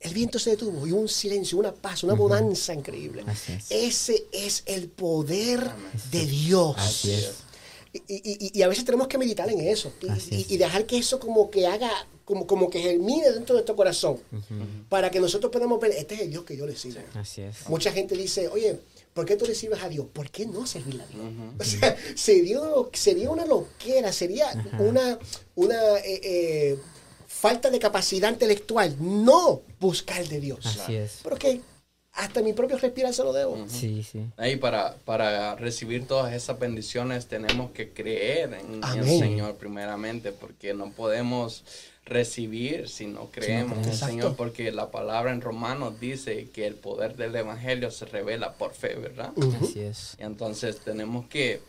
el 0.00 0.12
viento 0.12 0.38
se 0.38 0.50
detuvo 0.50 0.86
y 0.86 0.92
un 0.92 1.08
silencio, 1.08 1.56
una 1.56 1.72
paz, 1.72 2.04
una 2.04 2.12
bonanza 2.12 2.74
increíble. 2.74 3.24
Ese 3.70 4.26
es 4.32 4.62
el 4.66 4.88
poder 4.88 5.66
de 6.10 6.26
Dios. 6.26 6.76
Así 6.76 7.10
es. 7.10 7.43
Y, 8.08 8.60
a 8.62 8.68
veces 8.68 8.84
tenemos 8.84 9.06
que 9.06 9.18
meditar 9.18 9.48
en 9.48 9.60
eso 9.60 9.92
y, 10.30 10.56
dejar 10.56 10.84
que 10.84 10.98
eso 10.98 11.20
como 11.20 11.48
que 11.48 11.66
haga, 11.68 11.90
como, 12.24 12.44
como 12.44 12.68
que 12.68 12.80
germine 12.80 13.30
dentro 13.30 13.54
de 13.54 13.60
nuestro 13.60 13.76
corazón 13.76 14.18
para 14.88 15.10
que 15.10 15.20
nosotros 15.20 15.52
podamos 15.52 15.78
ver, 15.80 15.92
este 15.92 16.16
es 16.16 16.20
el 16.22 16.30
Dios 16.30 16.44
que 16.44 16.56
yo 16.56 16.66
le 16.66 16.74
sirvo. 16.74 17.00
Así 17.14 17.42
es. 17.42 17.68
Mucha 17.68 17.92
gente 17.92 18.16
dice, 18.16 18.48
oye, 18.48 18.80
¿por 19.12 19.24
qué 19.24 19.36
tú 19.36 19.46
le 19.46 19.54
sirves 19.54 19.80
a 19.80 19.88
Dios? 19.88 20.06
¿Por 20.12 20.28
qué 20.28 20.44
no 20.44 20.66
servir 20.66 21.00
a 21.00 21.06
Dios? 21.06 21.24
O 21.60 21.64
sea, 21.64 21.96
sería, 22.16 22.58
sería 22.92 23.30
una 23.30 23.46
loquera, 23.46 24.12
sería 24.12 24.46
una, 24.80 25.16
una 25.54 25.98
eh, 25.98 26.20
eh, 26.24 26.78
falta 27.28 27.70
de 27.70 27.78
capacidad 27.78 28.32
intelectual 28.32 28.96
no 28.98 29.62
buscar 29.78 30.26
de 30.26 30.40
Dios. 30.40 30.66
Así 30.66 30.96
es. 30.96 31.20
Porque 31.22 31.60
hasta 32.14 32.42
mi 32.42 32.52
propio 32.52 32.78
respirar 32.78 33.12
se 33.12 33.24
lo 33.24 33.32
debo. 33.32 33.66
Sí, 33.68 34.04
sí. 34.04 34.24
Ahí 34.36 34.56
para, 34.56 34.96
para 35.04 35.56
recibir 35.56 36.06
todas 36.06 36.32
esas 36.32 36.58
bendiciones 36.58 37.26
tenemos 37.26 37.72
que 37.72 37.90
creer 37.90 38.54
en, 38.54 38.82
el 38.84 39.04
Señor 39.04 39.56
primeramente, 39.56 40.30
porque 40.30 40.74
no 40.74 40.92
podemos 40.92 41.64
recibir 42.04 42.88
si 42.88 43.06
no 43.06 43.30
creemos 43.30 43.78
en 43.78 43.84
el 43.84 43.96
Señor, 43.96 44.36
porque 44.36 44.70
la 44.70 44.90
palabra 44.90 45.32
en 45.32 45.40
Romanos 45.40 45.98
dice 45.98 46.50
que 46.50 46.66
el 46.66 46.74
poder 46.74 47.16
del 47.16 47.34
Evangelio 47.34 47.90
se 47.90 48.04
revela 48.06 48.52
por 48.52 48.74
fe, 48.74 48.94
¿verdad? 48.94 49.32
Así 49.60 49.80
es. 49.80 50.16
Y 50.20 50.22
entonces 50.22 50.78
tenemos 50.80 51.26
que 51.26 51.62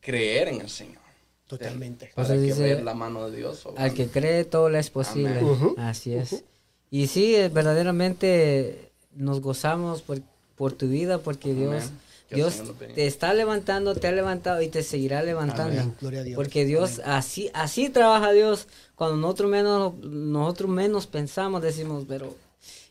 creer 0.00 0.48
en 0.48 0.62
el 0.62 0.70
Señor. 0.70 1.02
Totalmente. 1.46 2.10
Para 2.12 2.34
que 2.34 2.52
ver 2.54 2.82
la 2.82 2.94
mano 2.94 3.30
de 3.30 3.36
Dios. 3.36 3.68
Al 3.76 3.94
que 3.94 4.08
cree 4.08 4.44
todo 4.44 4.68
le 4.68 4.80
es 4.80 4.90
posible. 4.90 5.40
Así 5.76 6.12
es. 6.12 6.42
Y 6.90 7.06
sí, 7.06 7.36
verdaderamente 7.52 8.85
nos 9.16 9.40
gozamos 9.40 10.02
por, 10.02 10.20
por 10.56 10.72
tu 10.72 10.88
vida 10.88 11.18
porque 11.18 11.54
Dios, 11.54 11.90
Dios 12.30 12.62
te 12.94 13.06
está 13.06 13.34
levantando, 13.34 13.94
te 13.94 14.08
ha 14.08 14.12
levantado 14.12 14.62
y 14.62 14.68
te 14.68 14.82
seguirá 14.82 15.22
levantando. 15.22 15.94
Porque 16.34 16.64
Dios, 16.64 17.00
así, 17.04 17.50
así 17.54 17.88
trabaja 17.88 18.32
Dios. 18.32 18.68
Cuando 18.94 19.16
nosotros 19.16 19.50
menos, 19.50 19.94
nosotros 19.98 20.70
menos 20.70 21.06
pensamos, 21.06 21.62
decimos, 21.62 22.04
pero 22.08 22.34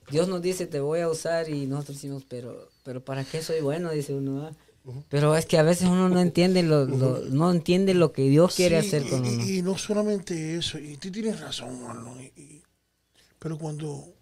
Dios 0.10 0.28
nos 0.28 0.42
dice, 0.42 0.68
te 0.68 0.80
voy 0.80 1.00
a 1.00 1.10
usar 1.10 1.50
y 1.50 1.66
nosotros 1.66 1.98
decimos, 1.98 2.24
pero, 2.30 2.70
pero 2.84 3.04
¿para 3.04 3.24
qué 3.24 3.42
soy 3.42 3.62
bueno? 3.62 3.92
Dice 3.92 4.14
uno. 4.14 4.52
Pero 5.10 5.36
es 5.36 5.48
que 5.48 5.58
a 5.58 5.64
veces 5.64 5.88
uno 5.88 6.10
no 6.10 6.20
entiende 6.20 6.62
lo, 6.62 6.86
no 6.86 7.52
entiende 7.52 7.96
lo 7.96 8.12
que 8.12 8.30
Dios 8.30 8.56
quiere 8.56 8.78
hacer 8.78 9.08
con 9.10 9.26
uno. 9.26 9.44
Y, 9.44 9.64
no 9.64 9.78
solamente 9.80 10.58
eso, 10.58 10.78
y 10.78 10.98
tú 10.98 11.12
tienes 11.12 11.40
razón, 11.40 11.80
Pero 13.40 13.58
cuando 13.58 14.15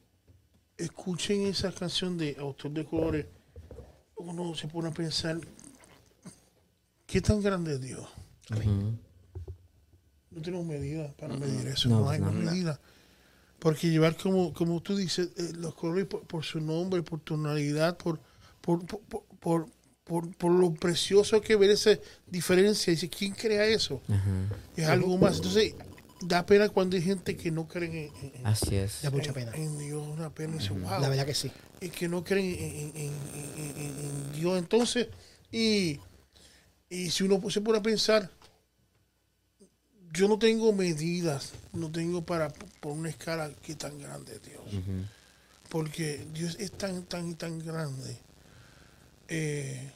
escuchen 0.77 1.43
esa 1.43 1.71
canción 1.71 2.17
de 2.17 2.35
Autor 2.39 2.71
de 2.71 2.85
Colores, 2.85 3.25
uno 4.17 4.55
se 4.55 4.67
pone 4.67 4.89
a 4.89 4.91
pensar, 4.91 5.39
¿qué 7.05 7.21
tan 7.21 7.41
grande 7.41 7.73
es 7.73 7.81
Dios? 7.81 8.07
No 10.31 10.41
tenemos 10.41 10.65
medida 10.65 11.13
para 11.13 11.35
medir 11.35 11.67
eso, 11.67 11.89
no, 11.89 12.09
hay 12.09 12.19
medida. 12.19 12.79
Porque 13.59 13.89
llevar, 13.89 14.17
como, 14.17 14.53
como 14.53 14.81
tú 14.81 14.95
dices, 14.95 15.29
eh, 15.37 15.53
los 15.55 15.73
colores 15.75 16.05
por, 16.05 16.43
su 16.43 16.59
nombre, 16.59 17.01
por 17.01 17.21
tonalidad, 17.21 17.97
por, 17.97 18.19
por, 18.59 18.85
por, 19.39 19.67
por, 20.03 20.51
lo 20.51 20.73
precioso 20.73 21.39
que 21.39 21.55
ver 21.55 21.69
esa 21.69 21.91
diferencia. 22.27 22.91
Dice, 22.91 23.09
¿quién 23.09 23.33
crea 23.33 23.65
eso? 23.65 24.01
Es 24.75 24.87
algo 24.87 25.17
más. 25.17 25.37
Entonces, 25.37 25.75
da 26.27 26.45
pena 26.45 26.69
cuando 26.69 26.95
hay 26.95 27.01
gente 27.01 27.35
que 27.35 27.51
no 27.51 27.67
cree 27.67 28.11
en, 28.21 28.45
Así 28.45 28.75
es. 28.75 29.01
Da 29.01 29.09
mucha 29.09 29.33
pena. 29.33 29.51
En, 29.53 29.77
Dios, 29.77 30.05
una 30.07 30.29
pena. 30.29 30.57
La 30.99 31.09
verdad 31.09 31.25
que 31.25 31.33
sí. 31.33 31.51
Y 31.81 31.89
que 31.89 32.07
no 32.07 32.23
creen 32.23 32.91
en, 32.95 34.31
Dios. 34.33 34.57
Entonces, 34.57 35.07
y, 35.51 35.99
y 36.89 37.09
si 37.09 37.23
uno 37.23 37.41
se 37.49 37.61
pone 37.61 37.79
a 37.79 37.81
pensar, 37.81 38.29
yo 40.13 40.27
no 40.27 40.37
tengo 40.37 40.71
medidas, 40.73 41.53
no 41.73 41.91
tengo 41.91 42.23
para 42.23 42.49
por 42.79 42.93
una 42.93 43.09
escala 43.09 43.51
que 43.63 43.75
tan 43.75 43.97
grande 43.99 44.39
Dios. 44.39 44.61
Porque 45.69 46.25
Dios 46.33 46.55
es 46.59 46.71
tan, 46.71 47.03
tan, 47.03 47.35
tan 47.35 47.59
grande. 47.59 48.17
Eh, 49.27 49.91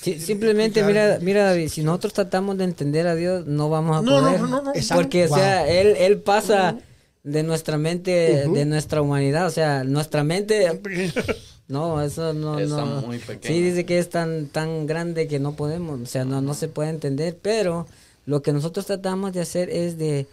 simplemente 0.00 0.82
mira, 0.82 1.18
mira 1.20 1.44
David, 1.44 1.68
si 1.68 1.82
nosotros 1.82 2.12
tratamos 2.12 2.58
de 2.58 2.64
entender 2.64 3.06
a 3.06 3.14
Dios, 3.14 3.46
no 3.46 3.68
vamos 3.70 3.98
a 3.98 4.02
poder. 4.02 4.40
No, 4.40 4.46
no, 4.46 4.62
no, 4.62 4.72
porque, 4.94 5.24
o 5.26 5.34
sea, 5.34 5.68
él, 5.68 5.94
él 5.98 6.18
pasa 6.18 6.78
de 7.22 7.42
nuestra 7.42 7.78
mente, 7.78 8.48
de 8.48 8.64
nuestra 8.64 9.02
humanidad, 9.02 9.46
o 9.46 9.50
sea, 9.50 9.84
nuestra 9.84 10.24
mente... 10.24 10.80
No, 11.66 12.02
eso 12.02 12.34
no, 12.34 12.60
no. 12.60 13.00
Muy 13.00 13.18
sí, 13.18 13.62
dice 13.62 13.86
que 13.86 13.98
es 13.98 14.10
tan, 14.10 14.48
tan 14.48 14.86
grande 14.86 15.26
que 15.26 15.38
no 15.38 15.56
podemos, 15.56 15.98
o 15.98 16.06
sea, 16.06 16.26
no, 16.26 16.42
no 16.42 16.52
se 16.52 16.68
puede 16.68 16.90
entender, 16.90 17.38
pero 17.40 17.86
lo 18.26 18.42
que 18.42 18.52
nosotros 18.52 18.86
tratamos 18.86 19.32
de 19.32 19.40
hacer 19.40 19.70
es 19.70 19.96
de, 19.96 20.26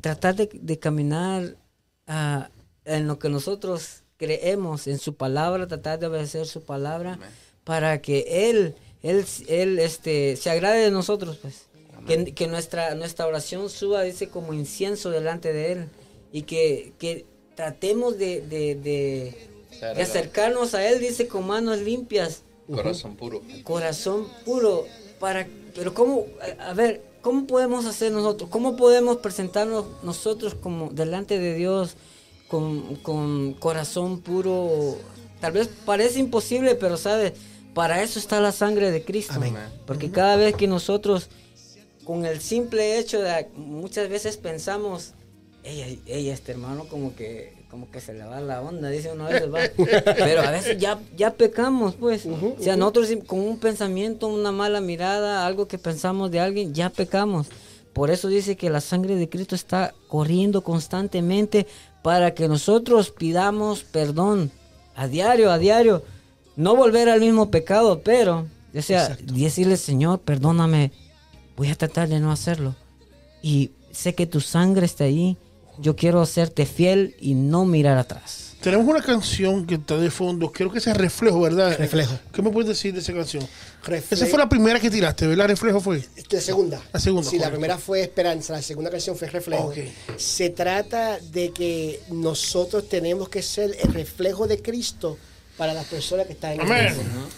tratar 0.00 0.34
de, 0.36 0.78
caminar 0.78 1.56
ah, 2.06 2.48
en 2.84 3.06
lo 3.06 3.18
que 3.18 3.28
nosotros 3.28 4.02
creemos, 4.16 4.86
en 4.86 4.98
su 4.98 5.14
palabra, 5.14 5.66
tratar 5.66 5.98
de 5.98 6.06
obedecer 6.06 6.46
su 6.46 6.62
palabra, 6.62 7.18
para 7.64 8.00
que 8.00 8.50
Él, 8.50 8.74
Él, 9.02 9.24
Él 9.48 9.78
este, 9.78 10.36
se 10.36 10.50
agrade 10.50 10.80
de 10.80 10.90
nosotros, 10.90 11.38
pues. 11.40 11.66
Que, 12.06 12.48
nuestra, 12.48 12.96
nuestra 12.96 13.28
oración 13.28 13.70
suba, 13.70 14.02
dice, 14.02 14.28
como 14.28 14.52
incienso 14.54 15.10
delante 15.10 15.52
de 15.52 15.72
Él. 15.72 15.88
Y 16.32 16.42
que, 16.42 16.94
que 16.98 17.26
tratemos 17.54 18.18
de, 18.18 18.40
de, 18.40 19.48
acercarnos 20.00 20.74
a 20.74 20.84
Él, 20.88 21.00
dice, 21.00 21.28
con 21.28 21.46
manos 21.46 21.78
limpias. 21.78 22.42
Corazón 22.66 23.16
puro. 23.16 23.42
Corazón 23.62 24.26
puro. 24.44 24.86
Para, 25.20 25.46
pero 25.76 25.94
cómo, 25.94 26.26
a 26.58 26.74
ver, 26.74 27.02
¿Cómo 27.22 27.46
podemos 27.46 27.86
hacer 27.86 28.10
nosotros? 28.10 28.50
¿Cómo 28.50 28.76
podemos 28.76 29.18
presentarnos 29.18 29.84
nosotros 30.02 30.56
como 30.56 30.90
delante 30.90 31.38
de 31.38 31.54
Dios 31.54 31.94
con, 32.48 33.54
corazón 33.60 34.20
puro? 34.20 34.96
Tal 35.40 35.52
vez 35.52 35.70
parece 35.86 36.18
imposible, 36.18 36.74
pero 36.74 36.96
sabes, 36.96 37.34
para 37.74 38.02
eso 38.02 38.18
está 38.18 38.40
la 38.40 38.52
sangre 38.52 38.90
de 38.90 39.04
Cristo. 39.04 39.40
Porque 39.86 40.10
cada 40.10 40.36
vez 40.36 40.54
que 40.54 40.66
nosotros, 40.66 41.28
con 42.04 42.26
el 42.26 42.40
simple 42.40 42.98
hecho 42.98 43.20
de 43.20 43.48
muchas 43.56 44.08
veces 44.08 44.36
pensamos, 44.36 45.12
ella, 45.64 45.86
ella, 46.06 46.34
este 46.34 46.52
hermano 46.52 46.86
como 46.88 47.14
que 47.14 47.62
como 47.72 47.90
que 47.90 48.02
se 48.02 48.12
le 48.12 48.22
va 48.22 48.38
la 48.42 48.60
onda, 48.60 48.90
dice 48.90 49.10
uno 49.12 49.24
a 49.24 49.30
veces, 49.30 49.50
va. 49.50 49.60
Pero 50.04 50.42
a 50.42 50.50
veces 50.50 50.76
ya, 50.76 51.00
ya 51.16 51.32
pecamos, 51.32 51.94
pues. 51.94 52.26
o 52.26 52.56
sea, 52.60 52.76
nosotros 52.76 53.08
con 53.26 53.40
un 53.40 53.58
pensamiento, 53.58 54.26
una 54.26 54.52
mala 54.52 54.82
mirada, 54.82 55.46
algo 55.46 55.66
que 55.68 55.78
pensamos 55.78 56.30
de 56.30 56.38
alguien, 56.38 56.74
ya 56.74 56.90
pecamos. 56.90 57.46
Por 57.94 58.10
eso 58.10 58.28
dice 58.28 58.56
que 58.56 58.68
la 58.68 58.82
sangre 58.82 59.16
de 59.16 59.26
Cristo 59.30 59.54
está 59.54 59.94
corriendo 60.08 60.60
constantemente 60.62 61.66
para 62.02 62.34
que 62.34 62.46
nosotros 62.46 63.10
pidamos 63.10 63.84
perdón 63.84 64.50
a 64.94 65.08
diario, 65.08 65.50
a 65.50 65.56
diario. 65.56 66.02
No 66.56 66.76
volver 66.76 67.08
al 67.08 67.20
mismo 67.20 67.50
pecado, 67.50 68.02
pero, 68.02 68.46
o 68.74 68.82
sea, 68.82 69.16
decirle, 69.22 69.76
Señor, 69.76 70.20
perdóname, 70.20 70.92
voy 71.56 71.70
a 71.70 71.74
tratar 71.74 72.08
de 72.08 72.20
no 72.20 72.30
hacerlo. 72.30 72.74
Y 73.42 73.70
sé 73.90 74.14
que 74.14 74.26
tu 74.26 74.40
sangre 74.40 74.86
está 74.86 75.04
ahí 75.04 75.36
yo 75.78 75.96
quiero 75.96 76.20
hacerte 76.20 76.66
fiel 76.66 77.16
y 77.20 77.34
no 77.34 77.64
mirar 77.64 77.98
atrás. 77.98 78.50
Tenemos 78.60 78.86
una 78.86 79.02
canción 79.02 79.66
que 79.66 79.74
está 79.74 79.96
de 79.96 80.10
fondo, 80.10 80.52
creo 80.52 80.70
que 80.70 80.78
es 80.78 80.86
Reflejo, 80.86 81.40
¿verdad? 81.40 81.76
Reflejo. 81.76 82.16
¿Qué 82.32 82.42
me 82.42 82.50
puedes 82.50 82.68
decir 82.68 82.94
de 82.94 83.00
esa 83.00 83.12
canción? 83.12 83.44
Esa 84.10 84.26
fue 84.26 84.38
la 84.38 84.48
primera 84.48 84.78
que 84.78 84.88
tiraste, 84.88 85.26
¿verdad? 85.26 85.48
Reflejo 85.48 85.80
fue. 85.80 86.04
La 86.30 86.40
segunda. 86.40 86.80
La 86.92 87.00
segunda. 87.00 87.28
Sí, 87.28 87.38
la 87.38 87.50
primera 87.50 87.76
fue 87.76 88.02
Esperanza, 88.02 88.52
la 88.52 88.62
segunda 88.62 88.90
canción 88.90 89.16
fue 89.16 89.28
Reflejo. 89.28 89.72
Se 90.16 90.50
trata 90.50 91.18
de 91.18 91.50
que 91.50 92.00
nosotros 92.10 92.88
tenemos 92.88 93.28
que 93.28 93.42
ser 93.42 93.76
el 93.82 93.92
reflejo 93.92 94.46
de 94.46 94.62
Cristo 94.62 95.18
para 95.56 95.74
las 95.74 95.86
personas 95.86 96.26
que 96.26 96.32
están 96.32 96.54
en 96.54 96.60
el 96.60 96.94
mundo. 96.94 97.28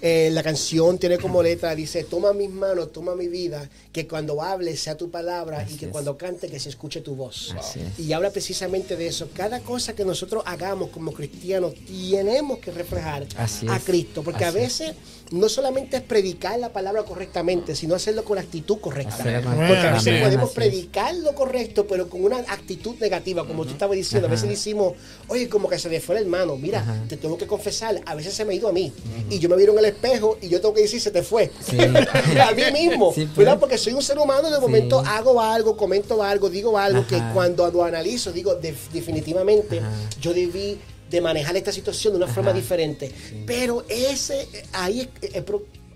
Eh, 0.00 0.30
la 0.32 0.42
canción 0.44 0.98
tiene 0.98 1.18
como 1.18 1.42
letra, 1.42 1.74
dice, 1.74 2.04
toma 2.04 2.32
mis 2.32 2.50
manos, 2.50 2.92
toma 2.92 3.16
mi 3.16 3.26
vida, 3.26 3.68
que 3.92 4.06
cuando 4.06 4.40
hable 4.40 4.76
sea 4.76 4.96
tu 4.96 5.10
palabra 5.10 5.66
y 5.68 5.74
que 5.74 5.88
cuando 5.88 6.16
cante 6.16 6.48
que 6.48 6.60
se 6.60 6.68
escuche 6.68 7.00
tu 7.00 7.16
voz. 7.16 7.54
Y 7.98 8.12
habla 8.12 8.30
precisamente 8.30 8.96
de 8.96 9.08
eso. 9.08 9.28
Cada 9.34 9.60
cosa 9.60 9.94
que 9.94 10.04
nosotros 10.04 10.44
hagamos 10.46 10.90
como 10.90 11.12
cristianos 11.12 11.74
tenemos 11.86 12.58
que 12.58 12.70
reflejar 12.70 13.26
a 13.36 13.78
Cristo, 13.80 14.22
porque 14.22 14.44
a 14.44 14.52
veces 14.52 14.94
no 15.30 15.48
solamente 15.48 15.98
es 15.98 16.02
predicar 16.02 16.58
la 16.58 16.72
palabra 16.72 17.02
correctamente, 17.04 17.74
sino 17.74 17.94
hacerlo 17.94 18.24
con 18.24 18.36
la 18.36 18.42
actitud 18.42 18.78
correcta. 18.78 19.16
Porque 19.16 19.86
a 19.86 19.94
veces 19.94 20.22
podemos 20.22 20.50
predicar 20.50 21.14
lo 21.16 21.34
correcto, 21.34 21.86
pero 21.86 22.08
con 22.08 22.24
una 22.24 22.38
actitud 22.38 22.94
negativa, 23.00 23.46
como 23.46 23.64
tú 23.64 23.72
estabas 23.72 23.96
diciendo. 23.96 24.28
A 24.28 24.30
veces 24.30 24.48
decimos, 24.48 24.94
oye, 25.28 25.48
como 25.48 25.68
que 25.68 25.78
se 25.78 25.88
le 25.88 26.00
fue 26.00 26.16
el 26.16 26.24
hermano, 26.24 26.56
mira, 26.56 26.84
te 27.08 27.16
tengo 27.16 27.36
que 27.36 27.46
confesar, 27.46 28.00
a 28.06 28.14
veces 28.14 28.34
se 28.34 28.44
me 28.44 28.54
ha 28.54 28.56
ido 28.56 28.68
a 28.68 28.72
mí. 28.72 28.92
Y 29.30 29.38
yo 29.38 29.48
me 29.48 29.56
vieron 29.56 29.78
en 29.78 29.84
el 29.84 29.90
espejo 29.90 30.38
y 30.40 30.48
yo 30.48 30.60
tengo 30.60 30.74
que 30.74 30.82
decir, 30.82 31.00
se 31.00 31.10
te 31.10 31.22
fue. 31.22 31.50
a 32.42 32.52
mí 32.52 32.62
mismo, 32.72 33.14
pues. 33.34 33.48
Porque 33.58 33.78
soy 33.78 33.92
un 33.92 34.02
ser 34.02 34.18
humano, 34.18 34.50
de 34.50 34.60
momento 34.60 35.00
hago 35.00 35.40
algo, 35.40 35.76
comento 35.76 36.22
algo, 36.22 36.48
digo 36.48 36.78
algo, 36.78 37.06
que 37.06 37.20
cuando 37.34 37.70
lo 37.70 37.84
analizo, 37.84 38.32
digo, 38.32 38.54
definitivamente, 38.54 39.80
yo 40.20 40.32
debí 40.32 40.78
de 41.10 41.20
manejar 41.20 41.56
esta 41.56 41.72
situación 41.72 42.12
de 42.14 42.18
una 42.18 42.26
forma 42.26 42.52
diferente. 42.52 43.10
Pero 43.46 43.84
ese, 43.88 44.48
ahí 44.72 45.08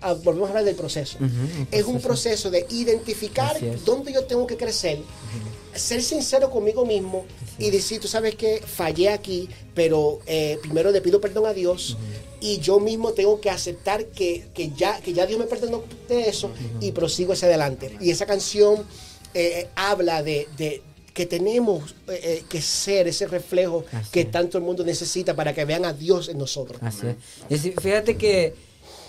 ah, 0.01 0.13
volvemos 0.13 0.47
a 0.47 0.51
hablar 0.51 0.65
del 0.65 0.75
proceso. 0.75 1.17
es 1.71 1.85
un 1.85 1.99
proceso. 2.01 2.49
de 2.49 2.65
identificar 2.69 3.55
dónde 3.85 4.13
yo 4.13 4.25
tengo 4.25 4.47
que 4.47 4.57
crecer, 4.57 4.99
ser 5.75 6.01
sincero 6.01 6.49
conmigo 6.49 6.85
mismo 6.85 7.25
y 7.57 7.69
decir, 7.71 7.99
tú 7.99 8.07
sabes 8.07 8.35
que 8.35 8.61
fallé 8.65 9.09
aquí, 9.09 9.49
pero 9.73 10.19
eh, 10.25 10.57
primero 10.61 10.91
le 10.91 11.01
pido 11.01 11.19
perdón 11.21 11.45
a 11.45 11.53
Dios 11.53 11.97
y 12.41 12.59
yo 12.59 12.79
mismo 12.79 13.13
tengo 13.13 13.39
que 13.39 13.49
aceptar 13.49 14.05
que, 14.07 14.45
ya, 14.75 14.99
que 14.99 15.13
ya 15.13 15.25
Dios 15.25 15.39
me 15.39 15.45
perdonó 15.45 15.83
de 16.09 16.27
eso 16.27 16.51
y 16.81 16.91
prosigo 16.91 17.33
hacia 17.33 17.47
adelante. 17.47 17.97
Y 18.01 18.11
esa 18.11 18.25
canción 18.25 18.85
eh, 19.33 19.67
habla 19.75 20.21
de 20.21 20.47
que 21.13 21.25
tenemos 21.25 21.95
eh, 22.07 22.19
eh, 22.23 22.43
que 22.49 22.61
ser 22.61 23.07
ese 23.07 23.27
reflejo 23.27 23.85
que 24.11 24.25
tanto 24.25 24.57
el 24.57 24.63
mundo 24.63 24.83
necesita 24.83 25.35
para 25.35 25.53
que 25.53 25.63
vean 25.65 25.85
a 25.85 25.93
Dios 25.93 26.29
en 26.29 26.37
nosotros. 26.37 26.81
Así 26.81 27.07
es. 27.49 27.61
fíjate 27.79 28.17
que 28.17 28.55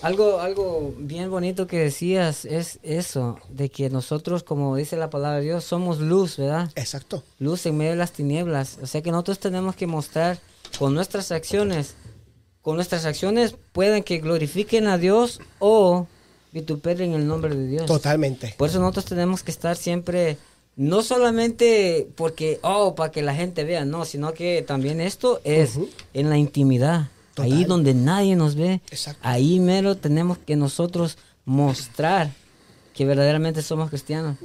algo, 0.01 0.39
algo 0.39 0.93
bien 0.97 1.31
bonito 1.31 1.65
que 1.65 1.79
decías 1.79 2.45
es 2.45 2.79
eso, 2.83 3.39
de 3.49 3.69
que 3.69 3.89
nosotros, 3.89 4.43
como 4.43 4.75
dice 4.75 4.97
la 4.97 5.09
palabra 5.09 5.39
de 5.39 5.45
Dios, 5.45 5.63
somos 5.63 5.99
luz, 5.99 6.37
¿verdad? 6.37 6.71
Exacto. 6.75 7.23
Luz 7.39 7.65
en 7.65 7.77
medio 7.77 7.91
de 7.91 7.97
las 7.97 8.11
tinieblas. 8.11 8.77
O 8.83 8.87
sea 8.87 9.01
que 9.01 9.09
nosotros 9.09 9.39
tenemos 9.39 9.75
que 9.75 9.87
mostrar 9.87 10.37
con 10.77 10.93
nuestras 10.93 11.31
acciones, 11.31 11.95
con 12.61 12.75
nuestras 12.75 13.05
acciones 13.05 13.55
pueden 13.71 14.03
que 14.03 14.19
glorifiquen 14.19 14.87
a 14.87 14.99
Dios 14.99 15.39
o 15.57 16.07
vituperen 16.51 17.13
el 17.13 17.27
nombre 17.27 17.55
de 17.55 17.67
Dios. 17.67 17.85
Totalmente. 17.87 18.53
Por 18.57 18.69
eso 18.69 18.79
nosotros 18.79 19.05
tenemos 19.05 19.41
que 19.41 19.51
estar 19.51 19.75
siempre 19.75 20.37
no 20.75 21.01
solamente 21.03 22.09
porque, 22.15 22.59
oh, 22.61 22.95
para 22.95 23.11
que 23.11 23.21
la 23.21 23.33
gente 23.33 23.63
vea, 23.63 23.85
no, 23.85 24.05
sino 24.05 24.33
que 24.33 24.61
también 24.61 24.99
esto 24.99 25.39
es 25.43 25.79
en 26.13 26.29
la 26.29 26.37
intimidad. 26.37 27.09
Ahí 27.37 27.65
donde 27.65 27.93
nadie 27.93 28.35
nos 28.35 28.55
ve. 28.55 28.81
Ahí 29.21 29.59
mero 29.59 29.97
tenemos 29.97 30.37
que 30.37 30.55
nosotros 30.55 31.17
mostrar 31.43 32.31
que 32.93 33.05
verdaderamente 33.05 33.61
somos 33.61 33.89
cristianos. 33.89 34.37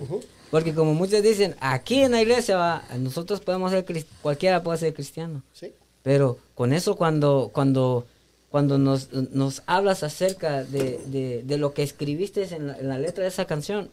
Porque 0.51 0.75
como 0.75 0.95
muchos 0.95 1.23
dicen, 1.23 1.55
aquí 1.61 2.03
en 2.03 2.13
la 2.13 2.23
iglesia 2.23 2.57
va, 2.57 2.85
nosotros 2.99 3.41
podemos 3.41 3.71
ser, 3.71 3.85
cualquiera 4.23 4.63
puede 4.63 4.79
ser 4.79 4.95
cristiano. 4.95 5.43
Pero 6.03 6.39
con 6.55 6.73
eso 6.73 6.97
cuando, 6.97 7.51
cuando, 7.53 8.07
cuando 8.51 8.79
nos, 8.79 9.13
nos 9.13 9.63
hablas 9.67 10.03
acerca 10.03 10.65
de, 10.65 11.43
de, 11.45 11.57
lo 11.59 11.73
que 11.73 11.83
escribiste 11.83 12.53
en 12.55 12.89
la 12.89 12.99
letra 12.99 13.23
de 13.23 13.29
esa 13.29 13.45
canción, 13.45 13.91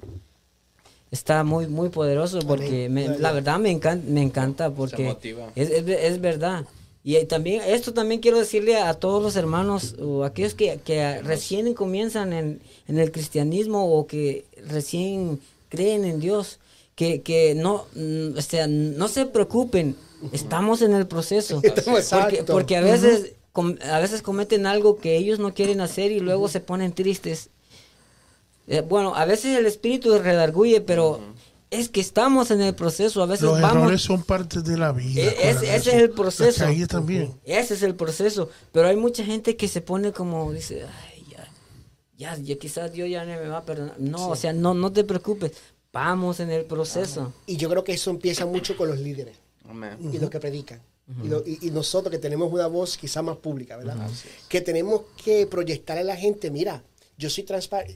está 1.12 1.43
muy 1.43 1.68
muy 1.68 1.89
poderoso 1.89 2.39
porque 2.39 2.89
la 3.20 3.32
verdad. 3.32 3.60
me 3.60 3.72
encanta 3.72 4.05
me 4.10 4.22
encanta 4.22 4.72
porque 4.72 5.16
es, 5.55 5.70
es, 5.70 6.22
verdad. 6.22 6.66
Y 7.03 7.24
también 7.26 7.62
esto 7.66 7.93
también 7.93 8.20
quiero 8.20 8.38
decirle 8.38 8.78
a 8.78 8.93
todos 8.93 9.24
los 9.24 9.36
hermanos 9.38 9.95
o 9.99 10.26
aquellos 10.26 10.53
que, 10.55 10.80
que 10.84 11.22
recién 11.22 11.74
comienzan 11.74 12.34
en, 12.34 12.60
en, 12.88 12.99
el 12.99 13.12
cristianismo 13.12 13.97
o 13.97 14.08
que 14.08 14.45
recién 14.68 15.39
creen 15.70 16.03
en 16.03 16.20
Dios 16.20 16.60
que, 16.95 17.22
que 17.22 17.55
no 17.55 17.86
o 18.36 18.41
sea, 18.41 18.68
no 18.68 19.08
se 19.08 19.26
preocupen 19.26 19.95
estamos 20.32 20.82
en 20.82 20.93
el 20.93 21.08
proceso. 21.08 21.62
Porque, 22.12 22.43
porque 22.43 22.76
a 22.76 22.82
veces 22.82 23.34
a 23.89 23.99
veces 23.99 24.22
cometen 24.22 24.68
algo 24.68 24.97
que 24.97 25.18
ellos 25.18 25.39
no 25.39 25.53
quieren 25.53 25.82
hacer 25.82 26.12
y 26.12 26.20
luego 26.20 26.47
se 26.47 26.60
ponen 26.60 26.93
tristes 26.93 27.49
eh, 28.68 28.82
bueno, 28.82 29.15
a 29.15 29.26
veces 29.26 29.57
el 29.57 29.65
espíritu 29.65 30.18
redarguye, 30.20 30.82
pero 30.82 31.22
es 31.70 31.89
que 31.89 32.01
estamos 32.01 32.51
en 32.51 32.61
el 32.61 32.76
proceso. 32.76 33.22
A 33.24 33.26
veces 33.26 33.43
Los 33.43 33.59
errores 33.59 34.01
son 34.01 34.24
parte 34.24 34.61
de 34.61 34.78
la 34.78 34.91
vida. 34.91 35.22
E, 35.22 35.49
ese 35.49 35.76
es 35.76 35.88
el 35.88 36.09
proceso. 36.11 36.65
también. 36.88 37.34
Ese 37.45 37.74
es 37.74 37.84
el 37.84 37.95
proceso. 37.95 38.49
Pero 38.72 38.88
hay 38.88 38.95
mucha 38.95 39.24
gente 39.24 39.55
que 39.55 39.68
se 39.68 39.82
pone 39.82 40.11
como, 40.11 40.51
dice, 40.51 40.86
Ay, 40.86 41.26
ya, 42.18 42.36
ya, 42.36 42.57
quizás 42.57 42.91
Dios 42.91 43.09
ya 43.09 43.24
no 43.26 43.39
me 43.39 43.47
va 43.47 43.59
a 43.59 43.63
perdonar. 43.63 43.99
No, 43.99 44.30
o 44.30 44.36
sea, 44.36 44.51
no, 44.53 44.74
no 44.74 44.91
te 44.91 45.03
preocupes. 45.03 45.51
Vamos 45.93 46.39
en 46.39 46.51
el 46.51 46.65
proceso. 46.65 47.34
Y 47.45 47.57
yo 47.57 47.70
creo 47.70 47.84
que 47.84 47.93
eso 47.93 48.11
empieza 48.11 48.45
mucho 48.45 48.76
con 48.76 48.89
los 48.89 48.99
líderes 48.99 49.38
y 50.11 50.18
los 50.18 50.30
que 50.30 50.39
predican. 50.39 50.82
y, 51.45 51.72
nosotros 51.72 52.11
que 52.11 52.20
tenemos 52.20 52.51
una 52.51 52.68
voz 52.68 52.97
quizá 52.97 53.22
más 53.22 53.38
pública, 53.38 53.78
¿verdad? 53.78 53.95
Que 54.49 54.61
tenemos 54.61 55.03
que 55.24 55.47
proyectar 55.47 55.97
a 55.97 56.03
la 56.03 56.15
gente, 56.15 56.51
mira, 56.51 56.84
yo 57.20 57.32
soy 57.32 57.47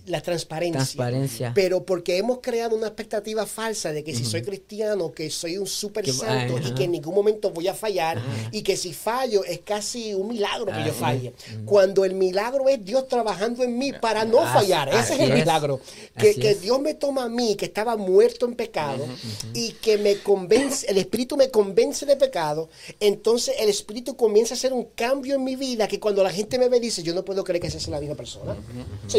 la 0.07 0.21
transparencia. 0.21 0.71
Transparencia. 0.71 1.51
Pero 1.53 1.85
porque 1.85 2.17
hemos 2.17 2.39
creado 2.41 2.75
una 2.75 2.87
expectativa 2.87 3.45
falsa 3.45 3.91
de 3.91 4.03
que 4.03 4.15
si 4.15 4.25
soy 4.25 4.41
cristiano, 4.41 5.11
que 5.11 5.29
soy 5.29 5.59
un 5.59 5.67
súper 5.67 6.11
santo 6.11 6.57
y 6.57 6.73
que 6.73 6.85
en 6.85 6.91
ningún 6.93 7.13
momento 7.13 7.51
voy 7.51 7.67
a 7.67 7.75
fallar 7.75 8.19
y 8.51 8.63
que 8.63 8.75
si 8.75 8.93
fallo 8.93 9.43
es 9.43 9.59
casi 9.59 10.15
un 10.15 10.29
milagro 10.29 10.71
que 10.71 10.83
yo 10.87 10.93
falle. 10.93 11.33
Cuando 11.65 12.03
el 12.03 12.15
milagro 12.15 12.67
es 12.67 12.83
Dios 12.83 13.07
trabajando 13.07 13.63
en 13.63 13.77
mí 13.77 13.93
para 13.93 14.25
no 14.25 14.41
fallar. 14.41 14.89
Ese 14.89 15.13
es 15.13 15.19
el 15.19 15.33
milagro. 15.33 15.79
Que, 16.17 16.33
que, 16.33 16.55
Dios 16.55 16.81
me 16.81 16.95
toma 16.95 17.25
a 17.25 17.29
mí, 17.29 17.55
que 17.55 17.65
estaba 17.65 17.97
muerto 17.97 18.47
en 18.47 18.55
pecado, 18.55 19.05
y 19.53 19.73
que 19.73 19.97
me 19.97 20.17
convence, 20.17 20.89
el 20.89 20.97
Espíritu 20.97 21.37
me 21.37 21.51
convence 21.51 22.07
de 22.07 22.15
pecado. 22.15 22.69
Entonces 22.99 23.55
el 23.59 23.69
Espíritu 23.69 24.15
comienza 24.15 24.55
a 24.55 24.57
hacer 24.57 24.73
un 24.73 24.85
cambio 24.95 25.35
en 25.35 25.43
mi 25.43 25.55
vida 25.55 25.87
que 25.87 25.99
cuando 25.99 26.23
la 26.23 26.31
gente 26.31 26.57
me 26.57 26.69
ve 26.69 26.79
dice, 26.79 27.03
yo 27.03 27.13
no 27.13 27.23
puedo 27.23 27.43
creer 27.43 27.61
que 27.61 27.67
esa 27.67 27.79
sea 27.79 27.91
la 27.91 27.99
misma 27.99 28.15
persona 28.15 28.57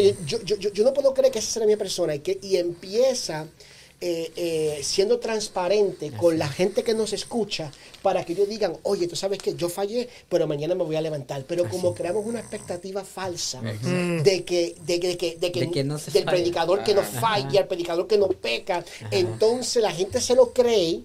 yo, 0.01 0.41
yo, 0.43 0.55
yo, 0.55 0.83
no 0.83 0.93
puedo 0.93 1.13
creer 1.13 1.31
que 1.31 1.39
esa 1.39 1.51
sea 1.51 1.67
mi 1.67 1.75
persona 1.75 2.15
y, 2.15 2.19
que, 2.19 2.39
y 2.41 2.57
empieza 2.57 3.47
eh, 4.05 4.33
eh, 4.35 4.79
siendo 4.83 5.19
transparente 5.19 6.11
con 6.11 6.37
la 6.37 6.49
gente 6.49 6.83
que 6.83 6.93
nos 6.93 7.13
escucha 7.13 7.71
para 8.01 8.25
que 8.25 8.33
ellos 8.33 8.49
digan, 8.49 8.75
oye, 8.83 9.07
tú 9.07 9.15
sabes 9.15 9.39
que 9.39 9.55
yo 9.55 9.69
fallé, 9.69 10.09
pero 10.27 10.45
mañana 10.45 10.75
me 10.75 10.83
voy 10.83 10.97
a 10.97 11.01
levantar. 11.01 11.45
Pero 11.47 11.69
como 11.69 11.93
creamos 11.93 12.25
una 12.25 12.41
expectativa 12.41 13.05
falsa 13.05 13.61
de 13.61 14.43
que, 14.43 14.75
de, 14.85 14.99
que, 14.99 15.37
de 15.37 15.51
que, 15.51 15.83
del 16.11 16.25
predicador 16.25 16.83
que 16.83 16.93
no 16.93 17.01
falla, 17.01 17.61
el 17.61 17.67
predicador 17.67 18.05
que 18.05 18.17
no 18.17 18.27
peca, 18.27 18.83
entonces 19.09 19.81
la 19.81 19.91
gente 19.91 20.19
se 20.19 20.35
lo 20.35 20.51
cree 20.51 21.03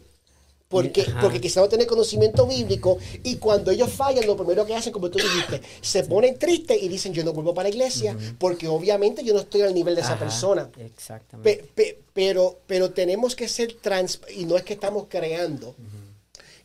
porque, 0.69 1.07
porque 1.21 1.41
quizás 1.41 1.63
no 1.63 1.69
tienen 1.69 1.87
conocimiento 1.87 2.47
bíblico 2.47 2.99
y 3.23 3.37
cuando 3.37 3.71
ellos 3.71 3.91
fallan, 3.91 4.27
lo 4.27 4.37
primero 4.37 4.67
que 4.67 4.75
hacen, 4.75 4.93
como 4.93 5.11
tú 5.11 5.19
dijiste, 5.19 5.63
se 5.81 6.05
ponen 6.05 6.39
tristes 6.39 6.83
y 6.83 6.89
dicen, 6.89 7.15
yo 7.15 7.25
no 7.25 7.33
vuelvo 7.33 7.55
para 7.55 7.71
la 7.71 7.75
iglesia, 7.75 8.17
porque 8.39 8.69
obviamente 8.69 9.25
yo 9.25 9.33
no 9.33 9.41
estoy 9.41 9.63
al 9.63 9.73
nivel 9.73 9.95
de 9.95 10.03
esa 10.03 10.19
persona. 10.19 10.71
Exactamente. 10.79 11.73
pero, 12.13 12.61
pero 12.67 12.91
tenemos 12.91 13.35
que 13.35 13.49
ser 13.49 13.75
trans, 13.81 14.21
y 14.37 14.45
no 14.45 14.57
es 14.57 14.63
que 14.63 14.75
estamos 14.75 15.07
creando, 15.09 15.75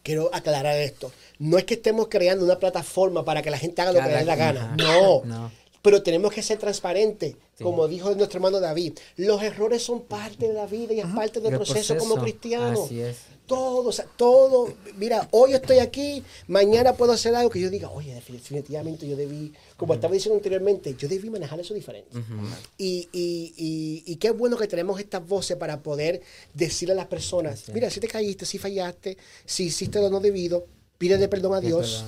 quiero 0.03 0.29
aclarar 0.33 0.77
esto, 0.77 1.13
no 1.39 1.57
es 1.57 1.63
que 1.63 1.75
estemos 1.75 2.07
creando 2.09 2.43
una 2.43 2.59
plataforma 2.59 3.23
para 3.23 3.41
que 3.41 3.51
la 3.51 3.57
gente 3.57 3.81
haga 3.81 3.93
lo 3.93 4.01
que 4.01 4.09
le 4.09 4.17
dé 4.17 4.25
la 4.25 4.35
gana, 4.35 4.75
no. 4.77 5.51
Pero 5.81 6.01
tenemos 6.01 6.31
que 6.31 6.41
ser 6.41 6.57
transparentes, 6.59 7.35
como 7.61 7.89
dijo 7.89 8.13
nuestro 8.15 8.37
hermano 8.37 8.61
David. 8.61 8.93
Los 9.17 9.43
errores 9.43 9.83
son 9.83 10.01
parte 10.01 10.47
de 10.47 10.53
la 10.53 10.65
vida 10.65 10.93
y 10.93 11.01
es 11.01 11.05
parte 11.07 11.41
del 11.41 11.55
proceso, 11.55 11.97
como 11.97 12.15
cristiano. 12.15 12.83
Así 12.85 13.01
es 13.01 13.32
todo, 13.45 13.89
o 13.89 13.91
sea, 13.91 14.05
todo, 14.15 14.73
mira, 14.95 15.27
hoy 15.31 15.53
estoy 15.53 15.79
aquí, 15.79 16.23
mañana 16.47 16.93
puedo 16.93 17.11
hacer 17.11 17.35
algo 17.35 17.49
que 17.49 17.59
yo 17.59 17.69
diga, 17.69 17.89
oye, 17.89 18.13
definitivamente 18.13 19.07
yo 19.07 19.15
debí, 19.15 19.53
como 19.75 19.93
estaba 19.93 20.13
diciendo 20.13 20.37
anteriormente, 20.37 20.95
yo 20.97 21.07
debí 21.07 21.29
manejar 21.29 21.59
eso 21.59 21.73
diferente. 21.73 22.09
y, 22.77 23.09
y, 23.11 24.03
y, 24.05 24.15
qué 24.15 24.31
bueno 24.31 24.57
que 24.57 24.67
tenemos 24.67 24.99
estas 24.99 25.27
voces 25.27 25.57
para 25.57 25.81
poder 25.81 26.21
decirle 26.53 26.93
a 26.93 26.97
las 26.97 27.07
personas, 27.07 27.69
mira, 27.73 27.89
si 27.89 27.99
te 27.99 28.07
caíste, 28.07 28.45
si 28.45 28.57
fallaste, 28.57 29.17
si 29.45 29.65
hiciste 29.65 29.99
lo 29.99 30.09
no 30.09 30.19
debido, 30.19 30.65
pídele 30.97 31.27
perdón 31.27 31.55
a 31.55 31.61
Dios. 31.61 32.05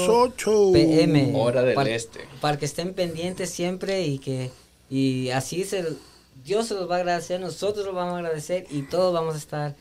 8, 0.07 0.71
pm. 0.73 1.33
Hora 1.35 1.63
del 1.63 1.87
este. 1.87 2.21
Para 2.41 2.57
que 2.57 2.65
estén 2.65 2.93
pendientes 2.93 3.49
siempre 3.49 4.05
y 4.05 4.19
que 4.19 4.51
y 4.89 5.31
así 5.31 5.63
se, 5.63 5.85
Dios 6.45 6.67
se 6.67 6.75
los 6.75 6.89
va 6.89 6.97
a 6.97 6.99
agradecer, 6.99 7.39
nosotros 7.39 7.85
los 7.85 7.95
vamos 7.95 8.13
a 8.13 8.17
agradecer 8.17 8.67
y 8.69 8.83
todos 8.83 9.11
vamos 9.13 9.33
a 9.33 9.37
estar 9.37 9.75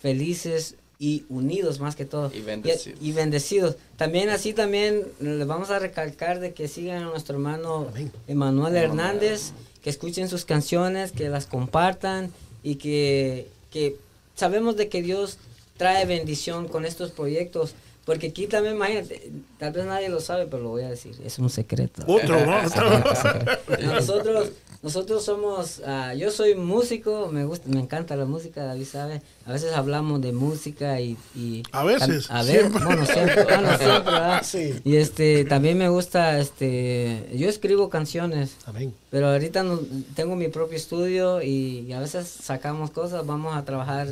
felices 0.00 0.76
y 0.98 1.24
unidos 1.28 1.80
más 1.80 1.96
que 1.96 2.06
todo. 2.06 2.30
Y 2.32 2.40
bendecidos. 2.40 2.98
Y, 3.02 3.12
bendecidos. 3.12 3.76
También 3.96 4.30
así 4.30 4.54
también 4.54 5.02
les 5.20 5.46
vamos 5.46 5.70
a 5.70 5.78
recalcar 5.78 6.40
de 6.40 6.54
que 6.54 6.68
sigan 6.68 7.02
a 7.02 7.06
nuestro 7.06 7.34
hermano 7.36 7.88
Emanuel 8.26 8.76
Hernández, 8.76 9.52
que 9.82 9.90
escuchen 9.90 10.28
sus 10.28 10.46
canciones, 10.46 11.12
que 11.12 11.28
las 11.28 11.44
compartan 11.44 12.32
y 12.62 12.76
que, 12.76 13.48
que 13.70 13.96
sabemos 14.34 14.76
de 14.76 14.88
que 14.88 15.02
Dios 15.02 15.38
trae 15.76 16.06
bendición 16.06 16.68
con 16.68 16.84
estos 16.84 17.10
proyectos. 17.10 17.74
Porque 18.04 18.26
aquí 18.28 18.46
también, 18.46 18.74
imagínate, 18.76 19.30
tal 19.58 19.72
vez 19.72 19.86
nadie 19.86 20.10
lo 20.10 20.20
sabe, 20.20 20.46
pero 20.46 20.62
lo 20.62 20.68
voy 20.68 20.82
a 20.82 20.90
decir, 20.90 21.14
es 21.24 21.38
un 21.38 21.48
secreto. 21.48 22.04
Otro, 22.06 22.36
Nosotros, 23.82 24.50
nosotros 24.84 25.24
somos, 25.24 25.78
uh, 25.78 26.14
yo 26.14 26.30
soy 26.30 26.54
músico, 26.56 27.30
me 27.32 27.46
gusta, 27.46 27.70
me 27.70 27.80
encanta 27.80 28.16
la 28.16 28.26
música, 28.26 28.64
David 28.64 28.84
sabe. 28.84 29.22
A 29.46 29.52
veces 29.52 29.72
hablamos 29.72 30.20
de 30.20 30.32
música 30.32 31.00
y... 31.00 31.16
y 31.34 31.62
a 31.72 31.84
veces. 31.84 32.30
A, 32.30 32.42
ver, 32.42 32.68
bueno, 32.68 33.06
siempre, 33.06 33.44
bueno, 33.44 33.68
siempre, 33.78 34.12
¿verdad? 34.12 34.42
Sí. 34.44 34.74
Y 34.84 34.96
este, 34.96 35.46
también 35.46 35.78
me 35.78 35.88
gusta, 35.88 36.38
este, 36.38 37.30
yo 37.32 37.48
escribo 37.48 37.88
canciones. 37.88 38.56
Amén. 38.66 38.94
Pero 39.08 39.28
ahorita 39.28 39.62
no, 39.62 39.80
tengo 40.14 40.36
mi 40.36 40.48
propio 40.48 40.76
estudio 40.76 41.40
y, 41.40 41.90
a 41.94 42.00
veces 42.00 42.28
sacamos 42.28 42.90
cosas, 42.90 43.24
vamos 43.24 43.56
a 43.56 43.64
trabajar 43.64 44.08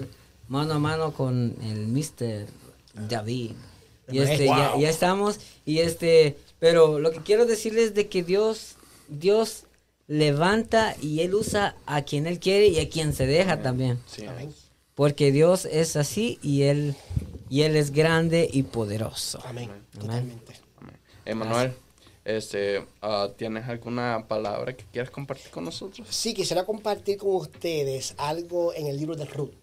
mano 0.49 0.73
a 0.73 0.79
mano 0.79 1.13
con 1.13 1.55
el 1.65 1.87
Mr. 1.87 2.47
David. 3.11 3.51
Y 4.11 4.21
este, 4.21 4.47
ya, 4.47 4.73
ya, 4.79 4.89
estamos, 4.89 5.39
y 5.67 5.81
este, 5.81 6.39
pero 6.59 6.99
lo 6.99 7.11
que 7.11 7.19
quiero 7.19 7.45
decirles 7.45 7.89
es 7.89 7.95
de 7.95 8.09
que 8.09 8.23
Dios, 8.23 8.77
Dios 9.09 9.65
levanta 10.13 10.95
y 11.01 11.21
Él 11.21 11.35
usa 11.35 11.75
a 11.87 12.03
quien 12.03 12.27
Él 12.27 12.39
quiere 12.39 12.69
y 12.69 12.79
a 12.79 12.89
quien 12.89 13.15
se 13.15 13.27
deja 13.27 13.63
también. 13.63 13.99
Porque 14.95 15.33
Dios 15.33 15.65
es 15.65 15.97
así 15.97 16.39
y 16.43 16.63
Él, 16.65 16.95
y 17.49 17.63
él 17.63 17.77
es 17.77 17.93
grande 17.93 18.49
y 18.53 18.63
poderoso. 18.63 19.41
Amén. 19.45 19.71
Totalmente. 19.91 20.53
Emanuel, 21.25 21.73
este, 22.25 22.85
ah, 23.01 23.31
¿tienes 23.37 23.67
alguna 23.69 24.27
palabra 24.29 24.77
que 24.77 24.85
quieras 24.93 25.11
compartir 25.11 25.51
con 25.51 25.65
nosotros? 25.65 26.07
Sí, 26.11 26.35
quisiera 26.35 26.67
compartir 26.67 27.17
con 27.17 27.37
ustedes 27.37 28.15
algo 28.19 28.75
en 28.75 28.89
el 28.89 28.99
libro 28.99 29.17
de 29.17 29.25
Ruth. 29.25 29.62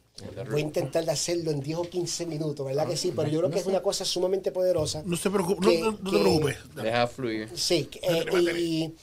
Voy 0.49 0.61
a 0.61 0.63
intentar 0.63 1.05
de 1.05 1.11
hacerlo 1.11 1.51
en 1.51 1.61
10 1.61 1.78
o 1.78 1.82
15 1.84 2.26
minutos, 2.26 2.65
¿verdad 2.65 2.88
que 2.88 2.97
sí? 2.97 3.13
Pero 3.15 3.30
yo 3.30 3.39
creo 3.39 3.51
que 3.51 3.59
es 3.59 3.65
una 3.65 3.82
cosa 3.82 4.05
sumamente 4.05 4.51
poderosa. 4.51 5.01
No, 5.05 5.17
se 5.17 5.30
preocupe, 5.30 5.80
no, 5.80 5.95
te 5.95 6.09
preocupes. 6.09 6.57
Deja 6.76 7.07
fluir. 7.07 7.49
Sí, 7.55 7.89
eh, 8.01 8.26
y 8.57 8.93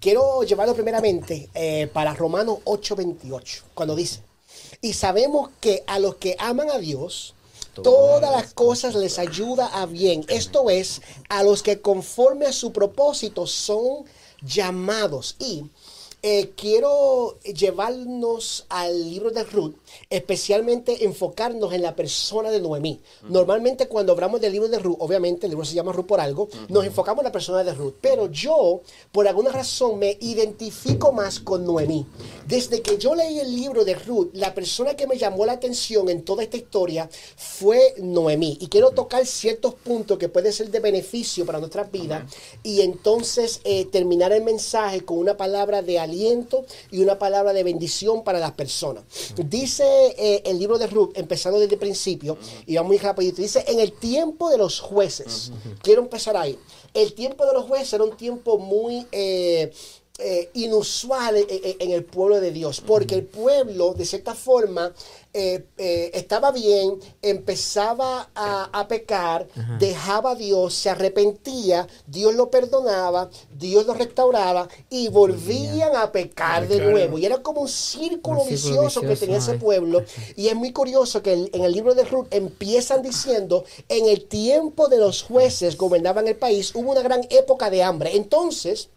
quiero 0.00 0.42
llevarlo 0.42 0.74
primeramente 0.74 1.48
eh, 1.54 1.88
para 1.92 2.14
Romanos 2.14 2.58
8:28, 2.64 3.62
cuando 3.74 3.94
dice, 3.94 4.20
Y 4.80 4.92
sabemos 4.92 5.50
que 5.60 5.82
a 5.86 5.98
los 5.98 6.16
que 6.16 6.36
aman 6.38 6.70
a 6.70 6.78
Dios, 6.78 7.34
todas 7.82 8.30
las 8.30 8.54
cosas 8.54 8.94
les 8.94 9.18
ayuda 9.18 9.66
a 9.66 9.86
bien. 9.86 10.24
Esto 10.28 10.70
es, 10.70 11.02
a 11.28 11.42
los 11.42 11.62
que 11.62 11.80
conforme 11.80 12.46
a 12.46 12.52
su 12.52 12.72
propósito 12.72 13.46
son 13.46 14.04
llamados. 14.42 15.36
Y 15.38 15.64
eh, 16.26 16.52
quiero 16.56 17.38
llevarnos 17.42 18.64
al 18.70 19.10
libro 19.10 19.30
de 19.30 19.44
Ruth, 19.44 19.74
especialmente 20.08 21.04
enfocarnos 21.04 21.74
en 21.74 21.82
la 21.82 21.94
persona 21.94 22.50
de 22.50 22.62
Noemí. 22.62 22.98
Normalmente 23.28 23.88
cuando 23.88 24.12
hablamos 24.12 24.40
del 24.40 24.52
libro 24.52 24.68
de 24.68 24.78
Ruth, 24.78 24.96
obviamente 25.00 25.44
el 25.44 25.50
libro 25.50 25.66
se 25.66 25.74
llama 25.74 25.92
Ruth 25.92 26.06
por 26.06 26.22
algo, 26.22 26.48
nos 26.70 26.86
enfocamos 26.86 27.20
en 27.20 27.26
la 27.26 27.32
persona 27.32 27.62
de 27.62 27.74
Ruth. 27.74 27.96
Pero 28.00 28.30
yo, 28.30 28.80
por 29.12 29.28
alguna 29.28 29.52
razón, 29.52 29.98
me 29.98 30.16
identifico 30.18 31.12
más 31.12 31.40
con 31.40 31.66
Noemí. 31.66 32.06
Desde 32.48 32.80
que 32.80 32.96
yo 32.96 33.14
leí 33.14 33.40
el 33.40 33.54
libro 33.54 33.84
de 33.84 33.94
Ruth, 33.94 34.30
la 34.32 34.54
persona 34.54 34.96
que 34.96 35.06
me 35.06 35.18
llamó 35.18 35.44
la 35.44 35.52
atención 35.52 36.08
en 36.08 36.22
toda 36.22 36.42
esta 36.42 36.56
historia 36.56 37.06
fue 37.36 37.96
Noemí. 37.98 38.56
Y 38.62 38.68
quiero 38.68 38.92
tocar 38.92 39.26
ciertos 39.26 39.74
puntos 39.74 40.16
que 40.16 40.30
pueden 40.30 40.54
ser 40.54 40.70
de 40.70 40.80
beneficio 40.80 41.44
para 41.44 41.58
nuestra 41.58 41.84
vida 41.84 42.26
y 42.62 42.80
entonces 42.80 43.60
eh, 43.64 43.84
terminar 43.84 44.32
el 44.32 44.42
mensaje 44.42 45.04
con 45.04 45.18
una 45.18 45.36
palabra 45.36 45.82
de 45.82 45.98
aliento 45.98 46.13
y 46.90 47.02
una 47.02 47.18
palabra 47.18 47.52
de 47.52 47.64
bendición 47.64 48.22
para 48.24 48.38
las 48.38 48.52
personas. 48.52 49.04
Dice 49.36 49.84
eh, 50.16 50.42
el 50.46 50.58
libro 50.58 50.78
de 50.78 50.86
Ruth, 50.86 51.12
empezando 51.14 51.58
desde 51.58 51.74
el 51.74 51.80
principio, 51.80 52.38
y 52.66 52.76
vamos 52.76 52.88
muy 52.88 52.98
rapidito, 52.98 53.42
dice, 53.42 53.64
en 53.66 53.80
el 53.80 53.92
tiempo 53.92 54.50
de 54.50 54.58
los 54.58 54.80
jueces, 54.80 55.52
quiero 55.82 56.02
empezar 56.02 56.36
ahí, 56.36 56.58
el 56.92 57.14
tiempo 57.14 57.44
de 57.46 57.52
los 57.52 57.64
jueces 57.64 57.92
era 57.92 58.04
un 58.04 58.16
tiempo 58.16 58.58
muy... 58.58 59.06
Eh, 59.12 59.72
eh, 60.16 60.48
inusual 60.54 61.34
en, 61.36 61.90
el 61.90 62.04
pueblo 62.04 62.40
de 62.40 62.52
Dios, 62.52 62.80
porque 62.80 63.16
el 63.16 63.24
pueblo, 63.24 63.94
de 63.94 64.04
cierta 64.04 64.32
forma, 64.32 64.94
eh, 65.36 65.66
eh, 65.78 66.12
estaba 66.14 66.52
bien, 66.52 67.00
empezaba 67.20 68.30
a, 68.36 68.86
pecar, 68.86 69.48
dejaba 69.80 70.30
a 70.30 70.34
Dios, 70.36 70.74
se 70.74 70.90
arrepentía, 70.90 71.88
Dios 72.06 72.36
lo 72.36 72.50
perdonaba, 72.50 73.30
Dios 73.58 73.84
lo 73.84 73.94
restauraba 73.94 74.68
y 74.90 75.08
volvían 75.08 75.96
a 75.96 76.12
pecar 76.12 76.68
de 76.68 76.78
nuevo. 76.78 77.18
Y 77.18 77.26
era 77.26 77.42
como 77.42 77.62
un 77.62 77.68
círculo, 77.68 78.44
vicioso, 78.44 79.00
que 79.00 79.16
tenía 79.16 79.38
ese 79.38 79.54
pueblo. 79.54 80.04
Y 80.36 80.46
es 80.46 80.54
muy 80.54 80.72
curioso 80.72 81.20
que 81.20 81.32
en 81.32 81.64
el 81.64 81.72
libro 81.72 81.96
de 81.96 82.04
Ruth 82.04 82.28
empiezan 82.30 83.02
diciendo, 83.02 83.64
en 83.88 84.06
el 84.06 84.26
tiempo 84.26 84.86
de 84.86 84.98
los 84.98 85.24
jueces 85.24 85.76
gobernaban 85.76 86.28
el 86.28 86.36
país, 86.36 86.72
hubo 86.76 86.92
una 86.92 87.02
gran 87.02 87.26
época 87.30 87.70
de 87.70 87.82
hambre. 87.82 88.14
Entonces, 88.14 88.90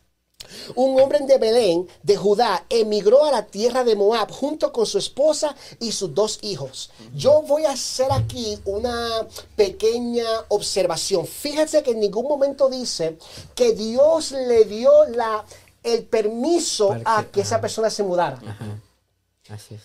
un 0.75 0.99
hombre 0.99 1.19
de 1.19 1.37
Belén, 1.37 1.87
de 2.03 2.15
Judá, 2.15 2.65
emigró 2.69 3.25
a 3.25 3.31
la 3.31 3.45
tierra 3.45 3.83
de 3.83 3.95
Moab 3.95 4.31
junto 4.31 4.71
con 4.71 4.85
su 4.85 4.97
esposa 4.97 5.55
y 5.79 5.91
sus 5.91 6.13
dos 6.13 6.39
hijos. 6.41 6.89
Yo 7.15 7.41
voy 7.41 7.65
a 7.65 7.71
hacer 7.71 8.11
aquí 8.11 8.57
una 8.65 9.27
pequeña 9.55 10.25
observación. 10.49 11.25
Fíjense 11.25 11.83
que 11.83 11.91
en 11.91 11.99
ningún 11.99 12.27
momento 12.27 12.69
dice 12.69 13.17
que 13.55 13.73
Dios 13.73 14.31
le 14.31 14.65
dio 14.65 14.91
la, 15.09 15.45
el 15.83 16.03
permiso 16.03 16.95
a 17.05 17.23
que 17.23 17.41
esa 17.41 17.61
persona 17.61 17.89
se 17.89 18.03
mudara. 18.03 18.39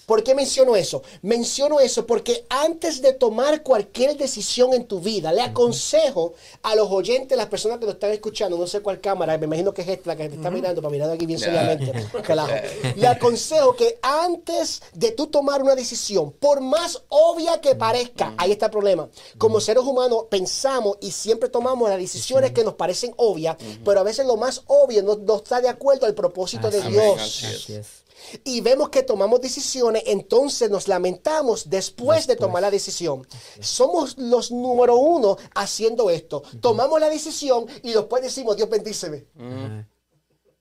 ¿Por 0.06 0.22
qué 0.22 0.34
menciono 0.34 0.76
eso? 0.76 1.02
Menciono 1.22 1.80
eso 1.80 2.06
porque 2.06 2.44
antes 2.48 3.00
de 3.02 3.12
tomar 3.12 3.62
cualquier 3.62 4.16
decisión 4.16 4.72
en 4.74 4.86
tu 4.86 5.00
vida, 5.00 5.32
le 5.32 5.40
aconsejo 5.40 6.34
a 6.62 6.74
los 6.74 6.90
oyentes, 6.90 7.36
las 7.36 7.46
personas 7.46 7.78
que 7.78 7.86
nos 7.86 7.94
están 7.94 8.10
escuchando, 8.10 8.56
no 8.56 8.66
sé 8.66 8.80
cuál 8.80 9.00
cámara, 9.00 9.38
me 9.38 9.46
imagino 9.46 9.72
que 9.72 9.82
es 9.82 9.88
esta 9.88 10.16
que 10.16 10.28
te 10.28 10.36
está 10.36 10.50
mirando, 10.50 10.82
para 10.82 10.92
mirar 10.92 11.10
aquí 11.10 11.26
bien 11.26 11.38
seriamente. 11.38 11.92
le 12.96 13.06
aconsejo 13.06 13.74
que 13.76 13.98
antes 14.02 14.82
de 14.92 15.12
tú 15.12 15.26
tomar 15.26 15.62
una 15.62 15.74
decisión, 15.74 16.32
por 16.32 16.60
más 16.60 17.02
obvia 17.08 17.60
que 17.60 17.74
parezca, 17.74 18.34
ahí 18.38 18.52
está 18.52 18.66
el 18.66 18.72
problema. 18.72 19.08
Como 19.38 19.60
seres 19.60 19.84
humanos 19.84 20.24
pensamos 20.30 20.96
y 21.00 21.10
siempre 21.10 21.48
tomamos 21.48 21.88
las 21.88 21.98
decisiones 21.98 22.52
que 22.52 22.64
nos 22.64 22.74
parecen 22.74 23.14
obvias, 23.16 23.56
pero 23.84 24.00
a 24.00 24.02
veces 24.02 24.26
lo 24.26 24.36
más 24.36 24.62
obvio 24.66 25.02
no, 25.02 25.36
está 25.36 25.60
de 25.60 25.68
acuerdo 25.68 26.06
al 26.06 26.14
propósito 26.14 26.70
de 26.70 26.82
Dios 26.82 27.20
y 28.44 28.60
vemos 28.60 28.88
que 28.88 29.02
tomamos 29.02 29.40
decisiones, 29.40 30.02
entonces 30.06 30.70
nos 30.70 30.88
lamentamos 30.88 31.68
después, 31.68 32.26
de 32.26 32.36
tomar 32.36 32.62
la 32.62 32.70
decisión. 32.70 33.26
Somos 33.60 34.16
los 34.18 34.50
número 34.50 34.96
uno 34.96 35.36
haciendo 35.54 36.10
esto. 36.10 36.42
Tomamos 36.60 37.00
la 37.00 37.08
decisión 37.08 37.66
y 37.82 37.92
después 37.92 38.22
decimos, 38.22 38.56
Dios 38.56 38.68
bendíceme. 38.68 39.26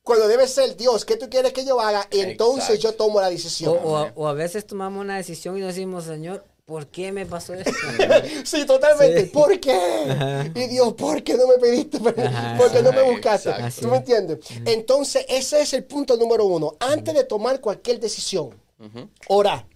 Cuando 0.03 0.27
debe 0.27 0.47
ser 0.47 0.75
Dios, 0.75 1.05
¿qué 1.05 1.15
tú 1.15 1.29
quieres 1.29 1.53
que 1.53 1.63
yo 1.63 1.79
haga? 1.79 2.07
Entonces 2.09 2.79
yo 2.79 2.93
tomo 2.93 3.21
la 3.21 3.29
decisión. 3.29 3.77
O, 3.83 4.27
a, 4.27 4.33
veces 4.33 4.65
tomamos 4.65 5.01
una 5.01 5.17
decisión 5.17 5.57
y 5.57 5.61
decimos, 5.61 6.05
Señor, 6.05 6.43
¿por 6.71 6.87
qué 6.87 7.11
me 7.11 7.25
pasó 7.25 7.53
esto? 7.53 7.69
sí, 8.45 8.65
totalmente. 8.65 9.25
¿Por 9.25 9.59
qué? 9.59 10.49
Y 10.55 10.67
Dios, 10.67 10.93
¿por 10.93 11.21
qué 11.21 11.33
no 11.35 11.45
me 11.45 11.55
pediste? 11.55 11.99
¿Por 11.99 12.71
qué 12.71 12.81
no 12.81 12.93
me 12.93 13.01
buscaste? 13.11 13.51
¿Tú 13.81 13.89
me 13.89 13.97
entiendes? 13.97 14.39
Entonces, 14.63 15.25
ese 15.27 15.59
es 15.59 15.73
el 15.73 15.83
punto 15.83 16.15
número 16.15 16.45
uno. 16.45 16.77
Antes 16.79 17.13
de 17.13 17.25
tomar 17.25 17.59
cualquier 17.59 17.99
decisión, 17.99 18.51
ora. 19.27 19.67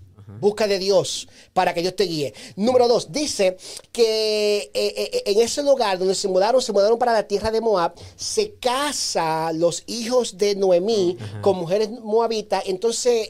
Busca 0.42 0.68
de 0.68 0.80
Dios 0.80 1.28
para 1.54 1.72
que 1.76 1.82
Dios 1.82 1.96
te 1.96 2.06
guíe. 2.06 2.34
Número 2.56 2.88
dos, 2.88 3.12
dice 3.12 3.58
que 3.92 4.58
eh, 4.58 4.70
eh, 4.74 5.10
eh, 5.14 5.24
en 5.28 5.40
ese 5.40 5.62
lugar 5.62 6.00
donde 6.00 6.16
se 6.16 6.28
mudaron, 6.28 6.64
se 6.64 6.74
mudaron 6.74 6.98
para 6.98 7.14
la 7.14 7.28
tierra 7.28 7.52
de 7.52 7.62
Moab, 7.62 7.94
se 8.16 8.56
casa 8.56 9.54
los 9.54 9.84
hijos 9.86 10.36
de 10.36 10.56
Noemí 10.56 11.16
con 11.42 11.58
mujeres 11.58 11.92
moabitas. 11.92 12.64
Entonces, 12.66 13.30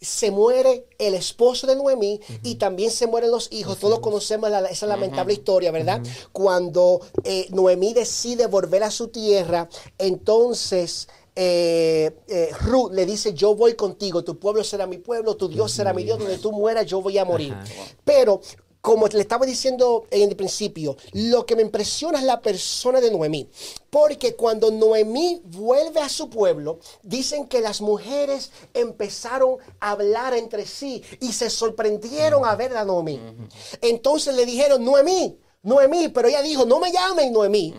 se 0.00 0.30
muere 0.30 0.86
el 0.98 1.14
esposo 1.14 1.66
de 1.66 1.76
Noemí 1.76 2.20
y 2.42 2.56
también 2.56 2.90
se 2.90 3.06
mueren 3.06 3.30
los 3.30 3.48
hijos. 3.52 3.78
Todos 3.78 4.00
conocemos 4.00 4.50
esa 4.70 4.86
lamentable 4.86 5.32
historia, 5.32 5.70
¿verdad? 5.70 6.02
Cuando 6.32 7.00
eh, 7.24 7.46
Noemí 7.50 7.94
decide 7.94 8.46
volver 8.46 8.82
a 8.82 8.90
su 8.90 9.08
tierra, 9.08 9.68
entonces... 9.98 11.08
Eh, 11.38 12.16
eh, 12.28 12.48
Ruth 12.62 12.92
le 12.92 13.04
dice, 13.04 13.34
yo 13.34 13.54
voy 13.54 13.74
contigo, 13.74 14.24
tu 14.24 14.38
pueblo 14.38 14.64
será 14.64 14.86
mi 14.86 14.96
pueblo, 14.96 15.36
tu 15.36 15.48
Dios 15.48 15.70
será 15.70 15.92
mi 15.92 16.02
Dios, 16.02 16.18
donde 16.18 16.38
tú 16.38 16.50
mueras 16.50 16.86
yo 16.86 17.02
voy 17.02 17.18
a 17.18 17.26
morir. 17.26 17.54
Pero 18.06 18.40
como 18.86 19.08
le 19.08 19.20
estaba 19.20 19.44
diciendo 19.44 20.06
en 20.12 20.28
el 20.28 20.36
principio, 20.36 20.96
lo 21.12 21.44
que 21.44 21.56
me 21.56 21.62
impresiona 21.62 22.20
es 22.20 22.24
la 22.24 22.40
persona 22.40 23.00
de 23.00 23.10
Noemí. 23.10 23.50
Porque 23.90 24.36
cuando 24.36 24.70
Noemí 24.70 25.42
vuelve 25.42 25.98
a 25.98 26.08
su 26.08 26.30
pueblo, 26.30 26.78
dicen 27.02 27.48
que 27.48 27.60
las 27.60 27.80
mujeres 27.80 28.52
empezaron 28.74 29.56
a 29.80 29.90
hablar 29.90 30.34
entre 30.34 30.66
sí 30.66 31.02
y 31.20 31.32
se 31.32 31.50
sorprendieron 31.50 32.44
a 32.44 32.54
ver 32.54 32.76
a 32.76 32.84
Noemí. 32.84 33.20
Entonces 33.80 34.36
le 34.36 34.46
dijeron, 34.46 34.84
Noemí, 34.84 35.36
Noemí, 35.64 36.06
pero 36.10 36.28
ella 36.28 36.42
dijo, 36.42 36.64
no 36.64 36.78
me 36.78 36.92
llamen 36.92 37.32
Noemí 37.32 37.74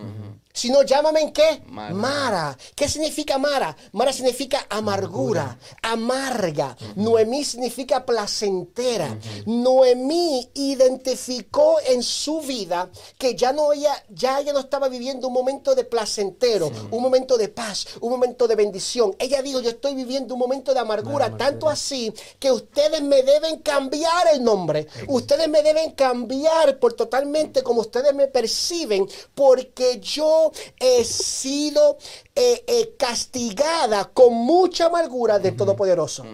sino 0.58 0.82
llámame 0.82 1.20
en 1.20 1.32
qué? 1.32 1.62
Mara. 1.68 2.58
¿Qué 2.74 2.88
significa 2.88 3.38
Mara? 3.38 3.76
Mara 3.92 4.12
significa 4.12 4.66
amargura, 4.68 5.56
amarga. 5.82 6.76
Noemí 6.96 7.44
significa 7.44 8.04
placentera. 8.04 9.16
Noemí 9.46 10.50
identificó 10.54 11.76
en 11.86 12.02
su 12.02 12.40
vida 12.40 12.90
que 13.16 13.36
ya 13.36 13.52
no 13.52 13.72
ella, 13.72 13.94
ya 14.08 14.40
ella 14.40 14.52
no 14.52 14.58
estaba 14.58 14.88
viviendo 14.88 15.28
un 15.28 15.34
momento 15.34 15.76
de 15.76 15.84
placentero, 15.84 16.72
un 16.90 17.02
momento 17.02 17.38
de 17.38 17.48
paz, 17.48 17.86
un 18.00 18.10
momento 18.10 18.48
de 18.48 18.56
bendición. 18.56 19.14
Ella 19.20 19.42
dijo, 19.42 19.60
yo 19.60 19.70
estoy 19.70 19.94
viviendo 19.94 20.34
un 20.34 20.40
momento 20.40 20.74
de 20.74 20.80
amargura, 20.80 21.36
tanto 21.36 21.68
así 21.68 22.12
que 22.40 22.50
ustedes 22.50 23.00
me 23.00 23.22
deben 23.22 23.58
cambiar 23.60 24.26
el 24.32 24.42
nombre. 24.42 24.88
Ustedes 25.06 25.48
me 25.48 25.62
deben 25.62 25.92
cambiar 25.92 26.80
por 26.80 26.94
totalmente 26.94 27.62
como 27.62 27.82
ustedes 27.82 28.12
me 28.12 28.26
perciben, 28.26 29.08
porque 29.36 30.00
yo 30.00 30.47
he 30.78 31.04
sido 31.04 31.98
eh, 32.34 32.64
eh, 32.66 32.94
castigada 32.98 34.10
con 34.12 34.34
mucha 34.34 34.86
amargura 34.86 35.38
del 35.38 35.56
Todopoderoso. 35.56 36.24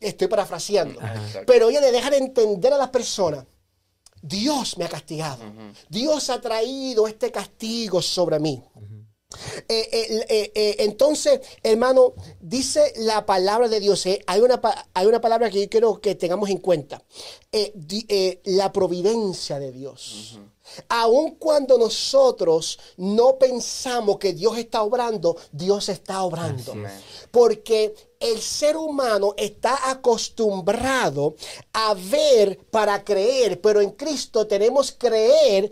Estoy 0.00 0.28
parafraseando. 0.28 1.00
Pero 1.46 1.70
ella 1.70 1.80
le 1.80 1.92
deja 1.92 2.10
de 2.10 2.18
entender 2.18 2.72
a 2.72 2.78
las 2.78 2.90
personas. 2.90 3.46
Dios 4.20 4.78
me 4.78 4.84
ha 4.84 4.88
castigado. 4.88 5.44
Dios 5.88 6.30
ha 6.30 6.40
traído 6.40 7.06
este 7.06 7.30
castigo 7.30 8.00
sobre 8.00 8.38
mí. 8.38 8.62
Eh, 9.68 10.76
entonces, 10.78 11.40
hermano, 11.62 12.14
dice 12.40 12.92
la 12.96 13.26
palabra 13.26 13.68
de 13.68 13.80
Dios. 13.80 14.04
hay, 14.26 14.40
una, 14.40 14.60
hay 14.94 15.06
una 15.06 15.20
palabra 15.20 15.50
que 15.50 15.62
yo 15.62 15.68
quiero 15.68 16.00
que 16.00 16.14
tengamos 16.14 16.48
en 16.50 16.58
cuenta. 16.58 17.02
la 18.44 18.72
providencia 18.72 19.58
de 19.58 19.72
Dios. 19.72 20.38
Aun 20.88 21.36
cuando 21.36 21.78
nosotros 21.78 22.78
no 22.96 23.38
pensamos 23.38 24.18
que 24.18 24.32
Dios 24.32 24.56
está 24.58 24.82
obrando, 24.82 25.36
Dios 25.52 25.88
está 25.88 26.22
obrando. 26.22 26.74
Porque 27.30 27.94
el 28.24 28.40
ser 28.40 28.76
humano 28.76 29.34
está 29.36 29.90
acostumbrado 29.90 31.34
a 31.74 31.94
ver 31.94 32.58
para 32.70 33.04
creer, 33.04 33.60
pero 33.60 33.82
en 33.82 33.90
Cristo 33.90 34.46
tenemos 34.46 34.92
creer 34.92 35.70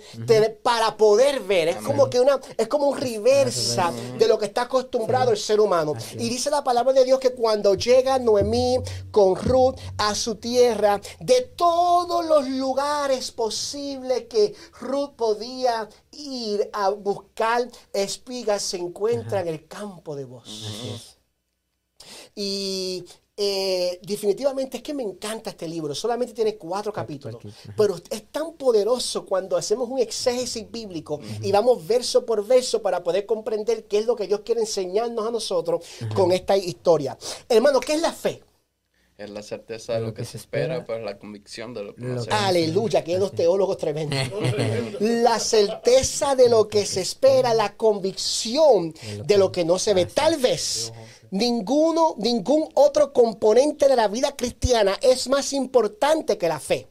para 0.62 0.96
poder 0.96 1.40
ver. 1.40 1.68
Es 1.68 1.76
como 1.78 2.10
que 2.10 2.20
una, 2.20 2.38
es 2.58 2.68
como 2.68 2.88
un 2.88 2.98
reversa 2.98 3.90
de 4.18 4.28
lo 4.28 4.38
que 4.38 4.46
está 4.46 4.62
acostumbrado 4.62 5.30
el 5.30 5.38
ser 5.38 5.60
humano. 5.60 5.94
Y 6.12 6.28
dice 6.28 6.50
la 6.50 6.62
palabra 6.62 6.92
de 6.92 7.04
Dios 7.04 7.18
que 7.20 7.32
cuando 7.32 7.74
llega 7.74 8.18
Noemí 8.18 8.78
con 9.10 9.34
Ruth 9.34 9.76
a 9.96 10.14
su 10.14 10.34
tierra, 10.34 11.00
de 11.20 11.40
todos 11.56 12.24
los 12.26 12.46
lugares 12.48 13.30
posibles 13.30 14.24
que 14.28 14.54
Ruth 14.78 15.12
podía 15.16 15.88
ir 16.10 16.68
a 16.74 16.90
buscar 16.90 17.66
espigas, 17.94 18.62
se 18.62 18.76
encuentra 18.76 19.40
en 19.40 19.48
el 19.48 19.66
campo 19.66 20.14
de 20.14 20.26
voz. 20.26 21.21
Y 22.34 23.04
eh, 23.34 23.98
definitivamente 24.02 24.76
es 24.76 24.82
que 24.82 24.92
me 24.92 25.02
encanta 25.02 25.50
este 25.50 25.66
libro. 25.66 25.94
Solamente 25.94 26.34
tiene 26.34 26.56
cuatro 26.56 26.92
capítulos. 26.92 27.42
Pero 27.76 27.96
es 28.10 28.24
tan 28.30 28.52
poderoso 28.54 29.24
cuando 29.24 29.56
hacemos 29.56 29.88
un 29.88 29.98
exégesis 29.98 30.70
bíblico 30.70 31.20
y 31.40 31.50
vamos 31.50 31.86
verso 31.86 32.26
por 32.26 32.46
verso 32.46 32.82
para 32.82 33.02
poder 33.02 33.24
comprender 33.24 33.84
qué 33.84 33.98
es 33.98 34.06
lo 34.06 34.16
que 34.16 34.26
Dios 34.26 34.40
quiere 34.44 34.60
enseñarnos 34.60 35.26
a 35.26 35.30
nosotros 35.30 35.84
con 36.14 36.32
esta 36.32 36.56
historia. 36.56 37.16
Hermano, 37.48 37.80
¿qué 37.80 37.94
es 37.94 38.02
la 38.02 38.12
fe? 38.12 38.42
Es 39.16 39.30
la 39.30 39.42
certeza 39.42 39.94
de 39.94 40.00
lo, 40.00 40.14
que, 40.14 40.24
se 40.24 40.36
espera, 40.36 40.84
pero 40.84 40.98
la 41.04 41.16
convicción 41.16 41.72
de 41.74 41.84
lo 41.84 41.94
que 41.94 42.02
no 42.02 42.22
se 42.22 42.30
Aleluya, 42.30 43.04
que 43.04 43.12
hay 43.12 43.20
dos 43.20 43.32
teólogos 43.32 43.76
tremendos. 43.76 44.18
la 45.00 45.38
certeza 45.38 46.34
de 46.34 46.48
lo 46.48 46.66
que 46.66 46.84
se 46.86 47.02
espera, 47.02 47.54
la 47.54 47.76
convicción 47.76 48.92
de 49.24 49.38
lo 49.38 49.52
que 49.52 49.64
no 49.64 49.78
se 49.78 49.94
ve. 49.94 50.06
Tal 50.06 50.38
vez 50.38 50.92
ninguno, 51.32 52.14
ningún 52.18 52.68
otro 52.74 53.12
componente 53.12 53.88
de 53.88 53.96
la 53.96 54.06
vida 54.06 54.36
cristiana 54.36 54.96
es 55.00 55.28
más 55.28 55.52
importante 55.52 56.38
que 56.38 56.48
la 56.48 56.60
fe. 56.60 56.88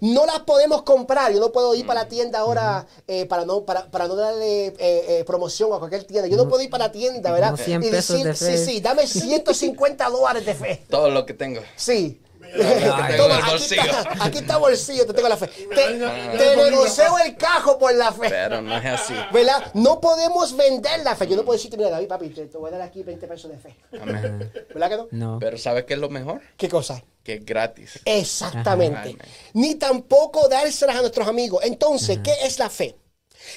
No 0.00 0.26
las 0.26 0.40
podemos 0.40 0.82
comprar. 0.82 1.32
Yo 1.32 1.38
no 1.38 1.52
puedo 1.52 1.74
ir 1.74 1.86
para 1.86 2.02
la 2.02 2.08
tienda 2.08 2.40
ahora 2.40 2.86
eh, 3.06 3.26
para, 3.26 3.44
no, 3.44 3.64
para, 3.64 3.88
para, 3.90 4.08
no 4.08 4.16
darle 4.16 4.68
eh, 4.68 4.74
eh, 4.78 5.24
promoción 5.24 5.72
a 5.72 5.78
cualquier 5.78 6.04
tienda. 6.04 6.26
Yo 6.26 6.36
no 6.36 6.48
puedo 6.48 6.62
ir 6.62 6.70
para 6.70 6.86
la 6.86 6.92
tienda, 6.92 7.30
¿verdad? 7.30 7.54
y 7.66 7.90
decir, 7.90 8.34
sí, 8.34 8.58
sí, 8.58 8.80
dame 8.80 9.06
150 9.06 10.08
dólares 10.08 10.44
de 10.44 10.54
fe. 10.54 10.84
Todo 10.88 11.10
lo 11.10 11.24
que 11.26 11.34
tengo. 11.34 11.60
Sí. 11.76 12.20
aquí, 14.20 14.38
está, 14.38 14.56
bolsillo, 14.56 15.06
te 15.06 15.12
tengo 15.12 15.28
la 15.28 15.36
fe. 15.36 15.46
Te, 15.46 16.56
negocio 16.56 17.04
el 17.24 17.36
cajo 17.36 17.78
por 17.78 17.94
la 17.94 18.12
fe. 18.12 18.28
Pero 18.28 18.60
no 18.60 18.76
es 18.76 18.84
así. 18.84 19.14
¿Verdad? 19.32 19.70
No 19.74 20.00
podemos 20.00 20.56
vender 20.56 21.00
la 21.04 21.14
fe. 21.14 21.26
Yo 21.26 21.36
no 21.36 21.44
puedo 21.44 21.56
decirte, 21.56 21.76
mira, 21.76 21.90
David, 21.90 22.08
papi, 22.08 22.28
te, 22.30 22.46
voy 22.56 22.68
a 22.68 22.72
dar 22.72 22.82
aquí 22.82 23.02
20 23.02 23.26
pesos 23.26 23.50
de 23.50 23.58
fe. 23.58 23.76
¿Verdad 23.92 24.90
que 24.90 24.96
no? 24.96 25.08
No. 25.10 25.38
Pero 25.38 25.58
¿sabes 25.58 25.84
qué 25.84 25.94
es 25.94 26.00
lo 26.00 26.08
mejor? 26.08 26.40
¿Qué 26.56 26.68
cosa? 26.68 27.02
Que 27.22 27.34
es 27.34 27.44
gratis. 27.44 28.00
Exactamente. 28.04 29.16
Ni 29.54 29.74
tampoco 29.74 30.48
dárselas 30.48 30.96
a 30.96 31.00
nuestros 31.00 31.26
amigos. 31.26 31.62
Entonces, 31.64 32.18
¿qué 32.22 32.32
es 32.44 32.58
la 32.58 32.70
fe? 32.70 32.96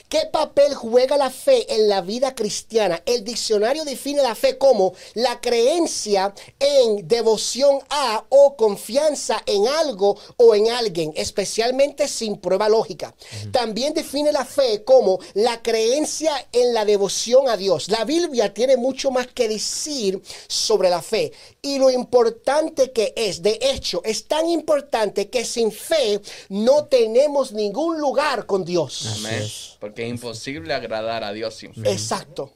¿Qué 0.08 0.28
papel 0.32 0.74
juega 0.74 1.18
la 1.18 1.30
fe 1.30 1.74
en 1.74 1.90
la 1.90 2.02
vida 2.02 2.36
cristiana? 2.36 3.02
El 3.06 3.24
diccionario 3.24 3.86
define 3.86 4.22
la 4.22 4.36
fe 4.36 4.58
como 4.58 4.94
la 5.14 5.40
creencia 5.42 6.34
en 6.60 7.08
devoción 7.08 7.80
a 7.90 8.26
o 8.30 8.56
confianza 8.56 9.42
en 9.46 9.68
algo 9.68 10.18
o 10.38 10.56
en 10.56 10.70
alguien, 10.70 11.14
especialmente 11.16 12.08
sin 12.08 12.38
prueba 12.38 12.70
lógica. 12.70 13.16
También 13.52 13.94
define 13.94 14.32
la 14.32 14.46
fe 14.46 14.84
como 14.84 15.20
la 15.34 15.62
creencia 15.62 16.48
en 16.52 16.74
la 16.74 16.86
devoción 16.86 17.50
a 17.50 17.58
Dios. 17.58 17.90
La 17.90 18.06
Biblia 18.06 18.54
tiene 18.54 18.78
mucho 18.78 19.12
más 19.12 19.28
que 19.28 19.48
decir 19.48 20.22
sobre 20.48 20.90
la 20.90 21.02
fe 21.02 21.32
y 21.62 21.80
lo 21.80 21.90
importante 21.90 22.92
que 22.92 23.14
es. 23.16 23.42
De 23.42 23.60
hecho, 23.62 24.02
es 24.06 24.28
tan 24.28 24.48
importante 24.48 25.30
que 25.30 25.46
sin 25.46 25.72
fe 25.72 26.22
no 26.50 26.86
tenemos 26.86 27.52
ningún 27.52 28.00
lugar 28.00 28.46
con 28.46 28.66
Dios. 28.66 29.18
Amén. 29.20 29.48
Porque 29.80 30.04
es 30.04 30.10
imposible 30.10 30.74
agradar 30.74 31.24
a 31.24 31.34
Dios 31.34 31.56
sin 31.56 31.74
fe. 31.74 31.92
Exacto. 31.92 32.54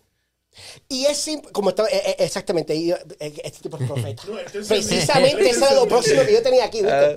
Y 0.87 1.05
es 1.05 1.29
como 1.51 1.69
estaba, 1.69 1.89
eh, 1.89 2.01
eh, 2.05 2.15
exactamente, 2.19 2.75
eh, 2.75 2.95
este 3.19 3.61
tipo 3.61 3.77
de 3.77 3.87
profeta. 3.87 4.23
Precisamente 4.67 5.49
eso 5.49 5.67
es 5.67 5.75
lo 5.75 5.87
próximo 5.87 6.23
que 6.23 6.33
yo 6.33 6.43
tenía 6.43 6.65
aquí. 6.65 6.81
Ah. 6.87 7.15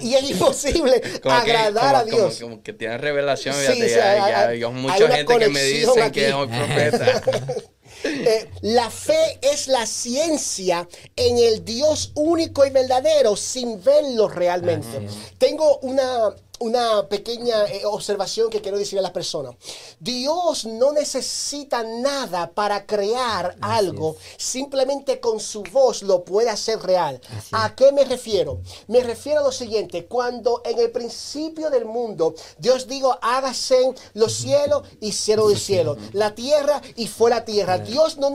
y 0.00 0.14
es 0.14 0.30
imposible 0.30 1.00
agradar 1.24 1.96
a 1.96 2.04
Dios. 2.04 2.38
Como, 2.40 2.62
que 2.62 2.72
tiene 2.72 2.98
revelación. 2.98 3.54
Sí, 3.54 3.88
sí, 3.88 3.94
hay, 3.94 4.64
mucha 4.64 5.08
gente 5.08 5.38
que 5.38 5.48
me 5.48 5.62
dice 5.62 6.12
que 6.12 6.28
es 6.28 6.34
un 6.34 6.50
profeta. 8.02 8.58
la 8.62 8.90
fe 8.90 9.38
es 9.42 9.68
la 9.68 9.86
ciencia 9.86 10.88
en 11.16 11.38
el 11.38 11.64
Dios 11.64 12.12
único 12.14 12.64
y 12.64 12.70
verdadero 12.70 13.36
sin 13.36 13.82
verlo 13.82 14.28
realmente. 14.28 15.08
Tengo 15.38 15.78
una, 15.78 16.34
una 16.62 17.08
pequeña 17.08 17.64
eh, 17.64 17.82
observación 17.84 18.48
que 18.48 18.60
quiero 18.60 18.78
decir 18.78 18.98
a 18.98 19.02
las 19.02 19.10
personas. 19.10 19.56
Dios 19.98 20.64
no 20.64 20.92
necesita 20.92 21.82
nada 21.82 22.52
para 22.52 22.86
crear 22.86 23.56
algo, 23.60 24.16
simplemente 24.36 25.18
con 25.18 25.40
su 25.40 25.64
voz 25.64 26.02
lo 26.02 26.24
puede 26.24 26.50
hacer 26.50 26.78
real. 26.80 27.20
¿A 27.50 27.74
qué 27.74 27.90
me 27.90 28.04
refiero? 28.04 28.60
Me 28.86 29.00
refiero 29.02 29.40
a 29.40 29.44
lo 29.44 29.52
siguiente, 29.52 30.06
cuando 30.06 30.62
en 30.64 30.78
el 30.78 30.92
principio 30.92 31.68
del 31.68 31.84
mundo 31.84 32.34
Dios 32.58 32.86
dijo, 32.86 33.18
hágase 33.20 33.92
los 34.14 34.32
cielos 34.32 34.86
y 35.00 35.10
cielo 35.12 35.48
del 35.48 35.58
cielo, 35.58 35.96
la 36.12 36.34
tierra 36.34 36.80
y 36.94 37.08
fue 37.08 37.30
la 37.30 37.44
tierra. 37.44 37.78
Dios 37.78 38.18
no, 38.18 38.30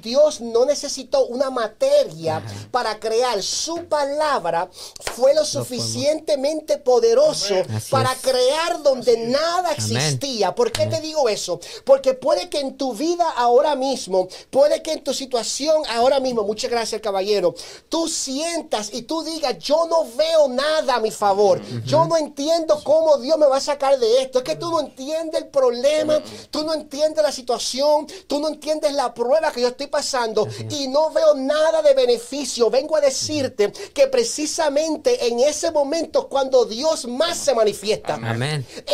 Dios 0.00 0.40
no 0.40 0.64
necesitó 0.64 1.26
una 1.26 1.50
materia 1.50 2.42
para 2.70 3.00
crear. 3.00 3.42
Su 3.42 3.86
palabra 3.86 4.70
fue 5.16 5.34
lo 5.34 5.44
suficientemente 5.44 6.78
poderoso 6.78 7.54
para 7.90 8.14
crear 8.16 8.82
donde 8.82 9.16
nada 9.28 9.72
existía. 9.72 10.54
¿Por 10.54 10.72
qué 10.72 10.86
te 10.86 11.00
digo 11.00 11.28
eso? 11.28 11.60
Porque 11.84 12.14
puede 12.14 12.48
que 12.48 12.60
en 12.60 12.76
tu 12.76 12.94
vida 12.94 13.28
ahora 13.30 13.76
mismo, 13.76 14.28
puede 14.50 14.82
que 14.82 14.92
en 14.92 15.04
tu 15.04 15.14
situación 15.14 15.82
ahora 15.90 16.20
mismo, 16.20 16.42
muchas 16.42 16.70
gracias 16.70 17.00
caballero, 17.00 17.54
tú 17.88 18.08
sientas 18.08 18.90
y 18.92 19.02
tú 19.02 19.22
digas, 19.22 19.58
yo 19.58 19.86
no 19.86 20.04
veo 20.16 20.48
nada 20.48 20.96
a 20.96 21.00
mi 21.00 21.10
favor, 21.10 21.60
yo 21.84 22.06
no 22.06 22.16
entiendo 22.16 22.80
cómo 22.84 23.18
Dios 23.18 23.38
me 23.38 23.46
va 23.46 23.56
a 23.56 23.60
sacar 23.60 23.98
de 23.98 24.22
esto, 24.22 24.38
es 24.38 24.44
que 24.44 24.56
tú 24.56 24.70
no 24.70 24.80
entiendes 24.80 25.42
el 25.42 25.48
problema, 25.48 26.22
tú 26.50 26.64
no 26.64 26.74
entiendes 26.74 27.22
la 27.22 27.32
situación, 27.32 28.06
tú 28.26 28.40
no 28.40 28.48
entiendes 28.48 28.92
la 28.92 29.12
prueba 29.14 29.52
que 29.52 29.60
yo 29.60 29.68
estoy 29.68 29.86
pasando 29.86 30.46
y 30.70 30.88
no 30.88 31.10
veo 31.10 31.34
nada 31.34 31.82
de 31.82 31.94
beneficio. 31.94 32.70
Vengo 32.70 32.96
a 32.96 33.00
decirte 33.00 33.72
que 33.94 34.06
precisamente 34.06 35.26
en 35.26 35.40
ese 35.40 35.70
momento 35.70 36.28
cuando 36.28 36.64
Dios 36.64 37.06
más 37.06 37.38
se 37.38 37.54
manifiesta. 37.62 38.18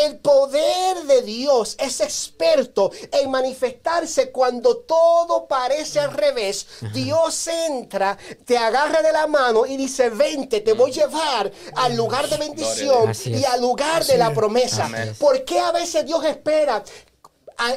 El 0.06 0.18
poder 0.18 1.02
de 1.06 1.22
Dios 1.22 1.76
es 1.78 2.00
experto 2.00 2.90
en 3.12 3.30
manifestarse 3.30 4.30
cuando 4.30 4.78
todo 4.78 5.46
parece 5.46 6.00
al 6.00 6.12
revés. 6.12 6.66
Dios 6.92 7.46
entra, 7.46 8.16
te 8.44 8.56
agarra 8.56 9.02
de 9.02 9.12
la 9.12 9.26
mano 9.26 9.66
y 9.66 9.76
dice, 9.76 10.10
vente, 10.10 10.60
te 10.60 10.72
voy 10.72 10.90
a 10.90 10.94
llevar 10.94 11.52
al 11.76 11.96
lugar 11.96 12.28
de 12.28 12.36
bendición 12.36 13.12
y 13.24 13.44
al 13.44 13.60
lugar 13.60 14.04
de 14.04 14.18
la 14.18 14.32
promesa. 14.32 14.88
¿Por 15.18 15.44
qué 15.44 15.58
a 15.58 15.72
veces 15.72 16.04
Dios 16.04 16.24
espera 16.24 16.82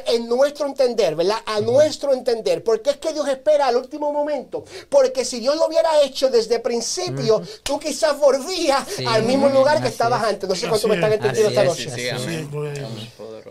en 0.06 0.28
nuestro 0.28 0.66
entender, 0.66 1.16
¿verdad? 1.16 1.38
A 1.44 1.60
nuestro 1.60 2.12
entender. 2.12 2.62
¿Por 2.62 2.82
qué 2.82 2.90
es 2.90 2.96
que 2.98 3.12
Dios 3.12 3.28
espera 3.28 3.66
al 3.66 3.76
último 3.76 4.12
momento? 4.12 4.64
Porque 4.88 5.24
si 5.24 5.40
Dios 5.40 5.56
lo 5.56 5.66
hubiera 5.66 6.02
hecho 6.02 6.30
desde 6.30 6.56
el 6.56 6.62
principio, 6.62 7.42
tú 7.62 7.78
quizás 7.78 8.18
volvías 8.18 8.86
al 9.06 9.24
mismo 9.24 9.48
lugar 9.48 9.82
que 9.82 9.88
estabas 9.88 10.22
antes. 10.22 10.48
No 10.48 10.54
sé 10.54 10.68
cuánto 10.68 10.88
me 10.88 10.94
están 10.94 11.12
entendiendo 11.12 11.50
esta 11.50 11.64
noche. 11.64 11.90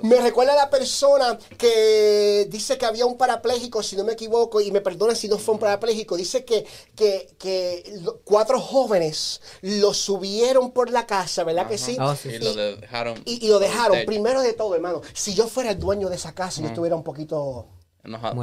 me 0.03 0.21
recuerda 0.21 0.53
a 0.53 0.55
la 0.55 0.69
persona 0.69 1.37
que 1.57 2.47
dice 2.49 2.77
que 2.77 2.85
había 2.85 3.05
un 3.05 3.17
parapléjico, 3.17 3.83
si 3.83 3.95
no 3.95 4.03
me 4.03 4.13
equivoco, 4.13 4.61
y 4.61 4.71
me 4.71 4.81
perdonan 4.81 5.15
si 5.15 5.27
no 5.27 5.37
fue 5.37 5.55
un 5.55 5.59
parapléjico, 5.59 6.15
dice 6.15 6.45
que, 6.45 6.65
que, 6.95 7.35
que 7.37 7.99
cuatro 8.23 8.59
jóvenes 8.59 9.41
lo 9.61 9.93
subieron 9.93 10.71
por 10.71 10.89
la 10.89 11.05
casa, 11.05 11.43
¿verdad 11.43 11.67
que 11.67 11.77
sí? 11.77 11.97
Oh, 11.99 12.15
y, 12.23 12.37
lo 12.39 12.53
dejaron. 12.53 13.21
Y, 13.25 13.45
y 13.45 13.49
lo 13.49 13.59
dejaron. 13.59 14.05
Primero 14.05 14.41
de 14.41 14.53
todo, 14.53 14.75
hermano, 14.75 15.01
si 15.13 15.33
yo 15.33 15.47
fuera 15.47 15.71
el 15.71 15.79
dueño 15.79 16.09
de 16.09 16.17
esa 16.21 16.33
casa 16.33 16.61
y 16.61 16.65
estuviera 16.65 16.95
un 16.95 17.03
poquito 17.03 17.67
Enojado. 18.03 18.41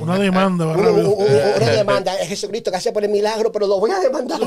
Una 0.00 0.18
demanda, 0.18 0.66
una, 0.66 0.90
una, 0.90 1.70
demanda. 1.70 2.12
Jesucristo, 2.26 2.72
gracias 2.72 2.92
por 2.92 3.04
el 3.04 3.10
milagro, 3.10 3.52
pero 3.52 3.68
lo 3.68 3.78
voy 3.78 3.92
a 3.92 4.00
demandar 4.00 4.40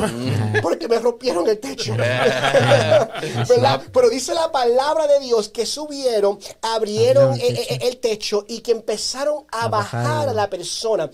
porque 0.61 0.89
me 0.89 0.99
rompieron 0.99 1.47
el 1.47 1.59
techo. 1.59 1.95
Pero 3.93 4.09
dice 4.09 4.33
la 4.33 4.51
palabra 4.51 5.07
de 5.07 5.21
Dios 5.21 5.47
que 5.47 5.65
subieron, 5.65 6.39
abrieron 6.61 7.39
el, 7.39 7.97
techo 7.97 8.43
y 8.47 8.59
que 8.59 8.71
empezaron 8.71 9.45
a, 9.51 9.69
bajar 9.69 10.27
a 10.27 10.33
la 10.33 10.49
persona. 10.49 11.09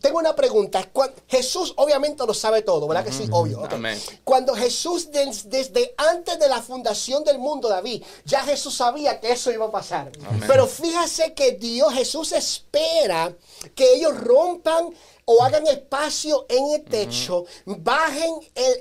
Tengo 0.00 0.18
una 0.18 0.34
pregunta. 0.34 0.88
Jesús 1.28 1.74
obviamente 1.76 2.26
lo 2.26 2.34
sabe 2.34 2.62
todo, 2.62 2.88
¿verdad 2.88 3.04
que 3.04 3.12
sí? 3.12 3.28
Obvio. 3.30 3.62
Cuando 4.24 4.54
Jesús 4.54 5.10
desde 5.12 5.94
antes 5.96 6.38
de 6.38 6.48
la 6.48 6.60
fundación 6.60 7.22
del 7.22 7.38
mundo, 7.38 7.68
David, 7.68 8.02
ya 8.24 8.42
Jesús 8.42 8.74
sabía 8.74 9.20
que 9.20 9.30
eso 9.30 9.52
iba 9.52 9.66
a 9.66 9.70
pasar. 9.70 10.10
Pero 10.48 10.66
fíjese 10.66 11.32
que 11.34 11.52
Dios, 11.52 11.92
Jesús 11.94 12.32
es 12.32 12.64
espera 12.72 13.34
que 13.74 13.94
ellos 13.94 14.18
rompan 14.18 14.90
o 15.24 15.42
hagan 15.44 15.66
espacio 15.68 16.46
en 16.48 16.72
el 16.72 16.82
techo, 16.82 17.44
bajen 17.64 18.34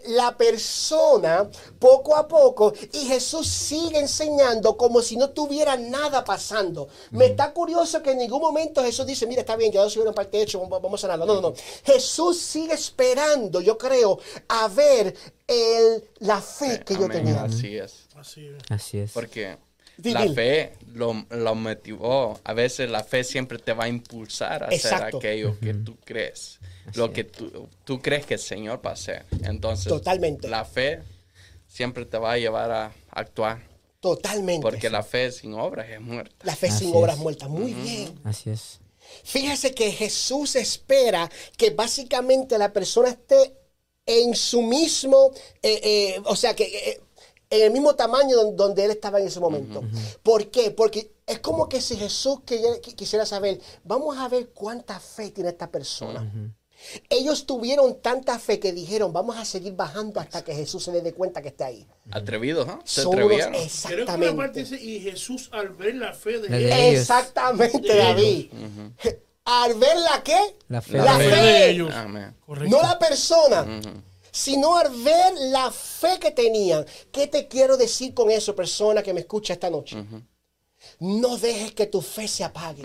la 0.07 0.35
persona 0.35 1.47
poco 1.77 2.15
a 2.15 2.27
poco 2.27 2.73
y 2.93 3.05
Jesús 3.05 3.47
sigue 3.47 3.99
enseñando 3.99 4.75
como 4.75 5.01
si 5.03 5.17
no 5.17 5.29
tuviera 5.29 5.77
nada 5.77 6.23
pasando. 6.23 6.87
Me 7.11 7.27
está 7.27 7.53
curioso 7.53 8.01
que 8.01 8.11
en 8.11 8.19
ningún 8.19 8.41
momento 8.41 8.83
Jesús 8.83 9.05
dice, 9.05 9.27
mira, 9.27 9.41
está 9.41 9.55
bien, 9.55 9.71
ya 9.71 9.87
subieron 9.87 10.15
para 10.15 10.25
el 10.25 10.31
techo, 10.31 10.65
vamos 10.67 10.93
a 10.95 11.01
sanarlo. 11.01 11.25
No, 11.27 11.35
no, 11.35 11.41
no. 11.41 11.53
Jesús 11.83 12.39
sigue 12.39 12.73
esperando, 12.73 13.61
yo 13.61 13.77
creo, 13.77 14.19
a 14.47 14.67
ver 14.67 15.15
el, 15.45 16.03
la 16.19 16.41
fe 16.41 16.81
que 16.83 16.95
yo 16.95 17.07
tenía. 17.07 17.43
Así 17.43 17.77
es. 17.77 18.07
Así 18.15 18.47
es. 18.47 18.55
Así 18.69 18.97
es. 18.97 19.11
Porque 19.11 19.57
la 19.97 20.33
fe 20.33 20.73
lo, 20.93 21.13
motivó. 21.55 22.39
A 22.43 22.53
veces 22.53 22.89
la 22.89 23.03
fe 23.03 23.23
siempre 23.23 23.57
te 23.59 23.73
va 23.73 23.85
a 23.85 23.87
impulsar 23.87 24.63
a 24.63 24.67
hacer 24.67 24.93
aquello 24.93 25.57
que 25.59 25.73
tú 25.73 25.97
crees. 26.03 26.59
lo 26.95 27.13
que 27.13 27.23
tú, 27.23 27.69
tú, 27.83 28.01
crees 28.01 28.25
que 28.25 28.35
el 28.35 28.39
Señor 28.39 28.81
va 28.85 28.91
a 28.91 28.93
hacer. 28.93 29.25
Entonces, 29.43 29.87
Totalmente. 29.87 30.47
la 30.47 30.65
fe 30.65 31.01
siempre 31.67 32.05
te 32.05 32.17
va 32.17 32.33
a 32.33 32.37
llevar 32.37 32.71
a 32.71 32.91
actuar. 33.11 33.61
Totalmente. 33.99 34.61
Porque 34.61 34.89
la 34.89 35.03
fe 35.03 35.31
sin 35.31 35.53
obras 35.53 35.87
es 35.89 36.01
muerta. 36.01 36.35
La 36.43 36.55
fe 36.55 36.71
sin 36.71 36.93
obras 36.95 37.15
es 37.15 37.21
muerta. 37.21 37.47
Muy 37.47 37.73
bien. 37.73 38.19
Así 38.23 38.49
es. 38.49 38.79
Fíjese 39.23 39.73
que 39.73 39.91
Jesús 39.91 40.55
espera 40.55 41.29
que 41.57 41.69
básicamente 41.69 42.57
la 42.57 42.73
persona 42.73 43.09
esté 43.09 43.53
en 44.05 44.35
su 44.35 44.61
mismo, 44.61 45.31
eh, 45.61 45.79
eh, 45.83 46.21
o 46.25 46.35
sea, 46.35 46.55
que 46.55 46.63
eh, 46.63 47.01
en 47.51 47.63
el 47.63 47.71
mismo 47.71 47.95
tamaño 47.95 48.37
donde, 48.53 48.85
él 48.85 48.91
estaba 48.91 49.19
en 49.19 49.27
ese 49.27 49.39
momento. 49.39 49.83
¿Por 50.23 50.49
qué? 50.49 50.71
Porque 50.71 51.11
es 51.27 51.39
como 51.39 51.67
que 51.67 51.81
si 51.81 51.97
Jesús 51.97 52.39
quisiera 52.95 53.25
saber, 53.25 53.59
vamos 53.83 54.17
a 54.17 54.27
ver 54.29 54.49
cuánta 54.49 54.99
fe 54.99 55.31
tiene 55.31 55.49
esta 55.49 55.69
persona. 55.69 56.31
Ellos 57.09 57.45
tuvieron 57.45 58.01
tanta 58.01 58.39
fe 58.39 58.59
que 58.59 58.71
dijeron, 58.71 59.13
vamos 59.13 59.37
a 59.37 59.45
seguir 59.45 59.73
bajando 59.73 60.19
hasta 60.19 60.43
que 60.43 60.55
Jesús 60.55 60.83
se 60.83 60.91
dé 60.91 61.13
cuenta 61.13 61.41
que 61.41 61.49
está 61.49 61.67
ahí. 61.67 61.85
Atrevidos, 62.09 62.65
¿no? 62.65 62.79
Se 62.85 63.01
atrevieron. 63.01 63.53
Exactamente. 63.53 64.61
y 64.61 64.99
Jesús 65.01 65.49
al 65.51 65.69
ver 65.69 65.95
la 65.95 66.13
fe 66.13 66.39
de, 66.39 66.57
ellos. 66.57 67.01
Exactamente, 67.01 67.95
David. 67.95 68.51
Al 69.43 69.73
ver 69.75 69.97
la 69.97 70.23
qué? 70.23 70.39
La 70.69 70.81
fe, 70.81 70.97
de 70.97 71.69
ellos. 71.69 71.93
No 72.47 72.81
la 72.81 72.97
persona 72.97 73.65
sino 74.31 74.77
al 74.77 74.89
ver 75.03 75.33
la 75.51 75.69
fe 75.71 76.17
que 76.19 76.31
tenían. 76.31 76.85
¿Qué 77.11 77.27
te 77.27 77.47
quiero 77.47 77.77
decir 77.77 78.13
con 78.13 78.31
eso, 78.31 78.55
persona 78.55 79.03
que 79.03 79.13
me 79.13 79.19
escucha 79.21 79.53
esta 79.53 79.69
noche? 79.69 80.03
No 81.01 81.35
dejes 81.35 81.71
que 81.71 81.87
tu 81.87 81.99
fe 81.99 82.27
se 82.27 82.43
apague. 82.43 82.83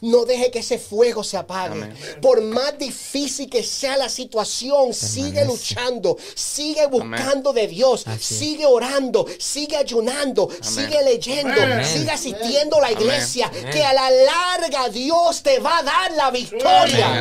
No 0.00 0.24
dejes 0.24 0.48
que 0.48 0.60
ese 0.60 0.78
fuego 0.78 1.22
se 1.22 1.36
apague. 1.36 1.92
Por 2.22 2.40
más 2.40 2.78
difícil 2.78 3.50
que 3.50 3.62
sea 3.62 3.98
la 3.98 4.08
situación, 4.08 4.94
sigue 4.94 5.44
luchando, 5.44 6.16
sigue 6.34 6.86
buscando 6.86 7.52
de 7.52 7.68
Dios, 7.68 8.06
sigue 8.18 8.64
orando, 8.64 9.26
sigue 9.38 9.76
ayunando, 9.76 10.48
sigue 10.62 11.02
leyendo, 11.04 11.60
sigue 11.84 12.10
asistiendo 12.10 12.78
a 12.78 12.80
la 12.80 12.92
iglesia, 12.92 13.50
que 13.50 13.84
a 13.84 13.92
la 13.92 14.10
larga 14.10 14.88
Dios 14.88 15.42
te 15.42 15.58
va 15.58 15.78
a 15.78 15.82
dar 15.82 16.12
la 16.12 16.30
victoria. 16.30 17.18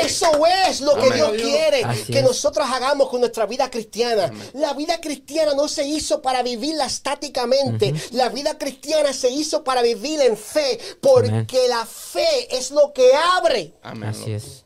Eso 0.00 0.30
es 0.68 0.80
lo 0.80 0.94
que 0.94 1.10
Dios 1.10 1.32
quiere 1.32 1.82
que 2.06 2.22
nosotros 2.22 2.68
hagamos 2.70 3.08
con 3.08 3.20
nuestra 3.20 3.46
vida 3.46 3.68
cristiana. 3.68 4.30
La 4.52 4.74
vida 4.74 5.00
cristiana 5.00 5.54
no 5.54 5.66
se 5.66 5.84
hizo 5.84 6.22
para 6.22 6.42
vivirla 6.42 6.86
estáticamente. 6.86 7.92
La 8.12 8.27
vida 8.28 8.58
cristiana 8.58 9.12
se 9.12 9.30
hizo 9.30 9.64
para 9.64 9.82
vivir 9.82 10.20
en 10.20 10.36
fe, 10.36 10.78
porque 11.00 11.68
la 11.68 11.86
fe 11.86 12.56
es 12.56 12.70
lo 12.70 12.92
que 12.92 13.12
abre. 13.14 13.74
Así 13.82 14.32
es. 14.32 14.64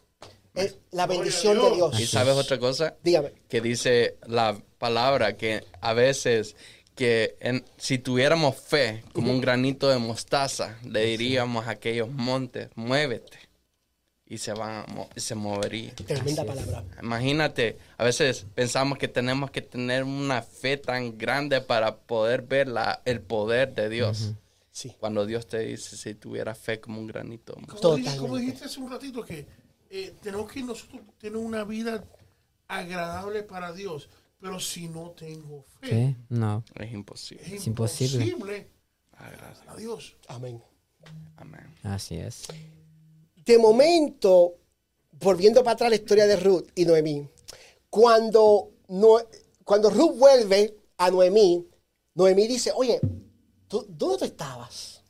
la 0.91 1.07
bendición 1.07 1.61
de 1.61 1.77
Dios. 1.77 2.01
¿Y 2.01 2.07
sabes 2.07 2.37
otra 2.37 2.59
cosa? 2.59 2.97
Dígame. 3.03 3.33
Que 3.49 3.61
dice 3.61 4.17
la 4.27 4.57
palabra 4.79 5.37
que 5.37 5.65
a 5.81 5.93
veces 5.93 6.57
que 6.95 7.37
si 7.79 7.99
tuviéramos 7.99 8.57
fe 8.57 9.03
como 9.13 9.31
un 9.31 9.41
granito 9.41 9.89
de 9.89 9.99
mostaza, 9.99 10.79
le 10.85 11.05
diríamos 11.05 11.67
a 11.67 11.71
aquellos 11.71 12.11
montes, 12.11 12.69
muévete 12.75 13.42
y 14.33 14.39
se 14.39 14.55
van 14.55 14.87
se 15.15 15.35
movería. 15.35 15.95
Tremenda 15.95 16.43
palabra. 16.43 16.85
Imagínate, 17.03 17.77
a 17.99 18.05
veces 18.05 18.47
pensamos 18.55 18.97
que 18.97 19.07
tenemos 19.07 19.51
que 19.51 19.61
tener 19.61 20.05
una 20.05 20.41
fe 20.41 20.79
tan 20.79 21.19
grande 21.19 21.61
para 21.61 21.97
poder 21.99 22.41
ver 22.41 22.67
la, 22.67 23.03
el 23.05 23.21
poder 23.21 23.75
de 23.75 23.91
Dios. 23.91 24.33
sí. 24.71 24.97
Cuando 24.99 25.27
Dios 25.27 25.47
te 25.47 25.59
dice 25.59 25.99
si 25.99 26.15
tuviera 26.15 26.55
fe 26.55 26.81
como 26.81 26.99
un 26.99 27.09
granito. 27.09 27.55
Como, 27.79 28.39
dijiste, 28.39 28.65
hace 28.65 28.81
un 28.81 28.91
ratito 28.91 29.23
que 29.23 29.47
eh, 29.91 30.15
tenemos 30.23 30.51
que 30.51 30.63
nosotros 30.63 31.03
tener 31.19 31.37
una 31.37 31.65
vida 31.65 32.03
agradable 32.69 33.43
para 33.43 33.75
Dios, 33.75 34.09
pero 34.41 34.59
si 34.59 34.89
no 34.89 35.11
tengo 35.11 35.63
fe, 35.79 36.17
no. 36.31 36.65
Es 36.75 36.91
imposible. 36.91 37.55
Es 37.55 37.67
imposible. 37.67 38.25
imposible 38.25 38.71
agradar 39.13 39.69
a 39.69 39.77
Dios. 39.77 40.17
Amén. 40.27 40.63
Amén. 41.37 41.75
Así 41.83 42.17
es 42.17 42.49
de 43.45 43.59
momento, 43.59 44.55
volviendo 45.13 45.63
para 45.63 45.75
atrás 45.75 45.91
la 45.91 45.97
historia 45.97 46.27
de 46.27 46.37
Ruth 46.37 46.69
y 46.75 46.85
Noemí, 46.85 47.29
cuando, 47.91 48.71
cuando 49.65 49.91
Ruth 49.91 50.17
vuelve 50.17 50.77
a 50.97 51.11
Noemí, 51.11 51.67
Noemí 52.15 52.47
dice, 52.47 52.73
oye, 52.75 53.01
¿tú, 53.69 53.85
¿dónde 53.89 54.27
estabas? 54.27 55.03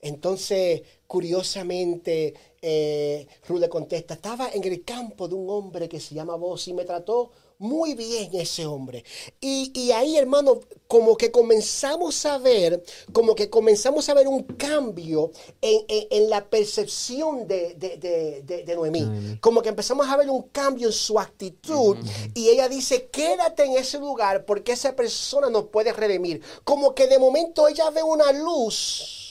Entonces, 0.00 0.82
curiosamente, 1.06 2.34
eh, 2.62 3.26
Ruth 3.46 3.60
le 3.60 3.68
contesta, 3.68 4.14
estaba 4.14 4.50
en 4.50 4.64
el 4.64 4.84
campo 4.84 5.28
de 5.28 5.34
un 5.34 5.50
hombre 5.50 5.88
que 5.88 6.00
se 6.00 6.14
llama 6.14 6.36
Vos 6.36 6.66
y 6.68 6.72
me 6.72 6.84
trató 6.84 7.30
muy 7.60 7.94
bien 7.94 8.30
ese 8.32 8.64
hombre. 8.66 9.04
Y, 9.38 9.92
ahí, 9.92 10.16
hermano, 10.16 10.60
como 10.88 11.16
que 11.16 11.30
comenzamos 11.30 12.24
a 12.24 12.38
ver, 12.38 12.82
como 13.12 13.34
que 13.34 13.50
comenzamos 13.50 14.08
a 14.08 14.14
ver 14.14 14.26
un 14.26 14.42
cambio 14.42 15.30
en, 15.60 16.30
la 16.30 16.48
percepción 16.48 17.46
de, 17.46 17.74
de, 17.76 18.74
Noemí. 18.74 19.38
Como 19.40 19.60
que 19.60 19.68
empezamos 19.68 20.08
a 20.08 20.16
ver 20.16 20.30
un 20.30 20.44
cambio 20.44 20.88
en 20.88 20.92
su 20.92 21.20
actitud. 21.20 21.98
Y 22.34 22.48
ella 22.48 22.68
dice, 22.68 23.08
quédate 23.08 23.64
en 23.64 23.76
ese 23.76 23.98
lugar 23.98 24.46
porque 24.46 24.72
esa 24.72 24.96
persona 24.96 25.50
nos 25.50 25.66
puede 25.66 25.92
redimir. 25.92 26.40
Como 26.64 26.94
que 26.94 27.08
de 27.08 27.18
momento 27.18 27.68
ella 27.68 27.90
ve 27.90 28.02
una 28.02 28.32
luz 28.32 29.29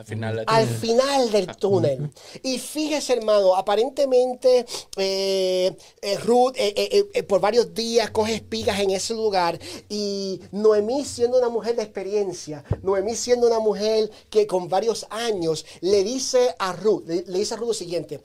al 0.00 0.06
final, 0.06 0.44
al 0.46 0.66
final 0.66 1.30
del 1.30 1.56
túnel. 1.56 2.10
Y 2.42 2.58
fíjese, 2.58 3.12
hermano, 3.12 3.54
aparentemente 3.54 4.64
eh, 4.96 5.76
eh, 6.00 6.16
Ruth 6.18 6.54
eh, 6.56 7.22
por 7.24 7.40
varios 7.40 7.74
días 7.74 8.10
coge 8.10 8.36
espigas 8.36 8.80
en 8.80 8.90
ese 8.90 9.12
lugar. 9.12 9.58
Y 9.90 10.40
Noemí, 10.52 11.04
siendo 11.04 11.36
una 11.36 11.50
mujer 11.50 11.76
de 11.76 11.82
experiencia, 11.82 12.64
Noemí, 12.82 13.14
siendo 13.14 13.46
una 13.46 13.58
mujer 13.58 14.10
que 14.30 14.46
con 14.46 14.70
varios 14.70 15.06
años, 15.10 15.66
le 15.82 16.02
dice 16.02 16.54
a 16.58 16.72
Ruth, 16.72 17.04
le, 17.06 17.22
dice 17.22 17.54
a 17.54 17.56
Ruth 17.58 17.68
lo 17.68 17.74
siguiente: 17.74 18.20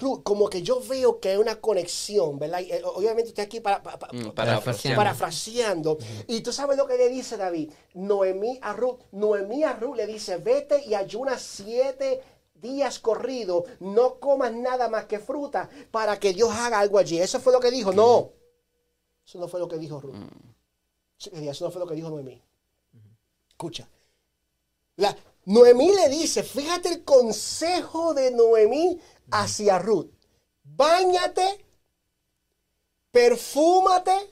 Ruth, 0.00 0.22
como 0.24 0.48
que 0.48 0.62
yo 0.62 0.80
veo 0.80 1.20
que 1.20 1.30
hay 1.30 1.36
una 1.36 1.60
conexión, 1.60 2.36
¿verdad? 2.40 2.62
obviamente 2.96 3.28
estoy 3.28 3.44
aquí 3.44 3.60
para, 3.60 3.80
mm, 4.12 4.30
parafraseando. 4.96 5.98
Y 6.26 6.40
tú 6.40 6.52
sabes 6.52 6.76
lo 6.76 6.88
que 6.88 6.96
le 6.96 7.08
dice 7.08 7.36
David: 7.36 7.70
Noemí 7.94 8.58
a 8.60 8.72
Ruth, 8.72 8.98
Noemí 9.12 9.62
a 9.62 9.74
Ruth 9.74 9.96
le 9.96 10.06
dice: 10.08 10.38
Ve 10.38 10.63
y 10.86 10.94
ayunas 10.94 11.42
siete 11.42 12.22
días 12.54 12.98
corridos, 12.98 13.64
no 13.80 14.18
comas 14.18 14.52
nada 14.52 14.88
más 14.88 15.04
que 15.04 15.18
fruta 15.18 15.68
para 15.90 16.18
que 16.18 16.32
Dios 16.32 16.50
haga 16.50 16.78
algo 16.78 16.98
allí. 16.98 17.20
Eso 17.20 17.40
fue 17.40 17.52
lo 17.52 17.60
que 17.60 17.70
dijo. 17.70 17.92
No. 17.92 18.30
Eso 19.26 19.38
no 19.38 19.48
fue 19.48 19.60
lo 19.60 19.68
que 19.68 19.78
dijo 19.78 20.00
Ruth. 20.00 20.16
Eso 21.18 21.64
no 21.64 21.70
fue 21.70 21.80
lo 21.80 21.86
que 21.86 21.94
dijo 21.94 22.10
Noemí. 22.10 22.42
Escucha. 23.48 23.88
La, 24.96 25.16
Noemí 25.46 25.92
le 25.92 26.08
dice, 26.08 26.42
fíjate 26.42 26.88
el 26.88 27.04
consejo 27.04 28.14
de 28.14 28.30
Noemí 28.30 29.00
hacia 29.30 29.78
Ruth. 29.78 30.10
Báñate, 30.62 31.64
perfúmate 33.10 34.30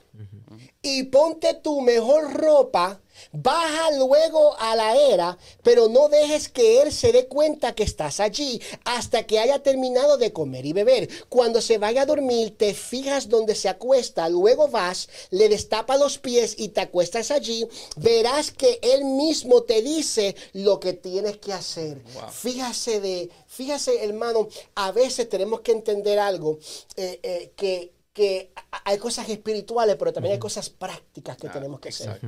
y 0.81 1.03
ponte 1.03 1.55
tu 1.55 1.81
mejor 1.81 2.33
ropa 2.33 2.99
Baja 3.31 3.91
luego 3.97 4.55
a 4.59 4.75
la 4.75 4.95
era, 4.95 5.37
pero 5.61 5.89
no 5.89 6.09
dejes 6.09 6.49
que 6.49 6.81
él 6.81 6.91
se 6.91 7.11
dé 7.11 7.27
cuenta 7.27 7.75
que 7.75 7.83
estás 7.83 8.19
allí 8.19 8.61
hasta 8.85 9.23
que 9.23 9.39
haya 9.39 9.59
terminado 9.59 10.17
de 10.17 10.33
comer 10.33 10.65
y 10.65 10.73
beber. 10.73 11.09
Cuando 11.29 11.61
se 11.61 11.77
vaya 11.77 12.03
a 12.03 12.05
dormir, 12.05 12.57
te 12.57 12.73
fijas 12.73 13.29
donde 13.29 13.55
se 13.55 13.69
acuesta, 13.69 14.29
luego 14.29 14.67
vas, 14.67 15.09
le 15.29 15.49
destapa 15.49 15.97
los 15.97 16.17
pies 16.17 16.55
y 16.57 16.69
te 16.69 16.81
acuestas 16.81 17.31
allí. 17.31 17.67
Verás 17.97 18.51
que 18.51 18.79
él 18.81 19.05
mismo 19.05 19.63
te 19.63 19.81
dice 19.81 20.35
lo 20.53 20.79
que 20.79 20.93
tienes 20.93 21.37
que 21.37 21.53
hacer. 21.53 22.01
Fíjase 22.31 22.99
de, 22.99 23.29
fíjase 23.47 24.03
hermano, 24.03 24.47
a 24.75 24.91
veces 24.91 25.29
tenemos 25.29 25.61
que 25.61 25.71
entender 25.71 26.19
algo 26.19 26.59
eh, 26.95 27.19
eh, 27.23 27.51
que 27.55 27.93
que 28.13 28.53
hay 28.85 28.97
cosas 28.99 29.27
espirituales, 29.27 29.95
pero 29.97 30.13
también 30.13 30.33
hay 30.33 30.39
cosas 30.39 30.69
prácticas 30.69 31.35
que 31.35 31.49
tenemos 31.49 31.79
que 31.79 31.89
hacer. 31.89 32.21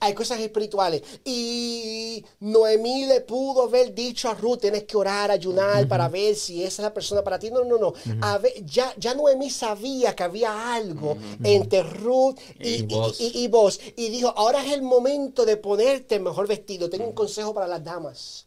Hay 0.00 0.14
cosas 0.14 0.40
espirituales. 0.40 1.02
Y 1.24 2.24
Noemí 2.40 3.06
le 3.06 3.20
pudo 3.20 3.64
haber 3.64 3.94
dicho 3.94 4.28
a 4.28 4.34
Ruth, 4.34 4.60
tienes 4.60 4.84
que 4.84 4.96
orar, 4.96 5.30
ayunar 5.30 5.86
para 5.88 6.08
ver 6.08 6.34
si 6.34 6.62
esa 6.62 6.82
es 6.82 6.84
la 6.84 6.94
persona 6.94 7.22
para 7.22 7.38
ti. 7.38 7.50
No, 7.50 7.64
no, 7.64 7.78
no. 7.78 7.92
ya, 8.64 8.94
ya 8.96 9.14
Noemí 9.14 9.50
sabía 9.50 10.14
que 10.14 10.22
había 10.22 10.74
algo 10.74 11.16
entre 11.42 11.82
Ruth 11.82 12.38
y, 12.58 12.86
y, 13.18 13.48
vos. 13.48 13.80
y, 13.96 14.08
dijo, 14.10 14.32
ahora 14.36 14.64
es 14.64 14.72
el 14.72 14.82
momento 14.82 15.44
de 15.44 15.56
ponerte 15.56 16.16
el 16.16 16.22
mejor 16.22 16.46
vestido. 16.46 16.88
Tengo 16.90 17.06
un 17.06 17.12
consejo 17.12 17.54
para 17.54 17.66
las 17.66 17.84
damas. 17.84 18.46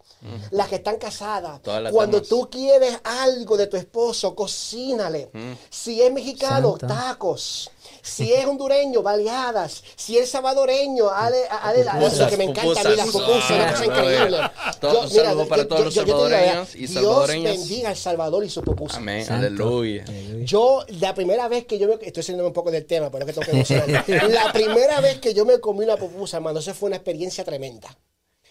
Las 0.52 0.69
que 0.69 0.76
están 0.76 0.97
casadas. 0.97 1.61
Cuando 1.91 2.22
tú 2.22 2.49
quieres 2.49 2.99
algo 3.03 3.57
de 3.57 3.68
tu 3.68 3.77
esposo, 3.77 4.35
cocínale. 4.35 5.30
Si 5.69 6.02
es 6.02 6.11
mexicano, 6.11 6.77
tacos. 6.77 7.69
Si 8.06 8.32
es 8.32 8.45
hondureño, 8.45 9.02
baleadas. 9.02 9.84
Si 9.95 10.18
es 10.18 10.30
salvadoreño, 10.30 11.10
ale, 11.10 11.38
ale, 11.49 11.86
eso 12.06 12.27
que 12.27 12.38
me 12.38 12.44
encanta 12.44 12.82
a 12.82 12.84
mí, 12.84 12.95
las 12.95 13.07
pupusas, 13.07 13.52
una 13.52 13.72
cosa 13.72 13.86
increíble. 13.86 14.38
Todo, 14.80 15.07
saludo 15.07 15.48
para 15.48 15.68
todos 15.68 15.86
los 15.86 15.94
salvadoreños 15.95 16.76
y 16.76 16.88
salvadoreños. 16.88 17.44
Dios 17.44 17.60
bendiga 17.68 17.90
al 17.90 17.95
Salvador 17.98 18.45
y 18.45 18.49
su 18.49 18.61
pupusa. 18.61 18.98
Amén, 18.98 19.26
aleluya. 19.30 20.06
Yo, 20.44 20.86
la 20.99 21.15
primera 21.15 21.48
vez 21.48 21.65
que 21.65 21.80
yo 21.80 21.88
me, 21.88 21.95
estoy 21.95 22.22
saliendo 22.22 22.45
un 22.45 22.53
poco 22.53 22.69
del 22.69 22.86
tema, 22.86 23.10
pero 23.10 23.26
es 23.26 23.34
que 23.34 23.41
tengo 23.41 23.64
que 23.64 24.27
La 24.30 24.53
primera 24.53 25.02
vez 25.02 25.19
que 25.19 25.34
yo 25.34 25.44
me 25.44 25.60
comí 25.60 25.84
una 25.84 25.98
pupusa, 25.98 26.38
hermano, 26.38 26.60
eso 26.60 26.73
fue 26.76 26.88
una 26.88 26.98
experiencia 26.98 27.44
tremenda 27.44 27.98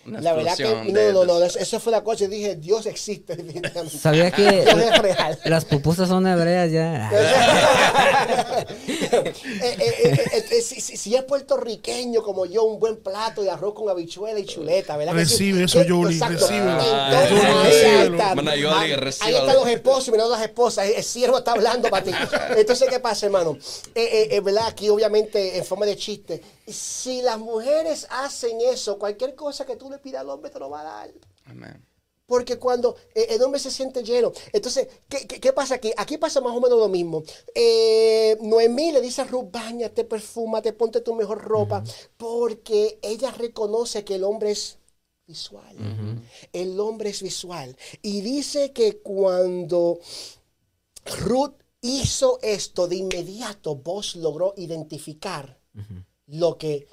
la 0.07 0.33
verdad 0.35 0.57
que 0.57 0.93
no, 0.93 1.13
no, 1.13 1.25
no, 1.25 1.45
eso 1.45 1.81
fue 1.81 1.93
la 1.93 2.03
cosa. 2.03 2.25
y 2.25 2.29
dije, 2.29 2.57
Dios 2.57 2.87
existe. 2.87 3.37
Sabía 3.89 4.31
que 4.31 4.65
las 5.45 5.65
pupusas 5.65 6.09
son 6.09 6.27
hebreas 6.27 6.71
ya. 6.71 7.11
Eh, 9.15 9.77
eh, 9.79 10.45
eh, 10.51 10.63
si, 10.63 11.15
es 11.15 11.23
puertorriqueño 11.25 12.23
como 12.23 12.47
yo, 12.47 12.65
un 12.65 12.79
buen 12.79 12.97
plato 12.97 13.43
de 13.43 13.51
arroz 13.51 13.75
con 13.75 13.89
habichuela 13.89 14.39
y 14.39 14.45
chuleta, 14.45 14.97
¿verdad? 14.97 15.15
Recibe 15.15 15.65
eso, 15.65 15.83
Yoli, 15.83 16.19
recibe. 16.19 16.61
ahí, 16.61 18.13
está, 18.13 18.33
ahí 19.25 19.35
están 19.35 19.55
los 19.55 19.69
esposos 19.69 20.09
y 20.09 20.11
mirando 20.13 20.33
las 20.33 20.43
esposas. 20.43 20.89
El 20.89 21.03
siervo 21.03 21.39
está 21.39 21.53
hablando 21.53 21.89
para 21.89 22.05
ti. 22.05 22.13
Entonces, 22.57 22.89
¿qué 22.89 23.01
pasa, 23.01 23.27
hermano? 23.27 23.57
¿Verdad? 23.95 24.67
Aquí, 24.69 24.89
obviamente, 24.89 25.57
en 25.57 25.65
forma 25.65 25.87
de 25.87 25.97
chiste, 25.97 26.43
si 26.67 27.23
las 27.23 27.39
mujeres 27.39 28.07
hacen 28.11 28.61
eso, 28.61 28.99
cualquier 28.99 29.35
cosa 29.35 29.67
que 29.67 29.77
tú 29.77 29.91
le 29.91 29.99
pidas 29.99 30.23
al 30.23 30.31
hombre 30.31 30.51
te 30.51 30.59
lo 30.59 30.71
va 30.71 30.81
a 30.81 30.85
dar. 30.85 31.11
Amén. 31.47 31.85
Porque 32.27 32.59
cuando 32.59 32.97
eh, 33.15 33.27
el 33.31 33.43
hombre 33.43 33.61
se 33.61 33.71
siente 33.71 34.03
lleno. 34.03 34.33
Entonces, 34.53 34.89
¿qué, 35.09 35.53
pasa 35.53 35.75
aquí? 35.75 35.93
Aquí 35.97 36.17
pasa 36.17 36.41
más 36.41 36.57
o 36.57 36.61
menos 36.61 36.79
lo 36.79 36.89
mismo. 36.89 37.23
Eh, 37.55 38.39
Noemí 38.41 38.93
le 38.93 39.03
dice 39.03 39.23
a 39.23 39.25
Ruth, 39.25 39.51
bañate, 39.51 40.05
perfúmate, 40.05 40.73
ponte 40.73 41.03
tu 41.03 41.15
mejor 41.15 41.43
ropa. 41.43 41.85
Porque 42.17 42.99
ella 43.03 43.31
reconoce 43.31 44.05
que 44.05 44.15
el 44.15 44.25
hombre 44.25 44.53
es 44.53 44.79
visual. 45.27 45.77
El 46.53 46.81
hombre 46.81 47.11
es 47.11 47.23
visual. 47.23 47.77
Y 48.01 48.23
dice 48.23 48.73
que 48.73 49.01
cuando 49.01 49.99
Ruth 51.21 51.57
hizo 51.83 52.39
esto, 52.41 52.89
de 52.89 52.97
inmediato 52.97 53.77
vos 53.77 54.17
logró 54.17 54.55
identificar 54.57 55.59
lo 56.27 56.59
que 56.59 56.87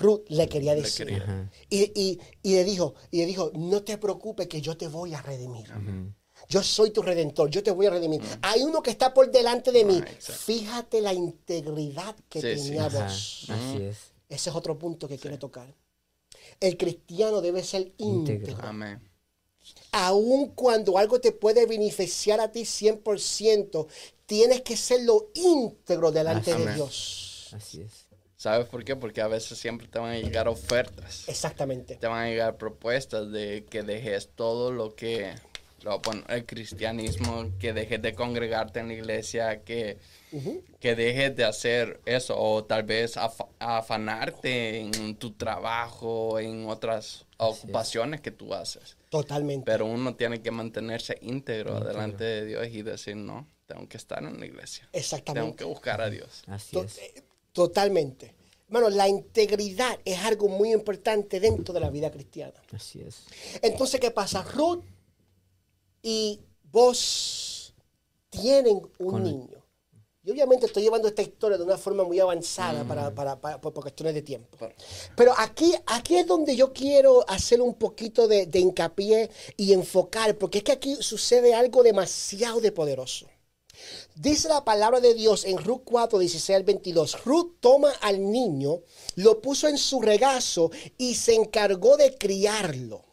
Ruth 0.00 0.24
le 0.28 0.48
quería 0.48 0.74
decir. 0.74 1.22
Y, 1.68 2.18
le 2.42 2.64
dijo, 2.64 2.94
y 3.10 3.18
le 3.18 3.26
dijo, 3.26 3.50
no 3.54 3.82
te 3.82 3.98
preocupes 3.98 4.48
que 4.48 4.60
yo 4.60 4.76
te 4.76 4.88
voy 4.88 5.14
a 5.14 5.22
redimir. 5.22 5.70
Yo 6.48 6.62
soy 6.62 6.90
tu 6.90 7.02
redentor, 7.02 7.50
yo 7.50 7.62
te 7.62 7.70
voy 7.70 7.86
a 7.86 7.90
redimir. 7.90 8.20
Hay 8.42 8.62
uno 8.62 8.82
que 8.82 8.90
está 8.90 9.14
por 9.14 9.30
delante 9.30 9.72
de 9.72 9.84
mí. 9.84 10.02
Fíjate 10.18 11.00
la 11.00 11.12
integridad 11.12 12.16
que 12.28 12.40
tenía 12.40 12.88
vos. 12.88 13.48
Ese 14.28 14.50
es 14.50 14.56
otro 14.56 14.78
punto 14.78 15.08
que 15.08 15.18
quiero 15.18 15.38
tocar. 15.38 15.72
El 16.58 16.76
cristiano 16.76 17.40
debe 17.40 17.62
ser 17.62 17.92
íntegro. 17.98 18.56
Amén. 18.60 19.00
Aun 19.92 20.48
cuando 20.54 20.98
algo 20.98 21.20
te 21.20 21.32
puede 21.32 21.66
beneficiar 21.66 22.40
a 22.40 22.50
ti 22.50 22.62
100%, 22.62 23.86
tienes 24.26 24.62
que 24.62 24.76
serlo 24.76 25.30
íntegro 25.34 26.10
delante 26.10 26.54
de 26.54 26.74
Dios. 26.74 27.50
Así 27.52 27.82
es. 27.82 28.11
¿Sabes 28.42 28.66
por 28.66 28.84
qué? 28.84 28.96
Porque 28.96 29.20
a 29.20 29.28
veces 29.28 29.56
siempre 29.56 29.86
te 29.86 30.00
van 30.00 30.10
a 30.10 30.18
llegar 30.18 30.48
ofertas. 30.48 31.28
Exactamente. 31.28 31.94
Te 31.94 32.08
van 32.08 32.24
a 32.24 32.28
llegar 32.28 32.56
propuestas 32.56 33.30
de 33.30 33.64
que 33.70 33.84
dejes 33.84 34.30
todo 34.34 34.72
lo 34.72 34.96
que, 34.96 35.32
bueno, 36.02 36.24
el 36.28 36.44
cristianismo, 36.44 37.52
que 37.60 37.72
dejes 37.72 38.02
de 38.02 38.16
congregarte 38.16 38.80
en 38.80 38.88
la 38.88 38.94
iglesia, 38.94 39.62
que, 39.62 39.98
que 40.80 40.96
dejes 40.96 41.36
de 41.36 41.44
hacer 41.44 42.00
eso, 42.04 42.36
o 42.36 42.64
tal 42.64 42.82
vez 42.82 43.14
afanarte 43.60 44.80
en 44.80 45.14
tu 45.14 45.34
trabajo, 45.34 46.40
en 46.40 46.66
otras 46.66 47.26
ocupaciones 47.36 48.22
que 48.22 48.32
tú 48.32 48.54
haces. 48.54 48.96
Totalmente. 49.08 49.66
Pero 49.66 49.86
uno 49.86 50.16
tiene 50.16 50.42
que 50.42 50.50
mantenerse 50.50 51.16
íntegro 51.20 51.78
delante 51.78 52.24
de 52.24 52.44
Dios 52.44 52.66
y 52.66 52.82
decir, 52.82 53.14
no, 53.14 53.46
tengo 53.66 53.88
que 53.88 53.98
estar 53.98 54.20
en 54.24 54.40
la 54.40 54.46
iglesia. 54.46 54.88
Exactamente. 54.92 55.44
Tengo 55.44 55.56
que 55.56 55.64
buscar 55.64 56.00
a 56.00 56.10
Dios. 56.10 56.42
Así 56.48 56.76
es. 56.76 57.22
Totalmente. 57.52 58.34
Bueno, 58.68 58.88
la 58.88 59.06
integridad 59.06 59.98
es 60.04 60.18
algo 60.20 60.48
muy 60.48 60.72
importante 60.72 61.40
dentro 61.40 61.74
de 61.74 61.80
la 61.80 61.90
vida 61.90 62.10
cristiana. 62.10 62.54
Así 62.72 63.02
es. 63.02 63.24
Entonces, 63.60 64.00
¿qué 64.00 64.10
pasa? 64.10 64.42
Ruth 64.42 64.82
y 66.02 66.40
vos 66.70 67.74
tienen 68.30 68.80
un 68.98 69.22
niño. 69.22 69.62
Y 70.24 70.30
obviamente 70.30 70.66
estoy 70.66 70.84
llevando 70.84 71.08
esta 71.08 71.20
historia 71.20 71.58
de 71.58 71.64
una 71.64 71.76
forma 71.76 72.04
muy 72.04 72.20
avanzada 72.20 72.84
mm. 72.84 73.14
para, 73.14 73.60
por, 73.60 73.74
cuestiones 73.74 74.14
de 74.14 74.22
tiempo. 74.22 74.56
Pero 75.16 75.34
aquí, 75.36 75.74
aquí 75.86 76.16
es 76.16 76.26
donde 76.26 76.54
yo 76.54 76.72
quiero 76.72 77.28
hacer 77.28 77.60
un 77.60 77.74
poquito 77.74 78.28
de, 78.28 78.46
de 78.46 78.60
hincapié 78.60 79.30
y 79.56 79.72
enfocar, 79.72 80.38
porque 80.38 80.58
es 80.58 80.64
que 80.64 80.72
aquí 80.72 80.96
sucede 81.00 81.54
algo 81.54 81.82
demasiado 81.82 82.60
de 82.60 82.70
poderoso. 82.70 83.26
Dice 84.22 84.48
la 84.48 84.64
palabra 84.64 85.00
de 85.00 85.14
Dios 85.14 85.44
en 85.44 85.58
Ruth 85.58 85.82
4, 85.84 86.20
16 86.20 86.56
al 86.56 86.62
22. 86.62 87.24
Ruth 87.24 87.56
toma 87.58 87.90
al 88.02 88.30
niño, 88.30 88.82
lo 89.16 89.42
puso 89.42 89.66
en 89.66 89.76
su 89.76 90.00
regazo 90.00 90.70
y 90.96 91.16
se 91.16 91.34
encargó 91.34 91.96
de 91.96 92.16
criarlo. 92.16 93.04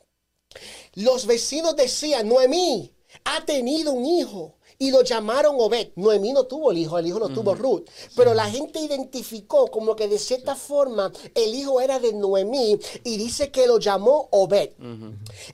Los 0.93 1.25
vecinos 1.25 1.75
decían, 1.75 2.29
Noemí 2.29 2.93
ha 3.23 3.43
tenido 3.43 3.91
un 3.91 4.05
hijo 4.05 4.58
y 4.81 4.91
lo 4.91 5.03
llamaron 5.03 5.57
Obed. 5.59 5.89
Noemí 5.97 6.31
no 6.31 6.45
tuvo 6.45 6.71
el 6.71 6.77
hijo, 6.77 6.97
el 6.97 7.07
hijo 7.07 7.19
no 7.19 7.27
tuvo 7.27 7.53
Ruth. 7.53 7.83
Pero 8.15 8.33
la 8.33 8.49
gente 8.49 8.79
identificó 8.79 9.67
como 9.67 9.93
que 9.93 10.07
de 10.07 10.17
cierta 10.17 10.55
forma 10.55 11.11
el 11.35 11.53
hijo 11.53 11.81
era 11.81 11.99
de 11.99 12.13
Noemí 12.13 12.79
y 13.03 13.17
dice 13.17 13.51
que 13.51 13.67
lo 13.67 13.77
llamó 13.77 14.29
Obed. 14.31 14.71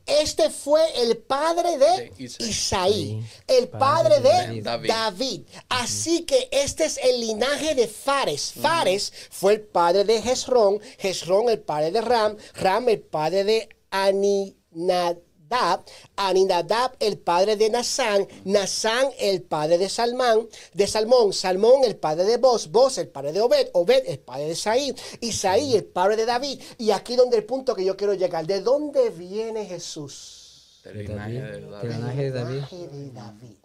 Este 0.05 0.51
fue 0.51 0.81
el 1.01 1.17
padre 1.17 1.79
de, 1.79 2.13
Isaí, 2.19 3.25
el 3.47 3.67
padre, 3.67 4.19
de, 4.19 4.61
David. 4.61 5.41
Así 5.69 6.21
que 6.21 6.47
este 6.51 6.85
es 6.85 6.97
el 6.97 7.19
linaje 7.19 7.73
de 7.73 7.87
Fares. 7.87 8.53
Fares 8.53 9.11
fue 9.31 9.53
el 9.53 9.61
padre 9.61 10.03
de 10.03 10.21
Jezrón, 10.21 10.79
Jezrón 10.99 11.49
el 11.49 11.59
padre 11.61 11.89
de 11.91 12.01
Ram, 12.01 12.37
Ram 12.53 12.89
el 12.89 13.01
padre 13.01 13.43
de 13.43 13.69
Aninad 15.55 15.85
Aninadab 16.17 16.91
el 16.99 17.17
padre 17.17 17.55
de 17.55 17.69
Nasán, 17.69 18.27
Nasán 18.43 19.07
el 19.19 19.41
padre 19.41 19.77
de 19.77 19.87
Salmán, 19.89 20.47
de 20.73 20.87
Salmón, 20.87 21.31
Salmón 21.33 21.83
el 21.85 21.95
padre 21.95 22.25
de 22.25 22.37
Boz, 22.37 22.69
Boz 22.69 22.97
el 22.97 23.07
padre 23.07 23.31
de 23.31 23.41
Obed, 23.41 23.69
Obed 23.73 24.03
el 24.07 24.19
padre 24.19 24.47
de 24.47 24.55
Saí, 24.55 24.93
Isaí 25.21 25.75
el 25.75 25.85
padre 25.85 26.17
de 26.17 26.25
David. 26.25 26.61
Y 26.77 26.91
aquí 26.91 27.15
donde 27.15 27.37
el 27.37 27.45
punto 27.45 27.73
que 27.73 27.85
yo 27.85 27.95
quiero 27.95 28.13
llegar, 28.13 28.45
¿de 28.45 28.61
dónde 28.61 29.09
viene 29.09 29.65
Jesús? 29.65 30.81
Del 30.83 31.05
linaje 31.05 32.21
de 32.21 32.31
David. 33.11 33.57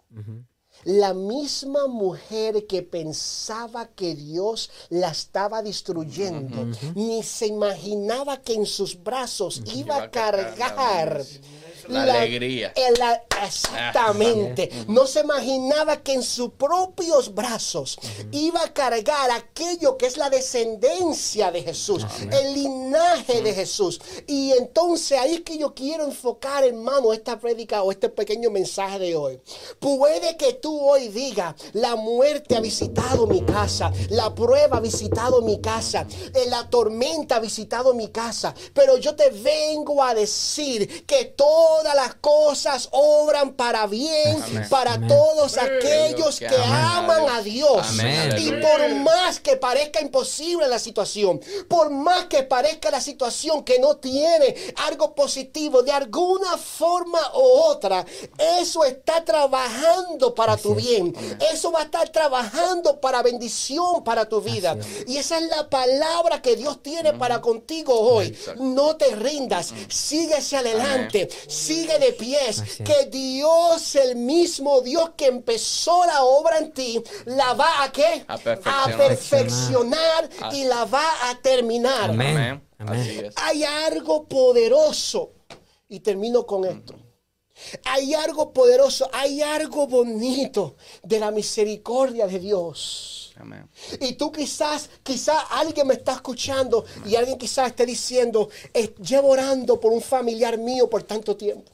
La 0.85 1.13
misma 1.13 1.87
mujer 1.87 2.65
que 2.65 2.81
pensaba 2.81 3.89
que 3.89 4.15
Dios 4.15 4.71
la 4.89 5.09
estaba 5.09 5.61
destruyendo, 5.61 6.71
ni 6.95 7.21
se 7.21 7.47
imaginaba 7.47 8.41
que 8.41 8.53
en 8.53 8.65
sus 8.65 9.03
brazos 9.03 9.61
iba, 9.75 9.97
a 9.97 10.09
cargar 10.09 11.23
la, 11.87 12.03
alegría. 12.03 12.73
Exactamente. 13.43 14.69
No 14.87 15.07
se 15.07 15.21
imaginaba 15.21 15.97
que 15.97 16.13
en 16.13 16.23
sus 16.23 16.51
propios 16.51 17.33
brazos 17.33 17.97
iba 18.31 18.63
a 18.63 18.73
cargar 18.73 19.31
aquello 19.31 19.97
que 19.97 20.05
es 20.05 20.17
la 20.17 20.29
descendencia 20.29 21.51
de 21.51 21.63
Jesús, 21.63 22.05
el 22.31 22.53
linaje 22.53 23.41
de 23.41 23.53
Jesús. 23.53 23.99
Y 24.27 24.51
entonces 24.51 25.17
ahí 25.17 25.35
es 25.35 25.41
que 25.41 25.57
yo 25.57 25.73
quiero 25.73 26.03
enfocar, 26.03 26.63
hermano, 26.63 27.13
esta 27.13 27.39
prédica 27.39 27.83
o 27.83 27.91
este 27.91 28.09
pequeño 28.09 28.49
mensaje 28.49 28.99
de 28.99 29.15
hoy. 29.15 29.39
Puede 29.79 30.37
que 30.37 30.53
tú 30.53 30.79
hoy 30.79 31.07
digas, 31.07 31.55
la 31.73 31.95
muerte 31.95 32.55
ha 32.55 32.61
visitado 32.61 33.27
mi 33.27 33.41
casa, 33.41 33.91
la 34.09 34.33
prueba 34.33 34.77
ha 34.77 34.81
visitado 34.81 35.41
mi 35.41 35.59
casa, 35.61 36.05
eh, 36.33 36.45
la 36.47 36.69
tormenta 36.69 37.37
ha 37.37 37.39
visitado 37.39 37.93
mi 37.93 38.09
casa, 38.09 38.53
pero 38.73 38.97
yo 38.97 39.15
te 39.15 39.29
vengo 39.29 40.03
a 40.03 40.13
decir 40.13 41.05
que 41.05 41.25
todas 41.71 41.95
las 41.95 42.15
cosas 42.15 42.89
obran 42.91 43.53
para 43.53 43.87
bien 43.87 44.41
para 44.69 44.99
todos 45.07 45.57
aquellos 45.57 46.39
que, 46.39 46.47
aman 46.47 47.29
a 47.29 47.41
Dios. 47.41 47.87
Y 48.37 48.51
por 48.53 48.95
más 48.95 49.39
que 49.39 49.55
parezca 49.57 50.01
imposible 50.01 50.67
la 50.67 50.79
situación, 50.79 51.39
por 51.67 51.89
más 51.89 52.25
que 52.25 52.43
parezca 52.43 52.91
la 52.91 53.01
situación 53.01 53.63
que 53.63 53.79
no 53.79 53.97
tiene 53.97 54.55
algo 54.87 55.15
positivo 55.15 55.81
de 55.83 55.91
alguna 55.91 56.57
forma 56.57 57.19
u 57.35 57.41
otra, 57.41 58.05
eso 58.59 58.83
está 58.83 59.23
trabajando 59.23 60.35
para 60.35 60.57
tu 60.57 60.75
bien. 60.75 61.13
Eso 61.51 61.71
va 61.71 61.81
a 61.81 61.83
estar 61.83 62.09
trabajando 62.09 62.99
para 62.99 63.21
bendición 63.21 64.03
para 64.03 64.27
tu 64.27 64.41
vida. 64.41 64.77
Y 65.07 65.17
esa 65.17 65.37
es 65.37 65.47
la 65.49 65.69
palabra 65.69 66.41
que 66.41 66.55
Dios 66.55 66.81
tiene 66.83 67.13
para 67.13 67.41
contigo 67.41 67.99
hoy. 67.99 68.37
No 68.57 68.95
te 68.95 69.15
rindas, 69.15 69.73
sigue 69.89 70.35
hacia 70.35 70.59
adelante, 70.59 71.29
sigue 71.61 71.99
de 71.99 72.13
pies, 72.13 72.63
que 72.83 73.05
Dios, 73.05 73.95
el 73.95 74.15
mismo 74.15 74.81
Dios 74.81 75.11
que 75.15 75.27
empezó 75.27 76.05
la 76.05 76.23
obra 76.23 76.57
en 76.57 76.71
ti, 76.71 77.01
la 77.25 77.53
va 77.53 77.83
a 77.83 77.91
qué? 77.91 78.25
A 78.27 78.37
perfeccionar, 78.37 80.29
y 80.51 80.63
la 80.65 80.85
va 80.85 81.29
a 81.29 81.41
terminar. 81.41 82.09
Amén. 82.09 82.61
Hay 83.35 83.63
algo 83.63 84.25
poderoso. 84.25 85.33
Y 85.87 85.99
termino 85.99 86.45
con 86.45 86.63
esto. 86.63 86.95
Hay 87.85 88.13
algo 88.13 88.53
poderoso, 88.53 89.09
hay 89.11 89.41
algo 89.41 89.87
bonito 89.87 90.77
de 91.03 91.19
la 91.19 91.31
misericordia 91.31 92.27
de 92.27 92.39
Dios. 92.39 93.20
Y 93.99 94.13
tú 94.13 94.31
quizás, 94.31 94.89
quizás 95.03 95.43
alguien 95.51 95.87
me 95.87 95.95
está 95.95 96.13
escuchando 96.13 96.85
y 97.05 97.15
alguien 97.15 97.37
quizás 97.37 97.67
esté 97.67 97.85
diciendo, 97.85 98.49
llevo 98.99 99.29
orando 99.29 99.79
por 99.79 99.91
un 99.91 100.01
familiar 100.01 100.57
mío 100.57 100.89
por 100.89 101.03
tanto 101.03 101.35
tiempo. 101.35 101.71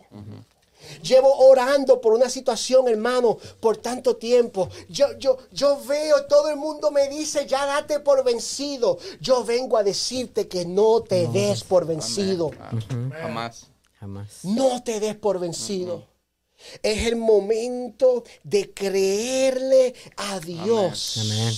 Llevo 1.02 1.34
orando 1.50 2.00
por 2.00 2.14
una 2.14 2.30
situación, 2.30 2.88
hermano, 2.88 3.38
por 3.60 3.78
tanto 3.78 4.16
tiempo. 4.16 4.70
Yo, 4.90 5.18
yo, 5.18 5.38
yo 5.52 5.82
veo, 5.86 6.26
todo 6.26 6.50
el 6.50 6.56
mundo 6.56 6.92
me 6.92 7.10
dice, 7.10 7.46
ya 7.46 7.66
date 7.66 8.00
por 8.00 8.24
vencido. 8.24 8.98
Yo 9.20 9.44
vengo 9.44 9.78
a 9.78 9.84
decirte 9.84 10.48
que 10.48 10.66
no 10.66 11.02
te 11.02 11.28
des 11.28 11.64
por 11.64 11.86
vencido. 11.86 12.52
Jamás. 13.12 13.68
Jamás. 14.00 14.40
No 14.44 14.82
te 14.84 15.00
des 15.00 15.16
por 15.16 15.40
vencido. 15.40 16.06
Es 16.82 17.06
el 17.08 17.16
momento 17.16 18.24
de 18.44 18.72
creerle 18.74 19.94
a 20.16 20.40
Dios. 20.40 21.18
Amén. 21.18 21.54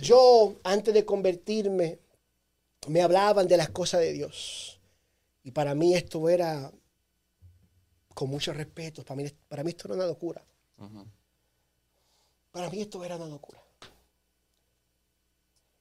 Yo, 0.00 0.56
antes 0.64 0.94
de 0.94 1.04
convertirme, 1.04 1.98
me 2.88 3.02
hablaban 3.02 3.46
de 3.46 3.56
las 3.56 3.70
cosas 3.70 4.00
de 4.00 4.12
Dios. 4.12 4.80
Y 5.44 5.50
para 5.50 5.74
mí 5.74 5.94
esto 5.94 6.28
era 6.28 6.72
con 8.14 8.30
mucho 8.30 8.52
respeto. 8.52 9.04
Para 9.04 9.22
mí, 9.22 9.30
para 9.48 9.62
mí 9.62 9.70
esto 9.70 9.88
era 9.88 9.94
una 9.94 10.06
locura. 10.06 10.44
Para 12.50 12.70
mí 12.70 12.80
esto 12.80 13.04
era 13.04 13.16
una 13.16 13.26
locura. 13.26 13.62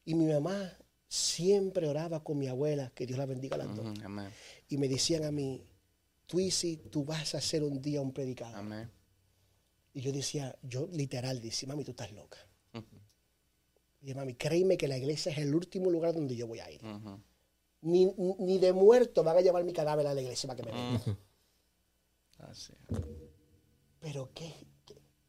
Y 0.04 0.14
mi 0.14 0.26
mamá 0.26 0.72
siempre 1.08 1.88
oraba 1.88 2.24
con 2.24 2.38
mi 2.38 2.48
abuela, 2.48 2.92
que 2.94 3.06
Dios 3.06 3.18
la 3.18 3.26
bendiga 3.26 3.56
a 3.56 3.60
las 3.60 3.76
dos. 3.76 3.98
Y 4.68 4.78
me 4.78 4.88
decían 4.88 5.24
a 5.24 5.32
mí, 5.32 5.64
Twisi, 6.28 6.78
tú 6.78 7.06
vas 7.06 7.36
a 7.36 7.42
ser 7.42 7.64
un 7.64 7.82
día 7.82 8.02
un 8.02 8.12
predicador. 8.12 8.90
Y 9.94 10.02
yo 10.02 10.12
decía, 10.12 10.58
yo 10.62 10.88
literal 10.92 11.42
decía, 11.42 11.68
mami, 11.68 11.84
tú 11.84 11.92
estás 11.92 12.12
loca. 12.12 12.38
Y 14.02 14.14
mami, 14.14 14.36
créeme 14.36 14.78
que 14.78 14.88
la 14.88 14.98
iglesia 14.98 15.32
es 15.32 15.38
el 15.40 15.56
último 15.56 15.90
lugar 15.90 16.14
donde 16.14 16.36
yo 16.36 16.48
voy 16.48 16.60
a 16.60 16.70
ir. 16.70 16.82
ni, 17.82 18.58
de 18.58 18.74
muerto 18.74 19.24
van 19.24 19.38
a 19.38 19.42
llevar 19.42 19.64
mi 19.64 19.74
cadáver 19.74 20.08
a 20.08 20.14
la 20.14 20.22
iglesia 20.22 20.48
para 20.48 20.58
que 20.58 20.72
me 20.72 20.72
vean. 20.72 21.02
Pero 24.00 24.30
¿qué, 24.34 24.54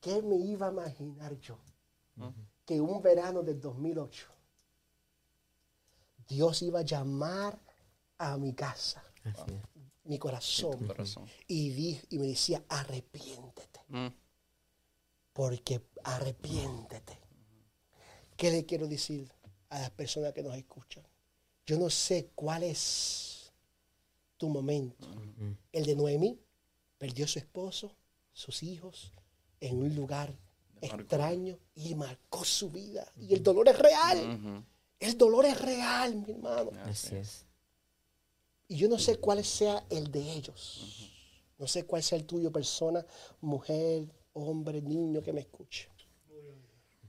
¿qué, 0.01 0.23
me 0.23 0.37
iba 0.37 0.69
a 0.69 0.73
imaginar 0.73 1.39
yo? 1.39 1.59
Que 2.65 2.81
un 2.81 3.01
verano 3.01 3.43
del 3.43 3.61
2008 3.61 4.37
Dios 6.29 6.63
iba 6.63 6.81
a 6.81 6.83
llamar 6.83 7.59
a 8.19 8.37
mi 8.37 8.53
casa, 8.55 9.03
mi 10.07 10.19
corazón, 10.19 10.89
Y, 11.47 11.99
y 12.11 12.19
me 12.19 12.27
decía, 12.27 12.65
arrepiéntete. 12.69 13.81
Mm. 13.89 14.09
Porque 15.33 15.83
arrepiéntete. 16.05 17.19
¿Qué 18.37 18.51
le 18.51 18.65
quiero 18.65 18.87
decir 18.87 19.31
a 19.71 19.81
las 19.81 19.91
personas 19.91 20.33
que 20.33 20.43
nos 20.43 20.57
escuchan? 20.57 21.05
Yo 21.65 21.79
no 21.79 21.91
sé 21.91 22.31
cuál 22.35 22.63
es 22.63 23.53
tu 24.37 24.49
momento. 24.49 25.09
El 25.73 25.87
de 25.87 25.97
Noemí, 25.97 26.39
perdió 26.99 27.25
a 27.25 27.29
su 27.29 27.39
esposo, 27.39 27.97
sus 28.33 28.63
hijos, 28.63 29.13
en 29.61 29.83
un 29.83 29.95
lugar 29.95 30.35
extraño 30.81 31.59
y 31.75 31.95
marcó 31.95 32.45
su 32.45 32.71
vida. 32.71 33.11
Y 33.17 33.35
el 33.35 33.43
dolor 33.43 33.69
es 33.69 33.79
real. 33.79 34.65
El 35.01 35.19
dolor 35.19 35.45
es 35.47 35.61
real, 35.61 36.15
mi 36.17 36.33
hermano. 36.33 36.71
Así 36.85 37.17
es. 37.17 37.46
Y 38.69 38.77
yo 38.77 38.89
no 38.89 38.99
sé 38.99 39.17
cuál 39.17 39.45
sea 39.45 39.85
el 39.91 40.11
de 40.11 40.33
ellos. 40.33 41.13
No 41.59 41.67
sé 41.67 41.85
cuál 41.85 42.03
sea 42.03 42.19
el 42.19 42.25
tuyo, 42.25 42.53
persona, 42.53 43.05
mujer, 43.41 44.07
hombre, 44.33 44.83
niño 44.83 45.23
que 45.23 45.33
me 45.33 45.41
escuche. 45.41 45.89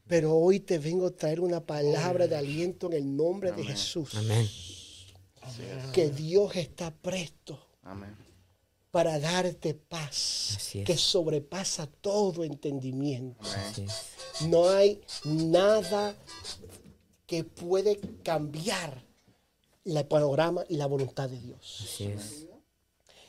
Pero 0.08 0.36
hoy 0.36 0.62
te 0.62 0.80
vengo 0.80 1.08
a 1.08 1.12
traer 1.12 1.42
una 1.42 1.66
palabra 1.66 2.28
de 2.28 2.36
aliento 2.38 2.88
en 2.88 2.94
el 2.94 3.16
nombre 3.16 3.52
de 3.52 3.64
Jesús. 3.64 4.16
Amén. 4.16 4.48
Que 5.92 6.10
Dios 6.10 6.56
está 6.56 6.92
presto. 6.92 7.60
Amén 7.82 8.28
para 8.98 9.20
darte 9.20 9.76
paz 9.76 10.58
que 10.84 10.98
sobrepasa 10.98 11.86
todo 11.86 12.44
entendimiento. 12.44 13.46
No 14.48 14.70
hay 14.70 15.02
nada 15.24 16.16
que 17.28 17.44
puede 17.44 18.00
cambiar 18.24 19.06
el 19.88 20.06
panorama 20.06 20.64
y 20.70 20.78
la 20.78 20.86
voluntad 20.86 21.30
de 21.30 21.40
Dios. 21.40 22.02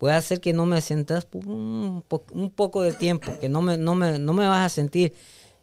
Puede 0.04 0.16
hacer 0.16 0.42
que 0.42 0.52
no 0.52 0.66
me 0.66 0.82
sientas 0.82 1.26
un, 1.32 2.04
un, 2.32 2.50
poco 2.50 2.82
de 2.82 2.92
tiempo, 2.92 3.32
que 3.40 3.48
no 3.48 3.62
me, 3.62 3.78
no, 3.78 3.94
me, 3.94 4.18
no 4.18 4.34
me 4.34 4.46
vas 4.46 4.66
a 4.66 4.68
sentir. 4.68 5.14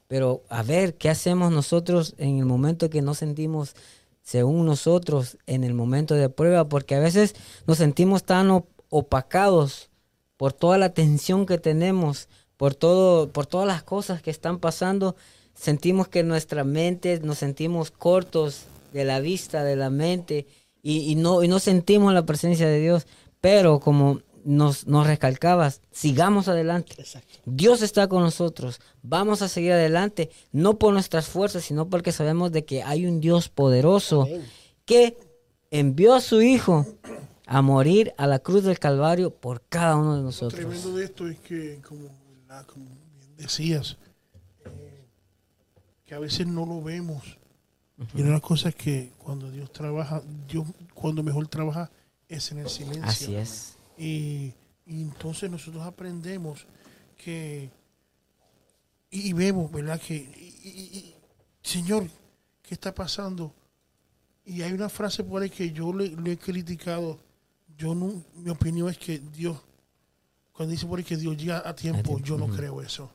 Pero 0.07 0.41
a 0.49 0.63
ver, 0.63 0.95
¿qué 0.95 1.11
hacemos 1.11 1.51
nosotros 1.51 2.15
en 2.17 2.39
el 2.39 2.45
momento 2.45 2.89
que 2.89 3.03
no 3.03 3.13
sentimos 3.13 3.75
según 4.23 4.65
nosotros 4.65 5.37
en 5.45 5.63
el 5.63 5.75
momento 5.75 6.15
de 6.15 6.27
prueba? 6.29 6.67
Porque 6.67 6.95
a 6.95 6.99
veces 6.99 7.35
nos 7.67 7.77
sentimos 7.77 8.23
tan 8.23 8.63
opacados 8.89 9.91
por 10.37 10.53
toda 10.53 10.79
la 10.79 10.91
tensión 10.91 11.45
que 11.45 11.59
tenemos, 11.59 12.27
por, 12.57 12.73
todo, 12.73 13.29
por 13.29 13.45
todas 13.45 13.67
las 13.67 13.83
cosas 13.83 14.23
que 14.23 14.31
están 14.31 14.57
pasando. 14.57 15.15
Sentimos 15.53 16.07
que 16.07 16.23
nuestra 16.23 16.63
mente, 16.63 17.19
nos 17.19 17.37
sentimos 17.37 17.91
cortos 17.91 18.63
de 18.91 19.05
la 19.05 19.19
vista, 19.19 19.63
de 19.63 19.75
la 19.75 19.91
mente, 19.91 20.47
y, 20.81 21.13
no, 21.13 21.43
y 21.43 21.47
no 21.47 21.59
sentimos 21.59 22.11
la 22.11 22.25
presencia 22.25 22.67
de 22.67 22.79
Dios. 22.79 23.05
Pero 23.39 23.79
como 23.79 24.21
nos, 24.45 24.87
nos 24.87 25.07
recalcabas, 25.07 25.81
sigamos 25.91 26.47
adelante. 26.47 26.95
Dios 27.45 27.81
está 27.81 28.07
con 28.07 28.23
nosotros. 28.23 28.79
Vamos 29.01 29.41
a 29.41 29.47
seguir 29.47 29.73
adelante, 29.73 30.29
no 30.51 30.77
por 30.77 30.93
nuestras 30.93 31.27
fuerzas, 31.27 31.63
sino 31.63 31.89
porque 31.89 32.11
sabemos 32.11 32.51
de 32.51 32.65
que 32.65 32.83
hay 32.83 33.05
un 33.05 33.19
Dios 33.21 33.49
poderoso 33.49 34.27
que 34.85 35.17
envió 35.69 36.13
a 36.13 36.21
su 36.21 36.41
Hijo 36.41 36.85
a 37.45 37.61
morir 37.61 38.13
a 38.17 38.27
la 38.27 38.39
cruz 38.39 38.63
del 38.63 38.79
Calvario 38.79 39.35
por 39.35 39.61
cada 39.67 39.97
uno 39.97 40.15
de 40.15 40.23
nosotros. 40.23 40.61
Lo 40.61 40.69
tremendo 40.69 40.97
de 40.97 41.05
esto 41.05 41.27
es 41.27 41.39
que, 41.39 41.81
como, 41.81 42.07
decías, 43.37 43.97
eh, 44.65 45.05
que 46.05 46.15
a 46.15 46.19
veces 46.19 46.47
no 46.47 46.65
lo 46.65 46.81
vemos. 46.81 47.37
Y 48.15 48.21
una 48.21 48.27
de 48.27 48.31
las 48.33 48.41
cosas 48.41 48.73
que 48.73 49.11
cuando 49.17 49.51
Dios 49.51 49.71
trabaja, 49.71 50.23
Dios 50.47 50.65
cuando 50.93 51.23
mejor 51.23 51.47
trabaja 51.47 51.91
es 52.27 52.51
en 52.51 52.59
el 52.59 52.69
silencio. 52.69 53.03
Así 53.03 53.35
es. 53.35 53.75
Y, 54.01 54.53
entonces 54.87 55.49
nosotros 55.49 55.83
aprendemos 55.83 56.65
que, 57.15 57.69
y, 59.11 59.31
vemos, 59.33 59.71
¿verdad? 59.71 60.01
Que, 60.01 61.13
Señor, 61.61 62.09
¿qué 62.63 62.73
está 62.73 62.93
pasando? 62.93 63.53
Y 64.43 64.63
hay 64.63 64.73
una 64.73 64.89
frase 64.89 65.23
por 65.23 65.43
ahí 65.43 65.51
que 65.51 65.71
yo 65.71 65.93
le, 65.93 66.15
he 66.31 66.37
criticado. 66.37 67.19
Yo 67.77 67.93
no, 67.93 68.23
mi 68.35 68.49
opinión 68.49 68.89
es 68.89 68.97
que 68.97 69.19
Dios, 69.19 69.57
cuando 70.51 70.71
dice 70.71 70.87
por 70.87 70.97
ahí 70.97 71.05
que 71.05 71.17
Dios 71.17 71.37
llega 71.37 71.61
a 71.63 71.75
tiempo, 71.75 72.19
yo 72.19 72.37
no 72.37 72.47
creo 72.47 72.81
eso. 72.81 73.11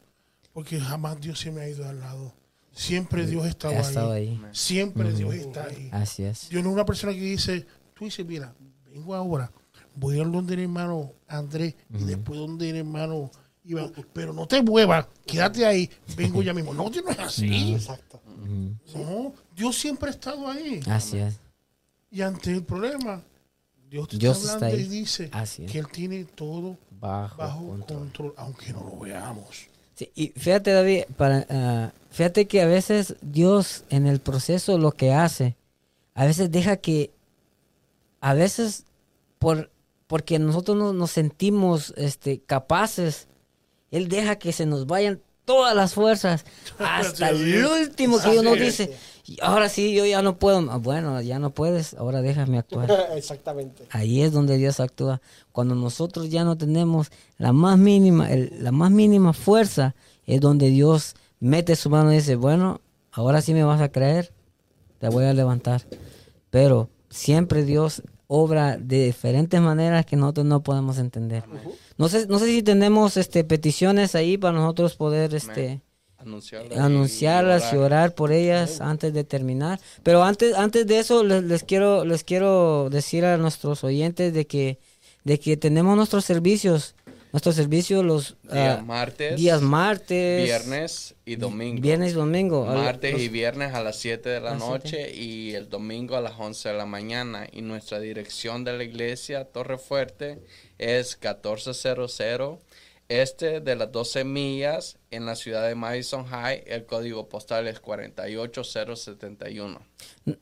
Porque 0.52 0.80
jamás 0.80 1.20
Dios 1.20 1.40
se 1.40 1.50
me 1.50 1.62
ha 1.62 1.68
ido 1.68 1.86
al 1.86 1.98
lado. 1.98 2.32
Siempre 2.72 3.26
Dios 3.26 3.44
ha 3.44 3.48
estado, 3.48 4.12
ahí. 4.12 4.40
Siempre 4.52 5.12
Dios 5.12 5.34
está 5.34 5.64
ahí. 5.64 5.88
Así 5.90 6.22
es. 6.22 6.48
Yo 6.48 6.62
no 6.62 6.70
una 6.70 6.84
persona 6.84 7.12
que 7.12 7.20
dice, 7.20 7.66
tú 7.92 8.04
dices, 8.04 8.24
mira, 8.24 8.54
vengo 8.86 9.14
ahora, 9.14 9.50
voy 9.96 10.20
a 10.20 10.24
donde 10.24 10.54
el 10.54 10.60
hermano 10.60 11.12
Andrés 11.26 11.74
y 11.92 12.04
después 12.04 12.38
donde 12.38 12.70
el 12.70 12.76
hermano 12.76 13.30
Iván, 13.64 13.92
pero 14.12 14.32
no 14.32 14.46
te 14.46 14.62
muevas, 14.62 15.06
quédate 15.26 15.66
ahí, 15.66 15.90
vengo 16.16 16.40
ya 16.42 16.54
mismo. 16.54 16.72
No, 16.72 16.88
no 16.88 17.10
es 17.10 17.18
así. 17.18 17.74
exacto. 17.74 18.20
No, 18.94 19.34
Dios 19.54 19.76
siempre 19.76 20.08
ha 20.08 20.12
estado 20.12 20.48
ahí. 20.48 20.80
Así 20.86 21.18
es. 21.18 21.40
Y 22.10 22.22
ante 22.22 22.52
el 22.52 22.62
problema, 22.62 23.22
Dios 23.90 24.08
te 24.08 24.16
está 24.16 24.54
hablando 24.54 24.78
y 24.78 24.84
dice 24.84 25.30
que 25.66 25.78
Él 25.78 25.88
tiene 25.88 26.24
todo 26.24 26.78
bajo, 27.00 27.78
control. 27.86 28.34
aunque 28.36 28.72
no 28.72 28.84
lo 28.84 28.98
veamos. 28.98 29.66
Sí, 29.94 30.10
y 30.14 30.28
fíjate, 30.28 30.72
David, 30.72 31.04
para, 31.16 31.46
ah, 31.48 31.92
fíjate 32.10 32.46
que 32.46 32.62
a 32.62 32.66
veces 32.66 33.16
Dios 33.22 33.84
en 33.88 34.06
el 34.06 34.20
proceso 34.20 34.78
lo 34.78 34.92
que 34.92 35.12
hace, 35.12 35.56
a 36.14 36.24
veces 36.24 36.50
deja 36.50 36.76
que, 36.76 37.10
a 38.20 38.34
veces 38.34 38.84
por 39.38 39.70
porque 40.06 40.38
nosotros 40.38 40.76
no, 40.76 40.92
nos 40.92 41.10
sentimos 41.10 41.92
este, 41.96 42.40
capaces. 42.40 43.28
Él 43.90 44.08
deja 44.08 44.36
que 44.36 44.52
se 44.52 44.66
nos 44.66 44.86
vayan 44.86 45.20
todas 45.44 45.74
las 45.74 45.94
fuerzas 45.94 46.44
hasta 46.78 47.30
el 47.30 47.64
último 47.64 48.20
que 48.20 48.38
uno 48.38 48.54
dice, 48.54 48.94
ahora 49.40 49.68
sí, 49.68 49.94
yo 49.94 50.04
ya 50.04 50.20
no 50.20 50.38
puedo. 50.38 50.70
Ah, 50.70 50.76
bueno, 50.76 51.20
ya 51.22 51.38
no 51.38 51.50
puedes, 51.50 51.94
ahora 51.94 52.20
déjame 52.20 52.58
actuar. 52.58 52.90
Exactamente. 53.16 53.86
Ahí 53.90 54.22
es 54.22 54.32
donde 54.32 54.58
Dios 54.58 54.80
actúa. 54.80 55.22
Cuando 55.52 55.74
nosotros 55.74 56.28
ya 56.28 56.44
no 56.44 56.58
tenemos 56.58 57.10
la 57.38 57.52
más 57.52 57.78
mínima, 57.78 58.28
la 58.58 58.72
más 58.72 58.90
mínima 58.90 59.32
fuerza, 59.32 59.94
es 60.26 60.40
donde 60.40 60.68
Dios 60.68 61.14
mete 61.40 61.76
su 61.76 61.90
mano 61.90 62.12
y 62.12 62.16
dice, 62.16 62.36
bueno, 62.36 62.80
ahora 63.12 63.40
sí 63.40 63.54
me 63.54 63.64
vas 63.64 63.80
a 63.80 63.90
creer, 63.90 64.32
te 64.98 65.08
voy 65.08 65.24
a 65.24 65.32
levantar. 65.32 65.82
Pero 66.50 66.90
siempre 67.08 67.64
Dios 67.64 68.02
obra 68.28 68.76
de 68.76 69.06
diferentes 69.06 69.60
maneras 69.60 70.06
que 70.06 70.16
nosotros 70.16 70.46
no 70.46 70.62
podemos 70.62 70.98
entender. 70.98 71.44
No 71.96 72.08
sé, 72.08 72.26
no 72.26 72.38
sé 72.38 72.46
si 72.46 72.62
tenemos 72.62 73.16
este 73.16 73.44
peticiones 73.44 74.14
ahí 74.14 74.36
para 74.36 74.58
nosotros 74.58 74.96
poder 74.96 75.34
este 75.34 75.80
anunciarlas, 76.18 77.72
y, 77.72 77.76
orar. 77.76 78.14
por 78.14 78.32
ellas 78.32 78.80
antes 78.80 79.12
de 79.14 79.24
terminar. 79.24 79.80
Pero 80.02 80.24
antes 80.24 80.54
antes 80.54 80.86
de 80.86 80.98
eso 80.98 81.22
les, 81.22 81.44
les, 81.44 81.62
quiero 81.62 82.04
les 82.04 82.24
quiero 82.24 82.90
decir 82.90 83.24
a 83.24 83.36
nuestros 83.36 83.84
oyentes 83.84 84.34
de 84.34 84.46
que 84.46 84.78
de 85.24 85.38
que 85.38 85.56
tenemos 85.56 85.96
nuestros 85.96 86.24
servicios 86.24 86.94
nuestro 87.36 87.52
servicio 87.52 88.02
los 88.02 88.34
días, 88.44 88.78
ah, 88.78 88.82
martes, 88.82 89.36
días 89.36 89.60
martes, 89.60 90.42
viernes 90.42 91.14
y 91.26 91.36
domingo. 91.36 91.82
Viernes 91.82 92.12
y 92.12 92.14
domingo. 92.14 92.64
Martes 92.64 93.20
y 93.20 93.28
viernes 93.28 93.74
a 93.74 93.82
las 93.82 93.96
7 93.96 94.26
de 94.26 94.40
la 94.40 94.54
noche 94.54 95.14
y 95.14 95.54
el 95.54 95.68
domingo 95.68 96.16
a 96.16 96.22
las 96.22 96.32
11 96.38 96.70
de 96.70 96.74
la 96.74 96.86
mañana. 96.86 97.46
Y 97.52 97.60
nuestra 97.60 98.00
dirección 98.00 98.64
de 98.64 98.78
la 98.78 98.84
iglesia 98.84 99.44
Torre 99.44 99.76
Fuerte 99.76 100.38
es 100.78 101.18
1400 101.20 102.18
este 103.08 103.60
de 103.60 103.76
las 103.76 103.92
12 103.92 104.24
millas 104.24 104.98
en 105.10 105.26
la 105.26 105.36
ciudad 105.36 105.66
de 105.66 105.74
Madison 105.74 106.24
High, 106.24 106.64
el 106.66 106.86
código 106.86 107.28
postal 107.28 107.68
es 107.68 107.80
48071. 107.80 109.80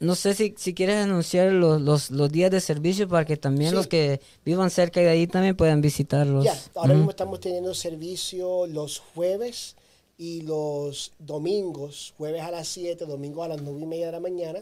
No 0.00 0.14
sé 0.14 0.34
si, 0.34 0.54
si 0.56 0.74
quieres 0.74 0.96
anunciar 0.96 1.52
los, 1.52 1.80
los, 1.80 2.10
los, 2.10 2.32
días 2.32 2.50
de 2.50 2.60
servicio 2.60 3.08
para 3.08 3.24
que 3.24 3.36
también 3.36 3.74
los 3.74 3.86
que 3.86 4.20
vivan 4.44 4.70
cerca 4.70 5.00
de 5.00 5.08
ahí 5.08 5.26
también 5.26 5.56
puedan 5.56 5.80
visitarlos. 5.80 6.44
Ya, 6.44 6.56
ahora 6.74 6.94
mismo 6.94 7.10
estamos 7.10 7.40
teniendo 7.40 7.74
servicio 7.74 8.66
los 8.66 8.98
jueves 8.98 9.76
y 10.16 10.42
los 10.42 11.12
domingos, 11.18 12.14
jueves 12.16 12.42
a 12.42 12.50
las 12.50 12.68
7, 12.68 13.04
domingo 13.06 13.42
a 13.42 13.48
las 13.48 13.60
9 13.60 13.80
y 13.80 13.86
media 13.86 14.06
de 14.06 14.12
la 14.12 14.20
mañana. 14.20 14.60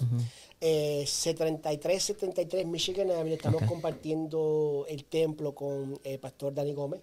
Eh, 0.60 1.02
C3373 1.06 2.64
Michigan 2.66 3.10
Avenue, 3.10 3.34
estamos 3.34 3.64
compartiendo 3.64 4.86
el 4.88 5.04
templo 5.04 5.54
con 5.54 5.98
el 6.04 6.20
pastor 6.20 6.54
Dani 6.54 6.72
Gómez 6.72 7.00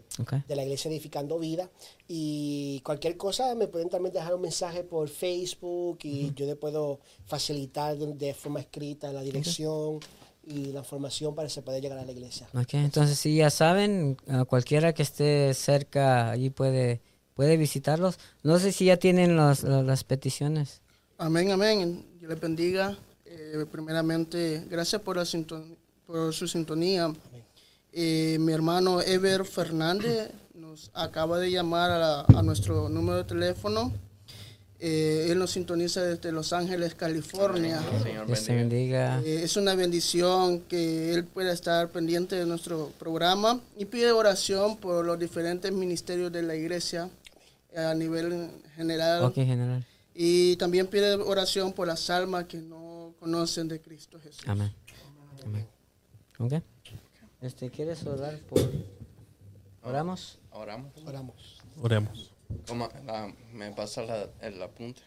de 0.47 0.55
la 0.55 0.63
iglesia 0.63 0.89
Edificando 0.89 1.37
Vida. 1.37 1.69
Y 2.07 2.79
cualquier 2.85 3.17
cosa 3.17 3.53
me 3.55 3.67
pueden 3.67 3.89
también 3.89 4.13
dejar 4.13 4.33
un 4.33 4.41
mensaje 4.41 4.83
por 4.83 5.09
Facebook 5.09 5.99
y 6.03 6.33
yo 6.33 6.45
le 6.45 6.55
puedo 6.55 6.99
facilitar 7.25 7.97
de, 7.97 8.33
forma 8.33 8.61
escrita 8.61 9.11
la 9.11 9.21
dirección. 9.21 9.99
y 10.47 10.71
la 10.71 10.79
información 10.79 11.35
para 11.35 11.47
que 11.47 11.53
se 11.53 11.61
pueda 11.61 11.77
llegar 11.77 11.99
a 11.99 12.05
la 12.05 12.11
iglesia. 12.11 12.47
entonces 12.71 13.19
si 13.19 13.35
ya 13.35 13.51
saben, 13.51 14.17
cualquiera 14.47 14.93
que 14.93 15.03
esté 15.03 15.53
cerca 15.53 16.31
allí 16.31 16.49
puede 16.49 17.01
puede 17.39 17.55
visitarlos. 17.55 18.19
No 18.43 18.59
sé 18.59 18.73
si 18.73 18.83
ya 18.83 18.97
tienen 18.97 19.37
las, 19.37 19.63
las 19.63 20.03
peticiones. 20.03 20.81
Amén, 21.17 21.49
amén. 21.51 22.05
Dios 22.19 22.31
les 22.31 22.41
bendiga. 22.41 22.97
Eh, 23.23 23.65
primeramente, 23.71 24.65
gracias 24.69 25.01
por, 25.01 25.15
la 25.15 25.23
por 26.05 26.33
su 26.33 26.49
sintonía. 26.49 27.13
Eh, 27.93 28.35
mi 28.41 28.51
hermano 28.51 28.99
Ever 29.01 29.45
Fernández 29.45 30.31
nos 30.53 30.91
acaba 30.93 31.39
de 31.39 31.49
llamar 31.49 31.91
a, 31.91 32.21
a 32.23 32.43
nuestro 32.43 32.89
número 32.89 33.19
de 33.19 33.23
teléfono. 33.23 33.93
Eh, 34.81 35.27
él 35.29 35.39
nos 35.39 35.51
sintoniza 35.51 36.01
desde 36.03 36.33
Los 36.33 36.51
Ángeles, 36.51 36.93
California. 36.93 37.81
Dios 38.27 38.47
bendiga. 38.47 39.21
es 39.25 39.55
una 39.55 39.75
bendición 39.75 40.59
que 40.61 41.13
él 41.13 41.23
pueda 41.23 41.53
estar 41.53 41.87
pendiente 41.87 42.35
de 42.35 42.45
nuestro 42.45 42.91
programa 42.99 43.61
y 43.77 43.85
pide 43.85 44.11
oración 44.11 44.75
por 44.75 45.05
los 45.05 45.17
diferentes 45.17 45.71
ministerios 45.71 46.33
de 46.33 46.43
la 46.43 46.55
iglesia 46.55 47.09
a 47.75 47.93
nivel 47.93 48.61
general. 48.75 49.33
general. 49.33 49.85
Y 50.13 50.55
también 50.57 50.87
pide 50.87 51.15
oración 51.15 51.73
por 51.73 51.87
las 51.87 52.09
almas 52.09 52.45
que 52.45 52.57
no 52.57 53.13
conocen 53.19 53.67
de 53.67 53.79
Cristo 53.81 54.19
Jesús. 54.19 54.47
Amén. 54.47 54.73
Amén. 55.45 55.67
Ok. 56.39 56.53
Este, 57.41 57.69
¿Quieres 57.69 58.05
orar 58.05 58.37
por...? 58.39 58.59
¿Oramos? 59.83 60.39
Oramos. 60.51 60.91
Oramos. 61.05 61.61
Oremos. 61.81 62.33
me 63.53 63.71
pasa 63.71 64.03
la, 64.03 64.29
el 64.41 64.61
apunte. 64.61 65.01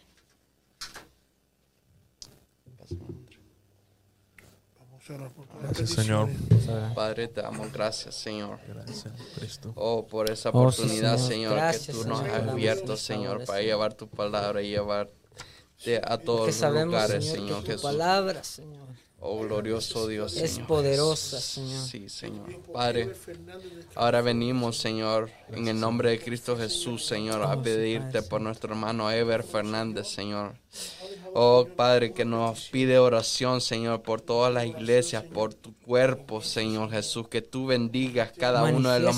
Gracias, 5.61 5.89
Señor. 5.89 6.29
Padre, 6.95 7.27
te 7.27 7.41
damos 7.41 7.71
gracias, 7.71 8.15
Señor. 8.15 8.59
Gracias, 8.67 9.13
Cristo. 9.35 9.73
Oh, 9.75 10.07
por 10.07 10.29
esa 10.29 10.49
oportunidad, 10.49 11.17
Señor, 11.17 11.59
que 11.71 11.91
tú 11.91 12.05
nos 12.07 12.21
has 12.21 12.47
abierto, 12.47 12.95
Señor, 12.95 13.45
para 13.45 13.61
llevar 13.61 13.93
tu 13.93 14.07
palabra 14.07 14.61
y 14.61 14.69
llevar 14.69 15.09
a 16.03 16.17
todos 16.17 16.61
los 16.61 16.85
lugares, 16.85 17.25
Señor, 17.25 17.63
Jesús. 17.65 17.81
palabra, 17.81 18.43
Señor. 18.43 18.87
Oh 19.25 19.39
glorioso 19.39 20.05
Dios. 20.07 20.35
Es 20.35 20.59
poderosa, 20.59 21.39
Señor. 21.39 21.87
Sí, 21.87 22.09
Señor. 22.09 22.61
Padre, 22.73 23.13
ahora 23.95 24.21
venimos, 24.21 24.77
Señor, 24.77 25.31
en 25.49 25.69
el 25.69 25.79
nombre 25.79 26.09
de 26.09 26.19
Cristo 26.19 26.57
Jesús, 26.57 27.05
Señor, 27.05 27.41
a 27.41 27.61
pedirte 27.61 28.21
por 28.21 28.41
nuestro 28.41 28.73
hermano 28.73 29.09
Ever 29.09 29.43
Fernández, 29.43 30.09
Señor. 30.09 30.55
Oh 31.35 31.67
Padre, 31.75 32.13
que 32.13 32.25
nos 32.25 32.69
pide 32.69 32.99
oración, 32.99 33.59
Señor, 33.59 34.01
por 34.01 34.21
todas 34.21 34.53
las 34.53 34.65
iglesias, 34.65 35.23
por 35.23 35.53
tu 35.53 35.73
cuerpo, 35.73 36.41
Señor 36.41 36.91
Jesús, 36.91 37.27
que 37.27 37.41
tú 37.41 37.67
bendigas 37.67 38.31
cada 38.37 38.63
uno 38.63 38.91
de 38.91 38.99
los 38.99 39.15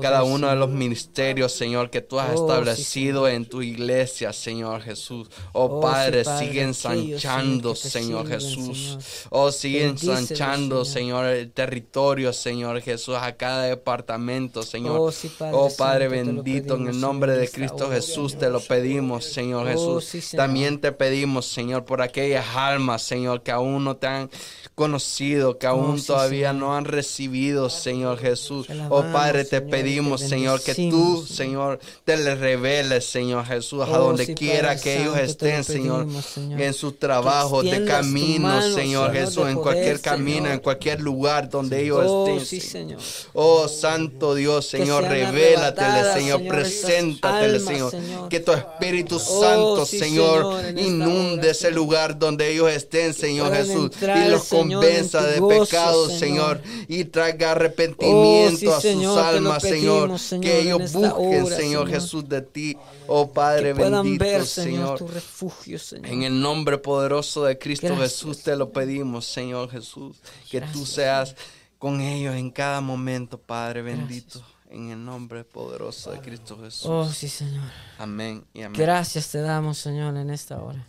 cada 0.00 0.24
uno 0.24 0.48
de 0.48 0.56
los 0.56 0.68
ministerios, 0.70 1.52
Señor, 1.52 1.90
que 1.90 2.02
tú 2.02 2.20
has 2.20 2.30
oh, 2.34 2.46
establecido 2.46 3.28
en 3.28 3.46
tu 3.46 3.62
iglesia, 3.62 4.32
Señor 4.32 4.82
Jesús. 4.82 5.28
Oh, 5.52 5.64
oh 5.64 5.80
Padre, 5.80 6.24
sigue 6.24 6.62
ensanchando, 6.62 7.74
Señor, 7.74 8.28
Jesús. 8.28 8.98
Oh, 9.30 9.50
sigue 9.50 9.86
ensanchando, 9.86 10.84
Señor. 10.84 11.26
el 11.26 11.50
territorio, 11.50 12.32
Señor 12.32 12.80
Jesús, 12.82 13.16
a 13.18 13.36
cada 13.36 13.64
departamento, 13.64 14.62
Señor. 14.62 14.98
Oh, 15.00 15.10
oh 15.52 15.70
Padre 15.76 16.08
bendito, 16.08 16.76
en 16.76 16.88
el 16.88 17.00
nombre 17.00 17.36
de 17.36 17.48
Cristo 17.48 17.90
Jesús 17.90 18.38
te 18.38 18.50
lo 18.50 18.60
pedimos, 18.60 19.24
Señor 19.24 19.66
Jesús. 19.66 20.34
También 20.36 20.80
te 20.80 20.85
pedimos, 20.92 21.46
Señor, 21.46 21.84
por 21.84 22.02
aquellas 22.02 22.46
almas, 22.54 23.02
Señor, 23.02 23.42
que 23.42 23.50
aún 23.50 23.84
no 23.84 23.96
te 23.96 24.06
han 24.06 24.30
conocido, 24.74 25.58
que 25.58 25.66
aún 25.66 26.04
todavía 26.04 26.52
no 26.52 26.76
han 26.76 26.84
recibido, 26.84 27.70
Señor 27.70 28.18
Jesús. 28.18 28.66
Oh 28.90 29.02
Padre, 29.10 29.46
te 29.46 29.62
pedimos, 29.62 30.20
Señor, 30.20 30.62
que 30.62 30.74
tú, 30.74 31.26
Señor, 31.26 31.80
te 32.04 32.16
les 32.18 32.38
reveles, 32.38 33.06
Señor 33.06 33.46
Jesús, 33.46 33.82
a 33.82 33.96
donde 33.96 34.34
quiera 34.34 34.76
que 34.78 35.00
ellos 35.00 35.16
estén, 35.16 35.64
Señor, 35.64 36.06
en 36.36 36.74
su 36.74 36.92
trabajo, 36.92 37.62
de 37.62 37.84
camino, 37.86 38.60
Señor 38.60 39.12
Jesús, 39.12 39.48
en 39.48 39.56
cualquier 39.56 40.00
camino, 40.00 40.50
en 40.50 40.60
cualquier 40.60 41.00
lugar 41.00 41.48
donde 41.48 41.82
ellos 41.82 42.52
estén. 42.52 42.96
Oh 43.32 43.68
Santo 43.68 44.34
Dios, 44.34 44.66
Señor, 44.66 45.04
revélatele, 45.04 46.12
Señor, 46.12 46.46
preséntatele, 46.46 47.60
Señor. 47.60 47.92
Que 48.28 48.40
tu 48.40 48.52
Espíritu 48.52 49.18
Santo, 49.18 49.86
Señor, 49.86 50.62
inunde 50.76 51.50
ese 51.50 51.70
lugar 51.70 52.18
donde 52.18 52.52
ellos 52.52 52.70
estén, 52.70 53.14
Señor 53.14 53.54
Jesús, 53.54 53.90
y 54.00 54.28
los 54.28 54.44
convenza 54.44 55.22
de 55.22 55.40
pecado, 55.40 56.08
Señor, 56.10 56.60
y 56.88 57.04
traiga 57.04 57.52
arrepentimiento 57.52 58.74
a 58.74 58.80
sus 58.80 59.06
almas, 59.16 59.62
Señor, 59.62 60.12
que 60.40 60.60
ellos 60.60 60.92
busquen, 60.92 61.46
Señor 61.46 61.88
Jesús, 61.88 62.28
de 62.28 62.42
ti, 62.42 62.76
oh 63.06 63.30
Padre 63.32 63.72
bendito, 63.72 64.44
Señor, 64.44 64.98
tu 64.98 65.08
refugio, 65.08 65.78
Señor. 65.78 66.06
En 66.06 66.22
el 66.22 66.40
nombre 66.40 66.78
poderoso 66.78 67.44
de 67.44 67.58
Cristo 67.58 67.96
Jesús 67.96 68.42
te 68.42 68.56
lo 68.56 68.70
pedimos, 68.70 69.26
Señor 69.26 69.70
Jesús, 69.70 70.16
que 70.50 70.60
tú 70.60 70.86
seas 70.86 71.34
con 71.78 72.00
ellos 72.00 72.34
en 72.34 72.50
cada 72.50 72.80
momento, 72.80 73.38
Padre 73.38 73.82
bendito. 73.82 74.42
En 74.68 74.90
el 74.90 75.04
nombre 75.04 75.44
poderoso 75.44 76.10
de 76.10 76.20
Cristo 76.20 76.58
Jesús. 76.60 76.86
Oh, 76.86 77.08
sí, 77.08 77.28
Señor. 77.28 77.70
Amén 77.98 78.44
y 78.52 78.62
amén. 78.62 78.80
Gracias 78.80 79.30
te 79.30 79.40
damos, 79.40 79.78
Señor, 79.78 80.16
en 80.16 80.30
esta 80.30 80.60
hora. 80.60 80.84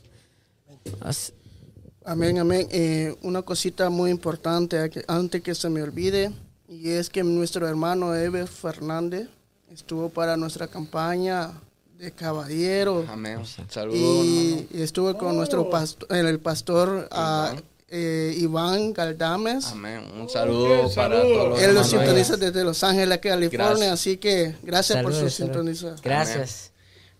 Amén, 2.05 2.39
amén. 2.39 2.67
Eh, 2.71 3.15
una 3.21 3.41
cosita 3.41 3.89
muy 3.89 4.11
importante 4.11 5.05
antes 5.07 5.41
que 5.41 5.53
se 5.53 5.69
me 5.69 5.83
olvide, 5.83 6.31
y 6.67 6.89
es 6.89 7.09
que 7.09 7.23
nuestro 7.23 7.67
hermano 7.67 8.15
Eve 8.15 8.47
Fernández 8.47 9.29
estuvo 9.69 10.09
para 10.09 10.37
nuestra 10.37 10.67
campaña 10.67 11.51
de 11.97 12.11
caballero. 12.11 13.05
Amén. 13.09 13.41
Saludos. 13.69 13.99
Y, 13.99 14.67
estuvo 14.73 15.17
con 15.17 15.35
nuestro 15.35 15.69
pastor, 15.69 16.07
el 16.15 16.39
pastor 16.39 17.07
ah, 17.11 17.55
eh, 17.89 18.33
Iván 18.37 18.93
Galdames. 18.93 19.67
Amén. 19.67 20.03
Un 20.19 20.29
saludo 20.29 20.89
para 20.93 21.21
todos 21.21 21.49
los 21.49 21.61
Él 21.61 21.73
lo 21.73 21.83
sintoniza 21.83 22.37
desde 22.37 22.63
Los 22.63 22.83
Ángeles, 22.83 23.19
California, 23.19 23.93
así 23.93 24.17
que 24.17 24.55
gracias 24.61 25.01
por 25.01 25.13
su 25.13 25.29
sintonización. 25.29 25.95
Gracias. 26.03 26.71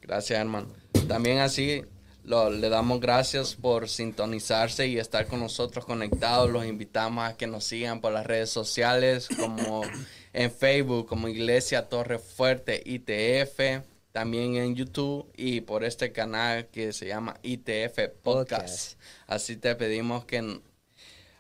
Gracias, 0.02 0.40
hermano. 0.40 0.68
También 1.08 1.40
así 1.40 1.84
le 2.28 2.70
damos 2.70 3.00
gracias 3.00 3.56
por 3.56 3.88
sintonizarse 3.88 4.88
y 4.88 5.00
estar 5.00 5.28
con 5.28 5.40
nosotros 5.40 5.86
conectados. 5.86 6.50
Los 6.50 6.66
invitamos 6.66 7.26
a 7.26 7.38
que 7.38 7.48
nos 7.48 7.64
sigan 7.64 8.02
por 8.02 8.12
las 8.12 8.26
redes 8.26 8.50
sociales 8.50 9.30
como 9.40 9.84
en 10.34 10.52
Facebook 10.52 11.08
como 11.08 11.30
Iglesia 11.30 11.88
Torre 11.88 12.20
Fuerte 12.20 12.82
ITF, 12.86 13.84
también 14.18 14.56
en 14.56 14.74
YouTube 14.74 15.32
y 15.38 15.62
por 15.62 15.84
este 15.84 16.12
canal 16.12 16.70
que 16.70 16.92
se 16.92 17.06
llama 17.06 17.38
ITF 17.44 18.00
Podcast. 18.24 19.00
Así 19.28 19.58
te 19.58 19.76
pedimos 19.76 20.26
que, 20.26 20.60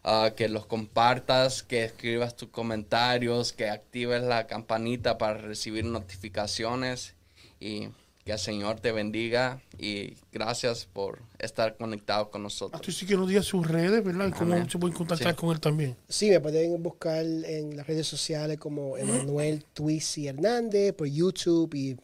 ah, 0.04 0.34
que 0.36 0.48
los 0.48 0.68
compartas, 0.68 1.64
que 1.64 1.86
escribas 1.86 2.36
tus 2.36 2.50
comentarios, 2.50 3.52
que 3.52 3.68
actives 3.68 4.22
la 4.22 4.46
campanita 4.46 5.18
para 5.18 5.40
recibir 5.40 5.86
notificaciones 5.86 7.16
y 7.60 7.88
que 8.26 8.34
el 8.34 8.38
Señor 8.40 8.80
te 8.80 8.92
bendiga 8.92 9.60
y 9.80 10.14
gracias 10.32 10.86
por 10.86 11.24
estar 11.40 11.78
conectado 11.78 12.30
con 12.30 12.44
nosotros. 12.44 12.80
Tú 12.84 12.92
sí 12.92 13.08
que 13.08 13.16
nos 13.16 13.28
digas 13.28 13.46
sus 13.46 13.66
redes, 13.66 14.04
¿verdad? 14.04 14.32
¿Cómo 14.38 14.70
se 14.70 14.78
pueden 14.78 14.96
contactar 14.96 15.36
con 15.36 15.50
él 15.50 15.60
también? 15.60 15.96
Sí, 16.10 16.30
me 16.30 16.40
pueden 16.40 16.84
buscar 16.84 17.26
en 17.26 17.76
las 17.76 17.88
redes 17.88 18.06
sociales 18.06 18.60
como 18.60 18.98
Emanuel 18.98 19.66
Twisi 19.74 20.28
Hernández, 20.28 20.94
por 20.94 21.08
YouTube 21.08 21.74
y 21.74 21.98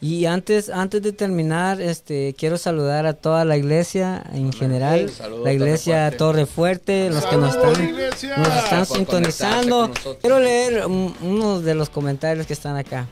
Y 0.00 0.26
antes, 0.26 0.68
antes 0.68 1.02
de 1.02 1.12
terminar, 1.12 1.80
este, 1.80 2.34
quiero 2.36 2.58
saludar 2.58 3.06
a 3.06 3.14
toda 3.14 3.44
la 3.44 3.56
iglesia 3.56 4.24
en 4.32 4.52
general, 4.52 5.10
la 5.42 5.52
iglesia 5.52 6.10
Torre 6.16 6.46
Fuerte, 6.46 7.10
los 7.10 7.24
que 7.26 7.36
nos 7.36 7.54
están, 7.54 7.96
nos 8.38 8.64
están 8.64 8.86
sintonizando. 8.86 9.90
Quiero 10.20 10.40
leer 10.40 10.86
unos 10.86 11.64
de 11.64 11.74
los 11.74 11.90
comentarios 11.90 12.46
que 12.46 12.52
están 12.52 12.76
acá. 12.76 13.08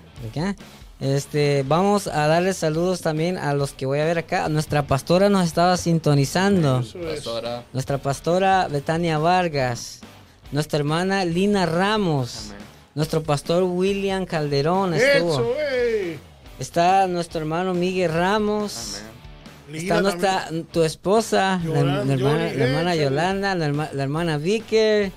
Este, 1.01 1.65
vamos 1.66 2.09
a 2.09 2.27
darle 2.27 2.53
saludos 2.53 3.01
también 3.01 3.39
a 3.39 3.55
los 3.55 3.73
que 3.73 3.86
voy 3.86 4.01
a 4.01 4.05
ver 4.05 4.19
acá. 4.19 4.49
Nuestra 4.49 4.86
pastora 4.86 5.28
nos 5.28 5.47
estaba 5.47 5.77
sintonizando. 5.77 6.82
Nuestra 7.73 7.99
pastora 7.99 8.66
Betania 8.69 9.19
Vargas 9.19 10.01
nuestra 10.52 10.78
hermana 10.78 11.24
Lina 11.24 11.66
Ramos, 11.66 12.52
nuestro 12.94 13.22
pastor 13.22 13.62
William 13.64 14.26
Calderón 14.26 14.94
estuvo. 14.94 15.54
Está 16.58 17.06
nuestro 17.06 17.40
hermano 17.40 17.74
Miguel 17.74 18.12
Ramos. 18.12 19.02
Está 19.72 20.00
nuestra, 20.00 20.48
tu 20.72 20.82
esposa, 20.82 21.60
la, 21.62 22.02
hermana, 22.02 22.94
Yolanda, 22.94 23.54
la, 23.54 24.02
hermana 24.02 24.38
Vicker. 24.38 25.12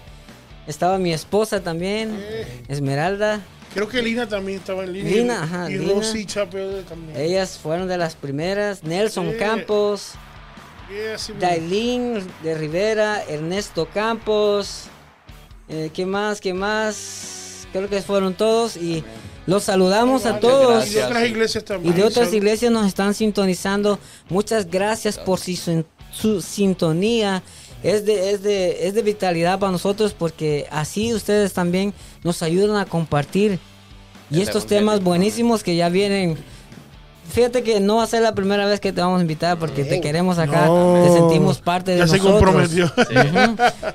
Estaba 0.68 0.98
mi 0.98 1.14
esposa 1.14 1.62
también, 1.62 2.20
Esmeralda. 2.68 3.42
Creo 3.74 3.88
que 3.88 4.02
Lina 4.02 4.28
también 4.28 4.60
estaba 4.60 4.84
en 4.84 4.94
línea. 4.94 5.14
Lina, 5.14 5.44
ajá. 5.44 5.72
Y 5.72 5.78
Rosy 5.78 6.26
también. 6.26 7.16
Ellas 7.16 7.58
fueron 7.58 7.88
de 7.88 7.98
las 7.98 8.16
primeras. 8.16 8.84
Nelson 8.84 9.34
Campos. 9.40 10.14
Dailín 11.40 12.22
de 12.44 12.56
Rivera, 12.56 13.24
Ernesto 13.24 13.88
Campos. 13.94 14.90
Eh, 15.72 15.90
¿Qué 15.94 16.06
más? 16.06 16.42
¿Qué 16.42 16.54
más? 16.54 17.66
Creo 17.72 17.90
que 17.90 18.02
fueron 18.02 18.34
todos 18.34 18.76
y 18.76 19.06
los 19.48 19.64
saludamos 19.64 20.26
a 20.26 20.40
todos. 20.40 20.86
Y 20.90 20.96
de 20.96 21.04
otras 21.04 21.30
iglesias 21.30 21.64
también. 21.64 21.94
Y 21.94 21.98
de 21.98 22.04
otras 22.04 22.34
iglesias 22.34 22.72
nos 22.74 22.86
están 22.86 23.14
sintonizando. 23.14 23.98
Muchas 24.30 24.70
gracias 24.70 25.18
por 25.18 25.40
su, 25.40 26.42
sintonía. 26.42 27.42
Es 27.84 28.06
de, 28.06 28.32
es, 28.32 28.44
de, 28.44 28.86
es 28.88 28.94
de 28.96 29.02
vitalidad 29.02 29.60
para 29.60 29.72
nosotros 29.72 30.14
porque 30.14 30.68
así 30.72 31.14
ustedes 31.14 31.54
también 31.54 31.94
nos 32.24 32.44
ayudan 32.44 32.76
a 32.76 32.86
compartir. 32.86 33.58
Y 34.30 34.42
estos 34.42 34.66
temas 34.66 35.02
buenísimos 35.02 35.64
que 35.64 35.78
ya 35.78 35.88
vienen 35.88 36.38
fíjate 37.32 37.64
que 37.64 37.80
no 37.80 37.98
va 37.98 38.04
a 38.04 38.08
ser 38.08 38.22
la 38.22 38.34
primera 38.36 38.66
vez 38.66 38.80
que 38.80 38.94
te 38.94 39.02
vamos 39.02 39.20
a 39.20 39.22
invitar 39.22 39.58
porque 39.58 39.84
te 39.84 40.02
queremos 40.02 40.38
acá, 40.38 40.68
te 41.04 41.10
sentimos 41.14 41.60
parte 41.60 41.92
de 41.92 41.98
ya 41.98 42.06
nosotros. 42.06 42.26
se 42.26 42.32
comprometió. 42.32 42.92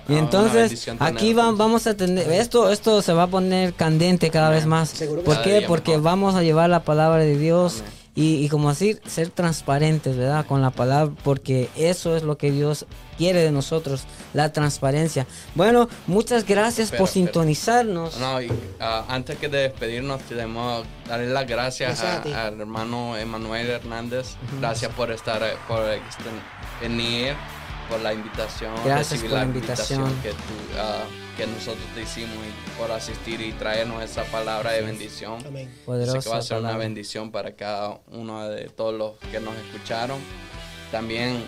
Y 0.08 0.14
entonces 0.16 0.88
aquí 0.98 1.34
vamos 1.34 1.86
a 1.86 1.94
tener 1.94 2.30
esto 2.32 2.70
esto 2.70 3.02
se 3.02 3.12
va 3.12 3.24
a 3.24 3.26
poner 3.28 3.74
candente 3.74 4.30
cada 4.30 4.50
vez 4.50 4.66
más. 4.66 4.94
¿Por 5.24 5.42
qué? 5.42 5.64
Porque 5.66 5.96
vamos 5.98 6.34
a 6.34 6.42
llevar 6.42 6.70
la 6.70 6.82
palabra 6.82 7.22
de 7.22 7.38
Dios 7.38 7.82
y, 8.18 8.48
como 8.48 8.70
decir, 8.70 9.00
ser 9.06 9.28
transparentes, 9.28 10.16
¿verdad? 10.16 10.46
Con 10.46 10.62
la 10.62 10.70
palabra, 10.70 11.14
porque 11.22 11.68
eso 11.76 12.16
es 12.16 12.22
lo 12.22 12.38
que 12.38 12.50
Dios 12.50 12.86
quiere 13.18 13.42
de 13.42 13.52
nosotros, 13.52 14.04
la 14.32 14.52
transparencia. 14.52 15.26
Bueno, 15.54 15.86
muchas 16.06 16.46
gracias 16.46 16.90
por 16.92 17.08
sintonizarnos. 17.08 18.18
No, 18.18 18.40
y, 18.40 18.50
ah, 18.80 19.04
antes 19.08 19.36
que 19.36 19.50
de 19.50 19.58
despedirnos, 19.58 20.22
queremos 20.22 20.86
darle 21.06 21.28
las 21.28 21.46
gracias 21.46 22.02
al 22.02 22.58
hermano 22.58 23.18
Emanuel 23.18 23.68
Hernández. 23.68 24.36
Gracias 24.60 24.90
por 24.92 25.10
estar, 25.10 25.42
por 25.68 25.84
venir, 26.80 27.34
por 27.88 28.00
la 28.00 28.12
invitación. 28.12 28.74
Gracias 28.84 29.22
por 29.22 29.30
la 29.32 29.44
invitación, 29.44 30.12
que, 30.22 30.32
ah, 30.78 31.04
que 31.36 31.46
nosotros 31.46 31.84
te 31.94 32.02
hicimos 32.02 32.36
y 32.36 32.78
por 32.78 32.90
asistir 32.90 33.40
y 33.40 33.52
traernos 33.52 34.02
esa 34.02 34.24
palabra 34.24 34.72
de 34.72 34.82
bendición. 34.82 35.38
Amén. 35.46 35.72
Poderosa 35.84 36.18
que 36.20 36.28
va 36.28 36.38
a 36.38 36.42
ser 36.42 36.58
una 36.58 36.76
bendición 36.76 37.30
para 37.30 37.52
cada 37.52 38.00
uno 38.08 38.48
de 38.48 38.68
todos 38.68 38.94
los 38.94 39.14
que 39.30 39.38
nos 39.40 39.54
escucharon. 39.56 40.18
También 40.90 41.44